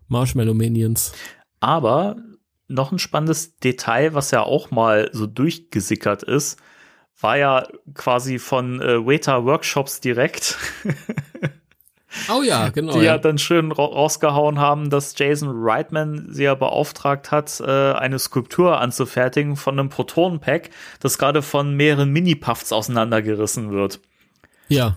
Marshmallow 0.09 0.55
Minions. 0.55 1.13
Aber 1.61 2.17
noch 2.69 2.93
ein 2.93 2.99
spannendes 2.99 3.57
Detail, 3.59 4.15
was 4.15 4.31
ja 4.31 4.43
auch 4.43 4.71
mal 4.71 5.11
so 5.13 5.27
durchgesickert 5.27 6.23
ist, 6.23 6.59
war 7.21 7.37
ja 7.37 7.69
quasi 7.95 8.39
von 8.39 8.81
äh, 8.81 9.05
Waiter 9.05 9.45
Workshops 9.45 10.01
direkt. 10.01 10.57
Oh 12.29 12.43
ja, 12.43 12.71
genau. 12.71 12.99
Die 12.99 13.05
ja, 13.05 13.19
dann 13.19 13.39
schön 13.39 13.71
ra 13.71 13.85
rausgehauen 13.85 14.59
haben, 14.59 14.91
dass 14.91 15.17
Jason 15.17 15.49
Reitman 15.53 16.27
sie 16.31 16.45
ja 16.45 16.55
beauftragt 16.55 17.31
hat, 17.31 17.61
äh, 17.61 17.93
eine 17.93 18.19
Skulptur 18.19 18.81
anzufertigen 18.81 19.57
von 19.57 19.79
einem 19.79 19.91
Protonenpack, 19.91 20.71
das 20.99 21.19
gerade 21.19 21.41
von 21.41 21.75
mehreren 21.75 22.11
Mini-Puffs 22.11 22.73
auseinandergerissen 22.73 23.71
wird. 23.71 24.01
Ja. 24.69 24.97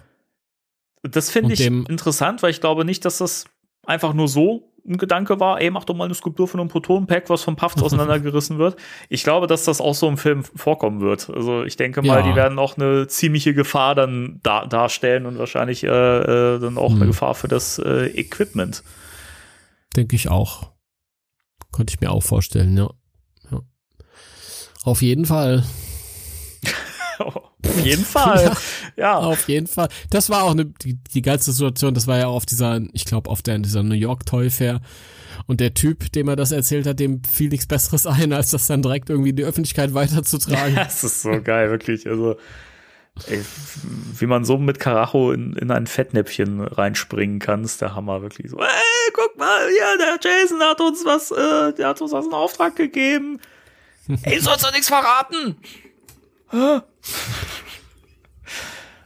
Das 1.04 1.30
finde 1.30 1.54
ich 1.54 1.62
interessant, 1.62 2.42
weil 2.42 2.50
ich 2.50 2.62
glaube 2.62 2.86
nicht, 2.86 3.06
dass 3.06 3.20
das 3.20 3.46
einfach 3.86 4.14
nur 4.14 4.28
so 4.28 4.73
ein 4.86 4.98
Gedanke 4.98 5.40
war, 5.40 5.62
ey, 5.62 5.70
mach 5.72 5.86
doch 5.86 5.96
mal 5.96 6.06
eine 6.06 6.14
Skulptur 6.14 6.48
von 6.48 6.60
einem 6.60 6.70
Protonenpack, 6.70 7.30
was 7.30 7.44
vom 7.44 7.56
Puffs 7.56 7.82
auseinandergerissen 7.82 8.58
wird. 8.58 8.76
Ich 9.10 9.24
glaube, 9.24 9.48
dass 9.48 9.64
das 9.64 9.80
auch 9.80 9.96
so 9.96 10.08
im 10.08 10.18
Film 10.18 10.44
vorkommen 10.44 11.02
wird. 11.02 11.30
Also 11.30 11.64
ich 11.64 11.78
denke 11.78 12.02
mal, 12.02 12.20
ja. 12.20 12.30
die 12.30 12.36
werden 12.36 12.60
auch 12.60 12.78
eine 12.78 13.08
ziemliche 13.08 13.54
Gefahr 13.54 13.96
dann 13.96 14.40
da 14.44 14.66
darstellen 14.66 15.26
und 15.26 15.38
wahrscheinlich 15.38 15.84
äh, 15.84 15.88
äh, 15.88 16.60
dann 16.60 16.78
auch 16.78 16.92
hm. 16.92 16.98
eine 16.98 17.06
Gefahr 17.08 17.36
für 17.36 17.48
das 17.48 17.80
äh, 17.80 18.08
Equipment. 18.08 18.84
Denke 19.96 20.16
ich 20.16 20.30
auch. 20.30 20.72
Könnte 21.72 21.94
ich 21.94 22.02
mir 22.02 22.12
auch 22.12 22.24
vorstellen, 22.24 22.78
ja. 22.78 22.90
ja. 23.52 23.62
Auf 24.84 25.02
jeden 25.02 25.26
Fall. 25.26 25.64
Auf 27.66 27.86
jeden 27.86 28.06
Fall. 28.06 28.52
ja, 28.96 29.04
ja, 29.04 29.18
Auf 29.18 29.48
jeden 29.48 29.68
Fall. 29.68 29.90
Das 30.10 30.30
war 30.30 30.44
auch 30.44 30.52
eine, 30.52 30.66
die, 30.66 30.96
die 30.96 31.22
geilste 31.22 31.52
Situation. 31.52 31.94
Das 31.94 32.08
war 32.08 32.18
ja 32.18 32.28
auf 32.28 32.46
dieser, 32.46 32.82
ich 32.94 33.06
glaube, 33.06 33.30
auf 33.30 33.42
der, 33.42 33.60
dieser 33.60 33.84
New 33.84 33.96
York 33.96 34.26
Toy 34.26 34.50
Fair. 34.50 34.82
Und 35.48 35.60
der 35.60 35.74
Typ, 35.74 36.12
dem 36.12 36.28
er 36.28 36.36
das 36.36 36.52
erzählt 36.52 36.86
hat, 36.86 37.00
dem 37.00 37.24
fiel 37.24 37.50
nichts 37.50 37.66
Besseres 37.66 38.06
ein, 38.08 38.34
als 38.34 38.52
das 38.52 38.68
dann 38.68 38.82
direkt 38.82 39.10
irgendwie 39.10 39.32
in 39.32 39.36
die 39.36 39.44
Öffentlichkeit 39.44 39.94
weiterzutragen. 39.94 40.76
das 40.76 41.04
ist 41.04 41.22
so 41.22 41.42
geil, 41.42 41.70
wirklich. 41.70 42.08
Also, 42.08 42.38
ey, 43.28 43.44
wie 44.20 44.26
man 44.26 44.46
so 44.46 44.58
mit 44.58 44.80
Karacho 44.80 45.32
in, 45.32 45.54
in 45.54 45.72
ein 45.72 45.88
Fettnäpfchen 45.88 46.62
reinspringen 46.62 47.40
kann, 47.40 47.64
ist 47.64 47.82
der 47.82 47.96
Hammer 47.96 48.22
wirklich 48.22 48.52
so. 48.52 48.58
Ey, 48.58 49.12
guck 49.14 49.38
mal, 49.38 49.68
ja, 49.80 49.98
der 49.98 50.20
Jason 50.22 50.62
hat 50.62 50.82
uns 50.82 51.04
was, 51.06 51.32
äh, 51.32 51.74
der 51.74 51.90
hat 51.90 52.02
uns 52.02 52.12
was 52.12 52.26
in 52.26 52.34
Auftrag 52.34 52.76
gegeben. 52.76 53.40
ey, 54.24 54.40
sollst 54.40 54.66
du 54.66 54.72
nichts 54.72 54.88
verraten? 54.88 55.58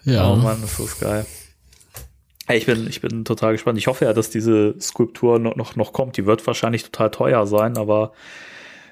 Ja. 0.07 0.31
Oh 0.31 0.37
Mann, 0.37 0.61
das 0.61 0.79
ist 0.79 1.01
geil. 1.01 1.25
Ich 2.49 2.65
bin, 2.65 2.87
ich 2.87 3.01
bin 3.01 3.25
total 3.25 3.51
gespannt. 3.51 3.77
Ich 3.77 3.87
hoffe 3.87 4.05
ja, 4.05 4.13
dass 4.13 4.29
diese 4.29 4.79
Skulptur 4.79 5.37
noch, 5.37 5.57
noch, 5.57 5.75
noch 5.75 5.91
kommt. 5.91 6.15
Die 6.15 6.25
wird 6.25 6.47
wahrscheinlich 6.47 6.83
total 6.83 7.11
teuer 7.11 7.45
sein, 7.45 7.77
aber 7.77 8.13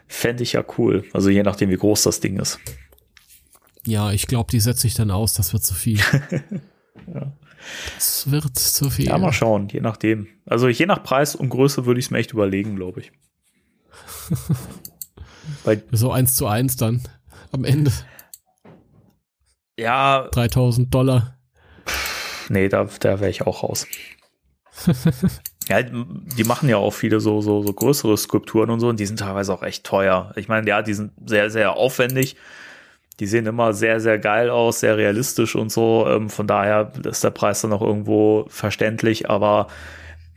fände 0.08 0.44
ich 0.44 0.52
ja 0.54 0.66
cool. 0.78 1.06
Also 1.14 1.30
je 1.30 1.44
nachdem, 1.44 1.70
wie 1.70 1.78
groß 1.78 2.04
das 2.04 2.20
Ding 2.20 2.38
ist. 2.38 2.60
Ja, 3.86 4.12
ich 4.12 4.28
glaube, 4.28 4.52
die 4.52 4.60
setze 4.60 4.88
ich 4.88 4.94
dann 4.94 5.10
aus. 5.10 5.32
Das 5.34 5.54
wird 5.54 5.64
zu 5.64 5.74
viel. 5.74 6.00
ja. 7.08 7.32
Das 7.96 8.30
wird 8.30 8.60
zu 8.60 8.90
viel. 8.90 9.06
Ja, 9.06 9.18
mal 9.18 9.32
schauen, 9.32 9.70
je 9.70 9.80
nachdem. 9.80 10.28
Also 10.46 10.68
je 10.68 10.86
nach 10.86 11.02
Preis 11.02 11.34
und 11.34 11.48
Größe 11.48 11.86
würde 11.86 12.02
ich 12.02 12.08
es 12.08 12.12
mir 12.12 12.18
echt 12.18 12.34
überlegen, 12.34 12.76
glaube 12.76 13.00
ich. 13.00 13.12
so 15.92 16.12
eins 16.12 16.36
zu 16.36 16.46
eins 16.48 16.76
dann 16.76 17.04
am 17.54 17.64
Ende. 17.64 17.94
Ja. 19.78 20.28
3000 20.32 20.94
Dollar. 20.94 21.38
Nee, 22.50 22.70
da, 22.70 22.88
da 23.00 23.20
wäre 23.20 23.30
ich 23.30 23.42
auch 23.42 23.64
raus. 23.64 23.88
ja, 25.68 25.82
die 25.82 26.44
machen 26.44 26.70
ja 26.70 26.78
auch 26.78 26.94
viele 26.94 27.20
so, 27.20 27.42
so, 27.42 27.64
so 27.64 27.74
größere 27.74 28.18
Skulpturen 28.18 28.70
und 28.70 28.80
so 28.80 28.90
und 28.90 29.00
die 29.00 29.06
sind 29.06 29.20
teilweise 29.20 29.54
auch 29.54 29.64
echt 29.64 29.84
teuer. 29.84 30.34
Ich 30.36 30.48
meine, 30.48 30.68
ja, 30.68 30.82
die 30.82 30.94
sind 30.94 31.12
sehr, 31.26 31.50
sehr 31.50 31.76
aufwendig. 31.76 32.36
Die 33.20 33.28
sehen 33.28 33.46
immer 33.46 33.74
sehr, 33.74 34.02
sehr 34.02 34.20
geil 34.20 34.50
aus, 34.50 34.82
sehr 34.82 34.98
realistisch 34.98 35.56
und 35.56 35.72
so. 35.72 36.06
Ähm, 36.08 36.30
von 36.30 36.48
daher 36.48 36.92
ist 37.06 37.24
der 37.24 37.30
Preis 37.30 37.62
dann 37.62 37.72
auch 37.72 37.82
irgendwo 37.82 38.46
verständlich, 38.50 39.30
aber 39.30 39.68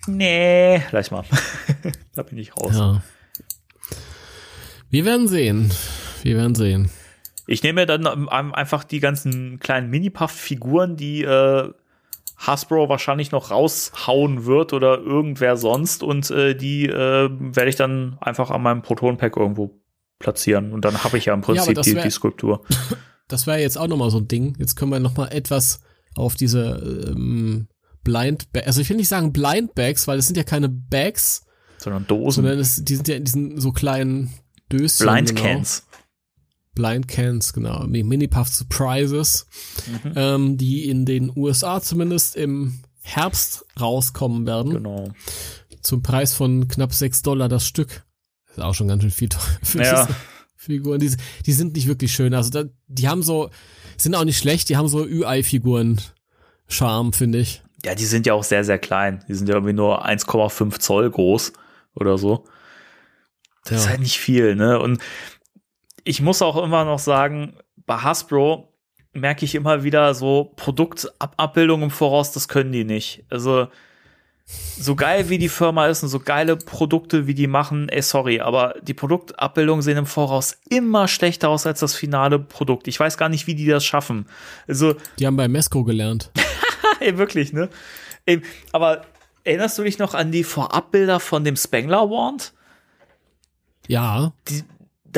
nee, 0.07 0.81
gleich 0.91 1.11
mal. 1.11 1.25
da 2.15 2.23
bin 2.23 2.39
ich 2.39 2.57
raus. 2.57 2.77
Ja. 2.77 3.03
Wir 4.91 5.05
werden 5.05 5.27
sehen. 5.27 5.73
Wir 6.23 6.37
werden 6.37 6.55
sehen. 6.55 6.91
Ich 7.49 7.63
nehme 7.63 7.87
dann 7.87 8.29
einfach 8.29 8.85
die 8.85 9.01
ganzen 9.01 9.59
kleinen 9.59 9.89
Mini-Puff-Figuren, 9.89 10.97
die 10.97 11.23
äh, 11.23 11.73
Hasbro 12.37 12.91
wahrscheinlich 12.91 13.33
noch 13.33 13.51
raushauen 13.51 14.45
wird 14.45 14.75
oder 14.75 14.99
irgendwer 14.99 15.57
sonst 15.57 16.03
und 16.03 16.31
äh, 16.31 16.55
die 16.55 16.87
äh, 16.87 17.31
werde 17.31 17.69
ich 17.71 17.77
dann 17.77 18.19
einfach 18.21 18.51
an 18.51 18.63
meinem 18.63 18.83
Proton-Pack 18.83 19.37
irgendwo 19.39 19.81
platzieren 20.19 20.73
und 20.73 20.85
dann 20.85 21.03
habe 21.03 21.17
ich 21.17 21.25
ja 21.25 21.35
im 21.35 21.41
Prinzip 21.41 21.77
ja, 21.77 21.83
die, 21.83 21.95
wär, 21.95 22.05
die 22.05 22.11
Skulptur. 22.11 22.65
Das 23.31 23.47
wäre 23.47 23.61
jetzt 23.61 23.77
auch 23.77 23.89
nochmal 23.89 24.11
so 24.11 24.17
ein 24.17 24.27
Ding. 24.27 24.57
Jetzt 24.59 24.75
können 24.75 24.91
wir 24.91 25.01
nochmal 25.01 25.31
etwas 25.35 25.81
auf 26.15 26.35
diese 26.35 27.11
ähm, 27.11 27.69
Blind 28.03 28.51
Bags, 28.53 28.67
also 28.67 28.81
ich 28.81 28.89
will 28.89 28.97
nicht 28.97 29.11
sagen 29.11 29.35
Blind 29.35 29.75
Bags, 29.75 30.09
weil 30.09 30.19
es 30.19 30.27
sind 30.27 30.39
ja 30.39 30.45
keine 30.45 30.71
Bags, 30.71 31.45
sondern 31.77 32.07
Dosen. 32.07 32.43
Sondern 32.43 32.59
es, 32.59 32.83
die 32.83 32.97
sind 32.97 33.07
ja 33.07 33.17
in 33.17 33.25
diesen 33.25 33.61
so 33.61 33.73
kleinen 33.73 34.33
Döschen. 34.73 35.07
Blind 35.07 35.37
genau. 35.37 35.43
Cans. 35.43 35.87
Blind 36.79 37.09
Cans, 37.09 37.53
genau, 37.53 37.85
Mini-Puff 37.89 38.47
Surprises, 38.49 39.47
mhm. 39.87 40.13
ähm, 40.15 40.57
die 40.57 40.89
in 40.89 41.05
den 41.05 41.33
USA 41.35 41.81
zumindest 41.81 42.37
im 42.37 42.79
Herbst 43.03 43.65
rauskommen 43.81 44.47
werden. 44.47 44.75
Genau. 44.75 45.11
Zum 45.83 46.03
Preis 46.03 46.35
von 46.35 46.69
knapp 46.69 46.95
6 46.95 47.23
Dollar 47.23 47.49
das 47.49 47.67
Stück. 47.67 48.05
ist 48.51 48.61
auch 48.61 48.75
schon 48.75 48.87
ganz 48.87 49.03
schön 49.03 49.11
viel 49.11 49.29
für 49.63 49.83
ja. 49.83 50.07
diese 50.07 50.17
Figuren. 50.57 51.01
Die, 51.01 51.17
die 51.45 51.53
sind 51.53 51.75
nicht 51.75 51.89
wirklich 51.89 52.13
schön. 52.13 52.33
Also 52.33 52.51
da, 52.51 52.65
die 52.87 53.09
haben 53.09 53.25
so, 53.25 53.51
sind 53.97 54.15
auch 54.15 54.25
nicht 54.25 54.39
schlecht, 54.39 54.69
die 54.69 54.77
haben 54.77 54.87
so 54.87 55.05
Ü-Ei-Figuren 55.05 56.01
Charme, 56.69 57.13
finde 57.13 57.39
ich. 57.39 57.63
Ja, 57.85 57.97
die 57.97 58.05
sind 58.05 58.25
ja 58.27 58.35
auch 58.35 58.45
sehr, 58.45 58.63
sehr 58.63 58.79
klein. 58.79 59.25
Die 59.27 59.35
sind 59.35 59.49
ja 59.49 59.57
irgendwie 59.57 59.73
nur 59.73 60.07
1,5 60.07 60.79
Zoll 60.79 61.11
groß 61.11 61.53
oder 61.95 62.19
so. 62.19 62.45
Das 63.65 63.71
ja. 63.73 63.77
ist 63.79 63.89
halt 63.89 64.01
nicht 64.01 64.19
viel, 64.19 64.55
ne? 64.55 64.79
Und 64.79 65.01
ich 66.09 66.23
muss 66.23 66.41
auch 66.41 66.57
immer 66.57 66.87
noch 66.87 66.99
sagen, 66.99 67.59
bei 67.85 67.97
Hasbro 67.99 68.73
merke 69.13 69.45
ich 69.45 69.55
immer 69.55 69.85
wieder 69.85 70.15
so 70.15 70.55
Produktabbildungen 70.57 71.85
im 71.85 71.91
Voraus, 71.91 72.33
das 72.33 72.49
können 72.49 72.73
die 72.73 72.85
nicht. 72.85 73.25
Also 73.29 73.69
so 74.47 74.97
geil 74.97 75.29
wie 75.29 75.37
die 75.37 75.51
Firma 75.51 75.87
ist 75.87 76.03
und 76.03 76.09
so 76.09 76.19
geile 76.19 76.57
Produkte 76.57 77.27
wie 77.27 77.35
die 77.35 77.47
machen, 77.47 77.91
ey, 77.91 78.01
sorry, 78.01 78.41
aber 78.41 78.75
die 78.81 78.95
Produktabbildungen 78.95 79.83
sehen 79.83 79.99
im 79.99 80.07
Voraus 80.07 80.59
immer 80.71 81.09
schlechter 81.09 81.51
aus 81.51 81.67
als 81.67 81.81
das 81.81 81.95
finale 81.95 82.39
Produkt. 82.39 82.89
Ich 82.89 82.99
weiß 82.99 83.19
gar 83.19 83.29
nicht, 83.29 83.47
wie 83.47 83.55
die 83.55 83.67
das 83.67 83.85
schaffen. 83.85 84.29
Also 84.67 84.95
die 85.19 85.27
haben 85.27 85.37
bei 85.37 85.47
Mesco 85.47 85.85
gelernt. 85.85 86.31
ey, 87.01 87.19
wirklich, 87.19 87.53
ne? 87.53 87.69
Ey, 88.25 88.41
aber 88.73 89.03
erinnerst 89.45 89.77
du 89.77 89.83
dich 89.83 89.99
noch 89.99 90.15
an 90.15 90.33
die 90.33 90.45
Vorabbilder 90.45 91.21
von 91.21 91.45
dem 91.45 91.57
Spengler 91.57 92.09
Wand? 92.09 92.55
Ja. 93.89 94.33
Die, 94.49 94.65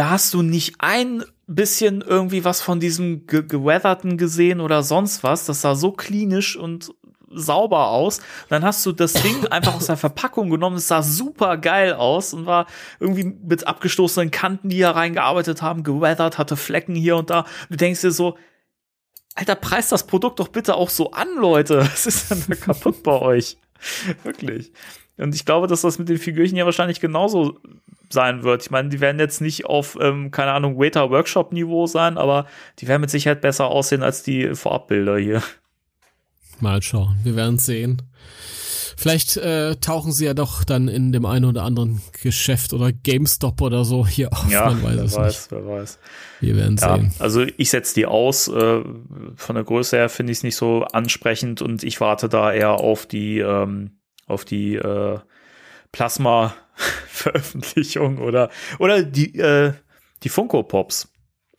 da 0.01 0.09
hast 0.09 0.33
du 0.33 0.41
nicht 0.41 0.77
ein 0.79 1.23
bisschen 1.47 2.01
irgendwie 2.01 2.43
was 2.43 2.63
von 2.63 2.81
diesem 2.81 3.27
ge 3.27 3.43
geweatherten 3.43 4.17
gesehen 4.17 4.63
oder 4.63 4.83
sonst 4.83 5.23
was. 5.23 5.45
Das 5.45 5.61
sah 5.61 5.75
so 5.75 5.93
klinisch 5.93 6.57
und 6.57 6.95
sauber 7.29 7.89
aus. 7.89 8.23
Dann 8.49 8.65
hast 8.65 8.87
du 8.87 8.93
das 8.93 9.13
Ding 9.13 9.47
einfach 9.51 9.75
aus 9.75 9.89
der 9.89 9.99
Verpackung 9.99 10.49
genommen. 10.49 10.77
Es 10.77 10.89
sah 10.89 11.03
super 11.03 11.59
geil 11.59 11.93
aus 11.93 12.33
und 12.33 12.47
war 12.47 12.65
irgendwie 12.99 13.25
mit 13.25 13.67
abgestoßenen 13.67 14.31
Kanten, 14.31 14.71
die 14.71 14.77
hier 14.77 14.89
reingearbeitet 14.89 15.61
haben, 15.61 15.83
geweathert, 15.83 16.39
hatte 16.39 16.57
Flecken 16.57 16.95
hier 16.95 17.19
und 17.19 17.29
da. 17.29 17.45
Du 17.69 17.77
denkst 17.77 18.01
dir 18.01 18.11
so, 18.11 18.39
Alter, 19.35 19.55
preist 19.55 19.93
das 19.93 20.07
Produkt 20.07 20.41
doch 20.41 20.49
bitte 20.49 20.77
auch 20.77 20.89
so 20.89 21.11
an, 21.11 21.29
Leute. 21.37 21.81
Was 21.93 22.07
ist 22.07 22.31
denn 22.31 22.43
da 22.49 22.55
kaputt 22.55 23.03
bei 23.03 23.21
euch? 23.21 23.59
Wirklich. 24.23 24.73
Und 25.19 25.35
ich 25.35 25.45
glaube, 25.45 25.67
dass 25.67 25.83
das 25.83 25.99
mit 25.99 26.09
den 26.09 26.17
Figürchen 26.17 26.57
ja 26.57 26.65
wahrscheinlich 26.65 27.01
genauso 27.01 27.61
sein 28.13 28.43
wird. 28.43 28.63
Ich 28.63 28.71
meine, 28.71 28.89
die 28.89 29.01
werden 29.01 29.19
jetzt 29.19 29.41
nicht 29.41 29.67
auf, 29.67 29.97
ähm, 30.01 30.31
keine 30.31 30.53
Ahnung, 30.53 30.79
Waiter-Workshop-Niveau 30.79 31.87
sein, 31.87 32.19
aber 32.19 32.47
die 32.79 32.89
werden 32.89 33.01
mit 33.01 33.11
Sicherheit 33.11 33.41
besser 33.41 33.67
aussehen 33.69 34.03
als 34.03 34.23
die 34.23 34.55
Vorabbilder 34.55 35.19
hier. 35.19 35.43
Mal 36.61 36.83
schauen, 36.83 37.17
wir 37.23 37.37
werden 37.37 37.59
sehen. 37.59 38.03
Vielleicht 38.97 39.39
äh, 39.39 39.77
tauchen 39.77 40.13
sie 40.13 40.27
ja 40.27 40.35
doch 40.35 40.63
dann 40.63 40.87
in 40.87 41.11
dem 41.11 41.25
einen 41.25 41.47
oder 41.47 41.63
anderen 41.63 42.03
Geschäft 42.23 42.75
oder 42.75 42.93
GameStop 42.93 43.63
oder 43.63 43.83
so 43.87 44.07
hier 44.07 44.31
auf. 44.31 44.51
Ja, 44.51 44.67
Man 44.67 44.83
weiß 44.83 44.97
wer 44.97 45.05
es 45.05 45.17
weiß, 45.17 45.51
nicht. 45.51 45.53
wer 45.53 45.67
weiß. 45.67 45.99
Wir 46.41 46.57
werden 46.57 46.77
ja, 46.77 46.97
sehen. 46.97 47.13
Also 47.19 47.47
ich 47.57 47.71
setze 47.71 47.95
die 47.95 48.05
aus. 48.05 48.49
Äh, 48.49 48.83
von 49.37 49.55
der 49.55 49.65
Größe 49.65 49.97
her 49.97 50.11
finde 50.11 50.33
ich 50.33 50.39
es 50.41 50.43
nicht 50.43 50.57
so 50.57 50.83
ansprechend 50.85 51.63
und 51.63 51.83
ich 51.83 51.99
warte 52.03 52.29
da 52.29 52.53
eher 52.53 52.73
auf 52.73 53.07
die 53.07 53.39
ähm, 53.39 54.01
auf 54.27 54.45
die 54.45 54.75
äh, 54.75 55.19
Plasma 55.93 56.55
Veröffentlichung 57.09 58.19
oder, 58.19 58.51
oder 58.79 59.03
die, 59.03 59.39
äh, 59.39 59.75
die 60.23 60.29
Funko 60.29 60.63
Pops. 60.63 61.09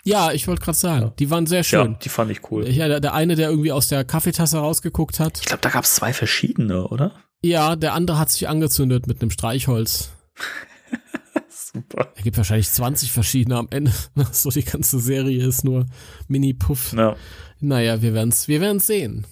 Ja, 0.03 0.31
ich 0.31 0.47
wollte 0.47 0.63
gerade 0.63 0.77
sagen, 0.77 1.05
ja. 1.05 1.13
die 1.19 1.29
waren 1.29 1.45
sehr 1.45 1.63
schön. 1.63 1.91
Ja, 1.91 1.97
die 2.01 2.09
fand 2.09 2.31
ich 2.31 2.51
cool. 2.51 2.67
Ja, 2.67 2.87
der, 2.87 2.99
der 2.99 3.13
eine, 3.13 3.35
der 3.35 3.49
irgendwie 3.49 3.71
aus 3.71 3.87
der 3.87 4.03
Kaffeetasse 4.03 4.57
rausgeguckt 4.57 5.19
hat. 5.19 5.39
Ich 5.39 5.45
glaube, 5.45 5.61
da 5.61 5.69
gab 5.69 5.83
es 5.83 5.93
zwei 5.93 6.11
verschiedene, 6.11 6.87
oder? 6.87 7.13
Ja, 7.43 7.75
der 7.75 7.93
andere 7.93 8.17
hat 8.17 8.31
sich 8.31 8.47
angezündet 8.47 9.07
mit 9.07 9.21
einem 9.21 9.31
Streichholz. 9.31 10.11
Super. 11.49 12.11
Er 12.15 12.23
gibt 12.23 12.37
wahrscheinlich 12.37 12.69
20 12.69 13.11
verschiedene 13.11 13.57
am 13.57 13.67
Ende. 13.69 13.93
so 14.31 14.49
die 14.49 14.63
ganze 14.63 14.99
Serie 14.99 15.45
ist 15.45 15.63
nur 15.63 15.85
Mini-Puff. 16.27 16.93
Ja. 16.93 17.15
Naja, 17.59 18.01
wir 18.01 18.13
werden's, 18.13 18.47
wir 18.47 18.59
werden's 18.59 18.87
sehen. 18.87 19.27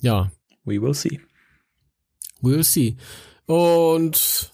Ja. 0.00 0.30
We 0.64 0.80
will 0.80 0.94
see. 0.94 1.20
We 2.40 2.50
will 2.50 2.64
see. 2.64 2.96
Und 3.46 4.52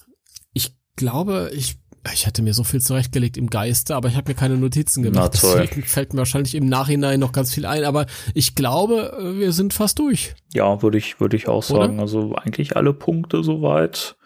glaube, 1.01 1.51
ich 1.53 1.77
ich 2.13 2.27
hatte 2.27 2.43
mir 2.43 2.55
so 2.55 2.65
viel 2.65 2.81
zurechtgelegt 2.81 3.37
im 3.37 3.51
Geiste, 3.51 3.95
aber 3.95 4.09
ich 4.09 4.17
habe 4.17 4.31
mir 4.31 4.35
keine 4.35 4.57
Notizen 4.57 5.03
gemacht. 5.03 5.33
Deswegen 5.35 5.83
fällt 5.83 6.15
mir 6.15 6.21
wahrscheinlich 6.21 6.55
im 6.55 6.67
Nachhinein 6.67 7.21
noch 7.21 7.33
ganz 7.33 7.53
viel 7.53 7.67
ein. 7.67 7.85
Aber 7.85 8.07
ich 8.33 8.55
glaube, 8.55 9.17
äh, 9.21 9.39
wir 9.39 9.53
sind 9.53 9.75
fast 9.75 9.99
durch. 9.99 10.35
Ja, 10.55 10.83
würde 10.83 10.97
ich, 10.97 11.21
würde 11.21 11.37
ich 11.37 11.47
auch 11.47 11.63
sagen. 11.63 11.95
Oder? 11.95 12.03
Also 12.03 12.35
eigentlich 12.37 12.77
alle 12.77 12.95
Punkte 12.95 13.43
soweit, 13.43 14.17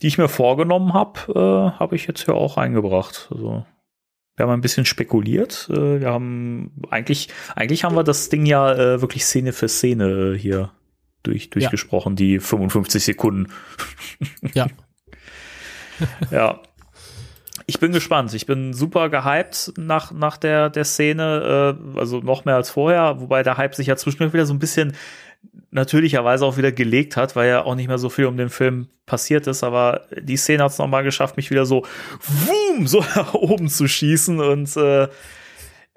die 0.00 0.06
ich 0.06 0.18
mir 0.18 0.28
vorgenommen 0.28 0.94
habe, 0.94 1.20
äh, 1.34 1.78
habe 1.78 1.96
ich 1.96 2.06
jetzt 2.06 2.26
ja 2.28 2.34
auch 2.34 2.56
eingebracht. 2.56 3.28
Also 3.32 3.66
wir 4.36 4.46
haben 4.46 4.52
ein 4.52 4.60
bisschen 4.60 4.86
spekuliert. 4.86 5.68
Äh, 5.72 6.00
wir 6.00 6.10
haben 6.10 6.70
eigentlich, 6.88 7.30
eigentlich 7.56 7.82
haben 7.82 7.96
wir 7.96 8.04
das 8.04 8.28
Ding 8.28 8.46
ja 8.46 8.72
äh, 8.74 9.00
wirklich 9.00 9.24
Szene 9.24 9.52
für 9.52 9.68
Szene 9.68 10.36
hier 10.38 10.70
durch, 11.24 11.50
durchgesprochen, 11.50 12.12
ja. 12.12 12.16
die 12.16 12.38
55 12.38 13.04
Sekunden. 13.04 13.48
Ja. 14.54 14.68
ja. 16.30 16.60
Ich 17.66 17.78
bin 17.78 17.92
gespannt. 17.92 18.34
Ich 18.34 18.46
bin 18.46 18.72
super 18.72 19.08
gehypt 19.08 19.72
nach, 19.76 20.10
nach 20.10 20.36
der, 20.36 20.68
der 20.68 20.84
Szene, 20.84 21.76
äh, 21.94 21.98
also 21.98 22.20
noch 22.20 22.44
mehr 22.44 22.56
als 22.56 22.70
vorher, 22.70 23.20
wobei 23.20 23.42
der 23.42 23.56
Hype 23.56 23.74
sich 23.74 23.86
ja 23.86 23.96
zwischendurch 23.96 24.32
wieder 24.32 24.46
so 24.46 24.54
ein 24.54 24.58
bisschen 24.58 24.94
natürlicherweise 25.70 26.44
auch 26.44 26.56
wieder 26.56 26.72
gelegt 26.72 27.16
hat, 27.16 27.34
weil 27.34 27.48
ja 27.48 27.64
auch 27.64 27.74
nicht 27.74 27.88
mehr 27.88 27.98
so 27.98 28.10
viel 28.10 28.26
um 28.26 28.36
den 28.36 28.50
Film 28.50 28.88
passiert 29.06 29.46
ist, 29.46 29.64
aber 29.64 30.06
die 30.20 30.36
Szene 30.36 30.62
hat 30.62 30.72
es 30.72 30.78
nochmal 30.78 31.02
geschafft, 31.02 31.36
mich 31.36 31.50
wieder 31.50 31.66
so, 31.66 31.84
wum, 32.20 32.86
so 32.86 33.00
nach 33.16 33.34
oben 33.34 33.68
zu 33.68 33.88
schießen 33.88 34.38
und 34.40 34.76
äh, 34.76 35.08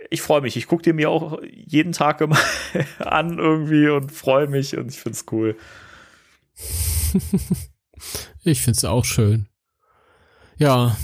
ich 0.10 0.22
freue 0.22 0.42
mich. 0.42 0.56
Ich 0.56 0.68
gucke 0.68 0.84
dir 0.84 0.94
mir 0.94 1.10
auch 1.10 1.42
jeden 1.52 1.92
Tag 1.92 2.22
immer 2.22 2.38
an 3.00 3.38
irgendwie 3.38 3.90
und 3.90 4.12
freue 4.12 4.48
mich 4.48 4.78
und 4.78 4.92
ich 4.92 5.00
finde 5.00 5.18
es 5.18 5.26
cool. 5.32 5.56
ich 8.44 8.62
finde 8.62 8.78
es 8.78 8.86
auch 8.86 9.06
schön. 9.06 9.48
Ja. 10.58 10.98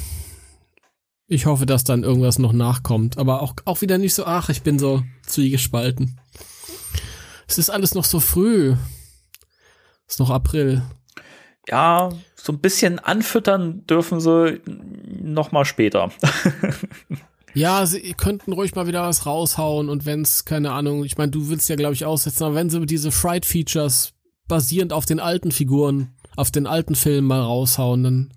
Ich 1.27 1.45
hoffe, 1.45 1.65
dass 1.65 1.83
dann 1.83 2.03
irgendwas 2.03 2.39
noch 2.39 2.51
nachkommt, 2.51 3.17
aber 3.17 3.41
auch, 3.41 3.53
auch 3.65 3.81
wieder 3.81 3.97
nicht 3.97 4.13
so, 4.13 4.25
ach, 4.25 4.49
ich 4.49 4.63
bin 4.63 4.79
so 4.79 5.03
zwiegespalten. 5.25 6.19
Es 7.47 7.57
ist 7.57 7.69
alles 7.69 7.95
noch 7.95 8.03
so 8.03 8.19
früh. 8.19 8.75
Es 10.07 10.15
ist 10.15 10.19
noch 10.19 10.29
April. 10.29 10.81
Ja, 11.69 12.09
so 12.35 12.51
ein 12.51 12.59
bisschen 12.59 12.99
anfüttern 12.99 13.85
dürfen 13.87 14.19
sie 14.19 14.61
noch 15.21 15.51
mal 15.51 15.65
später. 15.65 16.11
Ja, 17.53 17.85
sie 17.85 18.13
könnten 18.13 18.53
ruhig 18.53 18.75
mal 18.75 18.87
wieder 18.87 19.03
was 19.03 19.25
raushauen 19.25 19.89
und 19.89 20.05
wenn's, 20.05 20.45
keine 20.45 20.71
Ahnung, 20.71 21.03
ich 21.03 21.17
meine, 21.17 21.31
du 21.31 21.49
willst 21.49 21.67
ja, 21.67 21.75
glaube 21.75 21.93
ich, 21.93 22.05
aussetzen, 22.05 22.45
aber 22.45 22.55
wenn 22.55 22.69
sie 22.69 22.85
diese 22.85 23.11
Fright-Features 23.11 24.13
basierend 24.47 24.93
auf 24.93 25.05
den 25.05 25.19
alten 25.19 25.51
Figuren, 25.51 26.15
auf 26.37 26.51
den 26.51 26.65
alten 26.65 26.95
Filmen 26.95 27.27
mal 27.27 27.41
raushauen, 27.41 28.03
dann 28.03 28.33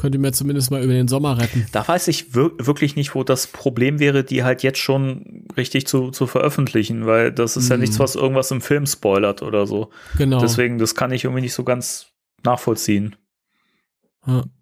könnt 0.00 0.14
ihr 0.14 0.20
mir 0.20 0.32
zumindest 0.32 0.70
mal 0.70 0.82
über 0.82 0.94
den 0.94 1.08
Sommer 1.08 1.38
retten. 1.38 1.66
Da 1.72 1.86
weiß 1.86 2.08
ich 2.08 2.34
wir 2.34 2.52
wirklich 2.58 2.96
nicht, 2.96 3.14
wo 3.14 3.22
das 3.22 3.46
Problem 3.46 3.98
wäre, 3.98 4.24
die 4.24 4.42
halt 4.42 4.62
jetzt 4.62 4.78
schon 4.78 5.44
richtig 5.58 5.86
zu, 5.86 6.10
zu 6.10 6.26
veröffentlichen, 6.26 7.04
weil 7.04 7.32
das 7.32 7.58
ist 7.58 7.68
mm. 7.68 7.72
ja 7.72 7.76
nichts, 7.76 7.98
mhm. 7.98 8.02
was 8.02 8.14
irgendwas 8.16 8.50
im 8.50 8.62
Film 8.62 8.86
spoilert 8.86 9.42
oder 9.42 9.66
so. 9.66 9.90
Genau. 10.16 10.40
Deswegen, 10.40 10.78
das 10.78 10.94
kann 10.94 11.12
ich 11.12 11.24
irgendwie 11.24 11.42
nicht 11.42 11.52
so 11.52 11.64
ganz 11.64 12.06
nachvollziehen. 12.42 13.16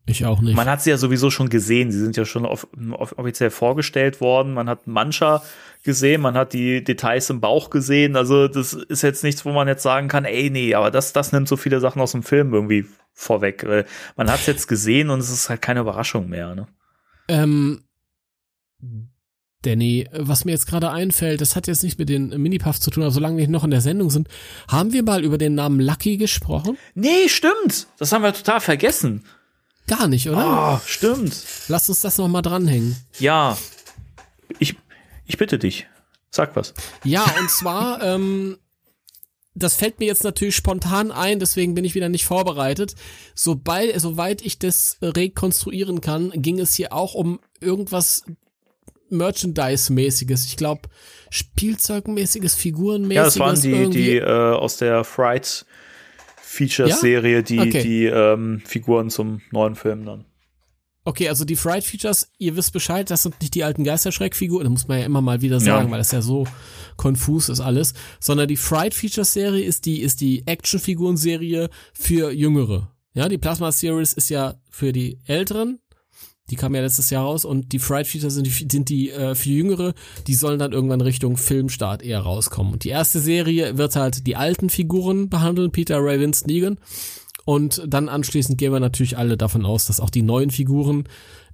Ich 0.07 0.25
auch 0.25 0.41
nicht. 0.41 0.57
Man 0.57 0.69
hat 0.69 0.83
sie 0.83 0.91
ja 0.91 0.97
sowieso 0.97 1.31
schon 1.31 1.51
gesehen. 1.51 1.91
Sie 1.91 1.99
sind 1.99 2.17
ja 2.17 2.25
schon 2.25 2.47
off 2.47 2.67
offiziell 3.17 3.51
vorgestellt 3.51 4.21
worden. 4.21 4.55
Man 4.55 4.69
hat 4.69 4.87
mancher 4.87 5.43
gesehen, 5.89 6.21
man 6.21 6.35
hat 6.35 6.53
die 6.53 6.85
Details 6.85 7.31
im 7.31 7.41
Bauch 7.41 7.71
gesehen. 7.71 8.15
Also 8.15 8.47
das 8.47 8.75
ist 8.75 9.03
jetzt 9.03 9.25
nichts, 9.25 9.47
wo 9.47 9.53
man 9.53 9.69
jetzt 9.69 9.83
sagen 9.83 10.09
kann, 10.09 10.27
ey, 10.27 10.51
nee, 10.51 10.75
aber 10.75 10.91
das, 10.91 11.15
das 11.15 11.33
nimmt 11.33 11.49
so 11.49 11.57
viele 11.57 11.81
Sachen 11.81 12.03
aus 12.03 12.13
dem 12.13 12.23
Film 12.23 12.53
irgendwie 12.53 12.85
vorweg. 13.15 13.67
Man 14.15 14.31
hat 14.31 14.41
es 14.41 14.47
jetzt 14.47 14.69
gesehen 14.69 15.09
und 15.09 15.21
es 15.21 15.31
ist 15.31 15.49
halt 15.49 15.63
keine 15.63 15.81
Überraschung 15.81 16.29
mehr. 16.29 16.55
Ne? 16.55 16.69
Ähm, 17.29 17.85
Danny, 19.63 20.07
was 20.13 20.45
mir 20.45 20.53
jetzt 20.53 20.67
gerade 20.67 20.91
einfällt, 20.91 21.41
das 21.41 21.57
hat 21.57 21.67
jetzt 21.69 21.83
nicht 21.83 21.99
mit 21.99 22.11
den 22.11 22.29
Minipuffs 22.29 22.81
zu 22.81 22.91
tun, 22.91 23.03
aber 23.03 23.13
solange 23.13 23.39
wir 23.39 23.49
noch 23.49 23.65
in 23.65 23.71
der 23.71 23.81
Sendung 23.81 24.11
sind, 24.11 24.29
haben 24.69 24.93
wir 24.93 25.03
mal 25.03 25.25
über 25.25 25.39
den 25.39 25.55
Namen 25.55 25.81
Lucky 25.81 26.19
gesprochen? 26.19 26.77
Nee, 26.95 27.29
stimmt. 27.29 27.87
Das 27.99 28.13
haben 28.13 28.23
wir 28.23 28.35
total 28.35 28.61
vergessen. 28.61 29.25
Gar 29.87 30.07
nicht, 30.07 30.29
oder? 30.29 30.77
Oh, 30.77 30.87
stimmt. 30.87 31.35
Lass 31.69 31.89
uns 31.89 32.03
das 32.03 32.19
noch 32.19 32.29
mal 32.29 32.43
dranhängen. 32.43 32.95
Ja. 33.19 33.57
Ich, 34.59 34.77
ich 35.29 35.37
bitte 35.37 35.59
dich. 35.59 35.87
Sag 36.31 36.57
was. 36.57 36.75
Ja, 37.05 37.25
und 37.39 37.51
zwar, 37.51 38.03
ähm, 38.03 38.59
das 39.55 39.77
fällt 39.77 40.01
mir 40.01 40.07
jetzt 40.07 40.25
natürlich 40.25 40.57
spontan 40.57 41.11
ein, 41.13 41.39
deswegen 41.39 41.75
bin 41.75 41.85
ich 41.85 41.95
wieder 41.95 42.09
nicht 42.09 42.25
vorbereitet. 42.25 42.95
Sobald, 43.35 43.99
soweit 44.01 44.43
ich 44.43 44.59
das 44.59 44.99
rekonstruieren 45.03 46.01
kann, 46.01 46.31
ging 46.35 46.59
es 46.59 46.75
hier 46.75 46.93
auch 46.93 47.15
um 47.15 47.41
irgendwas 47.61 48.25
Merchandise-mäßiges. 49.11 50.45
Ich 50.47 50.57
glaube, 50.57 50.83
Spielzeugmäßiges, 51.31 52.55
Figurenmäßiges. 52.55 53.17
Ja, 53.17 53.25
das 53.25 53.39
waren 53.39 53.61
die, 53.61 53.91
die 53.91 54.17
äh, 54.17 54.25
aus 54.25 54.77
der 54.77 55.05
Fright 55.05 55.67
Features-Serie, 56.43 57.37
ja? 57.37 57.43
die, 57.43 57.61
okay. 57.61 57.83
die 57.83 58.05
ähm, 58.07 58.63
Figuren 58.65 59.11
zum 59.11 59.43
neuen 59.51 59.75
Film 59.77 60.05
dann. 60.05 60.25
Okay, 61.09 61.31
also 61.31 61.47
die 61.47 61.57
Fright 61.57 61.85
Features, 61.85 62.29
ihr 62.37 62.55
wisst 62.55 62.75
Bescheid, 62.75 63.11
das 63.11 63.23
sind 63.23 63.41
nicht 63.41 63.55
die 63.55 63.65
alten 63.65 63.83
Geisterschreck-Figuren, 63.83 64.65
das 64.65 64.71
muss 64.71 64.89
man 64.89 64.99
ja 64.99 65.07
immer 65.07 65.23
mal 65.23 65.41
wieder 65.41 65.59
sagen, 65.59 65.87
ja. 65.87 65.91
weil 65.91 65.97
das 65.97 66.13
ja 66.13 66.21
so 66.21 66.47
konfus 66.97 67.49
ist 67.49 67.61
alles, 67.61 67.95
sondern 68.21 68.47
die 68.47 68.59
Fright 68.59 68.93
Features 68.93 69.33
Serie 69.33 69.65
ist 69.65 69.87
die, 69.87 70.03
ist 70.03 70.21
die 70.21 70.47
Actionfiguren-Serie 70.47 71.71
für 71.95 72.31
Jüngere. 72.31 72.93
Ja, 73.15 73.31
die 73.31 73.39
Plasma 73.39 73.73
Series 73.73 74.13
ist 74.13 74.29
ja 74.29 74.57
für 74.69 74.93
die 74.93 75.19
Älteren, 75.25 75.79
die 76.51 76.57
kam 76.57 76.75
ja 76.75 76.83
letztes 76.83 77.09
Jahr 77.09 77.25
raus 77.25 77.47
und 77.47 77.73
die 77.73 77.79
Fright 77.79 78.07
Features 78.07 78.35
sind 78.35 78.47
die, 78.47 78.69
sind 78.71 78.91
die 78.91 79.09
äh, 79.11 79.35
für 79.35 79.49
Jüngere, 79.49 79.95
die 80.27 80.35
sollen 80.35 80.59
dann 80.59 80.73
irgendwann 80.73 81.01
Richtung 81.01 81.39
Filmstart 81.39 82.03
eher 82.03 82.21
rauskommen. 82.21 82.75
Und 82.75 82.85
die 82.85 82.91
erste 82.91 83.21
Serie 83.21 83.79
wird 83.79 83.97
halt 83.97 84.27
die 84.27 84.37
alten 84.37 84.69
Figuren 84.69 85.31
behandeln, 85.31 85.73
Peter, 85.73 86.05
Ray, 86.05 86.21
Vince, 86.21 86.47
Negan. 86.47 86.79
Und 87.49 87.83
dann 87.87 88.11
anschließend 88.11 88.59
gehen 88.59 88.75
wir 88.75 88.79
natürlich 88.79 89.17
alle 89.17 89.39
davon 89.39 89.65
aus, 89.65 89.87
dass 89.87 90.01
auch 90.01 90.11
die 90.11 90.21
neuen 90.21 90.51
Figuren 90.51 91.05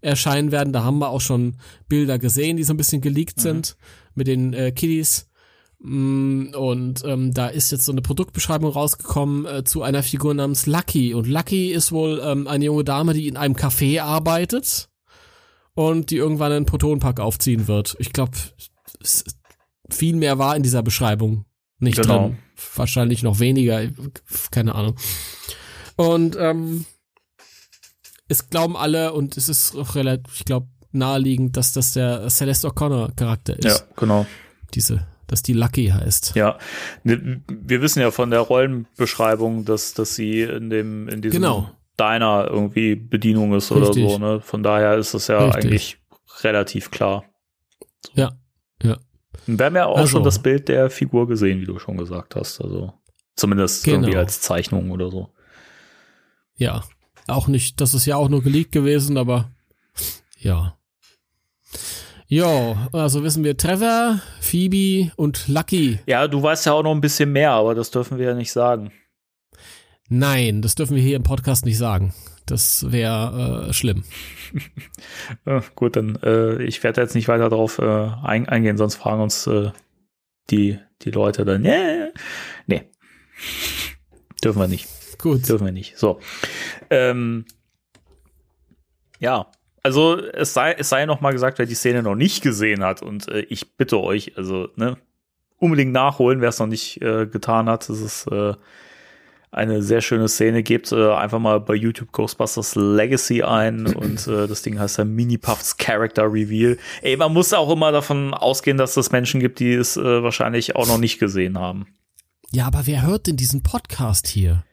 erscheinen 0.01 0.51
werden. 0.51 0.73
Da 0.73 0.83
haben 0.83 0.99
wir 0.99 1.11
auch 1.11 1.21
schon 1.21 1.55
Bilder 1.89 2.19
gesehen, 2.19 2.57
die 2.57 2.65
so 2.65 2.73
ein 2.73 2.77
bisschen 2.77 3.01
geleakt 3.01 3.37
mhm. 3.37 3.43
sind 3.43 3.77
mit 4.12 4.27
den 4.27 4.55
äh, 4.55 4.73
Kiddies. 4.73 5.31
Mm, 5.79 6.47
und 6.59 7.05
ähm, 7.05 7.33
da 7.33 7.47
ist 7.47 7.71
jetzt 7.71 7.85
so 7.85 7.93
eine 7.93 8.03
Produktbeschreibung 8.03 8.73
rausgekommen 8.73 9.47
äh, 9.47 9.62
zu 9.62 9.83
einer 9.83 10.03
Figur 10.03 10.35
namens 10.35 10.66
Lucky. 10.66 11.15
Und 11.15 11.29
Lucky 11.29 11.71
ist 11.71 11.93
wohl 11.93 12.21
ähm, 12.25 12.49
eine 12.49 12.65
junge 12.65 12.83
Dame, 12.83 13.15
die 13.15 13.29
in 13.29 13.37
einem 13.37 13.55
Café 13.55 14.03
arbeitet 14.03 14.89
und 15.75 16.11
die 16.11 16.16
irgendwann 16.16 16.51
einen 16.51 16.66
Protonpack 16.66 17.21
aufziehen 17.21 17.69
wird. 17.69 17.95
Ich 18.01 18.12
glaube, 18.12 18.33
viel 19.91 20.16
mehr 20.16 20.41
war 20.41 20.57
in 20.57 20.65
dieser 20.65 20.83
Beschreibung 20.83 21.45
nicht 21.79 22.03
genau. 22.03 22.31
drin. 22.31 22.39
Wahrscheinlich 22.75 23.23
noch 23.23 23.39
weniger, 23.39 23.89
keine 24.51 24.75
Ahnung. 24.75 24.97
Und 25.97 26.37
ähm, 26.39 26.87
es 28.29 28.51
glauben 28.51 28.77
alle, 28.77 29.12
und 29.12 29.37
es 29.37 29.49
ist 29.49 29.77
auch 29.77 29.95
relativ, 29.95 30.35
ich 30.35 30.45
glaube, 30.45 30.69
naheliegend, 30.93 31.57
dass 31.57 31.73
das 31.73 31.93
der 31.93 32.29
Celeste 32.29 32.69
O'Connor 32.69 33.15
Charakter 33.15 33.59
ist. 33.59 33.65
Ja, 33.65 33.77
genau. 33.97 34.27
Diese 34.75 35.07
dass 35.27 35.43
die 35.43 35.53
Lucky 35.53 35.89
heißt. 35.89 36.35
Ja, 36.35 36.59
wir 37.03 37.83
wissen 37.83 38.01
ja 38.01 38.11
von 38.11 38.31
der 38.31 38.41
Rollenbeschreibung, 38.41 39.65
dass, 39.65 39.95
dass 39.95 40.15
sie 40.15 40.43
in 40.43 40.71
dem 40.71 41.09
in 41.09 41.23
diesem 41.23 41.41
genau. 41.41 41.71
Diner 41.99 42.49
irgendwie 42.51 42.97
Bedienung 42.97 43.55
ist 43.55 43.71
Richtig. 43.71 44.05
oder 44.05 44.12
so. 44.12 44.19
Ne? 44.19 44.41
Von 44.41 44.62
daher 44.62 44.97
ist 44.97 45.15
das 45.15 45.29
ja 45.29 45.45
Richtig. 45.45 45.65
eigentlich 45.65 45.99
relativ 46.43 46.91
klar. 46.91 47.25
So. 48.07 48.12
Ja, 48.15 48.33
ja. 48.83 48.99
Wir 49.47 49.66
haben 49.66 49.77
ja 49.77 49.87
auch 49.87 49.99
also. 49.99 50.09
schon 50.09 50.25
das 50.25 50.41
Bild 50.41 50.69
der 50.69 50.91
Figur 50.91 51.29
gesehen, 51.29 51.61
wie 51.61 51.66
du 51.66 51.79
schon 51.79 51.97
gesagt 51.97 52.35
hast. 52.35 52.61
Also 52.61 52.93
zumindest 53.37 53.85
genau. 53.85 53.99
irgendwie 53.99 54.16
als 54.16 54.41
Zeichnung 54.41 54.91
oder 54.91 55.11
so. 55.11 55.31
Ja, 56.56 56.85
auch 57.26 57.48
nicht, 57.48 57.81
das 57.81 57.94
ist 57.94 58.06
ja 58.06 58.16
auch 58.16 58.28
nur 58.28 58.43
geleakt 58.43 58.72
gewesen, 58.72 59.16
aber 59.16 59.51
ja. 60.39 60.76
Jo, 62.26 62.76
also 62.93 63.22
wissen 63.22 63.44
wir 63.44 63.56
Trevor, 63.56 64.20
Phoebe 64.40 65.12
und 65.16 65.48
Lucky. 65.48 66.01
Ja, 66.06 66.26
du 66.26 66.43
weißt 66.43 66.66
ja 66.66 66.72
auch 66.72 66.82
noch 66.82 66.93
ein 66.93 67.01
bisschen 67.01 67.32
mehr, 67.32 67.52
aber 67.52 67.74
das 67.74 67.90
dürfen 67.90 68.18
wir 68.18 68.26
ja 68.26 68.35
nicht 68.35 68.52
sagen. 68.52 68.93
Nein, 70.09 70.62
das 70.62 70.74
dürfen 70.74 70.97
wir 70.97 71.02
hier 71.02 71.16
im 71.16 71.22
Podcast 71.22 71.64
nicht 71.64 71.78
sagen. 71.78 72.14
Das 72.47 72.90
wäre 72.93 73.68
äh, 73.68 73.72
schlimm. 73.72 74.05
ja, 75.47 75.62
gut, 75.74 75.97
dann 75.97 76.16
äh, 76.22 76.62
ich 76.62 76.82
werde 76.82 77.01
jetzt 77.01 77.14
nicht 77.14 77.28
weiter 77.28 77.48
darauf 77.48 77.78
äh, 77.78 78.09
ein, 78.22 78.48
eingehen, 78.48 78.76
sonst 78.76 78.97
fragen 78.97 79.22
uns 79.22 79.47
äh, 79.47 79.70
die, 80.51 80.78
die 81.02 81.10
Leute 81.10 81.44
dann, 81.44 81.64
yeah. 81.64 82.10
nee, 82.66 82.82
dürfen 84.44 84.60
wir 84.60 84.68
nicht. 84.68 84.94
Gut. 85.24 85.48
Dürfen 85.48 85.64
wir 85.64 85.72
nicht. 85.72 85.96
So. 85.96 86.20
Ähm, 86.90 87.46
ja, 89.20 89.46
also 89.82 90.18
es 90.18 90.52
sei, 90.52 90.72
es 90.72 90.90
sei 90.90 91.06
noch 91.06 91.22
mal 91.22 91.32
gesagt, 91.32 91.59
wer 91.59 91.64
die 91.64 91.74
Szene 91.74 92.02
noch 92.02 92.14
nicht 92.14 92.42
gesehen 92.42 92.84
hat 92.84 93.01
und 93.01 93.26
äh, 93.28 93.40
ich 93.48 93.74
bitte 93.78 94.02
euch, 94.02 94.36
also 94.36 94.68
ne, 94.76 94.98
unbedingt 95.56 95.92
nachholen, 95.92 96.42
wer 96.42 96.51
es 96.51 96.59
noch 96.59 96.66
nicht 96.66 97.01
äh, 97.01 97.26
getan 97.26 97.70
hat. 97.70 97.88
Das 97.88 98.01
ist 98.01 98.26
äh, 98.26 98.52
eine 99.51 99.80
sehr 99.82 100.02
schöne 100.02 100.28
Szene. 100.28 100.62
Gebt 100.62 100.92
äh, 100.92 101.14
einfach 101.14 101.38
mal 101.38 101.59
bei 101.59 101.74
YouTube 101.74 102.12
Ghostbusters 102.12 102.74
Legacy 102.76 103.42
ein 103.42 103.86
und 103.86 104.26
äh, 104.26 104.46
das 104.46 104.60
Ding 104.60 104.78
heißt 104.78 104.98
dann 104.98 105.14
Mini 105.14 105.38
Puffs 105.38 105.78
Character 105.78 106.30
Reveal. 106.30 106.76
Ey, 107.01 107.16
man 107.16 107.32
muss 107.32 107.55
auch 107.55 107.70
immer 107.70 107.92
davon 107.92 108.34
ausgehen, 108.34 108.76
dass 108.76 108.94
es 108.98 109.10
Menschen 109.10 109.40
gibt, 109.40 109.59
die 109.59 109.72
es 109.72 109.96
äh, 109.96 110.22
wahrscheinlich 110.22 110.76
auch 110.76 110.86
noch 110.86 110.98
nicht 110.98 111.18
gesehen 111.18 111.59
haben. 111.59 111.86
Ja, 112.51 112.66
aber 112.66 112.86
wer 112.86 113.01
hört 113.06 113.26
denn 113.26 113.38
diesen 113.38 113.62
Podcast 113.62 114.26
hier 114.26 114.64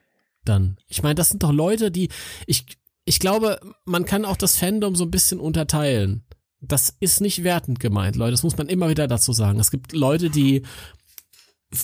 dann? 0.52 0.78
Ich 0.88 1.02
meine, 1.02 1.16
das 1.16 1.30
sind 1.30 1.42
doch 1.44 1.52
Leute, 1.52 1.90
die 1.90 2.10
ich 2.46 2.66
ich 3.06 3.20
glaube, 3.20 3.60
man 3.86 4.06
kann 4.06 4.26
auch 4.26 4.38
das 4.38 4.58
Fandom 4.58 4.96
so 4.96 5.06
ein 5.06 5.12
bisschen 5.12 5.40
unterteilen. 5.40 6.24
Das 6.60 6.94
ist 7.00 7.20
nicht 7.22 7.44
wertend 7.44 7.80
gemeint, 7.80 8.16
Leute. 8.16 8.32
Das 8.32 8.44
muss 8.44 8.58
man 8.58 8.68
immer 8.68 8.90
wieder 8.90 9.08
dazu 9.08 9.34
sagen. 9.34 9.60
Es 9.60 9.72
gibt 9.72 9.94
Leute, 9.94 10.30
die 10.30 10.62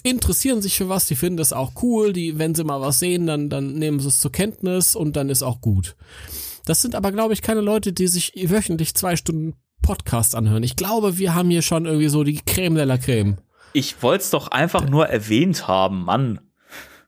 interessieren 0.04 0.62
sich 0.62 0.78
für 0.78 0.90
was, 0.90 1.08
die 1.08 1.16
finden 1.16 1.38
das 1.38 1.54
auch 1.54 1.72
cool, 1.82 2.14
die, 2.14 2.38
wenn 2.38 2.54
sie 2.54 2.64
mal 2.64 2.82
was 2.82 3.00
sehen, 3.00 3.26
dann, 3.26 3.50
dann 3.50 3.74
nehmen 3.74 4.00
sie 4.00 4.10
es 4.10 4.20
zur 4.20 4.32
Kenntnis 4.32 4.96
und 4.96 5.16
dann 5.16 5.30
ist 5.30 5.44
auch 5.44 5.62
gut. 5.62 5.96
Das 6.66 6.82
sind 6.82 6.94
aber, 6.94 7.12
glaube 7.12 7.34
ich, 7.34 7.42
keine 7.42 7.62
Leute, 7.62 7.94
die 7.94 8.08
sich 8.08 8.34
wöchentlich 8.36 8.94
zwei 8.94 9.16
Stunden 9.16 9.56
Podcast 9.82 10.36
anhören. 10.36 10.64
Ich 10.64 10.76
glaube, 10.76 11.18
wir 11.18 11.34
haben 11.34 11.50
hier 11.50 11.62
schon 11.62 11.86
irgendwie 11.86 12.10
so 12.10 12.24
die 12.24 12.42
Creme 12.46 12.76
de 12.76 12.84
la 12.84 12.98
Creme. 12.98 13.38
Ich 13.74 14.04
wollte 14.04 14.24
es 14.24 14.30
doch 14.30 14.50
einfach 14.50 14.90
nur 14.90 15.08
erwähnt 15.08 15.68
haben, 15.68 16.04
Mann. 16.04 16.42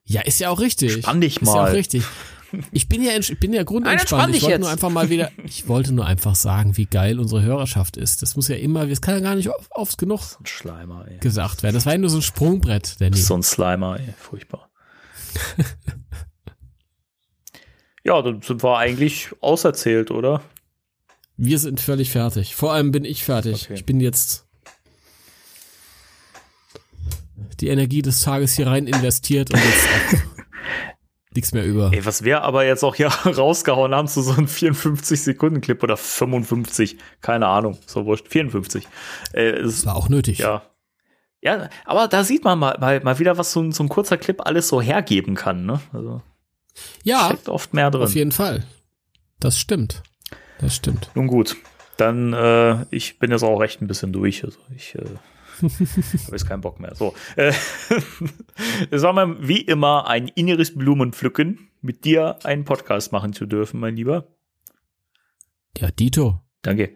Ja, 0.10 0.22
ist 0.22 0.40
ja 0.40 0.49
auch 0.49 0.60
richtig. 0.60 0.94
Spann 0.94 1.22
dich 1.22 1.40
mal. 1.41 1.52
Ist 1.52 1.56
ja 1.56 1.64
auch 1.64 1.73
richtig. 1.73 2.03
Ich 2.72 2.90
bin 2.90 3.03
ja, 3.03 3.15
ich 3.15 3.40
bin 3.40 3.53
ja 3.53 3.61
grundentspannt. 3.61 4.36
Ich 4.36 4.41
wollte 4.41 4.53
jetzt. 4.53 4.61
nur 4.61 4.69
einfach 4.72 4.90
mal 4.90 5.10
wieder, 5.11 5.31
ich 5.45 5.68
wollte 5.68 5.91
nur 5.94 6.07
einfach 6.07 6.34
sagen, 6.34 6.77
wie 6.77 6.88
geil 6.88 7.19
unsere 7.19 7.44
Hörerschaft 7.44 7.95
ist. 7.95 8.23
Das 8.23 8.36
muss 8.36 8.48
ja 8.48 8.56
immer, 8.56 8.88
das 8.88 9.02
kann 9.02 9.14
ja 9.14 9.19
gar 9.19 9.36
nicht 9.36 9.49
oft, 9.49 9.69
oft 9.69 9.98
genug 9.99 10.22
So 10.22 10.40
ein 10.40 10.48
Schleimer, 10.48 11.06
ey. 11.07 11.19
gesagt 11.19 11.61
werden. 11.61 11.76
Das 11.76 11.86
war 11.86 11.94
ja 11.94 11.99
nur 11.99 12.10
so 12.10 12.18
ein 12.18 12.23
Sprungbrett, 12.23 12.99
Danny. 12.99 13.18
So 13.18 13.36
ein 13.36 13.44
Slimer, 13.44 13.99
ey. 13.99 14.15
Furchtbar. 14.18 14.72
ja, 18.03 18.19
dann 18.23 18.41
sind 18.41 18.64
wir 18.64 18.77
eigentlich 18.80 19.30
auserzählt, 19.41 20.10
oder? 20.10 20.41
Wir 21.38 21.60
sind 21.60 21.80
völlig 21.80 22.10
fertig. 22.10 22.56
Vor 22.56 22.73
allem 22.73 22.91
bin 22.91 23.06
ich 23.06 23.23
fertig. 23.23 23.65
Okay. 23.65 23.76
Ich 23.76 23.86
bin 23.86 23.99
jetzt 23.99 24.49
die 27.60 27.68
Energie 27.70 28.02
des 28.02 28.22
Tages 28.22 28.53
hier 28.53 28.68
rein 28.68 28.88
investiert 28.88 29.52
und 29.53 29.60
jetzt 29.60 30.24
nichts 31.36 31.52
mehr 31.53 31.66
über. 31.66 31.91
Ey, 31.94 32.06
was 32.06 32.24
wir 32.24 32.41
aber 32.44 32.66
jetzt 32.66 32.84
auch 32.84 32.95
hier 32.95 33.07
rausgehauen 33.26 33.94
haben 33.94 34.07
zu 34.07 34.22
so 34.22 34.32
einem 34.34 34.45
54-Sekunden-Clip 34.48 35.82
oder 35.84 35.98
55, 35.98 36.98
keine 37.22 37.48
Ahnung, 37.48 37.78
so 37.86 38.06
wurscht, 38.06 38.28
54. 38.28 38.88
Äh, 39.34 39.61
Das 39.64 39.86
war 39.86 39.95
auch 39.95 40.10
nötig. 40.10 40.40
ja. 40.40 40.64
Ja, 41.41 41.70
aber 41.86 42.10
da 42.10 42.26
sieht 42.26 42.44
man 42.44 42.60
mal, 42.60 42.78
mal, 42.82 42.99
mal 43.02 43.18
wieder, 43.18 43.38
was 43.38 43.53
so 43.53 43.61
ein, 43.61 43.72
so 43.72 43.82
ein 43.82 43.88
kurzer 43.88 44.18
Clip 44.18 44.45
alles 44.45 44.68
so 44.68 44.82
hergeben 44.82 45.36
kann, 45.36 45.66
ne? 45.66 45.80
Also 45.94 46.22
Ja, 47.03 47.28
steckt 47.28 47.48
oft 47.48 47.74
mehr 47.74 47.90
drin. 47.91 48.02
auf 48.03 48.14
jeden 48.14 48.34
Fall. 48.34 48.66
Das 49.40 49.57
stimmt. 49.57 50.03
Das 50.60 50.76
stimmt. 50.76 51.10
Nun 51.16 51.28
gut, 51.28 51.56
dann 51.95 52.34
äh, 52.34 52.86
ich 52.91 53.20
bin 53.20 53.32
jetzt 53.32 53.44
auch 53.44 53.57
recht 53.61 53.82
ein 53.82 53.88
bisschen 53.88 54.11
durch. 54.11 54.44
Also 54.44 54.60
ich 54.76 54.95
äh, 54.95 55.06
habe 56.26 56.31
jetzt 56.31 56.48
keinen 56.48 56.61
Bock 56.61 56.80
mehr. 56.80 56.95
So, 56.95 57.14
es 57.36 59.02
war 59.02 59.14
mir 59.14 59.36
wie 59.48 59.61
immer 59.61 60.07
ein 60.07 60.27
inneres 60.27 60.76
Blumenpflücken, 60.76 61.69
mit 61.81 62.06
dir 62.06 62.40
einen 62.44 62.65
Podcast 62.65 63.11
machen 63.11 63.34
zu 63.34 63.45
dürfen, 63.45 63.80
mein 63.80 63.95
Lieber. 63.95 64.27
Ja, 65.77 65.91
Dito. 65.91 66.41
Danke. 66.61 66.94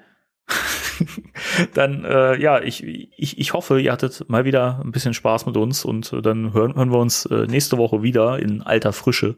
dann 1.74 2.04
äh, 2.06 2.40
ja, 2.40 2.62
ich, 2.62 2.84
ich, 2.84 3.38
ich 3.40 3.54
hoffe, 3.54 3.80
ihr 3.80 3.92
hattet 3.92 4.30
mal 4.30 4.46
wieder 4.46 4.82
ein 4.84 4.92
bisschen 4.92 5.14
Spaß 5.14 5.46
mit 5.46 5.58
uns 5.58 5.86
und 5.86 6.12
äh, 6.14 6.22
dann 6.22 6.54
hören, 6.54 6.76
hören 6.76 6.92
wir 6.92 7.00
uns 7.00 7.26
äh, 7.26 7.48
nächste 7.48 7.78
Woche 7.78 8.04
wieder 8.04 8.40
in 8.40 8.62
alter 8.62 8.94
Frische. 8.94 9.38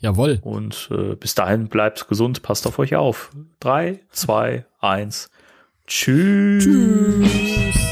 Jawohl. 0.00 0.38
Und 0.42 0.90
äh, 0.92 1.16
bis 1.16 1.34
dahin 1.34 1.68
bleibt 1.68 2.08
gesund, 2.08 2.42
passt 2.42 2.66
auf 2.66 2.78
euch 2.78 2.94
auf. 2.94 3.30
Drei, 3.58 4.00
zwei, 4.10 4.64
eins. 4.80 5.28
Tschüss. 5.86 6.64
Tschüss. 6.64 7.87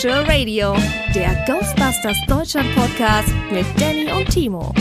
Spectral 0.00 0.24
Radio, 0.24 0.74
der 1.14 1.44
Ghostbusters 1.46 2.16
Deutschland 2.26 2.74
Podcast 2.74 3.28
mit 3.52 3.66
Danny 3.78 4.10
und 4.10 4.30
Timo. 4.30 4.72